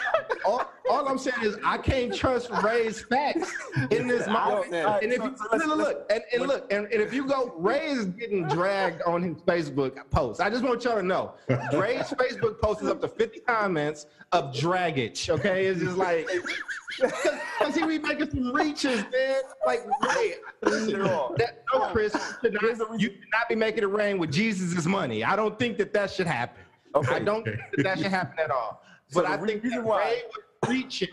all, 0.44 0.70
all 0.90 1.08
I'm 1.08 1.18
saying 1.18 1.42
is, 1.42 1.56
I 1.64 1.78
can't 1.78 2.14
trust 2.14 2.50
Ray's 2.62 3.02
facts 3.02 3.52
in 3.90 4.06
this 4.06 4.26
moment. 4.26 4.74
understand. 4.74 5.02
And 5.02 5.12
if 5.12 5.22
you 5.22 5.34
So- 5.36 5.58
so 5.58 5.66
look, 5.68 5.78
look, 5.78 6.06
and, 6.10 6.22
and 6.32 6.42
look, 6.46 6.72
and, 6.72 6.84
and 6.86 7.02
if 7.02 7.12
you 7.12 7.26
go, 7.26 7.52
Ray 7.56 7.86
is 7.86 8.06
getting 8.06 8.46
dragged 8.48 9.02
on 9.02 9.22
his 9.22 9.36
Facebook 9.42 9.98
post. 10.10 10.40
I 10.40 10.50
just 10.50 10.62
want 10.62 10.84
y'all 10.84 10.96
to 10.96 11.02
know, 11.02 11.34
Ray's 11.72 12.06
Facebook 12.10 12.60
post 12.60 12.82
is 12.82 12.88
up 12.88 13.00
to 13.00 13.08
50 13.08 13.40
comments 13.40 14.06
of 14.32 14.54
draggage. 14.54 15.28
Okay, 15.30 15.66
it's 15.66 15.80
just 15.80 15.96
like. 15.96 16.28
Because 16.98 17.74
he 17.74 17.84
be 17.84 17.98
making 17.98 18.30
some 18.30 18.54
reaches, 18.54 19.04
man. 19.12 19.42
Like, 19.66 19.84
Ray, 20.16 20.34
listen, 20.62 21.00
that, 21.00 21.62
no, 21.74 21.88
Chris, 21.90 22.14
you 22.42 22.50
should, 22.50 22.78
not, 22.78 23.00
you 23.00 23.08
should 23.10 23.20
not 23.32 23.48
be 23.50 23.54
making 23.54 23.82
it 23.82 23.90
rain 23.90 24.16
with 24.16 24.32
Jesus' 24.32 24.86
money. 24.86 25.05
I 25.10 25.36
don't 25.36 25.58
think 25.58 25.78
that 25.78 25.92
that 25.94 26.10
should 26.10 26.26
happen. 26.26 26.62
Okay. 26.94 27.14
I 27.14 27.18
don't 27.18 27.44
think 27.44 27.58
that, 27.76 27.82
that 27.84 27.98
should 27.98 28.06
happen 28.20 28.38
at 28.42 28.50
all. 28.50 28.82
So 29.08 29.22
But 29.22 29.30
I 29.30 29.36
think 29.36 29.62
reason 29.62 29.78
that 29.78 29.86
why- 29.86 30.04
Ray 30.04 30.22
was 30.62 30.70
reaching. 30.70 31.08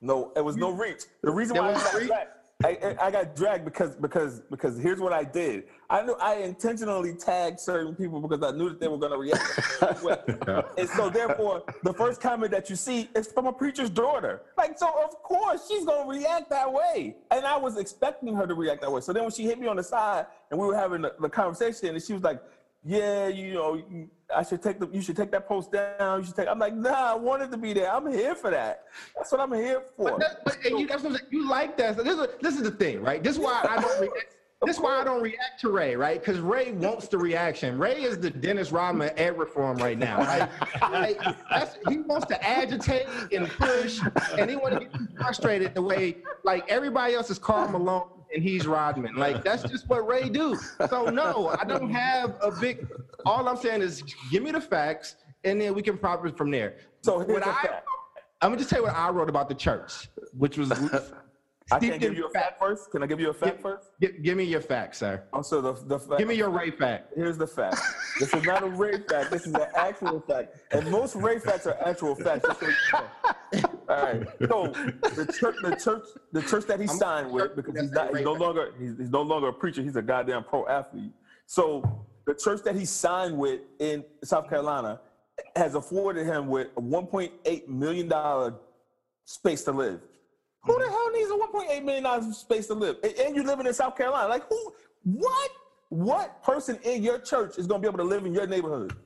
No, 0.00 0.32
it 0.34 0.44
was 0.44 0.56
no 0.56 0.70
reach. 0.70 1.02
The 1.22 1.30
reason 1.30 1.56
why 1.56 1.70
I 1.70 1.74
got, 1.74 1.92
dragged, 1.92 2.30
I, 2.64 2.68
I 2.68 3.06
I 3.06 3.10
got 3.12 3.36
dragged 3.36 3.64
because 3.64 3.94
because 3.94 4.40
because 4.50 4.76
here's 4.76 4.98
what 4.98 5.12
I 5.12 5.22
did. 5.22 5.64
I 5.88 6.02
knew 6.02 6.14
I 6.14 6.34
intentionally 6.36 7.14
tagged 7.14 7.60
certain 7.60 7.94
people 7.94 8.20
because 8.20 8.42
I 8.42 8.56
knew 8.56 8.68
that 8.70 8.80
they 8.80 8.88
were 8.88 8.98
going 8.98 9.12
to 9.12 9.18
react. 9.18 10.68
and 10.78 10.88
so 10.88 11.08
therefore, 11.08 11.62
the 11.84 11.92
first 11.94 12.20
comment 12.20 12.50
that 12.50 12.68
you 12.68 12.74
see 12.74 13.08
is 13.14 13.28
from 13.28 13.46
a 13.46 13.52
preacher's 13.52 13.90
daughter. 13.90 14.42
Like 14.58 14.76
so, 14.76 14.88
of 14.88 15.22
course 15.22 15.68
she's 15.68 15.84
going 15.84 16.02
to 16.02 16.18
react 16.18 16.50
that 16.50 16.72
way, 16.72 17.14
and 17.30 17.44
I 17.44 17.56
was 17.56 17.78
expecting 17.78 18.34
her 18.34 18.46
to 18.46 18.54
react 18.54 18.80
that 18.80 18.90
way. 18.90 19.00
So 19.02 19.12
then 19.12 19.22
when 19.22 19.32
she 19.32 19.44
hit 19.44 19.60
me 19.60 19.68
on 19.68 19.76
the 19.76 19.84
side 19.84 20.26
and 20.50 20.58
we 20.58 20.66
were 20.66 20.76
having 20.76 21.02
the, 21.02 21.14
the 21.20 21.28
conversation, 21.28 21.88
and 21.94 22.02
she 22.02 22.12
was 22.12 22.22
like. 22.22 22.40
Yeah, 22.84 23.28
you 23.28 23.54
know, 23.54 23.82
I 24.34 24.42
should 24.42 24.60
take 24.60 24.80
the. 24.80 24.88
You 24.88 25.02
should 25.02 25.16
take 25.16 25.30
that 25.30 25.46
post 25.46 25.70
down. 25.70 26.20
You 26.20 26.26
should 26.26 26.34
take. 26.34 26.48
I'm 26.48 26.58
like, 26.58 26.74
nah, 26.74 27.12
I 27.12 27.14
wanted 27.14 27.52
to 27.52 27.56
be 27.56 27.72
there. 27.72 27.92
I'm 27.92 28.10
here 28.10 28.34
for 28.34 28.50
that. 28.50 28.86
That's 29.16 29.30
what 29.30 29.40
I'm 29.40 29.52
here 29.52 29.84
for. 29.96 30.10
But, 30.10 30.20
that, 30.20 30.44
but 30.44 30.64
you, 30.64 30.86
that's 30.88 31.04
what 31.04 31.12
I'm 31.12 31.26
you 31.30 31.48
like 31.48 31.76
that. 31.76 31.96
So 31.96 32.02
this, 32.02 32.18
is, 32.18 32.26
this 32.40 32.56
is 32.56 32.62
the 32.62 32.72
thing, 32.72 33.00
right? 33.00 33.22
This 33.22 33.36
is 33.36 33.38
why 33.38 33.64
I 33.68 33.80
don't 33.80 34.00
react. 34.00 34.36
This 34.64 34.76
is 34.76 34.82
why 34.82 35.00
I 35.00 35.04
don't 35.04 35.22
react 35.22 35.60
to 35.62 35.70
Ray, 35.70 35.96
right? 35.96 36.20
Because 36.20 36.38
Ray 36.38 36.70
wants 36.70 37.08
the 37.08 37.18
reaction. 37.18 37.78
Ray 37.78 38.02
is 38.02 38.18
the 38.18 38.30
Dennis 38.30 38.70
Rodman 38.70 39.10
ad 39.18 39.36
reform 39.36 39.76
right 39.78 39.98
now. 39.98 40.20
Like, 40.20 40.48
like, 40.92 41.18
he 41.88 41.98
wants 41.98 42.26
to 42.26 42.48
agitate 42.48 43.06
and 43.32 43.48
push, 43.48 44.00
and 44.38 44.48
he 44.48 44.54
wants 44.54 44.78
to 44.78 44.84
get 44.84 45.18
frustrated 45.18 45.74
the 45.74 45.82
way 45.82 46.18
like 46.44 46.68
everybody 46.70 47.14
else 47.14 47.28
is 47.28 47.40
Karl 47.40 47.68
Malone 47.68 48.08
and 48.34 48.42
he's 48.42 48.66
Rodman. 48.66 49.14
Like 49.14 49.44
that's 49.44 49.62
just 49.62 49.88
what 49.88 50.06
Ray 50.06 50.28
do. 50.28 50.56
So 50.88 51.06
no, 51.06 51.48
I 51.60 51.64
don't 51.64 51.90
have 51.90 52.34
a 52.42 52.50
big. 52.50 52.86
All 53.24 53.48
I'm 53.48 53.56
saying 53.56 53.82
is 53.82 54.02
give 54.30 54.42
me 54.42 54.50
the 54.50 54.60
facts, 54.60 55.16
and 55.44 55.60
then 55.60 55.74
we 55.74 55.82
can 55.82 55.98
profit 55.98 56.36
from 56.36 56.50
there. 56.50 56.76
So 57.02 57.18
what 57.18 57.46
I, 57.46 57.52
fact. 57.52 57.86
I'm 58.40 58.50
gonna 58.50 58.58
just 58.58 58.70
tell 58.70 58.80
you 58.80 58.86
what 58.86 58.96
I 58.96 59.10
wrote 59.10 59.28
about 59.28 59.48
the 59.48 59.54
church, 59.54 60.08
which 60.36 60.58
was. 60.58 60.72
I 61.72 61.78
can't 61.78 62.00
give 62.00 62.16
you 62.16 62.26
a 62.26 62.30
fact 62.30 62.58
first. 62.58 62.90
Can 62.90 63.02
I 63.02 63.06
give 63.06 63.20
you 63.20 63.30
a 63.30 63.34
fact 63.34 63.60
first? 63.60 63.90
Give, 64.00 64.22
give 64.22 64.36
me 64.36 64.44
your 64.44 64.60
facts, 64.60 64.98
sir. 64.98 65.22
Oh, 65.32 65.38
also, 65.38 65.60
the 65.60 65.72
the 65.86 65.98
fact. 65.98 66.18
Give 66.18 66.28
me 66.28 66.34
your 66.34 66.50
Ray 66.50 66.70
fact. 66.70 67.12
Here's 67.14 67.38
the 67.38 67.46
fact. 67.46 67.76
This 68.20 68.32
is 68.34 68.44
not 68.44 68.62
a 68.62 68.66
Ray 68.68 68.98
fact. 68.98 69.30
This 69.30 69.46
is 69.46 69.54
an 69.54 69.66
actual 69.74 70.20
fact. 70.20 70.56
And 70.72 70.90
most 70.90 71.16
Ray 71.16 71.38
facts 71.38 71.66
are 71.66 71.76
actual 71.84 72.14
facts. 72.14 72.46
just 72.46 72.60
so 72.60 72.66
you 72.66 72.74
know. 72.92 73.68
All 73.88 74.02
right. 74.02 74.22
So 74.48 74.66
the 75.14 75.32
church, 75.38 75.56
the 75.62 75.76
church, 75.76 76.04
the 76.32 76.42
church 76.42 76.66
that 76.66 76.80
he 76.80 76.86
signed 76.86 77.30
with, 77.30 77.56
because 77.56 77.80
he's 77.80 77.92
not, 77.92 78.14
he's 78.14 78.24
no 78.24 78.34
longer, 78.34 78.72
he's, 78.78 78.98
he's 78.98 79.10
no 79.10 79.22
longer 79.22 79.48
a 79.48 79.52
preacher. 79.52 79.82
He's 79.82 79.96
a 79.96 80.02
goddamn 80.02 80.44
pro 80.44 80.66
athlete. 80.68 81.12
So 81.46 82.06
the 82.26 82.34
church 82.34 82.62
that 82.64 82.76
he 82.76 82.84
signed 82.84 83.36
with 83.36 83.60
in 83.78 84.04
South 84.24 84.48
Carolina 84.48 85.00
has 85.56 85.74
afforded 85.74 86.26
him 86.26 86.48
with 86.48 86.68
a 86.76 86.80
1.8 86.80 87.68
million 87.68 88.08
dollar 88.08 88.54
space 89.24 89.62
to 89.64 89.72
live. 89.72 90.00
Who 90.64 90.74
the 90.74 90.84
mm-hmm. 90.84 90.90
hell 90.92 91.10
needs 91.12 91.30
a 91.30 91.78
1.8 91.78 91.84
million 91.84 92.04
dollars 92.04 92.36
space 92.36 92.66
to 92.68 92.74
live? 92.74 92.96
And, 93.02 93.12
and 93.14 93.36
you're 93.36 93.44
living 93.44 93.66
in 93.66 93.74
South 93.74 93.96
Carolina. 93.96 94.28
Like 94.28 94.44
who? 94.48 94.72
What? 95.04 95.50
What 95.88 96.42
person 96.42 96.78
in 96.84 97.02
your 97.02 97.18
church 97.18 97.58
is 97.58 97.66
going 97.66 97.82
to 97.82 97.86
be 97.86 97.90
able 97.90 98.02
to 98.02 98.08
live 98.08 98.24
in 98.24 98.32
your 98.32 98.46
neighborhood? 98.46 98.96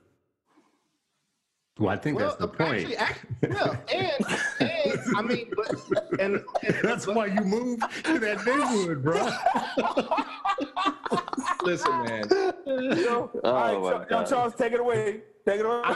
Well, 1.79 1.89
I 1.89 1.97
think 1.97 2.17
that's 2.17 2.35
the 2.35 2.47
point. 2.47 2.93
Actually, 2.93 2.97
actually, 2.97 3.49
yeah, 3.49 3.77
and, 3.93 4.71
and 4.71 4.71
I 5.15 5.21
mean, 5.21 5.51
but 5.55 6.19
and, 6.19 6.43
and 6.63 6.75
That's 6.83 7.07
why 7.07 7.27
you 7.27 7.41
moved 7.41 7.83
to 8.03 8.19
that 8.19 8.45
neighborhood, 8.45 9.03
bro. 9.03 9.29
listen, 11.63 12.03
man. 12.03 12.27
Yo, 12.65 13.29
Oh, 13.43 13.51
all 13.51 13.81
right, 13.89 14.09
my 14.09 14.23
Charles, 14.23 14.55
take 14.55 14.73
it 14.73 14.79
away. 14.79 15.21
Take 15.45 15.59
it 15.61 15.65
away. 15.65 15.81
I 15.85 15.93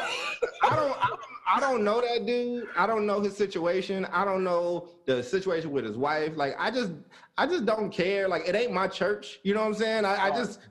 don't, 0.75 0.97
I 1.03 1.07
don't, 1.07 1.19
I 1.55 1.59
don't 1.59 1.83
know 1.83 2.01
that 2.01 2.25
dude. 2.25 2.67
I 2.77 2.87
don't 2.87 3.05
know 3.05 3.19
his 3.21 3.35
situation. 3.35 4.05
I 4.11 4.23
don't 4.23 4.43
know 4.43 4.89
the 5.05 5.21
situation 5.21 5.71
with 5.71 5.83
his 5.85 5.97
wife. 5.97 6.33
Like, 6.35 6.55
I 6.57 6.71
just, 6.71 6.91
I 7.37 7.47
just 7.47 7.65
don't 7.65 7.91
care. 7.91 8.27
Like, 8.27 8.47
it 8.47 8.55
ain't 8.55 8.71
my 8.71 8.87
church. 8.87 9.39
You 9.43 9.53
know 9.53 9.61
what 9.61 9.67
I'm 9.67 9.73
saying? 9.73 10.05
I, 10.05 10.27
I 10.27 10.29
just, 10.31 10.59
I- 10.61 10.67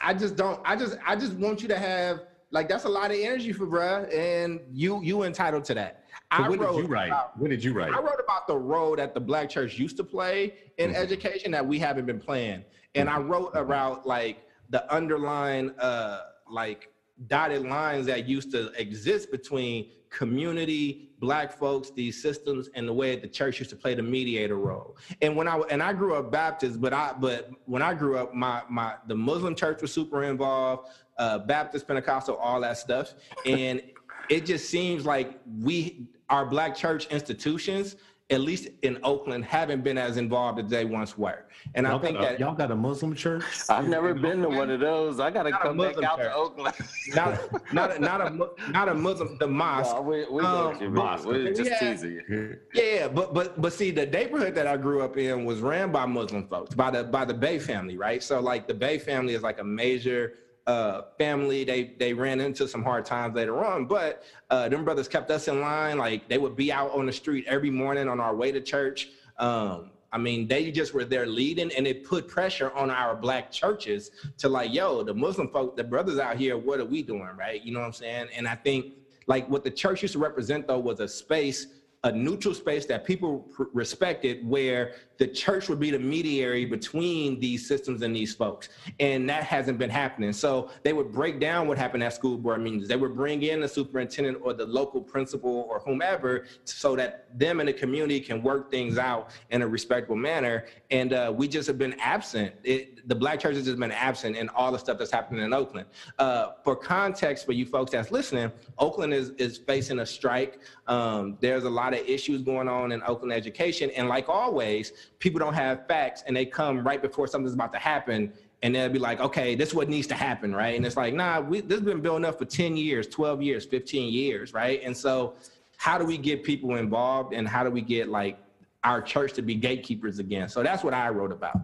I 0.00 0.14
just 0.14 0.36
don't. 0.36 0.60
I 0.64 0.76
just, 0.76 0.96
I 1.04 1.16
just 1.16 1.32
want 1.32 1.60
you 1.60 1.66
to 1.66 1.76
have 1.76 2.20
like 2.52 2.68
that's 2.68 2.84
a 2.84 2.88
lot 2.88 3.10
of 3.10 3.16
energy 3.18 3.52
for 3.52 3.66
bruh, 3.66 4.08
and 4.16 4.60
you, 4.70 5.02
you 5.02 5.24
entitled 5.24 5.64
to 5.64 5.74
that. 5.74 6.01
So 6.36 6.44
I 6.44 6.48
when 6.48 6.58
did 6.58 6.64
wrote 6.64 6.76
you 6.78 6.86
write? 6.86 7.08
about- 7.08 7.38
When 7.38 7.50
did 7.50 7.62
you 7.62 7.72
write? 7.72 7.92
I 7.92 8.00
wrote 8.00 8.20
about 8.22 8.46
the 8.46 8.56
role 8.56 8.96
that 8.96 9.12
the 9.14 9.20
black 9.20 9.50
church 9.50 9.78
used 9.78 9.96
to 9.98 10.04
play 10.04 10.54
in 10.78 10.90
Mhm. 10.90 10.94
education 10.96 11.50
that 11.52 11.66
we 11.66 11.78
haven't 11.78 12.06
been 12.06 12.20
playing. 12.20 12.64
And 12.94 13.08
I 13.08 13.18
wrote 13.18 13.50
about 13.54 14.06
like 14.06 14.46
the 14.70 14.90
underlying 14.92 15.70
uh 15.78 16.20
like 16.50 16.90
dotted 17.26 17.62
lines 17.66 18.06
that 18.06 18.26
used 18.28 18.50
to 18.52 18.70
exist 18.80 19.30
between 19.30 19.90
community, 20.10 21.10
black 21.20 21.52
folks, 21.52 21.90
these 21.90 22.20
systems, 22.20 22.68
and 22.74 22.86
the 22.88 22.92
way 22.92 23.16
the 23.16 23.28
church 23.28 23.58
used 23.58 23.70
to 23.70 23.76
play 23.76 23.94
the 23.94 24.02
mediator 24.02 24.56
role. 24.56 24.96
And 25.20 25.36
when 25.36 25.46
I 25.48 25.58
and 25.70 25.82
I 25.82 25.92
grew 25.92 26.14
up 26.14 26.30
Baptist, 26.30 26.80
but 26.80 26.92
I 26.94 27.12
but 27.18 27.50
when 27.66 27.82
I 27.82 27.92
grew 27.94 28.16
up, 28.16 28.34
my 28.34 28.62
my 28.70 28.94
the 29.06 29.14
Muslim 29.14 29.54
church 29.54 29.82
was 29.82 29.92
super 29.92 30.22
involved, 30.24 30.88
uh, 31.18 31.38
Baptist, 31.40 31.86
Pentecostal, 31.86 32.36
all 32.36 32.60
that 32.62 32.78
stuff, 32.78 33.14
and 33.44 33.82
it 34.30 34.46
just 34.46 34.70
seems 34.70 35.04
like 35.04 35.38
we 35.60 36.06
our 36.32 36.44
black 36.46 36.74
church 36.74 37.06
institutions 37.08 37.96
at 38.30 38.40
least 38.40 38.68
in 38.82 38.98
oakland 39.04 39.44
haven't 39.44 39.82
been 39.84 39.98
as 39.98 40.16
involved 40.16 40.58
as 40.58 40.70
they 40.70 40.84
once 40.84 41.18
were 41.18 41.44
and 41.74 41.86
Y'all 41.86 41.98
i 41.98 42.00
think 42.00 42.18
a, 42.18 42.22
that 42.22 42.40
y'all 42.40 42.54
got 42.54 42.70
a 42.70 42.74
Muslim 42.74 43.14
church. 43.14 43.44
I've 43.68 43.86
never 43.86 44.14
been 44.14 44.40
to 44.42 44.48
one 44.48 44.70
of 44.70 44.80
those. 44.80 45.20
I 45.20 45.30
gotta 45.30 45.50
Not 45.50 45.62
come 45.62 45.76
back 45.76 45.96
Muslim 45.96 46.04
out 46.06 46.18
church. 46.18 46.32
to 46.32 46.34
Oakland. 46.34 46.74
not 47.14 47.72
not 47.72 47.96
a, 47.96 47.98
not 48.08 48.20
a 48.20 48.70
not 48.70 48.88
a 48.88 48.94
muslim 48.94 49.36
the 49.38 49.46
mosque 49.46 49.94
No, 49.94 50.02
we, 50.02 50.24
we 50.28 50.42
um, 50.42 50.80
you 50.82 50.90
mosque. 50.90 51.24
We're 51.26 51.52
just 51.54 51.70
had- 51.70 51.78
teasing 51.98 52.20
you. 52.28 52.56
Yeah, 52.74 53.06
but 53.08 53.32
but 53.34 53.60
but 53.62 53.72
see, 53.72 53.90
the 53.92 54.06
neighborhood 54.06 54.54
that 54.56 54.66
I 54.66 54.76
grew 54.76 55.02
up 55.02 55.16
in 55.18 55.44
was 55.44 55.60
ran 55.60 55.92
by 55.92 56.04
Muslim 56.06 56.48
folks, 56.48 56.74
by 56.74 56.90
the 56.90 57.04
by 57.04 57.24
the 57.24 57.34
Bey 57.34 57.58
family, 57.60 57.96
right? 57.96 58.22
So 58.22 58.40
like 58.40 58.66
the 58.66 58.74
Bay 58.74 58.98
family 58.98 59.34
is 59.34 59.42
like 59.42 59.60
a 59.60 59.64
major 59.64 60.34
uh 60.66 61.02
family. 61.18 61.64
They 61.64 61.92
they 61.98 62.12
ran 62.12 62.40
into 62.40 62.68
some 62.68 62.82
hard 62.82 63.04
times 63.04 63.34
later 63.34 63.64
on, 63.64 63.86
but 63.86 64.22
uh 64.50 64.68
them 64.68 64.84
brothers 64.84 65.08
kept 65.08 65.30
us 65.30 65.48
in 65.48 65.60
line. 65.60 65.98
Like 65.98 66.28
they 66.28 66.38
would 66.38 66.56
be 66.56 66.72
out 66.72 66.92
on 66.92 67.06
the 67.06 67.12
street 67.12 67.44
every 67.48 67.70
morning 67.70 68.08
on 68.08 68.20
our 68.20 68.34
way 68.34 68.52
to 68.52 68.60
church. 68.60 69.08
Um 69.38 69.92
I 70.14 70.18
mean, 70.18 70.46
they 70.46 70.70
just 70.70 70.92
were 70.92 71.06
there 71.06 71.26
leading, 71.26 71.72
and 71.72 71.86
it 71.86 72.02
put 72.04 72.28
pressure 72.28 72.70
on 72.72 72.90
our 72.90 73.16
black 73.16 73.50
churches 73.50 74.10
to 74.38 74.48
like, 74.48 74.70
yo, 74.72 75.02
the 75.02 75.14
Muslim 75.14 75.48
folk, 75.48 75.74
the 75.74 75.84
brothers 75.84 76.18
out 76.18 76.36
here, 76.36 76.58
what 76.58 76.80
are 76.80 76.84
we 76.84 77.02
doing, 77.02 77.30
right? 77.34 77.62
You 77.62 77.72
know 77.72 77.80
what 77.80 77.86
I'm 77.86 77.92
saying? 77.94 78.28
And 78.36 78.46
I 78.46 78.56
think 78.56 78.86
like 79.26 79.48
what 79.48 79.64
the 79.64 79.70
church 79.70 80.02
used 80.02 80.12
to 80.12 80.18
represent 80.18 80.66
though 80.66 80.78
was 80.78 81.00
a 81.00 81.08
space 81.08 81.66
a 82.04 82.10
neutral 82.10 82.52
space 82.52 82.84
that 82.86 83.04
people 83.04 83.48
respected 83.72 84.44
where 84.46 84.94
the 85.18 85.26
church 85.28 85.68
would 85.68 85.78
be 85.78 85.92
the 85.92 85.98
mediator 85.98 86.68
between 86.68 87.38
these 87.38 87.64
systems 87.68 88.02
and 88.02 88.14
these 88.14 88.34
folks. 88.34 88.70
And 88.98 89.28
that 89.28 89.44
hasn't 89.44 89.78
been 89.78 89.90
happening. 89.90 90.32
So 90.32 90.70
they 90.82 90.92
would 90.92 91.12
break 91.12 91.38
down 91.38 91.68
what 91.68 91.78
happened 91.78 92.02
at 92.02 92.12
school 92.12 92.36
board 92.36 92.60
meetings. 92.60 92.88
They 92.88 92.96
would 92.96 93.14
bring 93.14 93.44
in 93.44 93.60
the 93.60 93.68
superintendent 93.68 94.38
or 94.42 94.52
the 94.52 94.66
local 94.66 95.00
principal 95.00 95.64
or 95.70 95.78
whomever 95.78 96.46
so 96.64 96.96
that 96.96 97.38
them 97.38 97.60
and 97.60 97.68
the 97.68 97.72
community 97.72 98.18
can 98.18 98.42
work 98.42 98.68
things 98.68 98.98
out 98.98 99.30
in 99.50 99.62
a 99.62 99.68
respectful 99.68 100.16
manner. 100.16 100.66
And 100.90 101.12
uh, 101.12 101.32
we 101.34 101.46
just 101.46 101.68
have 101.68 101.78
been 101.78 101.94
absent. 102.00 102.52
It, 102.64 102.91
the 103.06 103.14
black 103.14 103.40
church 103.40 103.56
has 103.56 103.64
just 103.64 103.78
been 103.78 103.92
absent 103.92 104.36
in 104.36 104.48
all 104.50 104.72
the 104.72 104.78
stuff 104.78 104.98
that's 104.98 105.10
happening 105.10 105.44
in 105.44 105.52
oakland 105.52 105.86
uh, 106.18 106.52
for 106.64 106.74
context 106.76 107.44
for 107.46 107.52
you 107.52 107.66
folks 107.66 107.90
that's 107.92 108.10
listening 108.10 108.50
oakland 108.78 109.12
is, 109.12 109.30
is 109.30 109.58
facing 109.58 110.00
a 110.00 110.06
strike 110.06 110.60
um, 110.86 111.38
there's 111.40 111.64
a 111.64 111.70
lot 111.70 111.94
of 111.94 112.00
issues 112.00 112.42
going 112.42 112.68
on 112.68 112.92
in 112.92 113.02
Oakland 113.06 113.32
education. 113.32 113.90
And 113.90 114.08
like 114.08 114.28
always, 114.28 114.92
people 115.18 115.38
don't 115.38 115.54
have 115.54 115.86
facts 115.86 116.22
and 116.26 116.36
they 116.36 116.46
come 116.46 116.84
right 116.84 117.00
before 117.00 117.26
something's 117.26 117.54
about 117.54 117.72
to 117.72 117.78
happen. 117.78 118.32
And 118.62 118.74
they'll 118.74 118.88
be 118.88 118.98
like, 118.98 119.20
okay, 119.20 119.54
this 119.54 119.70
is 119.70 119.74
what 119.74 119.88
needs 119.88 120.06
to 120.08 120.14
happen, 120.14 120.54
right? 120.54 120.76
And 120.76 120.86
it's 120.86 120.96
like, 120.96 121.14
nah, 121.14 121.40
we, 121.40 121.60
this 121.60 121.78
has 121.78 121.84
been 121.84 122.00
building 122.00 122.24
up 122.24 122.38
for 122.38 122.44
10 122.44 122.76
years, 122.76 123.08
12 123.08 123.42
years, 123.42 123.64
15 123.64 124.12
years, 124.12 124.52
right? 124.52 124.80
And 124.84 124.96
so 124.96 125.34
how 125.76 125.98
do 125.98 126.04
we 126.04 126.16
get 126.16 126.44
people 126.44 126.76
involved 126.76 127.34
and 127.34 127.48
how 127.48 127.64
do 127.64 127.70
we 127.70 127.80
get 127.80 128.08
like 128.08 128.38
our 128.84 129.02
church 129.02 129.32
to 129.34 129.42
be 129.42 129.54
gatekeepers 129.56 130.20
again? 130.20 130.48
So 130.48 130.62
that's 130.62 130.84
what 130.84 130.94
I 130.94 131.08
wrote 131.08 131.32
about. 131.32 131.60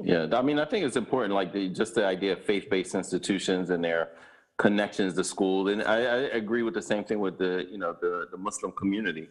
Yeah, 0.00 0.26
I 0.32 0.42
mean, 0.42 0.58
I 0.58 0.64
think 0.64 0.86
it's 0.86 0.96
important, 0.96 1.34
like 1.34 1.52
the, 1.52 1.68
just 1.68 1.94
the 1.94 2.06
idea 2.06 2.32
of 2.32 2.44
faith-based 2.44 2.94
institutions 2.94 3.70
and 3.70 3.84
their 3.84 4.10
connections 4.56 5.14
to 5.14 5.24
school. 5.24 5.68
And 5.68 5.82
I, 5.82 5.96
I 5.96 6.16
agree 6.42 6.62
with 6.62 6.74
the 6.74 6.82
same 6.82 7.04
thing 7.04 7.20
with 7.20 7.38
the, 7.38 7.66
you 7.70 7.78
know, 7.78 7.94
the, 8.00 8.26
the 8.30 8.38
Muslim 8.38 8.72
community. 8.72 9.28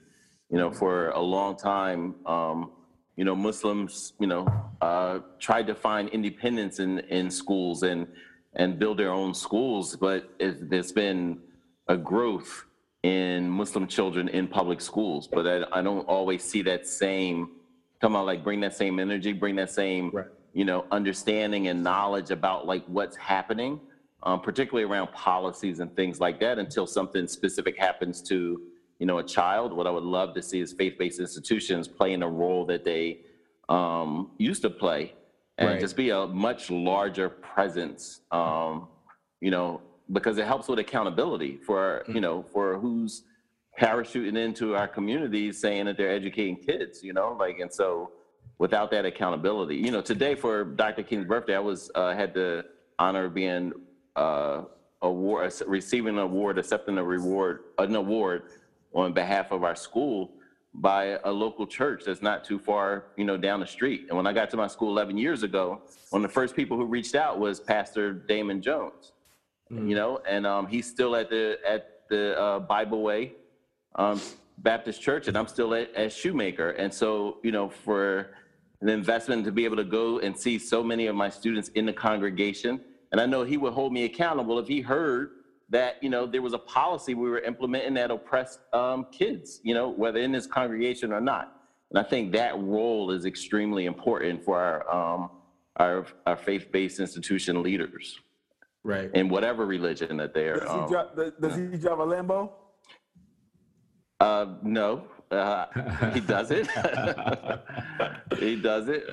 You 0.50 0.58
know, 0.58 0.72
for 0.72 1.10
a 1.12 1.20
long 1.20 1.56
time, 1.56 2.16
um, 2.26 2.72
you 3.16 3.24
know, 3.24 3.36
Muslims, 3.36 4.14
you 4.20 4.28
know, 4.28 4.46
uh, 4.82 5.20
tried 5.40 5.66
to 5.68 5.76
find 5.76 6.10
independence 6.10 6.80
in, 6.80 7.00
in 7.00 7.30
schools 7.32 7.84
and 7.84 8.08
and 8.54 8.78
build 8.78 9.00
their 9.00 9.14
own 9.14 9.34
schools, 9.34 9.96
but 9.96 10.30
it, 10.38 10.70
there's 10.70 10.92
been 10.92 11.40
a 11.88 11.96
growth 11.96 12.66
in 13.04 13.50
Muslim 13.50 13.88
children 13.88 14.28
in 14.28 14.46
public 14.46 14.82
schools. 14.82 15.26
But 15.26 15.48
I, 15.48 15.80
I 15.80 15.82
don't 15.82 16.02
always 16.02 16.44
see 16.44 16.62
that 16.64 16.86
same 16.86 17.52
come 18.02 18.16
on, 18.16 18.26
like 18.26 18.44
bring 18.44 18.60
that 18.62 18.76
same 18.76 19.00
energy, 19.00 19.32
bring 19.32 19.56
that 19.56 19.72
same, 19.72 20.10
Right. 20.12 20.26
You 20.54 20.66
know, 20.66 20.86
understanding 20.92 21.68
and 21.68 21.84
knowledge 21.84 22.32
about 22.32 22.66
like 22.68 22.84
what's 22.88 23.16
happening, 23.16 23.80
um, 24.24 24.42
particularly 24.42 24.90
around 24.90 25.12
policies 25.14 25.80
and 25.80 25.96
things 25.96 26.20
like 26.20 26.40
that, 26.40 26.60
until 26.60 26.86
something 26.86 27.28
specific 27.28 27.78
happens 27.78 28.22
to, 28.24 28.62
you 29.00 29.06
know, 29.06 29.20
a 29.20 29.24
child. 29.24 29.74
What 29.74 29.88
I 29.88 29.92
would 29.92 30.04
love 30.04 30.34
to 30.36 30.42
see 30.42 30.60
is 30.60 30.74
faith-based 30.74 31.20
institutions 31.20 31.88
playing 31.88 32.22
a 32.24 32.30
role 32.30 32.66
that 32.66 32.84
they 32.84 33.22
um, 33.70 34.32
used 34.38 34.62
to 34.64 34.70
play, 34.70 35.14
and 35.58 35.70
Right. 35.70 35.80
just 35.80 35.96
be 35.96 36.10
a 36.10 36.28
much 36.28 36.70
larger 36.70 37.30
presence. 37.30 38.22
Um, 38.32 38.88
you 39.40 39.52
know, 39.52 39.82
because 40.12 40.38
it 40.38 40.46
helps 40.46 40.68
with 40.68 40.80
accountability 40.80 41.58
for 41.66 42.04
you 42.10 42.20
know 42.22 42.44
for 42.52 42.78
who's 42.78 43.24
parachuting 43.80 44.38
into 44.38 44.76
our 44.76 44.88
communities 44.88 45.60
saying 45.60 45.86
that 45.86 45.96
they're 45.98 46.12
educating 46.12 46.58
kids, 46.58 47.02
you 47.02 47.14
know, 47.14 47.36
like, 47.40 47.60
and 47.60 47.74
so 47.74 48.12
without 48.62 48.92
that 48.92 49.06
accountability, 49.06 49.76
you 49.76 49.90
know, 49.90 50.02
today 50.02 50.36
for 50.36 50.64
Dr. 50.64 51.02
King's 51.02 51.26
birthday, 51.26 51.56
I 51.56 51.60
was, 51.60 51.90
uh, 51.96 52.14
had 52.14 52.32
the 52.32 52.64
honor 53.00 53.26
of 53.26 53.34
being, 53.34 53.74
uh, 54.16 54.66
award, 55.02 55.52
receiving 55.66 56.14
an 56.14 56.20
award, 56.20 56.60
accepting 56.60 57.00
a 57.00 57.04
reward, 57.04 57.64
an 57.80 57.96
award 57.96 58.44
on 58.94 59.14
behalf 59.14 59.52
of 59.52 59.64
our 59.64 59.76
school 59.76 60.34
by 60.76 61.18
a 61.24 61.32
local 61.32 61.66
church 61.66 62.04
that's 62.06 62.22
not 62.22 62.46
too 62.46 62.60
far, 62.60 63.06
you 63.18 63.26
know, 63.26 63.36
down 63.36 63.60
the 63.60 63.66
street. 63.66 64.06
And 64.10 64.16
when 64.16 64.28
I 64.28 64.32
got 64.32 64.52
to 64.52 64.58
my 64.58 64.68
school 64.68 64.90
11 64.90 65.18
years 65.18 65.42
ago, 65.42 65.82
one 66.12 66.24
of 66.24 66.30
the 66.30 66.34
first 66.34 66.56
people 66.56 66.78
who 66.78 66.86
reached 66.86 67.16
out 67.16 67.40
was 67.40 67.60
Pastor 67.60 68.14
Damon 68.14 68.62
Jones 68.62 69.14
you 69.72 69.96
know, 69.96 70.20
and 70.28 70.46
um, 70.46 70.68
he's 70.68 70.86
still 70.86 71.16
at 71.16 71.30
the 71.30 71.58
at 71.66 72.02
the 72.10 72.38
uh, 72.38 72.60
Bible 72.60 73.02
Way 73.02 73.34
um, 73.96 74.20
Baptist 74.58 75.02
Church, 75.02 75.28
and 75.28 75.38
I'm 75.38 75.48
still 75.48 75.74
at, 75.74 75.94
at 75.96 76.12
Shoemaker. 76.12 76.72
And 76.72 76.94
so, 76.94 77.38
you 77.42 77.52
know, 77.52 77.70
for 77.70 78.32
an 78.82 78.90
investment 78.90 79.46
to 79.46 79.52
be 79.52 79.64
able 79.66 79.78
to 79.78 79.84
go 79.84 80.20
and 80.20 80.38
see 80.38 80.58
so 80.58 80.84
many 80.84 81.08
of 81.08 81.16
my 81.16 81.30
students 81.30 81.70
in 81.70 81.86
the 81.86 81.94
congregation, 81.94 82.82
and 83.12 83.22
I 83.22 83.26
know 83.26 83.44
he 83.44 83.58
would 83.58 83.74
hold 83.74 83.94
me 83.94 84.06
accountable 84.06 84.58
if 84.60 84.68
he 84.68 84.82
heard 84.82 85.32
that 85.70 85.96
you 86.04 86.10
know 86.10 86.26
there 86.26 86.42
was 86.42 86.54
a 86.54 86.58
policy 86.58 87.14
we 87.14 87.30
were 87.30 87.40
implementing 87.40 87.94
that 87.94 88.12
oppressed 88.12 88.60
um, 88.74 89.06
kids, 89.12 89.62
you 89.64 89.74
know, 89.74 89.90
whether 89.90 90.20
in 90.20 90.34
his 90.34 90.48
congregation 90.48 91.14
or 91.14 91.22
not. 91.22 91.56
And 91.92 92.00
I 92.00 92.04
think 92.04 92.32
that 92.34 92.58
role 92.60 93.12
is 93.12 93.26
extremely 93.26 93.86
important 93.86 94.44
for 94.44 94.60
our 94.60 94.90
um, 94.94 95.30
our, 95.78 96.06
our 96.26 96.36
faith-based 96.36 97.00
institution 97.00 97.64
leaders 97.64 98.20
Right. 98.84 99.10
in 99.14 99.30
whatever 99.30 99.66
religion 99.66 100.18
that 100.18 100.34
they're. 100.34 100.56
Does, 100.60 100.64
he, 100.70 100.70
Um, 100.80 100.90
drive, 100.90 101.16
does, 101.16 101.32
does 101.40 101.56
he 101.56 101.78
drive 101.78 102.00
a 102.00 102.06
Lambo? 102.06 102.50
uh, 104.20 104.56
no, 104.64 105.06
uh, 105.32 105.66
he 106.14 106.20
does 106.20 106.52
it. 106.52 106.68
he 108.40 108.56
does 108.56 108.88
it. 108.88 109.06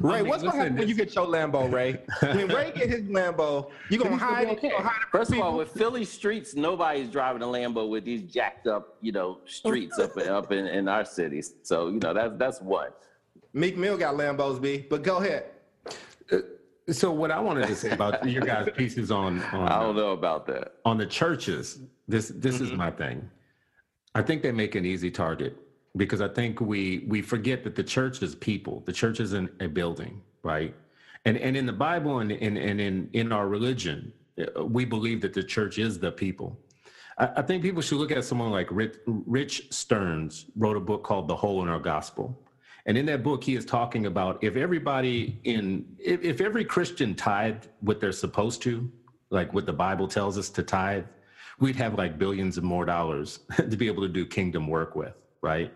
Ray, 0.00 0.14
I 0.14 0.22
mean, 0.22 0.30
what's 0.30 0.42
gonna 0.42 0.56
happen 0.56 0.76
when 0.76 0.88
you 0.88 0.94
get 0.94 1.14
your 1.14 1.26
Lambo, 1.26 1.70
Ray? 1.72 2.00
When 2.20 2.48
Ray 2.48 2.72
get 2.74 2.90
his 2.90 3.02
Lambo, 3.02 3.70
you 3.90 3.98
gonna 3.98 4.10
gonna 4.10 4.22
hide 4.22 4.46
be 4.46 4.52
it? 4.52 4.62
You 4.62 4.68
okay. 4.68 4.70
gonna 4.70 4.88
hide 4.88 4.96
it 5.02 5.10
from 5.10 5.20
First 5.20 5.32
of 5.32 5.40
all, 5.40 5.56
with 5.56 5.70
Philly 5.70 6.04
streets, 6.04 6.54
nobody's 6.54 7.08
driving 7.08 7.42
a 7.42 7.46
Lambo 7.46 7.88
with 7.88 8.04
these 8.04 8.22
jacked 8.22 8.66
up, 8.66 8.96
you 9.00 9.12
know, 9.12 9.38
streets 9.46 9.98
up 9.98 10.16
and 10.16 10.28
up 10.30 10.50
in, 10.50 10.66
in 10.66 10.88
our 10.88 11.04
cities. 11.04 11.54
So 11.62 11.88
you 11.88 12.00
know 12.00 12.12
that's 12.12 12.34
that's 12.36 12.60
what. 12.60 13.00
Meek 13.52 13.76
Mill 13.76 13.96
got 13.96 14.16
Lambos, 14.16 14.60
B. 14.60 14.84
But 14.90 15.04
go 15.04 15.18
ahead. 15.18 15.44
So 16.90 17.12
what 17.12 17.30
I 17.30 17.38
wanted 17.38 17.68
to 17.68 17.76
say 17.76 17.90
about 17.90 18.28
your 18.28 18.42
guys' 18.42 18.68
pieces 18.76 19.10
on 19.10 19.40
on 19.44 19.68
I 19.68 19.80
don't 19.80 19.96
know 19.96 20.10
about 20.10 20.46
that. 20.46 20.74
on 20.84 20.98
the 20.98 21.06
churches, 21.06 21.78
this 22.08 22.32
this 22.34 22.60
is 22.60 22.72
my 22.72 22.90
thing. 22.90 23.30
I 24.14 24.22
think 24.22 24.42
they 24.42 24.52
make 24.52 24.74
an 24.74 24.84
easy 24.86 25.10
target 25.10 25.56
because 25.96 26.20
I 26.20 26.28
think 26.28 26.60
we 26.60 27.04
we 27.08 27.22
forget 27.22 27.64
that 27.64 27.74
the 27.74 27.84
church 27.84 28.22
is 28.22 28.34
people. 28.34 28.82
The 28.86 28.92
church 28.92 29.20
isn't 29.20 29.50
a 29.60 29.68
building, 29.68 30.20
right? 30.42 30.74
And 31.24 31.36
and 31.36 31.56
in 31.56 31.66
the 31.66 31.72
Bible 31.72 32.20
and 32.20 32.30
and, 32.32 32.56
and 32.58 32.80
in 32.80 33.10
in 33.12 33.32
our 33.32 33.48
religion, 33.48 34.12
uh, 34.38 34.64
we 34.64 34.84
believe 34.84 35.20
that 35.22 35.34
the 35.34 35.42
church 35.42 35.78
is 35.78 35.98
the 35.98 36.12
people. 36.12 36.58
I, 37.18 37.30
I 37.36 37.42
think 37.42 37.62
people 37.62 37.82
should 37.82 37.98
look 37.98 38.10
at 38.10 38.24
someone 38.24 38.50
like 38.50 38.68
Rich, 38.70 38.96
Rich 39.06 39.68
Stearns 39.70 40.46
wrote 40.56 40.76
a 40.76 40.80
book 40.80 41.04
called 41.04 41.28
The 41.28 41.36
Hole 41.36 41.62
in 41.62 41.68
Our 41.68 41.80
Gospel. 41.80 42.40
And 42.86 42.98
in 42.98 43.06
that 43.06 43.22
book, 43.22 43.42
he 43.42 43.56
is 43.56 43.64
talking 43.64 44.06
about 44.06 44.42
if 44.44 44.56
everybody 44.56 45.40
in, 45.44 45.86
if, 45.98 46.22
if 46.22 46.40
every 46.42 46.64
Christian 46.64 47.14
tithed 47.14 47.68
what 47.80 47.98
they're 47.98 48.12
supposed 48.12 48.60
to, 48.62 48.90
like 49.30 49.54
what 49.54 49.64
the 49.64 49.72
Bible 49.72 50.06
tells 50.06 50.36
us 50.36 50.50
to 50.50 50.62
tithe, 50.62 51.04
we'd 51.60 51.76
have 51.76 51.94
like 51.94 52.18
billions 52.18 52.58
of 52.58 52.64
more 52.64 52.84
dollars 52.84 53.40
to 53.56 53.76
be 53.76 53.86
able 53.86 54.02
to 54.02 54.08
do 54.08 54.26
kingdom 54.26 54.66
work 54.68 54.96
with, 54.96 55.14
right? 55.42 55.72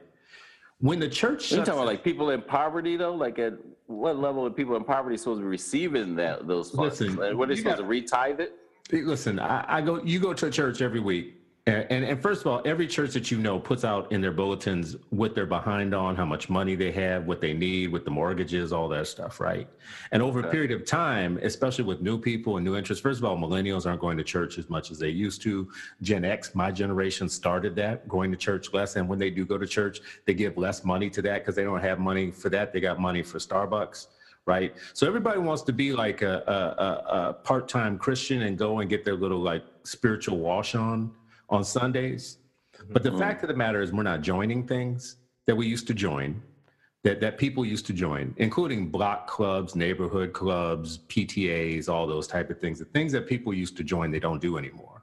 When 0.81 1.01
the 1.01 1.09
church, 1.09 1.51
you 1.51 1.59
talking 1.59 1.75
about 1.75 1.87
like 1.87 2.05
people 2.05 2.31
in 2.31 2.41
poverty 2.41 2.97
though? 2.97 3.15
Like 3.15 3.39
at 3.39 3.55
what 3.87 4.17
level 4.17 4.47
are 4.47 4.51
people 4.51 4.77
in 4.77 4.85
poverty 4.85 5.17
supposed 5.17 5.39
to 5.41 5.43
be 5.43 5.49
receiving 5.49 6.15
that 6.17 6.47
those 6.47 6.71
funds? 6.71 7.01
Listen, 7.01 7.17
what 7.37 7.51
are 7.51 7.55
they 7.55 7.57
supposed 7.57 7.79
got- 7.79 7.83
to 7.83 7.89
retithe 7.89 8.41
it? 8.41 8.53
Listen, 8.93 9.39
I, 9.39 9.65
I 9.69 9.81
go. 9.83 10.03
You 10.03 10.19
go 10.21 10.33
to 10.33 10.47
a 10.47 10.51
church 10.51 10.81
every 10.81 11.01
week, 11.01 11.38
and, 11.69 12.05
and 12.05 12.23
first 12.23 12.41
of 12.41 12.47
all, 12.47 12.63
every 12.65 12.87
church 12.87 13.13
that 13.13 13.31
you 13.31 13.39
know 13.39 13.59
puts 13.59 13.85
out 13.85 14.11
in 14.11 14.21
their 14.21 14.33
bulletins 14.33 14.97
what 15.11 15.35
they're 15.35 15.47
behind 15.47 15.95
on, 15.95 16.17
how 16.17 16.25
much 16.25 16.49
money 16.49 16.75
they 16.75 16.91
have, 16.93 17.27
what 17.27 17.41
they 17.41 17.53
need, 17.53 17.93
what 17.93 18.05
the 18.05 18.11
mortgages, 18.11 18.73
all 18.73 18.89
that 18.89 19.07
stuff, 19.07 19.39
right? 19.39 19.69
And 20.13 20.23
over 20.23 20.41
a 20.41 20.51
period 20.51 20.71
of 20.71 20.87
time, 20.87 21.39
especially 21.43 21.85
with 21.85 22.01
new 22.01 22.19
people 22.19 22.57
and 22.57 22.65
new 22.65 22.77
interests, 22.77 23.03
first 23.03 23.19
of 23.19 23.25
all, 23.25 23.37
millennials 23.37 23.87
aren't 23.87 24.01
going 24.01 24.17
to 24.17 24.25
church 24.25 24.57
as 24.59 24.71
much 24.71 24.91
as 24.91 24.99
they 24.99 25.11
used 25.11 25.43
to. 25.43 25.69
Gen 26.01 26.25
X, 26.25 26.55
my 26.55 26.71
generation, 26.71 27.29
started 27.29 27.77
that, 27.77 28.09
going 28.09 28.31
to 28.31 28.37
church 28.37 28.73
less, 28.73 28.97
and 28.97 29.09
when 29.09 29.19
they 29.19 29.31
do 29.31 29.45
go 29.45 29.59
to 29.59 29.67
church, 29.67 30.01
they 30.25 30.35
give 30.35 30.57
less 30.57 30.85
money 30.85 31.11
to 31.11 31.23
that 31.23 31.41
because 31.41 31.55
they 31.55 31.65
don't 31.65 31.81
have 31.81 31.99
money 31.99 32.31
for 32.31 32.49
that. 32.49 32.73
They 32.73 32.81
got 32.81 32.99
money 32.99 33.23
for 33.23 33.39
Starbucks 33.39 34.09
right? 34.47 34.75
So 34.95 35.07
everybody 35.07 35.39
wants 35.41 35.63
to 35.65 35.75
be 35.75 35.93
like 35.93 36.23
a, 36.23 36.43
a, 36.47 36.83
a, 36.83 37.29
a 37.29 37.33
part-time 37.35 37.99
Christian 37.99 38.43
and 38.43 38.57
go 38.57 38.79
and 38.79 38.89
get 38.89 39.05
their 39.05 39.15
little 39.15 39.41
like 39.41 39.63
spiritual 39.85 40.39
wash 40.39 40.75
on 40.75 41.13
on 41.49 41.65
Sundays. 41.65 42.39
But 42.91 43.03
the 43.03 43.17
fact 43.19 43.43
of 43.43 43.49
the 43.49 43.57
matter 43.57 43.81
is, 43.83 43.93
we're 43.93 44.03
not 44.03 44.21
joining 44.21 44.67
things 44.67 45.17
that 45.47 45.57
we 45.57 45.67
used 45.67 45.87
to 45.89 45.95
join, 45.95 46.41
that 47.03 47.21
that 47.21 47.39
people 47.39 47.65
used 47.65 47.87
to 47.87 47.93
join, 47.93 48.35
including 48.37 48.89
block 48.89 49.27
clubs, 49.27 49.75
neighborhood 49.75 50.33
clubs, 50.33 50.99
PTAs, 51.09 51.89
all 51.89 52.07
those 52.07 52.27
type 52.27 52.51
of 52.51 52.61
things. 52.61 52.79
The 52.79 52.85
things 52.87 53.13
that 53.13 53.27
people 53.27 53.53
used 53.53 53.77
to 53.79 53.85
join, 53.85 54.11
they 54.11 54.21
don't 54.21 54.41
do 54.41 54.59
anymore. 54.59 55.03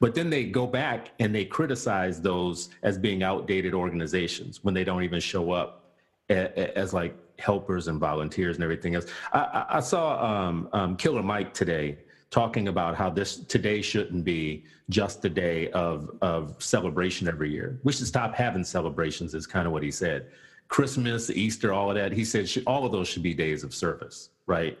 But 0.00 0.14
then 0.14 0.30
they 0.30 0.44
go 0.44 0.66
back 0.66 1.10
and 1.18 1.34
they 1.34 1.44
criticize 1.44 2.20
those 2.20 2.70
as 2.82 2.98
being 2.98 3.22
outdated 3.22 3.74
organizations 3.74 4.62
when 4.62 4.74
they 4.74 4.84
don't 4.84 5.02
even 5.02 5.20
show 5.20 5.50
up 5.52 5.92
a- 6.30 6.52
a- 6.60 6.78
as 6.78 6.92
like 6.94 7.14
helpers 7.38 7.88
and 7.88 7.98
volunteers 7.98 8.56
and 8.56 8.62
everything 8.64 8.94
else. 8.94 9.06
I, 9.32 9.38
I, 9.40 9.76
I 9.78 9.80
saw 9.80 10.24
um, 10.24 10.68
um, 10.72 10.96
Killer 10.96 11.22
Mike 11.22 11.52
today 11.52 11.98
talking 12.32 12.68
about 12.68 12.96
how 12.96 13.10
this 13.10 13.36
today 13.36 13.82
shouldn't 13.82 14.24
be 14.24 14.64
just 14.88 15.22
the 15.22 15.28
day 15.28 15.70
of 15.70 16.10
of 16.22 16.60
celebration 16.60 17.28
every 17.28 17.52
year. 17.52 17.78
We 17.84 17.92
should 17.92 18.08
stop 18.08 18.34
having 18.34 18.64
celebrations. 18.64 19.34
Is 19.34 19.46
kind 19.46 19.66
of 19.66 19.72
what 19.72 19.84
he 19.84 19.92
said. 19.92 20.26
Christmas, 20.68 21.30
Easter, 21.30 21.72
all 21.72 21.90
of 21.90 21.96
that. 21.96 22.12
He 22.12 22.24
said 22.24 22.50
all 22.66 22.86
of 22.86 22.92
those 22.92 23.06
should 23.06 23.22
be 23.22 23.34
days 23.34 23.62
of 23.62 23.74
service, 23.74 24.30
right? 24.46 24.78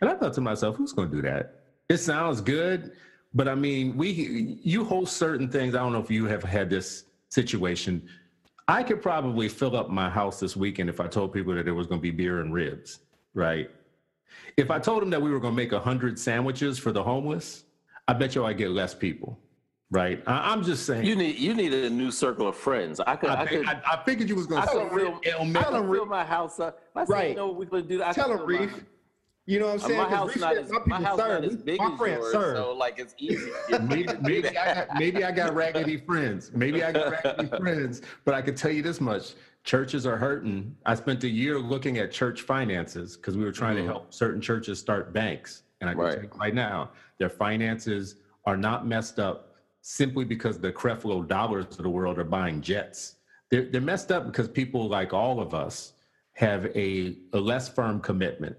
And 0.00 0.10
I 0.10 0.14
thought 0.14 0.34
to 0.34 0.42
myself, 0.42 0.76
who's 0.76 0.92
going 0.92 1.10
to 1.10 1.16
do 1.16 1.22
that? 1.22 1.62
It 1.88 1.96
sounds 1.96 2.42
good, 2.42 2.92
but 3.32 3.48
I 3.48 3.54
mean, 3.54 3.96
we 3.96 4.58
you 4.62 4.84
host 4.84 5.16
certain 5.16 5.48
things. 5.48 5.74
I 5.74 5.78
don't 5.78 5.92
know 5.92 6.00
if 6.00 6.10
you 6.10 6.26
have 6.26 6.42
had 6.44 6.68
this 6.68 7.04
situation. 7.30 8.06
I 8.68 8.82
could 8.82 9.02
probably 9.02 9.48
fill 9.48 9.74
up 9.74 9.88
my 9.88 10.08
house 10.08 10.38
this 10.38 10.54
weekend 10.54 10.90
if 10.90 11.00
I 11.00 11.08
told 11.08 11.32
people 11.32 11.54
that 11.54 11.64
there 11.64 11.74
was 11.74 11.86
going 11.86 12.00
to 12.00 12.02
be 12.02 12.12
beer 12.12 12.40
and 12.40 12.52
ribs, 12.52 13.00
right? 13.34 13.70
If 14.56 14.70
I 14.70 14.78
told 14.78 15.02
them 15.02 15.10
that 15.10 15.20
we 15.22 15.30
were 15.30 15.40
going 15.40 15.52
to 15.52 15.56
make 15.56 15.72
100 15.72 16.18
sandwiches 16.18 16.78
for 16.78 16.92
the 16.92 17.02
homeless, 17.02 17.64
I 18.08 18.12
bet 18.14 18.34
you 18.34 18.44
I 18.44 18.52
get 18.52 18.70
less 18.70 18.94
people, 18.94 19.38
right? 19.90 20.22
I, 20.26 20.52
I'm 20.52 20.62
just 20.62 20.86
saying. 20.86 21.04
You 21.04 21.14
need 21.16 21.38
you 21.38 21.54
need 21.54 21.72
a 21.72 21.88
new 21.90 22.10
circle 22.10 22.48
of 22.48 22.56
friends. 22.56 23.00
I 23.00 23.16
could 23.16 23.30
I, 23.30 23.42
I, 23.42 23.46
could 23.46 23.66
I, 23.66 23.80
I 23.92 24.02
figured 24.04 24.28
you 24.28 24.34
was 24.36 24.46
gonna. 24.46 24.62
I 24.62 24.64
to 24.66 24.70
could 24.70 25.00
fill, 25.00 25.20
I 25.56 25.62
could 25.62 25.90
fill 25.92 26.06
my 26.06 26.24
house 26.24 26.58
up. 26.60 26.80
If 26.90 26.96
I 26.96 27.04
said, 27.04 27.12
Right. 27.12 27.30
you 27.30 27.36
know 27.36 27.46
what 27.48 27.56
we 27.56 27.66
could 27.66 27.88
do? 27.88 28.02
I 28.02 28.12
Tell 28.12 28.32
him, 28.32 28.44
Reef. 28.44 28.84
You 29.46 29.58
know 29.58 29.66
what 29.66 29.72
I'm 29.74 29.84
Uh, 29.84 29.88
saying? 29.88 29.98
My 30.02 30.08
house 30.08 30.36
not 30.36 30.56
as 30.56 30.70
my 30.86 31.00
house 31.02 31.18
not 31.18 31.44
as 31.44 31.56
big 31.56 31.78
My 31.80 31.90
as 31.92 31.98
friends 31.98 32.18
yours, 32.20 32.32
serve. 32.32 32.56
so 32.56 32.72
like 32.72 32.98
it's 32.98 33.14
easy. 33.18 33.50
maybe, 33.70 33.94
people 33.96 34.14
to 34.14 34.20
do 34.22 34.28
maybe. 34.28 34.48
I 34.58 34.74
got 34.74 34.88
maybe 34.98 35.24
I 35.24 35.32
got 35.32 35.54
raggedy 35.54 35.96
friends. 35.96 36.52
Maybe 36.54 36.84
I 36.84 36.92
got 36.92 37.10
raggedy 37.24 37.56
friends, 37.58 38.02
but 38.24 38.34
I 38.34 38.42
can 38.42 38.54
tell 38.54 38.70
you 38.70 38.82
this 38.82 39.00
much: 39.00 39.34
churches 39.64 40.06
are 40.06 40.16
hurting. 40.16 40.76
I 40.86 40.94
spent 40.94 41.24
a 41.24 41.28
year 41.28 41.58
looking 41.58 41.98
at 41.98 42.10
church 42.10 42.42
finances 42.42 43.16
because 43.16 43.36
we 43.36 43.44
were 43.44 43.52
trying 43.52 43.76
to 43.76 43.82
mm-hmm. 43.82 43.90
help 43.90 44.14
certain 44.14 44.40
churches 44.40 44.78
start 44.78 45.12
banks, 45.12 45.62
and 45.80 45.90
I 45.90 45.94
can 45.94 46.02
Right. 46.02 46.14
tell 46.14 46.22
you 46.24 46.30
right 46.36 46.54
now, 46.54 46.90
their 47.18 47.28
finances 47.30 48.16
are 48.46 48.56
not 48.56 48.86
messed 48.86 49.18
up 49.18 49.54
simply 49.82 50.24
because 50.24 50.58
the 50.58 50.72
Creflo 50.72 51.26
Dollars 51.26 51.66
of 51.78 51.82
the 51.82 51.90
world 51.90 52.18
are 52.18 52.24
buying 52.24 52.60
jets. 52.60 53.16
They're, 53.50 53.66
they're 53.66 53.80
messed 53.80 54.12
up 54.12 54.26
because 54.26 54.48
people 54.48 54.88
like 54.88 55.12
all 55.12 55.40
of 55.40 55.54
us 55.54 55.94
have 56.34 56.66
a, 56.76 57.16
a 57.32 57.38
less 57.38 57.68
firm 57.68 58.00
commitment 58.00 58.56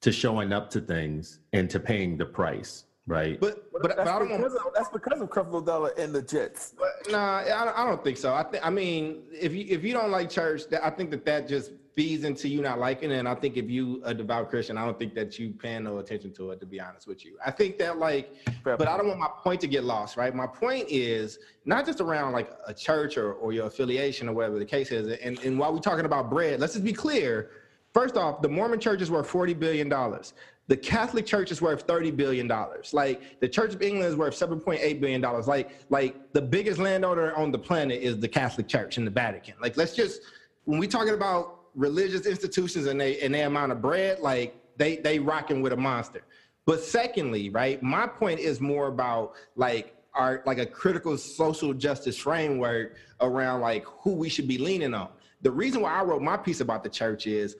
to 0.00 0.12
showing 0.12 0.52
up 0.52 0.70
to 0.70 0.80
things 0.80 1.40
and 1.52 1.68
to 1.70 1.80
paying 1.80 2.16
the 2.16 2.26
price, 2.26 2.84
right? 3.08 3.40
But 3.40 3.72
but, 3.72 3.82
but 3.82 3.96
That's 3.96 4.08
I 4.08 4.18
don't 4.18 4.30
want. 4.30 4.42
because 4.42 4.54
of, 4.54 4.72
that's 4.74 4.88
because 4.90 5.20
of 5.20 5.28
Creflo 5.30 5.64
Dollar 5.64 5.92
and 5.98 6.14
the 6.14 6.22
Jets. 6.22 6.74
Nah, 7.10 7.38
I, 7.38 7.64
don't- 7.64 7.78
I 7.78 7.84
don't 7.86 8.04
think 8.04 8.16
so. 8.18 8.34
I 8.34 8.42
think 8.44 8.64
I 8.64 8.70
mean, 8.70 9.22
if 9.32 9.52
you 9.52 9.64
if 9.68 9.82
you 9.82 9.92
don't 9.92 10.10
like 10.10 10.30
church, 10.30 10.68
that, 10.70 10.84
I 10.86 10.90
think 10.90 11.10
that 11.10 11.24
that 11.24 11.48
just 11.48 11.72
feeds 11.96 12.22
into 12.22 12.48
you 12.48 12.60
not 12.62 12.78
liking 12.78 13.10
it. 13.10 13.16
And 13.18 13.26
I 13.28 13.34
think 13.34 13.56
if 13.56 13.68
you 13.68 14.00
a 14.04 14.14
devout 14.14 14.50
Christian, 14.50 14.78
I 14.78 14.84
don't 14.84 14.96
think 14.96 15.14
that 15.14 15.36
you 15.36 15.50
paying 15.50 15.82
no 15.82 15.98
attention 15.98 16.32
to 16.34 16.52
it. 16.52 16.60
To 16.60 16.66
be 16.66 16.80
honest 16.80 17.08
with 17.08 17.24
you, 17.24 17.36
I 17.44 17.50
think 17.50 17.76
that 17.78 17.98
like, 17.98 18.32
but 18.62 18.86
I 18.86 18.96
don't 18.96 19.08
want 19.08 19.18
my 19.18 19.30
point 19.42 19.60
to 19.62 19.66
get 19.66 19.82
lost. 19.82 20.16
Right, 20.16 20.32
my 20.34 20.46
point 20.46 20.86
is 20.88 21.38
not 21.64 21.84
just 21.86 22.00
around 22.00 22.32
like 22.32 22.50
a 22.66 22.74
church 22.74 23.16
or 23.16 23.32
or 23.32 23.52
your 23.52 23.66
affiliation 23.66 24.28
or 24.28 24.32
whatever 24.34 24.58
the 24.58 24.64
case 24.66 24.92
is. 24.92 25.18
And 25.18 25.38
and 25.40 25.58
while 25.58 25.72
we're 25.72 25.80
talking 25.80 26.04
about 26.04 26.30
bread, 26.30 26.60
let's 26.60 26.74
just 26.74 26.84
be 26.84 26.92
clear. 26.92 27.50
First 27.94 28.16
off, 28.16 28.42
the 28.42 28.48
Mormon 28.48 28.78
church 28.78 29.00
is 29.02 29.10
worth 29.10 29.28
forty 29.28 29.54
billion 29.54 29.88
dollars. 29.88 30.34
The 30.68 30.76
Catholic 30.76 31.24
Church 31.26 31.50
is 31.50 31.60
worth 31.60 31.82
thirty 31.82 32.10
billion 32.10 32.46
dollars. 32.46 32.92
Like 32.92 33.40
the 33.40 33.48
Church 33.48 33.74
of 33.74 33.82
England 33.82 34.10
is 34.10 34.16
worth 34.16 34.34
seven 34.34 34.60
point 34.60 34.80
eight 34.82 35.00
billion 35.00 35.20
dollars. 35.20 35.48
Like 35.48 35.70
like 35.90 36.32
the 36.32 36.42
biggest 36.42 36.78
landowner 36.78 37.34
on 37.34 37.50
the 37.50 37.58
planet 37.58 38.02
is 38.02 38.18
the 38.18 38.28
Catholic 38.28 38.68
Church 38.68 38.98
in 38.98 39.04
the 39.04 39.10
Vatican. 39.10 39.54
Like 39.60 39.76
let's 39.76 39.96
just 39.96 40.20
when 40.64 40.78
we 40.78 40.86
talking 40.86 41.14
about 41.14 41.60
religious 41.74 42.26
institutions 42.26 42.86
and 42.86 43.00
they 43.00 43.18
and 43.20 43.34
their 43.34 43.46
amount 43.46 43.72
of 43.72 43.80
bread, 43.80 44.20
like 44.20 44.54
they 44.76 44.96
they 44.96 45.18
rocking 45.18 45.62
with 45.62 45.72
a 45.72 45.76
monster. 45.76 46.22
But 46.66 46.82
secondly, 46.82 47.48
right, 47.48 47.82
my 47.82 48.06
point 48.06 48.40
is 48.40 48.60
more 48.60 48.88
about 48.88 49.32
like 49.56 49.96
our 50.12 50.42
like 50.44 50.58
a 50.58 50.66
critical 50.66 51.16
social 51.16 51.72
justice 51.72 52.18
framework 52.18 52.96
around 53.22 53.62
like 53.62 53.86
who 53.86 54.12
we 54.12 54.28
should 54.28 54.46
be 54.46 54.58
leaning 54.58 54.92
on. 54.92 55.08
The 55.40 55.50
reason 55.50 55.80
why 55.80 55.94
I 55.98 56.02
wrote 56.02 56.20
my 56.20 56.36
piece 56.36 56.60
about 56.60 56.82
the 56.82 56.90
church 56.90 57.26
is 57.26 57.56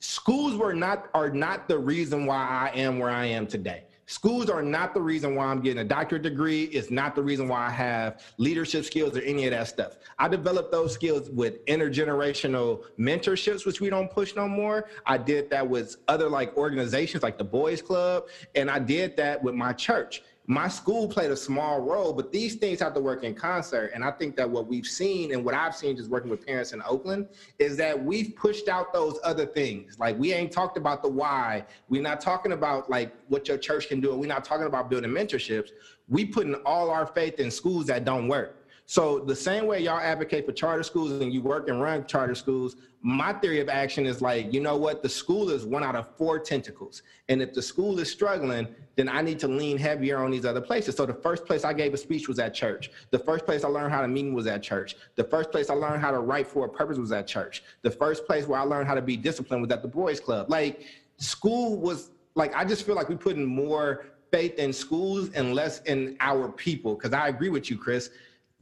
schools 0.00 0.56
were 0.56 0.74
not 0.74 1.08
are 1.14 1.30
not 1.30 1.68
the 1.68 1.78
reason 1.78 2.26
why 2.26 2.36
I 2.36 2.76
am 2.76 2.98
where 2.98 3.10
I 3.10 3.26
am 3.26 3.46
today. 3.46 3.84
Schools 4.06 4.50
are 4.50 4.62
not 4.62 4.92
the 4.92 5.00
reason 5.00 5.36
why 5.36 5.44
I'm 5.44 5.60
getting 5.60 5.82
a 5.82 5.84
doctorate 5.84 6.22
degree. 6.22 6.64
It's 6.64 6.90
not 6.90 7.14
the 7.14 7.22
reason 7.22 7.46
why 7.46 7.68
I 7.68 7.70
have 7.70 8.20
leadership 8.38 8.84
skills 8.84 9.16
or 9.16 9.20
any 9.20 9.44
of 9.44 9.52
that 9.52 9.68
stuff. 9.68 9.98
I 10.18 10.26
developed 10.26 10.72
those 10.72 10.92
skills 10.92 11.30
with 11.30 11.64
intergenerational 11.66 12.82
mentorships, 12.98 13.64
which 13.64 13.80
we 13.80 13.88
don't 13.88 14.10
push 14.10 14.34
no 14.34 14.48
more. 14.48 14.88
I 15.06 15.16
did 15.16 15.48
that 15.50 15.68
with 15.68 15.94
other 16.08 16.28
like 16.28 16.56
organizations 16.56 17.22
like 17.22 17.38
the 17.38 17.44
Boys 17.44 17.82
Club, 17.82 18.24
and 18.56 18.68
I 18.68 18.80
did 18.80 19.16
that 19.18 19.40
with 19.40 19.54
my 19.54 19.72
church 19.72 20.24
my 20.50 20.66
school 20.66 21.06
played 21.06 21.30
a 21.30 21.36
small 21.36 21.78
role, 21.78 22.12
but 22.12 22.32
these 22.32 22.56
things 22.56 22.80
have 22.80 22.92
to 22.92 23.00
work 23.00 23.22
in 23.22 23.36
concert. 23.36 23.92
And 23.94 24.02
I 24.02 24.10
think 24.10 24.34
that 24.34 24.50
what 24.50 24.66
we've 24.66 24.84
seen 24.84 25.32
and 25.32 25.44
what 25.44 25.54
I've 25.54 25.76
seen 25.76 25.96
just 25.96 26.10
working 26.10 26.28
with 26.28 26.44
parents 26.44 26.72
in 26.72 26.82
Oakland 26.82 27.28
is 27.60 27.76
that 27.76 28.04
we've 28.04 28.34
pushed 28.34 28.66
out 28.66 28.92
those 28.92 29.20
other 29.22 29.46
things. 29.46 29.96
Like 30.00 30.18
we 30.18 30.32
ain't 30.32 30.50
talked 30.50 30.76
about 30.76 31.02
the 31.02 31.08
why. 31.08 31.64
We're 31.88 32.02
not 32.02 32.20
talking 32.20 32.50
about 32.50 32.90
like 32.90 33.14
what 33.28 33.46
your 33.46 33.58
church 33.58 33.86
can 33.86 34.00
do. 34.00 34.12
We're 34.16 34.26
not 34.26 34.44
talking 34.44 34.66
about 34.66 34.90
building 34.90 35.12
mentorships. 35.12 35.68
We 36.08 36.24
putting 36.24 36.56
all 36.66 36.90
our 36.90 37.06
faith 37.06 37.38
in 37.38 37.48
schools 37.52 37.86
that 37.86 38.04
don't 38.04 38.26
work. 38.26 38.59
So 38.90 39.20
the 39.20 39.36
same 39.36 39.66
way 39.68 39.78
y'all 39.78 40.00
advocate 40.00 40.44
for 40.44 40.50
charter 40.50 40.82
schools 40.82 41.12
and 41.12 41.32
you 41.32 41.42
work 41.42 41.68
and 41.68 41.80
run 41.80 42.04
charter 42.06 42.34
schools, 42.34 42.74
my 43.02 43.32
theory 43.34 43.60
of 43.60 43.68
action 43.68 44.04
is 44.04 44.20
like, 44.20 44.52
you 44.52 44.58
know 44.58 44.76
what? 44.76 45.00
The 45.00 45.08
school 45.08 45.48
is 45.50 45.64
one 45.64 45.84
out 45.84 45.94
of 45.94 46.08
four 46.16 46.40
tentacles. 46.40 47.02
And 47.28 47.40
if 47.40 47.54
the 47.54 47.62
school 47.62 48.00
is 48.00 48.10
struggling, 48.10 48.66
then 48.96 49.08
I 49.08 49.22
need 49.22 49.38
to 49.38 49.46
lean 49.46 49.78
heavier 49.78 50.18
on 50.18 50.32
these 50.32 50.44
other 50.44 50.60
places. 50.60 50.96
So 50.96 51.06
the 51.06 51.14
first 51.14 51.46
place 51.46 51.64
I 51.64 51.72
gave 51.72 51.94
a 51.94 51.96
speech 51.96 52.26
was 52.26 52.40
at 52.40 52.52
church. 52.52 52.90
The 53.12 53.20
first 53.20 53.46
place 53.46 53.62
I 53.62 53.68
learned 53.68 53.92
how 53.92 54.02
to 54.02 54.08
meet 54.08 54.32
was 54.32 54.48
at 54.48 54.60
church. 54.60 54.96
The 55.14 55.22
first 55.22 55.52
place 55.52 55.70
I 55.70 55.74
learned 55.74 56.02
how 56.02 56.10
to 56.10 56.18
write 56.18 56.48
for 56.48 56.64
a 56.64 56.68
purpose 56.68 56.98
was 56.98 57.12
at 57.12 57.28
church. 57.28 57.62
The 57.82 57.92
first 57.92 58.26
place 58.26 58.48
where 58.48 58.58
I 58.58 58.64
learned 58.64 58.88
how 58.88 58.96
to 58.96 59.02
be 59.02 59.16
disciplined 59.16 59.62
was 59.62 59.70
at 59.70 59.82
the 59.82 59.88
boys 59.88 60.18
club. 60.18 60.50
Like 60.50 60.82
school 61.16 61.78
was 61.78 62.10
like, 62.34 62.52
I 62.56 62.64
just 62.64 62.84
feel 62.84 62.96
like 62.96 63.08
we 63.08 63.14
putting 63.14 63.46
more 63.46 64.06
faith 64.32 64.58
in 64.58 64.72
schools 64.72 65.30
and 65.30 65.54
less 65.54 65.80
in 65.82 66.16
our 66.18 66.48
people. 66.48 66.96
Cause 66.96 67.12
I 67.12 67.28
agree 67.28 67.50
with 67.50 67.70
you, 67.70 67.78
Chris 67.78 68.10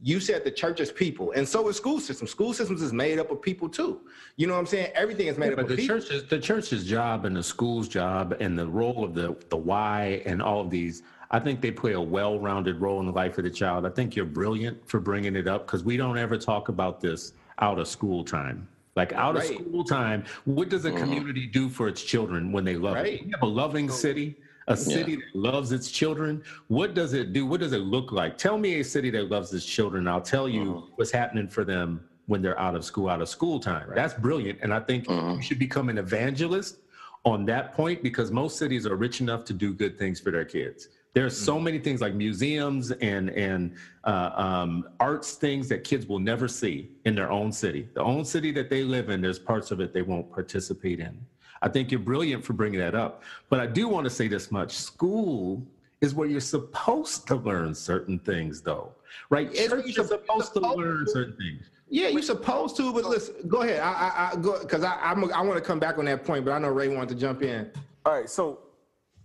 you 0.01 0.19
said 0.19 0.43
the 0.43 0.51
church 0.51 0.79
is 0.79 0.91
people, 0.91 1.31
and 1.33 1.47
so 1.47 1.67
is 1.67 1.75
school 1.75 1.99
systems. 1.99 2.31
School 2.31 2.53
systems 2.53 2.81
is 2.81 2.93
made 2.93 3.19
up 3.19 3.31
of 3.31 3.41
people 3.41 3.67
too. 3.67 3.99
You 4.37 4.47
know 4.47 4.53
what 4.53 4.59
I'm 4.59 4.65
saying? 4.65 4.91
Everything 4.95 5.27
is 5.27 5.37
made 5.37 5.47
Yeah, 5.47 5.51
up 5.53 5.57
but 5.57 5.63
of 5.63 5.69
the 5.71 5.75
people. 5.75 5.99
church's 5.99 6.23
the 6.25 6.39
church's 6.39 6.85
job 6.85 7.25
and 7.25 7.35
the 7.35 7.43
school's 7.43 7.89
job 7.89 8.37
and 8.39 8.57
the 8.57 8.67
role 8.67 9.03
of 9.03 9.13
the 9.13 9.35
the 9.49 9.57
why 9.57 10.21
and 10.25 10.41
all 10.41 10.61
of 10.61 10.69
these 10.69 11.03
i 11.31 11.39
think 11.39 11.59
they 11.61 11.71
play 11.71 11.93
a 11.93 12.01
well-rounded 12.01 12.79
role 12.79 12.99
in 12.99 13.05
the 13.05 13.11
life 13.11 13.37
of 13.37 13.43
the 13.43 13.49
child 13.49 13.85
i 13.85 13.89
think 13.89 14.15
you're 14.15 14.25
brilliant 14.25 14.77
for 14.89 14.99
bringing 14.99 15.35
it 15.35 15.47
up 15.47 15.65
because 15.65 15.83
we 15.83 15.97
don't 15.97 16.17
ever 16.17 16.37
talk 16.37 16.69
about 16.69 16.99
this 17.01 17.33
out 17.59 17.77
of 17.79 17.87
school 17.87 18.23
time 18.23 18.67
like 18.95 19.11
out 19.13 19.35
of 19.35 19.43
school 19.43 19.83
time 19.83 20.23
what 20.45 20.69
does 20.69 20.85
a 20.85 20.89
mm-hmm. 20.89 20.99
community 20.99 21.45
do 21.45 21.67
for 21.69 21.87
its 21.87 22.01
children 22.01 22.51
when 22.51 22.63
they 22.63 22.75
love 22.75 22.95
Right. 22.95 23.15
it 23.15 23.25
we 23.25 23.31
have 23.31 23.43
a 23.43 23.45
loving 23.45 23.89
city 23.89 24.35
a 24.69 24.77
city 24.77 25.15
that 25.17 25.35
loves 25.35 25.71
its 25.71 25.91
children 25.91 26.41
what 26.67 26.93
does 26.93 27.13
it 27.13 27.33
do? 27.33 27.45
What 27.45 27.59
does 27.59 27.73
it 27.73 27.79
look 27.79 28.11
like? 28.11 28.37
Tell 28.37 28.57
me 28.57 28.79
a 28.79 28.83
city 28.83 29.09
that 29.11 29.29
loves 29.29 29.53
its 29.53 29.65
children 29.65 30.07
i'll 30.07 30.21
tell 30.21 30.47
you 30.47 30.87
what's 30.95 31.11
happening 31.11 31.47
for 31.47 31.63
them 31.63 32.07
when 32.27 32.41
they're 32.41 32.59
out 32.59 32.75
of 32.75 32.85
school 32.85 33.09
out 33.09 33.21
of 33.21 33.27
school 33.27 33.59
time. 33.59 33.89
That's 33.93 34.13
brilliant 34.13 34.59
and 34.61 34.73
i 34.73 34.79
think 34.79 35.09
you 35.09 35.41
should 35.41 35.59
become 35.59 35.89
an 35.89 35.97
evangelist 35.97 36.77
on 37.25 37.45
that 37.45 37.73
point 37.73 38.01
because 38.01 38.31
most 38.31 38.57
cities 38.57 38.85
are 38.85 38.95
rich 38.95 39.19
enough 39.19 39.43
to 39.45 39.53
do 39.53 39.73
good 39.73 39.97
things 39.97 40.19
for 40.19 40.31
their 40.31 40.45
kids. 40.45 40.87
There's 41.13 41.35
so 41.35 41.59
many 41.59 41.79
things 41.79 42.01
like 42.01 42.13
museums 42.13 42.91
and 42.91 43.31
and 43.31 43.75
uh, 44.03 44.29
um, 44.35 44.89
arts 44.99 45.33
things 45.33 45.67
that 45.69 45.83
kids 45.83 46.05
will 46.05 46.19
never 46.19 46.47
see 46.47 46.91
in 47.05 47.15
their 47.15 47.31
own 47.31 47.51
city. 47.51 47.89
The 47.95 48.03
own 48.03 48.23
city 48.23 48.51
that 48.51 48.69
they 48.69 48.83
live 48.83 49.09
in 49.09 49.19
there's 49.19 49.39
parts 49.39 49.71
of 49.71 49.79
it 49.79 49.91
they 49.91 50.03
won't 50.03 50.31
participate 50.31 50.99
in 50.99 51.19
i 51.61 51.67
think 51.69 51.91
you're 51.91 51.99
brilliant 51.99 52.43
for 52.43 52.53
bringing 52.53 52.79
that 52.79 52.95
up 52.95 53.23
but 53.49 53.59
i 53.59 53.67
do 53.67 53.87
want 53.87 54.03
to 54.03 54.09
say 54.09 54.27
this 54.27 54.51
much 54.51 54.71
school 54.73 55.61
is 56.01 56.13
where 56.15 56.27
you're 56.27 56.39
supposed 56.39 57.27
to 57.27 57.35
learn 57.35 57.73
certain 57.75 58.17
things 58.19 58.61
though 58.61 58.91
right 59.29 59.49
It's 59.51 59.71
where 59.71 59.81
Church 59.81 59.95
you're 59.95 60.03
is 60.05 60.09
supposed 60.09 60.53
to 60.53 60.59
learn 60.61 61.05
to. 61.05 61.11
certain 61.11 61.35
things 61.37 61.69
Yeah, 61.89 62.09
you're 62.09 62.21
supposed 62.21 62.75
to, 62.77 62.93
but 62.93 63.03
listen, 63.05 63.33
go 63.47 63.63
ahead. 63.63 63.79
I, 63.79 63.91
I, 63.91 64.29
I 64.31 64.35
go 64.35 64.59
because 64.61 64.83
I, 64.83 64.95
I'm, 65.01 65.23
I 65.33 65.41
want 65.41 65.57
to 65.57 65.65
come 65.69 65.79
back 65.79 65.97
on 65.97 66.05
that 66.05 66.23
point, 66.23 66.45
but 66.45 66.51
I 66.51 66.59
know 66.59 66.67
Ray 66.69 66.87
wanted 66.87 67.09
to 67.09 67.15
jump 67.15 67.41
in. 67.41 67.71
All 68.05 68.13
right, 68.13 68.29
so, 68.29 68.59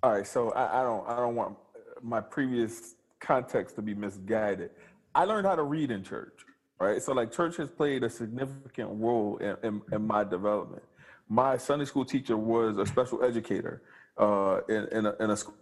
all 0.03 0.13
right, 0.15 0.27
so 0.27 0.51
I, 0.53 0.81
I 0.81 0.83
don't, 0.83 1.07
I 1.07 1.17
don't 1.17 1.37
want 1.37 1.59
my 2.03 2.23
previous 2.23 2.95
context 3.21 3.77
to 3.77 3.83
be 3.83 3.93
misguided. 3.95 4.71
I 5.15 5.25
learned 5.27 5.47
how 5.47 5.57
to 5.57 5.63
read 5.63 5.91
in 5.91 6.03
church, 6.03 6.39
right? 6.81 7.03
So, 7.03 7.13
like, 7.13 7.31
church 7.31 7.59
has 7.59 7.69
played 7.69 8.03
a 8.03 8.09
significant 8.09 8.89
role 8.95 9.37
in, 9.39 9.57
in, 9.63 9.83
in 9.93 10.07
my 10.07 10.25
development. 10.25 10.83
My 11.29 11.57
Sunday 11.57 11.85
school 11.85 12.05
teacher 12.05 12.37
was 12.37 12.77
a 12.79 12.87
special 12.87 13.25
educator 13.25 13.83
uh, 14.19 14.61
in, 14.69 14.89
in, 14.93 15.07
a, 15.07 15.15
in 15.21 15.31
a 15.31 15.37
school 15.37 15.55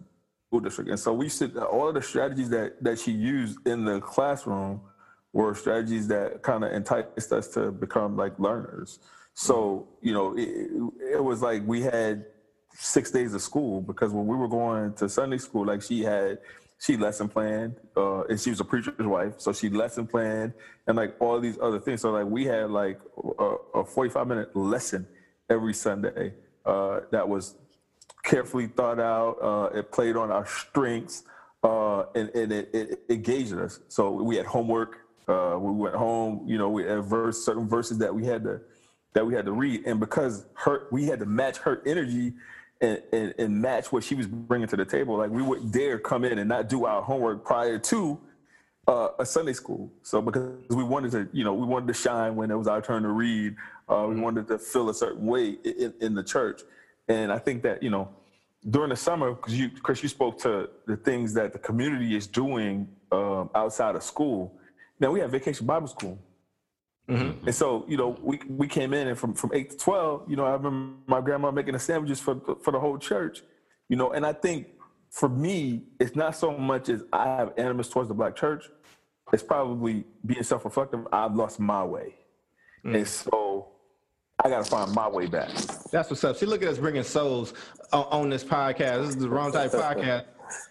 district, 0.61 0.89
and 0.89 0.99
so 0.99 1.13
we 1.13 1.29
sit 1.29 1.57
all 1.57 1.87
of 1.87 1.95
the 1.95 2.01
strategies 2.01 2.49
that 2.49 2.83
that 2.83 2.99
she 2.99 3.11
used 3.11 3.65
in 3.65 3.85
the 3.85 3.99
classroom 4.01 4.81
were 5.33 5.55
strategies 5.55 6.07
that 6.07 6.43
kind 6.43 6.63
of 6.63 6.71
enticed 6.71 7.33
us 7.33 7.47
to 7.49 7.71
become 7.71 8.15
like 8.15 8.37
learners. 8.39 8.99
So, 9.33 9.87
you 10.01 10.13
know, 10.13 10.37
it, 10.37 10.69
it 11.15 11.23
was 11.23 11.41
like 11.41 11.63
we 11.65 11.81
had 11.81 12.25
six 12.75 13.11
days 13.11 13.33
of 13.33 13.41
school 13.41 13.81
because 13.81 14.11
when 14.11 14.27
we 14.27 14.35
were 14.35 14.47
going 14.47 14.93
to 14.93 15.09
Sunday 15.09 15.39
school, 15.39 15.65
like 15.65 15.81
she 15.81 16.03
had, 16.03 16.37
she 16.79 16.97
lesson 16.97 17.27
planned, 17.27 17.75
uh, 17.97 18.23
and 18.25 18.39
she 18.39 18.51
was 18.51 18.59
a 18.59 18.63
preacher's 18.63 19.07
wife, 19.07 19.33
so 19.37 19.51
she 19.53 19.69
lesson 19.69 20.05
planned 20.05 20.53
and 20.87 20.97
like 20.97 21.15
all 21.19 21.39
these 21.39 21.57
other 21.59 21.79
things. 21.79 22.01
So 22.01 22.11
like 22.11 22.27
we 22.27 22.45
had 22.45 22.69
like 22.69 22.99
a, 23.39 23.55
a 23.75 23.85
45 23.85 24.27
minute 24.27 24.55
lesson 24.55 25.07
every 25.53 25.73
Sunday 25.73 26.33
uh, 26.65 27.01
that 27.11 27.25
was 27.33 27.55
carefully 28.23 28.67
thought 28.67 28.99
out. 28.99 29.33
Uh, 29.41 29.77
it 29.79 29.91
played 29.91 30.15
on 30.15 30.31
our 30.31 30.45
strengths, 30.45 31.23
uh, 31.63 32.01
and, 32.15 32.29
and 32.29 32.51
it, 32.51 32.69
it 32.73 32.87
engaged 33.09 33.53
us. 33.53 33.79
So 33.87 34.11
we 34.11 34.35
had 34.35 34.45
homework. 34.45 34.91
Uh, 35.27 35.57
we 35.59 35.71
went 35.71 35.95
home. 35.95 36.31
You 36.51 36.57
know, 36.57 36.69
we 36.69 36.83
had 36.83 37.03
verse 37.03 37.37
certain 37.45 37.67
verses 37.67 37.97
that 37.99 38.13
we 38.13 38.25
had 38.25 38.43
to 38.43 38.55
that 39.13 39.25
we 39.27 39.33
had 39.35 39.45
to 39.45 39.51
read, 39.51 39.85
and 39.85 39.99
because 39.99 40.45
her 40.55 40.87
we 40.91 41.05
had 41.05 41.19
to 41.19 41.25
match 41.25 41.57
her 41.59 41.81
energy. 41.85 42.33
And, 42.81 43.01
and, 43.13 43.33
and 43.39 43.61
match 43.61 43.93
what 43.93 44.03
she 44.03 44.13
was 44.13 44.27
bringing 44.27 44.67
to 44.67 44.75
the 44.75 44.83
table. 44.83 45.15
Like 45.15 45.31
we 45.31 45.41
would 45.41 45.71
dare 45.71 45.97
come 45.97 46.25
in 46.25 46.37
and 46.37 46.49
not 46.49 46.67
do 46.67 46.83
our 46.83 47.01
homework 47.01 47.45
prior 47.45 47.79
to 47.79 48.19
uh, 48.87 49.09
a 49.19 49.25
Sunday 49.25 49.53
school. 49.53 49.89
So 50.01 50.21
because 50.21 50.51
we 50.69 50.83
wanted 50.83 51.11
to, 51.11 51.29
you 51.31 51.45
know, 51.45 51.53
we 51.53 51.65
wanted 51.65 51.87
to 51.87 51.93
shine 51.93 52.35
when 52.35 52.51
it 52.51 52.57
was 52.57 52.67
our 52.67 52.81
turn 52.81 53.03
to 53.03 53.09
read. 53.09 53.55
Uh, 53.89 54.05
we 54.09 54.15
wanted 54.15 54.47
to 54.47 54.57
feel 54.57 54.89
a 54.89 54.93
certain 54.93 55.25
way 55.25 55.57
in, 55.63 55.93
in 56.01 56.13
the 56.13 56.23
church. 56.23 56.61
And 57.07 57.31
I 57.31 57.37
think 57.37 57.63
that, 57.63 57.83
you 57.83 57.89
know, 57.89 58.09
during 58.69 58.89
the 58.89 58.95
summer, 58.95 59.33
because 59.33 59.57
you, 59.59 59.69
Chris, 59.69 60.01
you 60.01 60.09
spoke 60.09 60.39
to 60.39 60.69
the 60.87 60.95
things 60.95 61.33
that 61.33 61.51
the 61.51 61.59
community 61.59 62.15
is 62.15 62.27
doing 62.27 62.87
um, 63.11 63.49
outside 63.53 63.95
of 63.95 64.03
school. 64.03 64.57
Now 64.99 65.11
we 65.11 65.19
have 65.19 65.31
Vacation 65.31 65.65
Bible 65.65 65.87
School. 65.87 66.17
And 67.45 67.53
so, 67.53 67.85
you 67.87 67.97
know, 67.97 68.17
we, 68.21 68.39
we 68.47 68.67
came 68.67 68.93
in 68.93 69.09
and 69.09 69.17
from, 69.17 69.33
from 69.33 69.51
eight 69.53 69.71
to 69.71 69.77
12, 69.77 70.29
you 70.29 70.37
know, 70.37 70.45
I 70.45 70.53
remember 70.53 70.95
my 71.05 71.19
grandma 71.19 71.51
making 71.51 71.73
the 71.73 71.79
sandwiches 71.79 72.19
for, 72.21 72.39
for 72.63 72.71
the 72.71 72.79
whole 72.79 72.97
church, 72.97 73.41
you 73.89 73.97
know, 73.97 74.13
and 74.13 74.25
I 74.25 74.31
think 74.31 74.67
for 75.09 75.27
me, 75.27 75.83
it's 75.99 76.15
not 76.15 76.35
so 76.35 76.57
much 76.57 76.89
as 76.89 77.03
I 77.11 77.25
have 77.25 77.53
animus 77.57 77.89
towards 77.89 78.07
the 78.07 78.15
black 78.15 78.35
church. 78.35 78.63
It's 79.33 79.43
probably 79.43 80.05
being 80.25 80.43
self-reflective. 80.43 81.07
I've 81.11 81.35
lost 81.35 81.59
my 81.59 81.83
way. 81.83 82.15
And 82.85 83.07
so 83.07 83.42
I 84.43 84.49
got 84.49 84.63
to 84.65 84.69
find 84.69 84.91
my 84.93 85.07
way 85.07 85.27
back. 85.27 85.49
That's 85.91 86.09
what's 86.09 86.23
up. 86.23 86.35
See, 86.37 86.45
look 86.45 86.61
at 86.63 86.67
us 86.67 86.77
bringing 86.77 87.03
souls 87.03 87.53
on, 87.91 88.05
on 88.05 88.29
this 88.29 88.43
podcast. 88.43 89.01
This 89.05 89.09
is 89.09 89.17
the 89.17 89.29
wrong 89.29 89.51
type 89.51 89.73
of 89.73 89.81
podcast. 89.81 90.25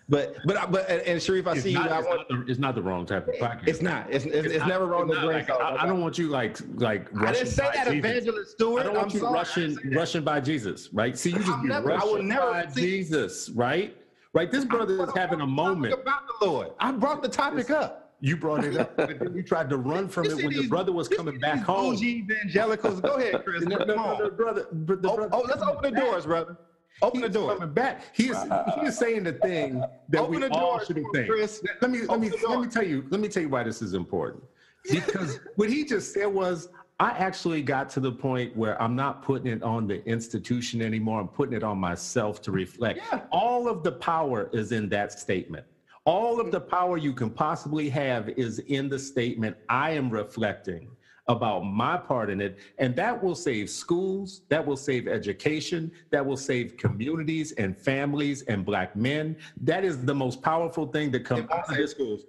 But 0.09 0.37
but 0.47 0.71
but 0.71 0.89
and, 0.91 1.01
and 1.03 1.23
Sharif, 1.23 1.47
I 1.47 1.53
it's 1.53 1.63
see 1.63 1.73
not, 1.75 1.85
you. 1.87 1.91
I 1.91 1.99
it's, 1.99 2.07
want, 2.07 2.19
not 2.31 2.47
the, 2.47 2.51
it's 2.51 2.61
not 2.61 2.75
the 2.75 2.83
wrong 2.83 3.07
type 3.07 3.27
of 3.27 3.35
podcast 3.35 3.67
it's 3.67 3.83
not. 3.83 4.07
It's 4.13 4.25
it's, 4.27 4.35
it's 4.47 4.59
not- 4.59 4.69
never 4.69 4.87
wrong 4.87 5.09
it's 5.11 5.19
to 5.19 5.27
bring 5.27 5.39
like- 5.39 5.49
souls. 5.49 5.61
I, 5.63 5.77
I 5.83 5.87
don't 5.87 6.01
want 6.01 6.19
you 6.19 6.29
like 6.29 6.59
like 6.75 7.09
I 7.15 7.19
rushing 7.19 7.45
didn't 7.45 7.49
say 7.57 7.63
by 7.65 7.71
that, 7.73 7.87
Jesus. 7.89 7.95
Evangelist 8.11 8.51
Stewart. 8.53 8.81
I 8.81 8.85
don't 8.85 8.95
want 8.95 9.07
I'm 9.09 9.15
you 9.15 9.21
sorry. 9.21 9.33
I 9.35 9.39
rushing 9.39 9.63
didn't 9.71 9.83
say 9.83 9.89
that. 9.89 9.97
rushing 9.97 10.23
by 10.25 10.41
Jesus, 10.41 10.93
right? 10.93 11.19
See, 11.19 11.31
you 11.31 11.39
just 11.39 11.49
I'm 11.51 11.63
be 11.63 11.69
never- 11.69 11.91
I 11.91 11.95
rushing 11.97 12.13
will 12.13 12.23
never 12.23 12.51
by 12.53 12.67
see- 12.69 12.81
Jesus, 12.83 13.49
right? 13.51 13.97
Right. 14.35 14.51
This 14.53 14.65
brother 14.65 15.03
is 15.05 15.11
having 15.17 15.41
a 15.41 15.47
moment. 15.47 15.95
About 15.95 16.23
the 16.41 16.47
Lord. 16.47 16.71
I 16.79 16.93
brought 16.93 17.23
the 17.23 17.29
topic 17.29 17.71
up. 17.71 18.02
You 18.25 18.37
brought 18.37 18.65
it 18.65 18.77
up, 18.77 18.97
but 18.97 19.19
then 19.19 19.35
you 19.37 19.43
tried 19.43 19.69
to 19.71 19.77
run 19.77 20.09
from 20.09 20.27
it 20.27 20.37
when 20.37 20.51
the 20.51 20.61
these- 20.61 20.69
brother 20.69 20.93
was 20.93 21.09
coming 21.09 21.39
back 21.41 21.59
home. 21.59 21.91
bougie 21.97 22.19
evangelicals. 22.19 23.01
Go 23.01 23.15
ahead, 23.17 23.43
Chris. 23.45 23.65
No, 23.65 23.79
no, 23.79 23.85
no, 24.17 24.31
brother. 24.31 24.69
the 24.73 25.01
Oh, 25.11 25.29
oh, 25.33 25.41
let's 25.49 25.61
open 25.63 25.93
the 25.93 26.01
doors, 26.01 26.25
brother. 26.25 26.57
Open 27.03 27.21
the 27.21 27.29
door. 27.29 27.55
coming 27.57 27.75
back. 27.75 28.15
He 28.15 28.29
is 28.29 28.37
he 28.77 28.87
is 28.87 28.97
saying 28.97 29.25
the 29.25 29.33
thing 29.33 29.83
that 30.11 30.21
Open 30.21 30.35
we 30.35 30.39
the 30.41 30.53
all 30.53 30.79
should 30.85 30.95
be 30.97 31.05
Chris. 31.27 31.61
saying. 31.65 31.77
Let 31.83 31.91
me 31.91 32.03
let 32.03 32.21
me 32.21 32.29
the 32.29 32.49
let 32.49 32.61
me 32.61 32.69
tell 32.69 32.85
you 32.87 33.05
let 33.11 33.21
me 33.21 33.27
tell 33.29 33.43
you 33.43 33.49
why 33.49 33.65
this 33.65 33.83
is 33.83 33.93
important. 33.95 34.45
Because 34.89 35.41
what 35.57 35.69
he 35.69 35.85
just 35.85 36.15
said 36.15 36.27
was 36.27 36.69
I 37.01 37.11
actually 37.11 37.63
got 37.63 37.91
to 37.91 38.01
the 38.01 38.13
point 38.13 38.57
where 38.57 38.81
I'm 38.81 38.95
not 38.95 39.23
putting 39.25 39.49
it 39.49 39.65
on 39.65 39.89
the 39.89 40.05
institution 40.07 40.81
anymore. 40.81 41.21
I'm 41.21 41.27
putting 41.27 41.55
it 41.57 41.65
on 41.65 41.77
myself 41.79 42.41
to 42.43 42.53
reflect. 42.53 43.01
Yeah. 43.13 43.23
All 43.33 43.67
of 43.67 43.83
the 43.83 43.91
power 43.93 44.49
is 44.53 44.71
in 44.71 44.89
that 44.91 45.11
statement. 45.19 45.67
All 46.05 46.41
of 46.41 46.51
the 46.51 46.61
power 46.61 46.97
you 46.97 47.13
can 47.13 47.31
possibly 47.31 47.89
have 47.91 48.29
is 48.31 48.59
in 48.61 48.89
the 48.89 48.99
statement 48.99 49.57
I 49.69 49.91
am 49.93 50.11
reflecting 50.11 50.89
about 51.29 51.61
my 51.61 51.97
part 51.97 52.29
in 52.29 52.41
it. 52.41 52.59
And 52.79 52.97
that 52.97 53.23
will 53.23 53.37
save 53.37 53.71
schools, 53.71 54.43
that 54.49 54.67
will 54.67 54.77
save 54.77 55.07
education, 55.07 55.93
that 56.11 56.25
will 56.27 56.37
save 56.37 56.77
communities 56.77 57.53
and 57.53 57.77
families 57.79 58.43
and 58.43 58.65
black 58.65 58.97
men. 58.97 59.37
That 59.61 59.85
is 59.85 60.05
the 60.05 60.15
most 60.15 60.43
powerful 60.43 60.87
thing 60.87 61.13
that 61.13 61.21
comes 61.21 61.45
It 61.45 61.51
won't 61.51 61.53
out 61.53 61.69
of 61.69 61.75
save 61.75 61.79
this. 61.79 61.91
schools. 61.93 62.21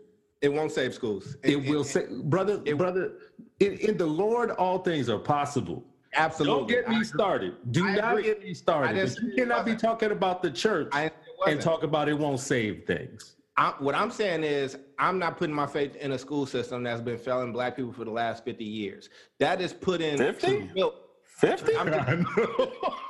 It 0.41 0.49
won't 0.53 0.71
save 0.71 0.93
schools. 0.93 1.37
It 1.43 1.65
will 1.67 1.83
save, 1.83 2.09
brother, 2.25 2.57
brother, 2.59 3.13
in, 3.59 3.73
in 3.77 3.97
the 3.97 4.05
Lord, 4.05 4.51
all 4.51 4.77
things 4.79 5.09
are 5.09 5.17
possible. 5.17 5.83
Absolutely. 6.13 6.75
Don't 6.75 6.85
get 6.85 6.89
me 6.89 7.03
started. 7.03 7.55
Do 7.71 7.87
I 7.87 7.95
not 7.95 8.11
agree. 8.11 8.23
get 8.23 8.43
me 8.43 8.53
started. 8.53 9.17
you 9.23 9.33
cannot 9.35 9.65
be 9.65 9.75
talking 9.75 10.11
about 10.11 10.43
the 10.43 10.51
church 10.51 10.93
and 11.47 11.59
talk 11.61 11.81
about 11.81 12.07
it 12.09 12.13
won't 12.13 12.39
save 12.39 12.83
things. 12.85 13.32
I, 13.55 13.73
what 13.79 13.93
I'm 13.93 14.09
saying 14.09 14.43
is, 14.43 14.77
I'm 14.97 15.19
not 15.19 15.37
putting 15.37 15.53
my 15.55 15.67
faith 15.67 15.95
in 15.97 16.11
a 16.13 16.17
school 16.17 16.45
system 16.45 16.83
that's 16.83 17.01
been 17.01 17.17
failing 17.19 17.53
black 17.53 17.75
people 17.75 17.93
for 17.93 18.03
the 18.03 18.11
last 18.11 18.43
50 18.43 18.63
years. 18.63 19.09
That 19.39 19.61
is 19.61 19.73
put 19.73 20.01
in. 20.01 20.17
50? 20.17 20.69
to 20.75 20.91
50? 21.37 21.75
I'm 21.77 21.87
just- 21.87 22.09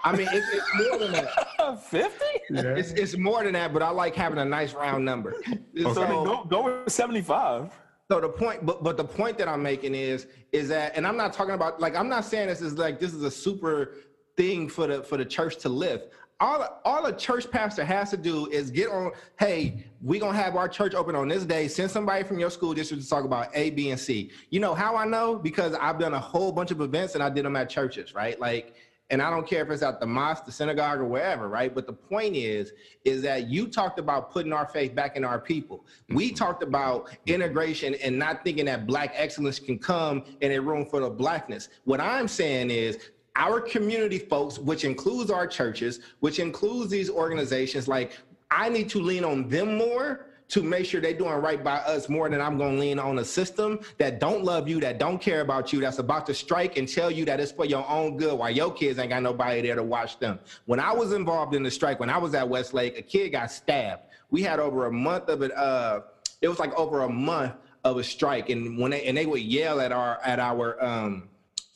I 0.03 0.15
mean, 0.17 0.27
it's, 0.31 0.47
it's 0.53 0.89
more 0.89 0.97
than 0.99 1.11
that. 1.13 1.83
50? 1.89 2.09
It's, 2.49 2.91
it's 2.91 3.17
more 3.17 3.43
than 3.43 3.53
that, 3.53 3.71
but 3.73 3.81
I 3.81 3.89
like 3.89 4.15
having 4.15 4.37
a 4.39 4.45
nice 4.45 4.73
round 4.73 5.05
number. 5.05 5.35
So, 5.81 5.93
So, 5.93 6.05
go, 6.25 6.43
go 6.43 6.81
with 6.81 6.91
75. 6.91 7.71
so 8.11 8.19
the 8.19 8.27
point, 8.27 8.65
but 8.65 8.83
but 8.83 8.97
the 8.97 9.03
point 9.05 9.37
that 9.37 9.47
I'm 9.47 9.63
making 9.63 9.95
is, 9.95 10.27
is 10.51 10.67
that, 10.69 10.91
and 10.97 11.07
I'm 11.07 11.15
not 11.15 11.31
talking 11.31 11.53
about 11.55 11.79
like 11.79 11.95
I'm 11.95 12.09
not 12.09 12.25
saying 12.25 12.47
this 12.47 12.61
is 12.61 12.77
like 12.77 12.99
this 12.99 13.13
is 13.13 13.23
a 13.23 13.31
super 13.31 13.95
thing 14.35 14.67
for 14.67 14.87
the 14.87 15.03
for 15.03 15.15
the 15.17 15.25
church 15.25 15.57
to 15.59 15.69
lift. 15.69 16.11
All 16.43 16.81
all 16.83 17.05
a 17.05 17.15
church 17.15 17.49
pastor 17.49 17.85
has 17.85 18.09
to 18.09 18.17
do 18.17 18.47
is 18.47 18.69
get 18.69 18.89
on. 18.89 19.13
Hey, 19.39 19.85
we 20.01 20.19
gonna 20.19 20.37
have 20.37 20.57
our 20.57 20.67
church 20.67 20.93
open 20.93 21.15
on 21.15 21.29
this 21.29 21.45
day. 21.45 21.69
Send 21.69 21.89
somebody 21.89 22.25
from 22.25 22.37
your 22.37 22.49
school 22.49 22.73
district 22.73 23.01
to 23.01 23.09
talk 23.09 23.23
about 23.23 23.47
A, 23.53 23.69
B, 23.69 23.91
and 23.91 23.99
C. 23.99 24.29
You 24.49 24.59
know 24.59 24.75
how 24.75 24.97
I 24.97 25.05
know? 25.05 25.37
Because 25.37 25.73
I've 25.75 25.97
done 25.99 26.13
a 26.13 26.19
whole 26.19 26.51
bunch 26.51 26.71
of 26.71 26.81
events 26.81 27.15
and 27.15 27.23
I 27.23 27.29
did 27.29 27.45
them 27.45 27.55
at 27.55 27.69
churches, 27.69 28.13
right? 28.13 28.37
Like 28.41 28.75
and 29.09 29.21
I 29.21 29.29
don't 29.29 29.47
care 29.47 29.63
if 29.63 29.69
it's 29.69 29.83
at 29.83 29.99
the 29.99 30.07
mosque, 30.07 30.45
the 30.45 30.51
synagogue, 30.51 30.99
or 30.99 31.05
wherever, 31.05 31.47
right? 31.47 31.73
But 31.73 31.85
the 31.87 31.93
point 31.93 32.35
is, 32.35 32.73
is 33.05 33.21
that 33.21 33.47
you 33.47 33.67
talked 33.67 33.99
about 33.99 34.31
putting 34.31 34.51
our 34.53 34.65
faith 34.65 34.95
back 34.95 35.15
in 35.15 35.23
our 35.23 35.39
people. 35.39 35.85
We 36.09 36.29
Mm-hmm. 36.29 36.35
talked 36.35 36.63
about 36.63 37.09
integration 37.27 37.95
and 37.95 38.17
not 38.17 38.43
thinking 38.43 38.65
that 38.65 38.87
black 38.87 39.13
excellence 39.15 39.59
can 39.59 39.77
come 39.77 40.23
in 40.41 40.53
a 40.53 40.59
room 40.59 40.85
full 40.85 41.05
of 41.05 41.17
blackness. 41.17 41.69
What 41.83 42.01
I'm 42.01 42.27
saying 42.27 42.71
is 42.71 42.97
our 43.35 43.59
community 43.59 44.19
folks, 44.19 44.59
which 44.59 44.83
includes 44.85 45.31
our 45.31 45.47
churches, 45.47 45.99
which 46.19 46.39
includes 46.39 46.91
these 46.91 47.09
organizations, 47.09 47.87
like 47.87 48.17
I 48.51 48.69
need 48.69 48.89
to 48.89 48.99
lean 48.99 49.23
on 49.23 49.49
them 49.49 49.77
more 49.77 50.27
to 50.49 50.61
make 50.61 50.85
sure 50.85 51.01
they're 51.01 51.13
doing 51.13 51.33
right 51.33 51.63
by 51.63 51.77
us 51.77 52.09
more 52.09 52.29
than 52.29 52.39
I'm 52.39 52.59
going 52.59 52.75
to 52.75 52.79
lean 52.79 52.99
on 52.99 53.17
a 53.17 53.25
system 53.25 53.79
that 53.97 54.19
don't 54.19 54.43
love 54.43 54.67
you, 54.67 54.79
that 54.81 54.99
don't 54.99 55.19
care 55.19 55.41
about 55.41 55.73
you, 55.73 55.79
that's 55.79 55.97
about 55.97 56.27
to 56.27 56.33
strike 56.35 56.77
and 56.77 56.87
tell 56.87 57.09
you 57.09 57.25
that 57.25 57.39
it's 57.39 57.51
for 57.51 57.65
your 57.65 57.89
own 57.89 58.17
good 58.17 58.37
while 58.37 58.51
your 58.51 58.71
kids 58.71 58.99
ain't 58.99 59.09
got 59.09 59.23
nobody 59.23 59.61
there 59.61 59.75
to 59.75 59.81
watch 59.81 60.19
them. 60.19 60.37
When 60.65 60.79
I 60.79 60.91
was 60.91 61.13
involved 61.13 61.55
in 61.55 61.63
the 61.63 61.71
strike, 61.71 61.99
when 61.99 62.09
I 62.09 62.19
was 62.19 62.35
at 62.35 62.47
Westlake, 62.47 62.99
a 62.99 63.01
kid 63.01 63.29
got 63.29 63.49
stabbed. 63.49 64.03
We 64.29 64.43
had 64.43 64.59
over 64.59 64.85
a 64.85 64.91
month 64.91 65.29
of 65.29 65.41
it. 65.41 65.51
Uh, 65.57 66.01
it 66.41 66.49
was 66.49 66.59
like 66.59 66.73
over 66.75 67.01
a 67.01 67.09
month 67.09 67.53
of 67.83 67.97
a 67.97 68.03
strike, 68.03 68.49
and 68.49 68.77
when 68.77 68.91
they 68.91 69.05
and 69.05 69.17
they 69.17 69.25
would 69.25 69.41
yell 69.41 69.79
at 69.79 69.91
our 69.91 70.19
at 70.23 70.39
our 70.39 70.83
um, 70.83 71.29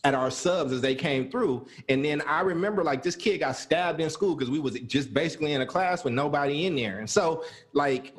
at 0.08 0.16
our 0.16 0.32
subs 0.32 0.72
as 0.72 0.80
they 0.80 0.96
came 0.96 1.30
through. 1.30 1.68
And 1.90 2.04
then 2.04 2.22
I 2.22 2.40
remember 2.40 2.82
like 2.82 3.04
this 3.04 3.16
kid 3.16 3.40
got 3.40 3.58
stabbed 3.58 4.00
in 4.00 4.10
school 4.10 4.36
because 4.36 4.50
we 4.50 4.58
was 4.58 4.80
just 4.82 5.14
basically 5.14 5.52
in 5.52 5.60
a 5.60 5.66
class 5.66 6.06
with 6.06 6.14
nobody 6.14 6.66
in 6.66 6.78
there. 6.78 7.00
And 7.00 7.10
so 7.10 7.44
like 7.74 8.14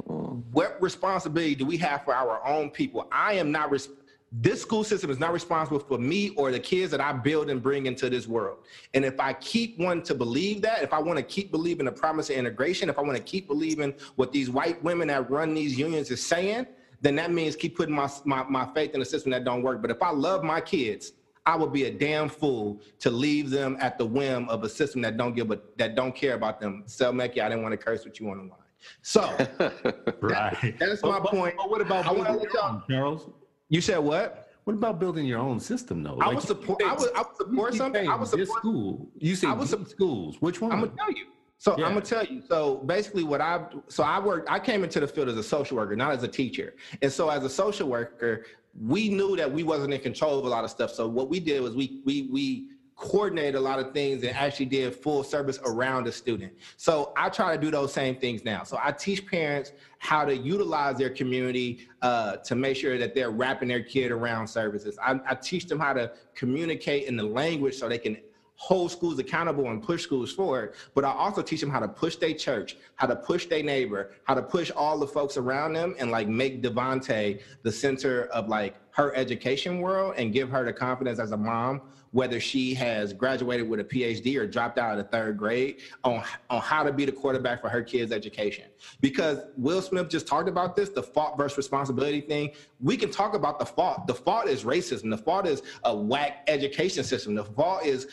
what 0.53 0.81
responsibility 0.83 1.55
do 1.55 1.65
we 1.65 1.79
have 1.79 2.05
for 2.05 2.15
our 2.15 2.47
own 2.47 2.69
people? 2.69 3.09
I 3.11 3.35
am 3.35 3.51
not 3.51 3.71
res- 3.71 3.89
this 4.31 4.61
school 4.61 4.85
system 4.85 5.09
is 5.09 5.19
not 5.19 5.33
responsible 5.33 5.79
for 5.79 5.97
me 5.97 6.29
or 6.37 6.51
the 6.51 6.61
kids 6.61 6.91
that 6.91 7.01
I 7.01 7.15
build 7.15 7.49
and 7.49 7.63
bring 7.63 7.87
into 7.87 8.11
this 8.11 8.29
world. 8.29 8.59
And 8.93 9.03
if 9.03 9.19
I 9.19 9.33
keep 9.33 9.79
wanting 9.79 10.03
to 10.03 10.15
believe 10.15 10.61
that, 10.61 10.83
if 10.83 10.93
I 10.93 10.99
want 10.99 11.17
to 11.17 11.23
keep 11.23 11.51
believing 11.51 11.87
the 11.87 11.93
promise 11.93 12.29
of 12.29 12.37
integration, 12.37 12.91
if 12.91 12.99
I 12.99 13.03
want 13.03 13.17
to 13.17 13.23
keep 13.23 13.47
believing 13.47 13.95
what 14.17 14.31
these 14.31 14.51
white 14.51 14.85
women 14.85 15.09
that 15.09 15.31
run 15.31 15.55
these 15.55 15.79
unions 15.79 16.11
is 16.11 16.23
saying, 16.23 16.67
then 17.01 17.17
that 17.17 17.31
means 17.33 17.57
keep 17.57 17.79
putting 17.79 17.95
my, 17.95 18.11
my, 18.27 18.43
my 18.43 18.67
faith 18.75 18.95
in 18.95 19.01
a 19.01 19.07
system 19.07 19.33
that 19.33 19.45
don't 19.45 19.63
work. 19.63 19.81
But 19.81 19.91
if 19.91 20.03
I 20.03 20.11
love 20.11 20.45
my 20.45 20.61
kids, 20.61 21.13
I 21.49 21.57
would 21.57 21.73
be 21.73 21.85
a 21.85 21.91
damn 21.91 22.29
fool 22.29 22.79
to 22.99 23.11
leave 23.11 23.49
them 23.49 23.79
at 23.81 23.97
the 23.97 24.05
whim 24.05 24.47
of 24.51 24.65
a 24.65 24.69
system 24.69 25.01
that 25.01 25.17
don't 25.17 25.35
give 25.35 25.51
a 25.51 25.59
that 25.79 25.95
don't 25.95 26.15
care 26.15 26.35
about 26.35 26.61
them. 26.61 26.85
Selmeki, 26.87 27.39
I 27.43 27.49
didn't 27.49 27.63
want 27.63 27.73
to 27.73 27.79
curse 27.79 28.05
with 28.05 28.21
you 28.21 28.29
on 28.31 28.37
the 28.37 28.43
line. 28.45 28.53
So 29.01 29.23
Right. 30.21 30.75
that's 30.79 31.03
my 31.03 31.13
But- 31.19 31.23
but- 31.25 31.31
point. 31.33 31.55
But 31.57 31.71
what 31.71 31.81
about 31.81 32.07
I 32.07 32.13
wanna 32.13 32.25
building 32.25 32.43
let 32.45 32.53
your 32.53 32.63
y'all- 32.63 32.75
own, 32.75 32.83
Charles? 32.91 33.31
you 33.71 33.81
said 33.81 33.97
what? 33.99 34.45
What 34.65 34.75
about 34.75 35.01
building 35.01 35.25
your 35.25 35.39
own 35.39 35.59
system 35.59 36.03
though? 36.03 36.19
I 36.21 36.27
Like, 36.27 36.35
would 36.37 36.45
support- 36.45 36.83
I 36.85 36.93
would- 36.93 37.15
I 37.15 37.23
would 37.23 37.37
support 37.37 37.73
you 37.73 37.79
something. 37.79 38.09
I 38.11 38.15
would 38.15 38.29
this 38.29 38.41
support- 38.49 38.59
school. 38.61 39.09
You 39.17 39.35
say 39.35 39.49
I 39.49 39.53
would 39.53 39.63
these 39.63 39.71
sup- 39.71 39.89
schools. 39.89 40.37
Which 40.43 40.61
one? 40.61 40.71
I'm 40.71 40.81
gonna 40.81 40.93
tell 40.99 41.11
you. 41.11 41.25
So 41.57 41.77
Yeah. 41.79 41.87
I'm 41.87 41.95
gonna 41.95 42.05
tell 42.05 42.25
you. 42.27 42.43
So 42.47 42.77
basically, 42.85 43.25
what 43.25 43.41
I 43.41 43.65
so 43.89 44.03
I 44.05 44.21
worked. 44.21 44.51
I 44.51 44.59
came 44.59 44.85
into 44.85 45.01
the 45.01 45.09
field 45.09 45.31
as 45.31 45.39
a 45.39 45.43
social 45.43 45.79
worker, 45.79 45.97
not 45.97 46.13
as 46.13 46.23
a 46.23 46.29
teacher. 46.29 46.75
And 47.01 47.11
so 47.11 47.31
as 47.31 47.43
a 47.43 47.49
social 47.51 47.89
worker, 47.89 48.45
we 48.81 49.09
knew 49.09 49.37
that 49.37 49.51
we 49.51 49.63
wasn't 49.63 49.93
in 49.93 50.01
control 50.01 50.39
of 50.39 50.45
a 50.45 50.49
lot 50.49 50.65
of 50.65 50.71
stuff. 50.71 50.91
So 50.93 51.09
what 51.09 51.29
we 51.29 51.41
did 51.41 51.63
was 51.63 51.75
we 51.75 52.01
we 52.05 52.29
we 52.31 52.69
coordinated 52.99 53.55
a 53.55 53.61
lot 53.61 53.79
of 53.79 53.93
things 53.93 54.25
and 54.25 54.37
actually 54.37 54.67
did 54.67 54.93
full 54.93 55.23
service 55.23 55.61
around 55.65 56.05
the 56.05 56.11
student. 56.11 56.53
So 56.77 57.13
I 57.17 57.29
try 57.29 57.55
to 57.55 57.61
do 57.61 57.71
those 57.71 57.93
same 57.93 58.17
things 58.17 58.45
now. 58.45 58.65
So 58.65 58.77
I 58.83 58.91
teach 58.91 59.25
parents 59.25 59.71
how 60.01 60.25
to 60.25 60.37
utilize 60.37 60.99
their 60.99 61.11
community 61.11 61.87
uh, 62.03 62.39
to 62.39 62.57
make 62.57 62.77
sure 62.77 62.99
that 62.99 63.15
they're 63.15 63.31
wrapping 63.31 63.69
their 63.69 63.85
kid 63.85 64.11
around 64.11 64.49
services. 64.49 64.99
I, 65.01 65.21
I 65.27 65.37
teach 65.37 65.67
them 65.67 65.79
how 65.79 65.93
to 65.93 66.11
communicate 66.35 67.07
in 67.07 67.17
the 67.17 67.23
language 67.23 67.77
so 67.77 67.89
they 67.89 67.99
can 67.99 68.17
hold 68.59 68.91
schools 68.91 69.19
accountable 69.21 69.71
and 69.71 69.83
push 69.83 70.03
schools 70.03 70.33
forward. 70.33 70.75
But 70.95 71.05
I 71.05 71.13
also 71.13 71.43
teach 71.43 71.61
them 71.61 71.71
how 71.71 71.79
to 71.79 71.89
push 71.89 72.17
their 72.17 72.35
church, 72.35 72.77
how 72.97 73.07
to 73.07 73.15
push 73.15 73.47
their 73.47 73.63
neighbor, 73.63 74.11
how 74.25 74.35
to 74.35 74.43
push 74.43 74.71
all 74.73 74.99
the 74.99 75.07
folks 75.07 75.37
around 75.37 75.75
them 75.75 75.95
and 75.99 76.11
like 76.11 76.27
make 76.27 76.61
Devante 76.61 77.41
the 77.63 77.73
center 77.73 78.25
of 78.27 78.49
like 78.49 78.75
her 78.91 79.15
education 79.15 79.79
world 79.81 80.15
and 80.17 80.33
give 80.33 80.51
her 80.51 80.65
the 80.65 80.73
confidence 80.73 81.21
as 81.21 81.31
a 81.31 81.37
mom, 81.37 81.83
whether 82.13 82.41
she 82.41 82.75
has 82.75 83.13
graduated 83.13 83.69
with 83.69 83.81
a 83.81 83.85
PhD 83.85 84.39
or 84.39 84.47
dropped 84.47 84.79
out 84.79 84.93
of 84.93 84.99
the 84.99 85.11
third 85.11 85.37
grade 85.37 85.81
on, 86.05 86.23
on 86.51 86.61
how 86.61 86.83
to 86.83 86.93
be 86.93 87.05
the 87.05 87.13
quarterback 87.13 87.61
for 87.61 87.69
her 87.69 87.83
kids' 87.83 88.13
education. 88.13 88.65
Because 89.01 89.41
Will 89.57 89.83
Smith 89.83 90.09
just 90.09 90.27
talked 90.27 90.49
about 90.49 90.77
this, 90.77 90.89
the 90.91 91.03
fault 91.03 91.37
versus 91.37 91.57
responsibility 91.59 92.21
thing. 92.21 92.53
We 92.81 92.97
can 92.97 93.11
talk 93.11 93.35
about 93.35 93.59
the 93.59 93.67
fault. 93.67 94.07
The 94.07 94.15
fault 94.15 94.49
is 94.49 94.65
racism. 94.65 95.11
The 95.11 95.19
fault 95.19 95.47
is 95.47 95.63
a 95.85 95.95
whack 95.95 96.45
education 96.47 97.05
system. 97.05 97.35
The 97.35 97.45
fault 97.45 97.85
is 97.85 98.07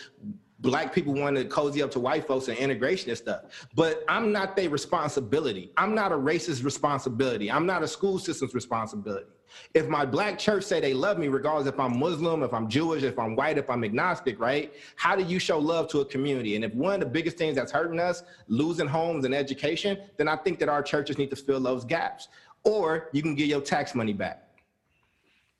black 0.59 0.93
people 0.93 1.13
want 1.13 1.35
to 1.35 1.45
cozy 1.45 1.81
up 1.81 1.91
to 1.91 1.99
white 1.99 2.25
folks 2.27 2.47
and 2.47 2.57
integration 2.57 3.09
and 3.09 3.17
stuff. 3.17 3.67
But 3.75 4.03
I'm 4.07 4.31
not 4.31 4.55
their 4.55 4.69
responsibility. 4.69 5.71
I'm 5.77 5.93
not 5.93 6.11
a 6.11 6.15
racist 6.15 6.63
responsibility. 6.63 7.51
I'm 7.51 7.65
not 7.65 7.83
a 7.83 7.87
school 7.87 8.19
system's 8.19 8.53
responsibility. 8.53 9.27
If 9.73 9.87
my 9.87 10.05
black 10.05 10.37
church 10.37 10.63
say 10.63 10.79
they 10.79 10.93
love 10.93 11.17
me, 11.17 11.27
regardless 11.27 11.67
if 11.67 11.79
I'm 11.79 11.97
Muslim, 11.97 12.43
if 12.43 12.53
I'm 12.53 12.67
Jewish, 12.67 13.03
if 13.03 13.17
I'm 13.17 13.35
white, 13.35 13.57
if 13.57 13.69
I'm 13.69 13.83
agnostic, 13.83 14.39
right? 14.39 14.73
How 14.95 15.15
do 15.15 15.23
you 15.23 15.39
show 15.39 15.59
love 15.59 15.87
to 15.89 16.01
a 16.01 16.05
community? 16.05 16.55
And 16.55 16.65
if 16.65 16.73
one 16.73 16.95
of 16.95 16.99
the 16.99 17.05
biggest 17.05 17.37
things 17.37 17.55
that's 17.55 17.71
hurting 17.71 17.99
us, 17.99 18.23
losing 18.47 18.87
homes 18.87 19.23
and 19.23 19.33
education, 19.33 19.97
then 20.17 20.27
I 20.27 20.35
think 20.35 20.59
that 20.59 20.69
our 20.69 20.83
churches 20.83 21.17
need 21.17 21.29
to 21.29 21.35
fill 21.35 21.61
those 21.61 21.85
gaps. 21.85 22.27
Or 22.63 23.09
you 23.13 23.21
can 23.21 23.35
get 23.35 23.47
your 23.47 23.61
tax 23.61 23.95
money 23.95 24.13
back. 24.13 24.44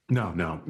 No, 0.10 0.32
no. 0.34 0.62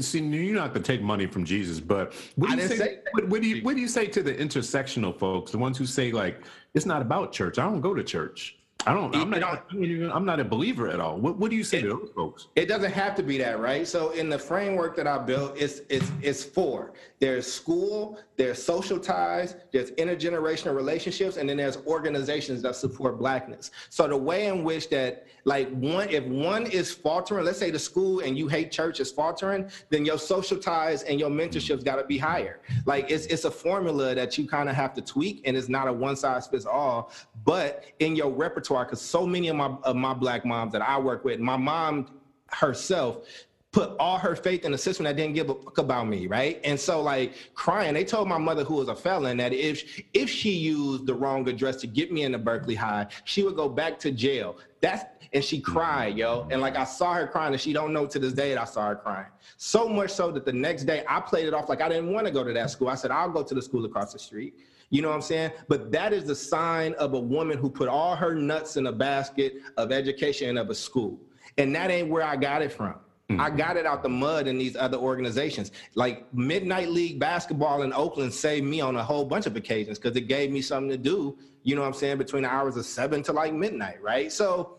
See, 0.00 0.20
you're 0.20 0.54
not 0.54 0.72
going 0.72 0.82
to 0.82 0.92
take 0.92 1.02
money 1.02 1.26
from 1.26 1.44
Jesus, 1.44 1.80
but 1.80 2.14
what 2.36 2.50
do 2.50 2.56
you 2.56 2.68
say? 2.68 2.76
say 2.76 2.98
what, 3.10 3.28
what 3.28 3.42
do 3.42 3.48
you 3.48 3.62
what 3.64 3.74
do 3.74 3.80
you 3.80 3.88
say 3.88 4.06
to 4.06 4.22
the 4.22 4.32
intersectional 4.32 5.16
folks, 5.18 5.50
the 5.50 5.58
ones 5.58 5.76
who 5.76 5.84
say 5.84 6.12
like 6.12 6.44
it's 6.74 6.86
not 6.86 7.02
about 7.02 7.32
church? 7.32 7.58
I 7.58 7.64
don't 7.64 7.80
go 7.80 7.92
to 7.92 8.04
church. 8.04 8.56
I 8.86 8.92
don't. 8.92 9.14
I'm 9.16 9.30
not. 9.30 9.66
I'm 9.72 10.24
not 10.26 10.40
a 10.40 10.44
believer 10.44 10.88
at 10.88 11.00
all. 11.00 11.16
What 11.16 11.38
What 11.38 11.50
do 11.50 11.56
you 11.56 11.64
say 11.64 11.80
to 11.80 11.88
those 11.88 12.10
folks? 12.14 12.48
It 12.54 12.66
doesn't 12.66 12.92
have 12.92 13.14
to 13.16 13.22
be 13.22 13.38
that, 13.38 13.58
right? 13.58 13.86
So 13.86 14.10
in 14.10 14.28
the 14.28 14.38
framework 14.38 14.94
that 14.96 15.06
I 15.06 15.18
built, 15.18 15.56
it's 15.56 15.80
it's 15.88 16.10
it's 16.20 16.44
four. 16.44 16.92
There's 17.18 17.50
school, 17.50 18.18
there's 18.36 18.62
social 18.62 18.98
ties, 18.98 19.56
there's 19.72 19.92
intergenerational 19.92 20.74
relationships, 20.74 21.38
and 21.38 21.48
then 21.48 21.56
there's 21.56 21.78
organizations 21.86 22.60
that 22.62 22.76
support 22.76 23.18
blackness. 23.18 23.70
So 23.88 24.06
the 24.06 24.16
way 24.16 24.48
in 24.48 24.64
which 24.64 24.90
that 24.90 25.26
like 25.44 25.70
one 25.70 26.10
if 26.10 26.24
one 26.24 26.66
is 26.66 26.92
faltering, 26.92 27.46
let's 27.46 27.58
say 27.58 27.70
the 27.70 27.78
school 27.78 28.20
and 28.20 28.36
you 28.36 28.48
hate 28.48 28.70
church 28.70 29.00
is 29.00 29.10
faltering, 29.10 29.70
then 29.88 30.04
your 30.04 30.18
social 30.18 30.58
ties 30.58 31.04
and 31.04 31.18
your 31.18 31.30
mentorships 31.30 31.82
got 31.82 31.96
to 31.96 32.04
be 32.04 32.18
higher. 32.18 32.60
Like 32.84 33.10
it's 33.10 33.24
it's 33.26 33.46
a 33.46 33.50
formula 33.50 34.14
that 34.14 34.36
you 34.36 34.46
kind 34.46 34.68
of 34.68 34.74
have 34.74 34.92
to 34.94 35.00
tweak, 35.00 35.40
and 35.46 35.56
it's 35.56 35.70
not 35.70 35.88
a 35.88 35.92
one 35.92 36.16
size 36.16 36.46
fits 36.46 36.66
all. 36.66 37.10
But 37.44 37.84
in 38.00 38.14
your 38.16 38.30
repertoire, 38.30 38.73
because 38.82 39.00
so 39.00 39.26
many 39.26 39.48
of 39.48 39.56
my 39.56 39.76
of 39.84 39.94
my 39.94 40.14
black 40.14 40.44
moms 40.44 40.72
that 40.72 40.82
I 40.82 40.98
work 40.98 41.24
with, 41.24 41.38
my 41.38 41.56
mom 41.56 42.06
herself 42.48 43.26
put 43.74 43.96
all 43.98 44.18
her 44.18 44.36
faith 44.36 44.64
in 44.64 44.72
a 44.72 44.78
system 44.78 45.04
that 45.04 45.16
didn't 45.16 45.34
give 45.34 45.50
a 45.50 45.54
fuck 45.54 45.78
about 45.78 46.06
me, 46.06 46.28
right? 46.28 46.60
And 46.62 46.78
so 46.78 47.02
like 47.02 47.34
crying, 47.54 47.94
they 47.94 48.04
told 48.04 48.28
my 48.28 48.38
mother 48.38 48.62
who 48.62 48.74
was 48.74 48.88
a 48.88 48.94
felon 48.94 49.36
that 49.38 49.52
if 49.52 50.00
if 50.14 50.30
she 50.30 50.50
used 50.50 51.06
the 51.06 51.14
wrong 51.14 51.48
address 51.48 51.76
to 51.76 51.86
get 51.86 52.12
me 52.12 52.22
into 52.22 52.38
Berkeley 52.38 52.76
High, 52.76 53.08
she 53.24 53.42
would 53.42 53.56
go 53.56 53.68
back 53.68 53.98
to 54.00 54.12
jail. 54.12 54.56
That's 54.80 55.04
and 55.32 55.42
she 55.42 55.60
cried, 55.60 56.16
yo. 56.16 56.46
And 56.50 56.60
like 56.60 56.76
I 56.76 56.84
saw 56.84 57.14
her 57.14 57.26
crying, 57.26 57.52
and 57.52 57.60
she 57.60 57.72
don't 57.72 57.92
know 57.92 58.06
to 58.06 58.18
this 58.20 58.32
day 58.32 58.54
that 58.54 58.60
I 58.60 58.64
saw 58.64 58.86
her 58.88 58.94
crying. 58.94 59.26
So 59.56 59.88
much 59.88 60.10
so 60.10 60.30
that 60.30 60.44
the 60.44 60.52
next 60.52 60.84
day 60.84 61.04
I 61.08 61.18
played 61.20 61.46
it 61.46 61.54
off 61.54 61.68
like 61.68 61.80
I 61.80 61.88
didn't 61.88 62.12
want 62.12 62.26
to 62.26 62.32
go 62.32 62.44
to 62.44 62.52
that 62.52 62.70
school. 62.70 62.88
I 62.88 62.94
said 62.94 63.10
I'll 63.10 63.30
go 63.30 63.42
to 63.42 63.54
the 63.54 63.62
school 63.62 63.84
across 63.84 64.12
the 64.12 64.20
street. 64.20 64.54
You 64.90 65.02
know 65.02 65.08
what 65.08 65.14
I'm 65.16 65.22
saying? 65.22 65.52
But 65.68 65.90
that 65.92 66.12
is 66.12 66.24
the 66.24 66.34
sign 66.34 66.94
of 66.94 67.14
a 67.14 67.20
woman 67.20 67.58
who 67.58 67.68
put 67.70 67.88
all 67.88 68.14
her 68.16 68.34
nuts 68.34 68.76
in 68.76 68.86
a 68.86 68.92
basket 68.92 69.54
of 69.76 69.92
education 69.92 70.50
and 70.50 70.58
of 70.58 70.70
a 70.70 70.74
school. 70.74 71.18
And 71.58 71.74
that 71.74 71.90
ain't 71.90 72.08
where 72.08 72.22
I 72.22 72.36
got 72.36 72.62
it 72.62 72.72
from. 72.72 72.96
Mm. 73.30 73.40
I 73.40 73.48
got 73.50 73.76
it 73.76 73.86
out 73.86 74.02
the 74.02 74.08
mud 74.08 74.46
in 74.46 74.58
these 74.58 74.76
other 74.76 74.98
organizations. 74.98 75.72
Like 75.94 76.32
Midnight 76.34 76.90
League 76.90 77.18
basketball 77.18 77.82
in 77.82 77.92
Oakland 77.92 78.34
saved 78.34 78.66
me 78.66 78.80
on 78.80 78.96
a 78.96 79.04
whole 79.04 79.24
bunch 79.24 79.46
of 79.46 79.56
occasions 79.56 79.98
because 79.98 80.16
it 80.16 80.22
gave 80.28 80.50
me 80.50 80.60
something 80.60 80.90
to 80.90 80.98
do, 80.98 81.38
you 81.62 81.74
know 81.74 81.80
what 81.80 81.86
I'm 81.88 81.94
saying, 81.94 82.18
between 82.18 82.42
the 82.42 82.50
hours 82.50 82.76
of 82.76 82.84
seven 82.84 83.22
to 83.22 83.32
like 83.32 83.54
midnight, 83.54 84.02
right? 84.02 84.30
So 84.30 84.76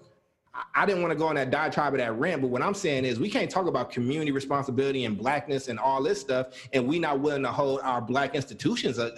I- 0.76 0.86
didn't 0.86 1.02
want 1.02 1.12
to 1.12 1.18
go 1.18 1.28
on 1.28 1.36
that 1.36 1.50
diatribe 1.50 1.94
of 1.96 2.00
that 2.00 2.14
rant, 2.18 2.42
but 2.42 2.50
what 2.50 2.62
I'm 2.62 2.76
saying 2.76 3.04
is 3.04 3.20
we 3.20 3.30
can't 3.30 3.50
talk 3.50 3.68
about 3.68 3.90
community 3.92 4.32
responsibility 4.32 5.06
and 5.06 5.18
blackness 5.18 5.68
and 5.68 5.80
all 5.80 6.02
this 6.04 6.22
stuff, 6.22 6.48
and 6.72 6.88
we 6.88 7.00
not 7.00 7.20
willing 7.20 7.44
to 7.44 7.52
hold 7.52 7.82
our 7.84 8.00
black 8.00 8.36
institutions 8.36 8.98
a- 9.00 9.14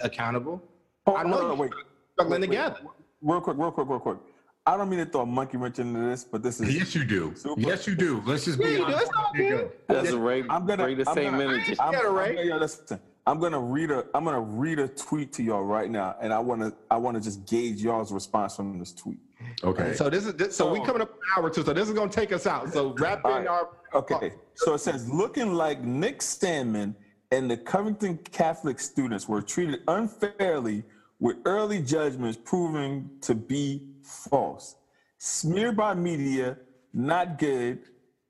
accountable. 1.12 1.18
I 1.18 1.22
know 1.22 1.36
oh, 1.36 1.48
Hold 1.48 1.50
on, 1.52 1.56
you're 1.58 1.66
wait. 1.66 1.72
struggling 2.14 2.40
Wait, 2.42 2.50
wait. 2.50 2.56
together. 2.56 2.80
Real 3.22 3.40
quick, 3.40 3.56
real 3.58 3.70
quick, 3.72 3.88
real 3.88 3.98
quick. 4.00 4.18
I 4.66 4.76
don't 4.76 4.90
mean 4.90 4.98
to 4.98 5.06
throw 5.06 5.22
a 5.22 5.26
monkey 5.26 5.56
wrench 5.56 5.78
into 5.78 5.98
this, 5.98 6.24
but 6.24 6.42
this 6.42 6.60
is 6.60 6.74
Yes, 6.74 6.94
you 6.94 7.04
do. 7.04 7.32
Super. 7.34 7.60
Yes, 7.60 7.86
you 7.86 7.94
do. 7.94 8.22
Let's 8.26 8.44
just 8.44 8.58
Yeah, 8.60 8.66
be 8.66 8.72
you 8.72 8.78
do. 8.78 8.84
honest. 8.84 9.02
It's 9.34 9.38
you 9.38 9.48
good. 9.48 9.70
That's 9.88 10.10
Ray. 10.12 10.44
I'm 10.50 10.66
gonna- 10.66 10.84
Ray 10.84 10.94
the 10.94 11.08
I'm 11.08 11.14
same 11.14 11.30
gonna- 11.32 11.44
energy. 11.44 11.76
I'm, 11.80 11.92
Get 11.92 12.02
it 12.04 12.06
I'm, 12.08 12.14
right. 12.14 12.36
gonna- 12.36 12.58
listen, 12.60 13.00
I'm 13.26 13.40
gonna 13.40 13.60
read 13.60 13.90
a 13.90 14.04
I'm 14.14 14.24
gonna 14.24 14.40
read 14.40 14.78
a 14.78 14.88
tweet 14.88 15.32
to 15.34 15.42
y'all 15.42 15.62
right 15.64 15.90
now, 15.90 16.16
and 16.20 16.32
I 16.34 16.38
wanna 16.38 16.72
I 16.90 16.96
wanna 16.98 17.20
just 17.20 17.46
gauge 17.46 17.82
y'all's 17.82 18.12
response 18.12 18.56
from 18.56 18.78
this 18.78 18.92
tweet. 18.92 19.18
Okay. 19.64 19.94
So 19.94 20.10
this 20.10 20.26
is 20.26 20.34
this, 20.34 20.54
so 20.56 20.70
we 20.70 20.80
coming 20.84 21.00
up 21.02 21.12
an 21.12 21.18
hour 21.36 21.44
or 21.44 21.50
two. 21.50 21.62
So 21.62 21.72
this 21.72 21.88
is 21.88 21.94
gonna 21.94 22.10
take 22.10 22.32
us 22.32 22.46
out. 22.46 22.70
So 22.72 22.94
wrap 22.98 23.20
in 23.24 23.30
All 23.30 23.38
right. 23.38 23.46
our 23.46 23.68
Okay, 23.94 24.32
so 24.54 24.74
it 24.74 24.78
says 24.80 25.08
looking 25.10 25.54
like 25.54 25.82
Nick 25.82 26.18
Sandmann 26.20 26.94
and 27.30 27.50
the 27.50 27.56
Covington 27.56 28.18
Catholic 28.18 28.78
students 28.80 29.26
were 29.26 29.40
treated 29.40 29.80
unfairly 29.88 30.82
with 31.20 31.36
early 31.44 31.82
judgments 31.82 32.38
proving 32.42 33.10
to 33.22 33.34
be 33.34 33.88
false. 34.02 34.76
Smeared 35.18 35.76
by 35.76 35.94
media, 35.94 36.56
not 36.92 37.38
good, 37.38 37.80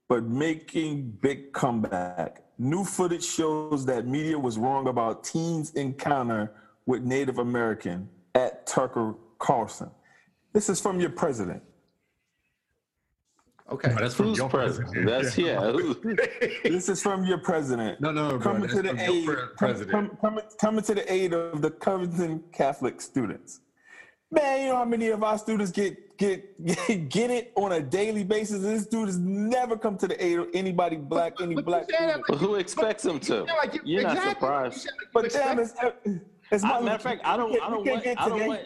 but 0.09 0.25
making 0.25 1.11
big 1.21 1.53
comeback. 1.53 2.43
New 2.59 2.85
footage 2.85 3.25
shows 3.25 3.85
that 3.87 4.07
media 4.07 4.39
was 4.39 4.59
wrong 4.59 4.89
about 4.89 5.23
teens' 5.23 5.73
encounter 5.75 6.53
with 6.87 7.03
Native 7.03 7.39
American 7.39 8.09
at 8.35 8.67
Tucker 8.67 9.15
Carlson. 9.39 9.91
This 10.53 10.69
is 10.69 10.81
from 10.81 10.99
your 10.99 11.11
president. 11.11 11.63
Okay. 13.71 13.91
Oh, 13.95 14.01
that's 14.01 14.15
from 14.15 14.27
Who's 14.29 14.39
your 14.39 14.49
president? 14.49 15.07
That's 15.07 15.37
yeah. 15.37 15.61
who- 15.61 15.95
This 16.65 16.89
is 16.89 17.03
from 17.03 17.25
your 17.25 17.39
president. 17.39 18.01
No, 18.01 18.11
no, 18.13 18.31
bro, 18.31 18.39
coming 18.41 18.63
that's 18.63 18.75
to 18.75 18.83
the 18.83 18.89
from 18.91 18.99
aid, 19.01 19.27
pre- 19.27 19.37
com- 19.37 19.49
president. 19.59 19.91
com- 19.93 20.17
coming, 20.23 20.45
coming 20.59 20.85
to 20.85 20.95
the 20.95 21.13
aid 21.13 21.35
of 21.35 21.61
the 21.61 21.71
Covington 21.71 22.43
Catholic 22.53 23.01
students. 23.01 23.61
Man, 24.31 24.61
you 24.63 24.67
know 24.69 24.77
how 24.77 24.85
many 24.85 25.09
of 25.09 25.23
our 25.23 25.39
students 25.39 25.71
get 25.71 26.17
get 26.19 26.65
get, 26.65 27.09
get 27.11 27.31
it 27.31 27.53
on 27.57 27.73
a 27.73 27.81
daily 27.81 28.25
basis? 28.25 28.63
This 28.63 28.87
dude 28.87 29.07
has 29.09 29.19
never 29.19 29.77
come 29.77 29.97
to 29.99 30.07
the 30.09 30.23
aid 30.25 30.39
of 30.39 30.49
anybody 30.55 30.97
black, 30.97 31.35
any 31.41 31.55
But 31.55 31.65
black 31.67 31.91
said 31.91 32.09
that 32.09 32.25
student. 32.25 32.41
Who 32.41 32.55
expects 32.57 33.05
him 33.05 33.21
to? 33.21 33.45
Yeah, 33.47 33.53
like 33.55 33.75
you- 33.75 33.81
You're 33.85 34.03
not 34.03 34.23
surprised. 34.23 34.77
You 34.77 34.81
said 34.81 34.91
like 34.93 35.01
you 35.03 35.09
But 35.15 35.25
expect- 35.27 35.47
damn, 35.47 35.59
it's, 36.15 36.25
it's 36.51 36.65
I, 36.65 36.69
my 36.69 36.81
matter 36.81 36.95
of 36.97 37.03
fact, 37.03 37.21
I 37.25 37.37
don't. 37.37 37.53
I 37.63 37.69
don't 37.71 37.87
want. 37.87 38.07
I 38.07 38.29
don't 38.29 38.47
want. 38.47 38.61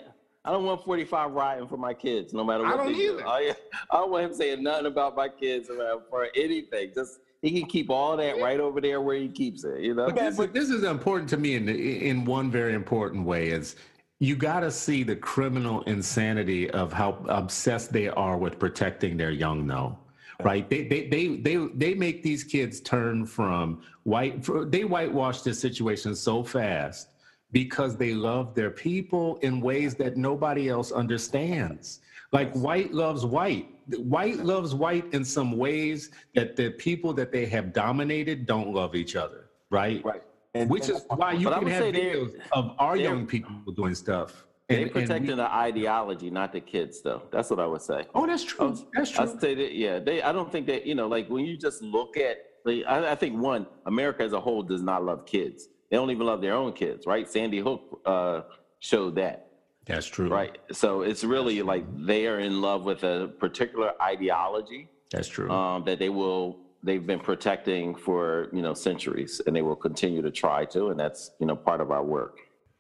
I 0.45 0.51
don't 0.51 0.65
want 0.65 0.85
45 0.85 1.33
riding 1.33 1.69
for 1.69 1.77
my 1.77 1.95
kids, 1.95 2.33
no 2.33 2.43
matter 2.43 2.65
what. 2.65 2.73
I 2.73 2.77
what 2.77 2.85
don't 2.85 2.93
they 2.93 2.99
do. 2.99 3.19
either. 3.19 3.29
I, 3.29 3.55
I 3.91 3.97
don't 3.99 4.11
want 4.11 4.25
him 4.25 4.35
saying 4.35 4.63
nothing 4.63 4.87
about 4.87 5.17
my 5.17 5.29
kids 5.29 5.71
around 5.71 6.03
for 6.11 6.29
anything. 6.35 6.91
Just 6.95 7.21
he 7.43 7.61
can 7.61 7.69
keep 7.69 7.91
all 7.91 8.17
that 8.17 8.41
right 8.41 8.59
over 8.59 8.81
there 8.81 9.01
where 9.01 9.17
he 9.17 9.29
keeps 9.29 9.63
it. 9.65 9.81
You 9.81 9.95
know. 9.95 10.07
But 10.07 10.17
this, 10.17 10.37
this 10.53 10.71
is 10.71 10.83
important 10.83 11.29
to 11.31 11.37
me 11.37 11.55
in 11.55 11.69
in 11.69 12.25
one 12.25 12.51
very 12.51 12.75
important 12.75 13.25
way 13.25 13.49
is 13.49 13.77
you 14.19 14.37
got 14.37 14.61
to 14.61 14.71
see 14.71 15.03
the 15.03 15.17
criminal 15.17 15.83
insanity 15.83 16.71
of 16.71 16.93
how 16.93 17.25
obsessed 17.29 17.93
they 17.93 18.09
are 18.09 18.37
with 18.37 18.59
protecting 18.59 19.17
their 19.17 19.33
young 19.33 19.67
no 19.67 19.99
right 20.45 20.71
they 20.71 20.87
they 20.87 21.09
they 21.09 21.37
they, 21.37 21.57
they 21.75 21.95
make 21.95 22.23
these 22.23 22.45
kids 22.45 22.81
turn 22.81 23.27
from 23.27 23.83
white 24.05 24.45
they 24.71 24.85
whitewash 24.85 25.43
this 25.43 25.59
situation 25.59 26.15
so 26.15 26.43
fast 26.43 27.09
because 27.53 27.97
they 27.97 28.15
love 28.15 28.55
their 28.55 28.71
people 28.71 29.37
in 29.43 29.61
ways 29.61 29.95
that 29.97 30.17
nobody 30.17 30.69
else 30.69 30.91
understands 30.91 32.01
like 32.33 32.53
white 32.55 32.93
loves 32.93 33.25
white 33.27 33.69
white 33.99 34.39
loves 34.39 34.75
white 34.75 35.05
in 35.13 35.25
some 35.25 35.57
ways 35.59 36.11
that 36.35 36.57
the 36.57 36.71
people 36.71 37.13
that 37.13 37.31
they 37.31 37.45
have 37.47 37.73
dominated 37.73 38.47
don't 38.47 38.73
love 38.73 38.95
each 38.95 39.15
other 39.17 39.51
right 39.71 40.05
right. 40.05 40.23
And, 40.55 40.69
which 40.69 40.89
and- 40.89 40.99
is 40.99 41.07
why 41.09 41.33
you 41.33 41.49
can 41.49 41.67
have 41.67 41.85
videos 41.85 42.35
of 42.53 42.75
our 42.79 42.95
young 42.95 43.27
people 43.27 43.55
doing 43.75 43.95
stuff. 43.95 44.45
They 44.69 44.75
And- 44.75 44.83
and 44.85 44.93
protecting 44.93 45.29
we- 45.31 45.35
the 45.37 45.51
ideology, 45.51 46.29
not 46.29 46.53
the 46.53 46.61
kids, 46.61 47.01
though. 47.01 47.23
That's 47.31 47.49
what 47.49 47.59
I 47.59 47.65
would 47.67 47.81
say. 47.81 48.05
oh, 48.15 48.27
that's 48.27 48.45
true. 48.45 48.77
That's 48.95 49.11
true. 49.13 49.25
I 49.25 49.27
say 49.39 49.55
that, 49.55 49.73
yeah. 49.75 49.99
They, 49.99 50.21
I 50.21 50.31
don't 50.31 50.53
think 50.53 50.67
that 50.67 50.85
you 50.85 50.95
know, 50.95 51.09
like 51.09 51.27
when 51.31 51.47
you 51.47 51.57
just 51.57 51.81
look 51.81 52.19
at, 52.19 52.37
like, 52.67 52.85
I, 52.87 53.13
I 53.13 53.15
think 53.15 53.41
one, 53.41 53.67
America 53.87 54.23
as 54.25 54.35
a 54.35 54.41
whole 54.41 54.63
does 54.63 54.83
not 54.83 55.03
love 55.03 55.25
kids. 55.25 55.69
They 55.93 55.99
don't 55.99 56.11
even 56.11 56.27
love 56.27 56.41
their 56.41 56.55
own 56.55 56.73
kids, 56.73 57.07
right? 57.07 57.29
Sandy 57.29 57.59
Hook 57.59 58.01
uh, 58.07 58.41
showed 58.81 59.15
that, 59.17 59.49
That's 59.85 60.07
true. 60.07 60.31
right? 60.31 60.57
So 60.73 61.03
it's 61.03 61.23
really 61.23 61.61
like 61.61 61.85
they 62.07 62.27
are 62.27 62.39
in 62.41 62.63
love 62.63 62.87
with 62.87 63.05
a 63.05 63.31
particular 63.39 63.93
ideology 64.01 64.89
That's 65.11 65.29
true. 65.29 65.51
um, 65.51 65.85
that 65.85 65.99
they 65.99 66.09
will 66.09 66.57
they've 66.83 67.07
been 67.07 67.21
protecting 67.21 67.95
for 67.95 68.49
you 68.55 68.63
know 68.63 68.73
centuries, 68.73 69.43
and 69.47 69.55
they 69.55 69.61
will 69.61 69.77
continue 69.77 70.23
to 70.23 70.31
try 70.31 70.65
to, 70.65 70.89
and 70.89 70.99
that's 70.99 71.33
you 71.39 71.45
know 71.47 71.55
part 71.55 71.83
of 71.83 71.91
our 71.91 72.03
work. 72.03 72.39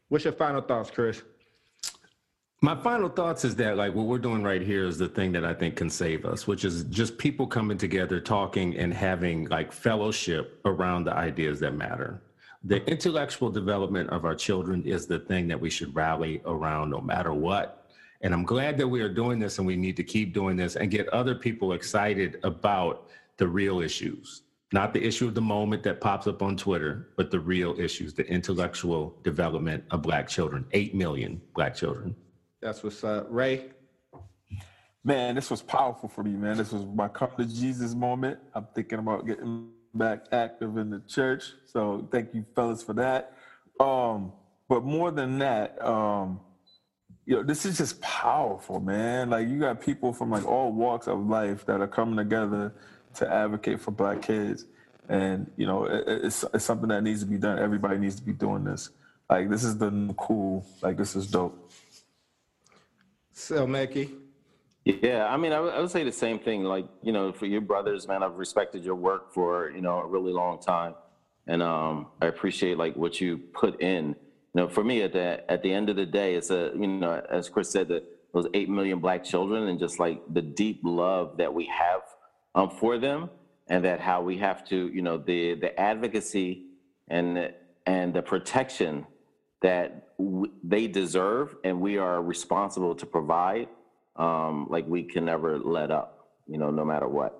What's 0.08 0.24
your 0.24 0.32
final 0.32 0.62
thoughts, 0.62 0.90
Chris? 0.90 1.20
My 2.62 2.74
final 2.74 3.10
thoughts 3.10 3.44
is 3.44 3.54
that 3.56 3.76
like 3.76 3.94
what 3.94 4.06
we're 4.06 4.24
doing 4.30 4.42
right 4.42 4.62
here 4.62 4.86
is 4.86 4.96
the 4.96 5.08
thing 5.08 5.32
that 5.32 5.44
I 5.44 5.52
think 5.52 5.76
can 5.76 5.90
save 5.90 6.24
us, 6.24 6.46
which 6.46 6.64
is 6.64 6.84
just 6.84 7.18
people 7.18 7.46
coming 7.46 7.76
together, 7.76 8.20
talking 8.20 8.74
and 8.78 8.94
having 8.94 9.48
like 9.50 9.70
fellowship 9.70 10.62
around 10.64 11.04
the 11.04 11.12
ideas 11.12 11.60
that 11.60 11.74
matter. 11.74 12.22
The 12.64 12.84
intellectual 12.88 13.50
development 13.50 14.10
of 14.10 14.24
our 14.24 14.36
children 14.36 14.84
is 14.84 15.06
the 15.06 15.18
thing 15.18 15.48
that 15.48 15.60
we 15.60 15.68
should 15.68 15.94
rally 15.96 16.40
around 16.46 16.90
no 16.90 17.00
matter 17.00 17.34
what. 17.34 17.90
And 18.20 18.32
I'm 18.32 18.44
glad 18.44 18.78
that 18.78 18.86
we 18.86 19.00
are 19.00 19.08
doing 19.08 19.40
this 19.40 19.58
and 19.58 19.66
we 19.66 19.74
need 19.74 19.96
to 19.96 20.04
keep 20.04 20.32
doing 20.32 20.56
this 20.56 20.76
and 20.76 20.88
get 20.88 21.08
other 21.08 21.34
people 21.34 21.72
excited 21.72 22.38
about 22.44 23.08
the 23.36 23.48
real 23.48 23.80
issues, 23.80 24.42
not 24.72 24.92
the 24.92 25.04
issue 25.04 25.26
of 25.26 25.34
the 25.34 25.40
moment 25.40 25.82
that 25.82 26.00
pops 26.00 26.28
up 26.28 26.40
on 26.40 26.56
Twitter, 26.56 27.08
but 27.16 27.32
the 27.32 27.40
real 27.40 27.74
issues, 27.80 28.14
the 28.14 28.26
intellectual 28.28 29.18
development 29.24 29.82
of 29.90 30.02
Black 30.02 30.28
children, 30.28 30.64
8 30.70 30.94
million 30.94 31.42
Black 31.56 31.74
children. 31.74 32.14
That's 32.60 32.84
what's 32.84 33.02
up. 33.02 33.26
Ray? 33.28 33.70
Man, 35.02 35.34
this 35.34 35.50
was 35.50 35.62
powerful 35.62 36.08
for 36.08 36.22
me, 36.22 36.30
man. 36.30 36.58
This 36.58 36.70
was 36.70 36.84
my 36.84 37.08
come 37.08 37.30
to 37.36 37.44
Jesus 37.44 37.92
moment. 37.92 38.38
I'm 38.54 38.68
thinking 38.72 39.00
about 39.00 39.26
getting 39.26 39.70
back 39.94 40.26
active 40.32 40.76
in 40.76 40.90
the 40.90 41.00
church. 41.08 41.52
So 41.66 42.08
thank 42.10 42.34
you, 42.34 42.44
fellas, 42.54 42.82
for 42.82 42.94
that. 42.94 43.36
Um, 43.78 44.32
but 44.68 44.84
more 44.84 45.10
than 45.10 45.38
that, 45.38 45.82
um, 45.84 46.40
you 47.26 47.36
know, 47.36 47.42
this 47.42 47.64
is 47.64 47.78
just 47.78 48.00
powerful, 48.00 48.80
man. 48.80 49.30
Like 49.30 49.48
you 49.48 49.60
got 49.60 49.80
people 49.80 50.12
from 50.12 50.30
like 50.30 50.46
all 50.46 50.72
walks 50.72 51.06
of 51.06 51.26
life 51.26 51.66
that 51.66 51.80
are 51.80 51.88
coming 51.88 52.16
together 52.16 52.74
to 53.14 53.32
advocate 53.32 53.80
for 53.80 53.90
black 53.90 54.22
kids. 54.22 54.66
And 55.08 55.50
you 55.56 55.66
know, 55.66 55.84
it, 55.84 56.04
it's, 56.06 56.44
it's 56.54 56.64
something 56.64 56.88
that 56.88 57.02
needs 57.02 57.20
to 57.20 57.26
be 57.26 57.38
done. 57.38 57.58
Everybody 57.58 57.98
needs 57.98 58.16
to 58.16 58.22
be 58.22 58.32
doing 58.32 58.64
this. 58.64 58.90
Like 59.28 59.50
this 59.50 59.64
is 59.64 59.78
the 59.78 60.14
cool. 60.16 60.66
Like 60.80 60.96
this 60.96 61.14
is 61.14 61.26
dope. 61.26 61.70
So, 63.32 63.66
Mekki? 63.66 64.21
Yeah, 64.84 65.26
I 65.26 65.36
mean, 65.36 65.52
I 65.52 65.60
would- 65.60 65.90
say 65.90 66.04
the 66.04 66.12
same 66.12 66.38
thing. 66.40 66.64
Like, 66.64 66.86
you 67.02 67.12
know, 67.12 67.32
for 67.32 67.46
your 67.46 67.60
brothers, 67.60 68.08
man, 68.08 68.22
I've 68.22 68.36
respected 68.36 68.84
your 68.84 68.96
work 68.96 69.32
for 69.32 69.70
you 69.70 69.80
know 69.80 69.98
a 70.00 70.06
really 70.06 70.32
long 70.32 70.58
time, 70.60 70.94
and 71.46 71.62
um, 71.62 72.08
I 72.20 72.26
appreciate 72.26 72.78
like 72.78 72.96
what 72.96 73.20
you 73.20 73.38
put 73.38 73.80
in. 73.80 74.08
You 74.54 74.62
know, 74.62 74.68
for 74.68 74.82
me, 74.82 75.02
at 75.02 75.12
the 75.12 75.44
at 75.50 75.62
the 75.62 75.72
end 75.72 75.88
of 75.88 75.96
the 75.96 76.06
day, 76.06 76.34
it's 76.34 76.50
a 76.50 76.72
you 76.76 76.88
know, 76.88 77.22
as 77.30 77.48
Chris 77.48 77.70
said, 77.70 77.88
that 77.88 78.04
those 78.34 78.46
eight 78.54 78.68
million 78.68 78.98
black 78.98 79.22
children, 79.24 79.68
and 79.68 79.78
just 79.78 80.00
like 80.00 80.20
the 80.32 80.42
deep 80.42 80.80
love 80.84 81.36
that 81.38 81.52
we 81.54 81.66
have 81.66 82.02
um, 82.56 82.70
for 82.70 82.98
them, 82.98 83.30
and 83.68 83.84
that 83.84 84.00
how 84.00 84.20
we 84.22 84.36
have 84.38 84.64
to, 84.70 84.88
you 84.88 85.02
know, 85.02 85.16
the 85.16 85.54
the 85.54 85.78
advocacy 85.80 86.66
and 87.08 87.52
and 87.86 88.14
the 88.14 88.22
protection 88.22 89.06
that 89.62 90.08
w- 90.18 90.52
they 90.64 90.88
deserve, 90.88 91.54
and 91.62 91.80
we 91.80 91.98
are 91.98 92.20
responsible 92.22 92.96
to 92.96 93.06
provide 93.06 93.68
um, 94.16 94.66
like 94.68 94.86
we 94.86 95.02
can 95.02 95.24
never 95.24 95.58
let 95.58 95.90
up, 95.90 96.28
you 96.46 96.58
know, 96.58 96.70
no 96.70 96.84
matter 96.84 97.08
what. 97.08 97.38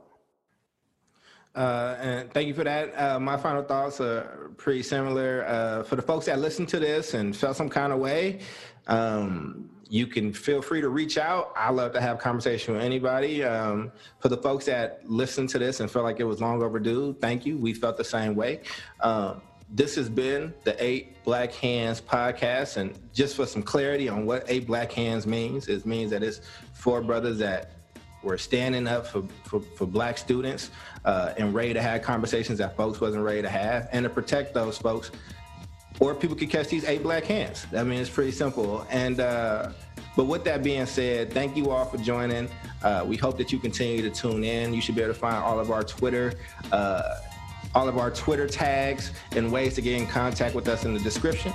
Uh, 1.54 1.96
and 2.00 2.32
thank 2.32 2.48
you 2.48 2.54
for 2.54 2.64
that. 2.64 2.98
Uh, 2.98 3.20
my 3.20 3.36
final 3.36 3.62
thoughts 3.62 4.00
are 4.00 4.50
pretty 4.56 4.82
similar. 4.82 5.44
Uh, 5.46 5.82
for 5.82 5.96
the 5.96 6.02
folks 6.02 6.26
that 6.26 6.38
listened 6.38 6.68
to 6.68 6.78
this 6.78 7.14
and 7.14 7.36
felt 7.36 7.56
some 7.56 7.68
kind 7.68 7.92
of 7.92 7.98
way, 7.98 8.40
um, 8.86 9.68
you 9.90 10.06
can 10.06 10.32
feel 10.32 10.62
free 10.62 10.80
to 10.80 10.88
reach 10.88 11.18
out. 11.18 11.52
I 11.54 11.70
love 11.70 11.92
to 11.92 12.00
have 12.00 12.18
conversation 12.18 12.72
with 12.72 12.82
anybody. 12.82 13.44
Um, 13.44 13.92
for 14.20 14.30
the 14.30 14.38
folks 14.38 14.64
that 14.64 15.02
listened 15.04 15.50
to 15.50 15.58
this 15.58 15.80
and 15.80 15.90
felt 15.90 16.06
like 16.06 16.20
it 16.20 16.24
was 16.24 16.40
long 16.40 16.62
overdue, 16.62 17.14
thank 17.20 17.44
you. 17.44 17.58
We 17.58 17.74
felt 17.74 17.98
the 17.98 18.04
same 18.04 18.34
way. 18.34 18.60
Um, 19.00 19.42
this 19.68 19.94
has 19.96 20.08
been 20.08 20.52
the 20.64 20.82
Eight 20.82 21.22
Black 21.24 21.52
Hands 21.54 22.00
podcast. 22.00 22.76
And 22.76 22.98
just 23.12 23.36
for 23.36 23.46
some 23.46 23.62
clarity 23.62 24.08
on 24.08 24.26
what 24.26 24.44
Eight 24.48 24.66
Black 24.66 24.92
Hands 24.92 25.26
means, 25.26 25.68
it 25.68 25.86
means 25.86 26.10
that 26.10 26.22
it's 26.22 26.40
four 26.74 27.00
brothers 27.00 27.38
that 27.38 27.72
were 28.22 28.38
standing 28.38 28.86
up 28.86 29.06
for, 29.06 29.22
for, 29.44 29.60
for 29.60 29.86
black 29.86 30.16
students 30.16 30.70
uh, 31.04 31.34
and 31.38 31.52
ready 31.54 31.72
to 31.72 31.82
have 31.82 32.02
conversations 32.02 32.58
that 32.58 32.76
folks 32.76 33.00
wasn't 33.00 33.22
ready 33.22 33.42
to 33.42 33.48
have 33.48 33.88
and 33.92 34.04
to 34.04 34.10
protect 34.10 34.54
those 34.54 34.78
folks 34.78 35.10
or 36.00 36.14
people 36.14 36.36
could 36.36 36.50
catch 36.50 36.68
these 36.68 36.84
eight 36.84 37.02
black 37.02 37.24
hands. 37.24 37.66
I 37.76 37.82
mean 37.84 38.00
it's 38.00 38.10
pretty 38.10 38.32
simple. 38.32 38.86
And 38.90 39.20
uh, 39.20 39.70
but 40.16 40.24
with 40.24 40.44
that 40.44 40.62
being 40.62 40.86
said 40.86 41.32
thank 41.32 41.56
you 41.56 41.70
all 41.70 41.84
for 41.84 41.98
joining. 41.98 42.48
Uh, 42.82 43.04
we 43.06 43.16
hope 43.16 43.38
that 43.38 43.52
you 43.52 43.58
continue 43.58 44.02
to 44.02 44.10
tune 44.10 44.44
in. 44.44 44.74
You 44.74 44.80
should 44.80 44.94
be 44.94 45.02
able 45.02 45.14
to 45.14 45.18
find 45.18 45.36
all 45.36 45.58
of 45.60 45.70
our 45.70 45.84
twitter 45.84 46.34
uh, 46.72 47.16
all 47.74 47.88
of 47.88 47.98
our 47.98 48.10
Twitter 48.10 48.46
tags 48.46 49.12
and 49.32 49.50
ways 49.50 49.74
to 49.74 49.80
get 49.80 50.00
in 50.00 50.06
contact 50.06 50.54
with 50.54 50.68
us 50.68 50.84
in 50.84 50.94
the 50.94 51.00
description. 51.00 51.52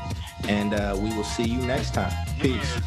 And 0.48 0.74
uh, 0.74 0.98
we 1.00 1.16
will 1.16 1.24
see 1.24 1.44
you 1.44 1.60
next 1.60 1.94
time. 1.94 2.14
Peace. 2.40 2.82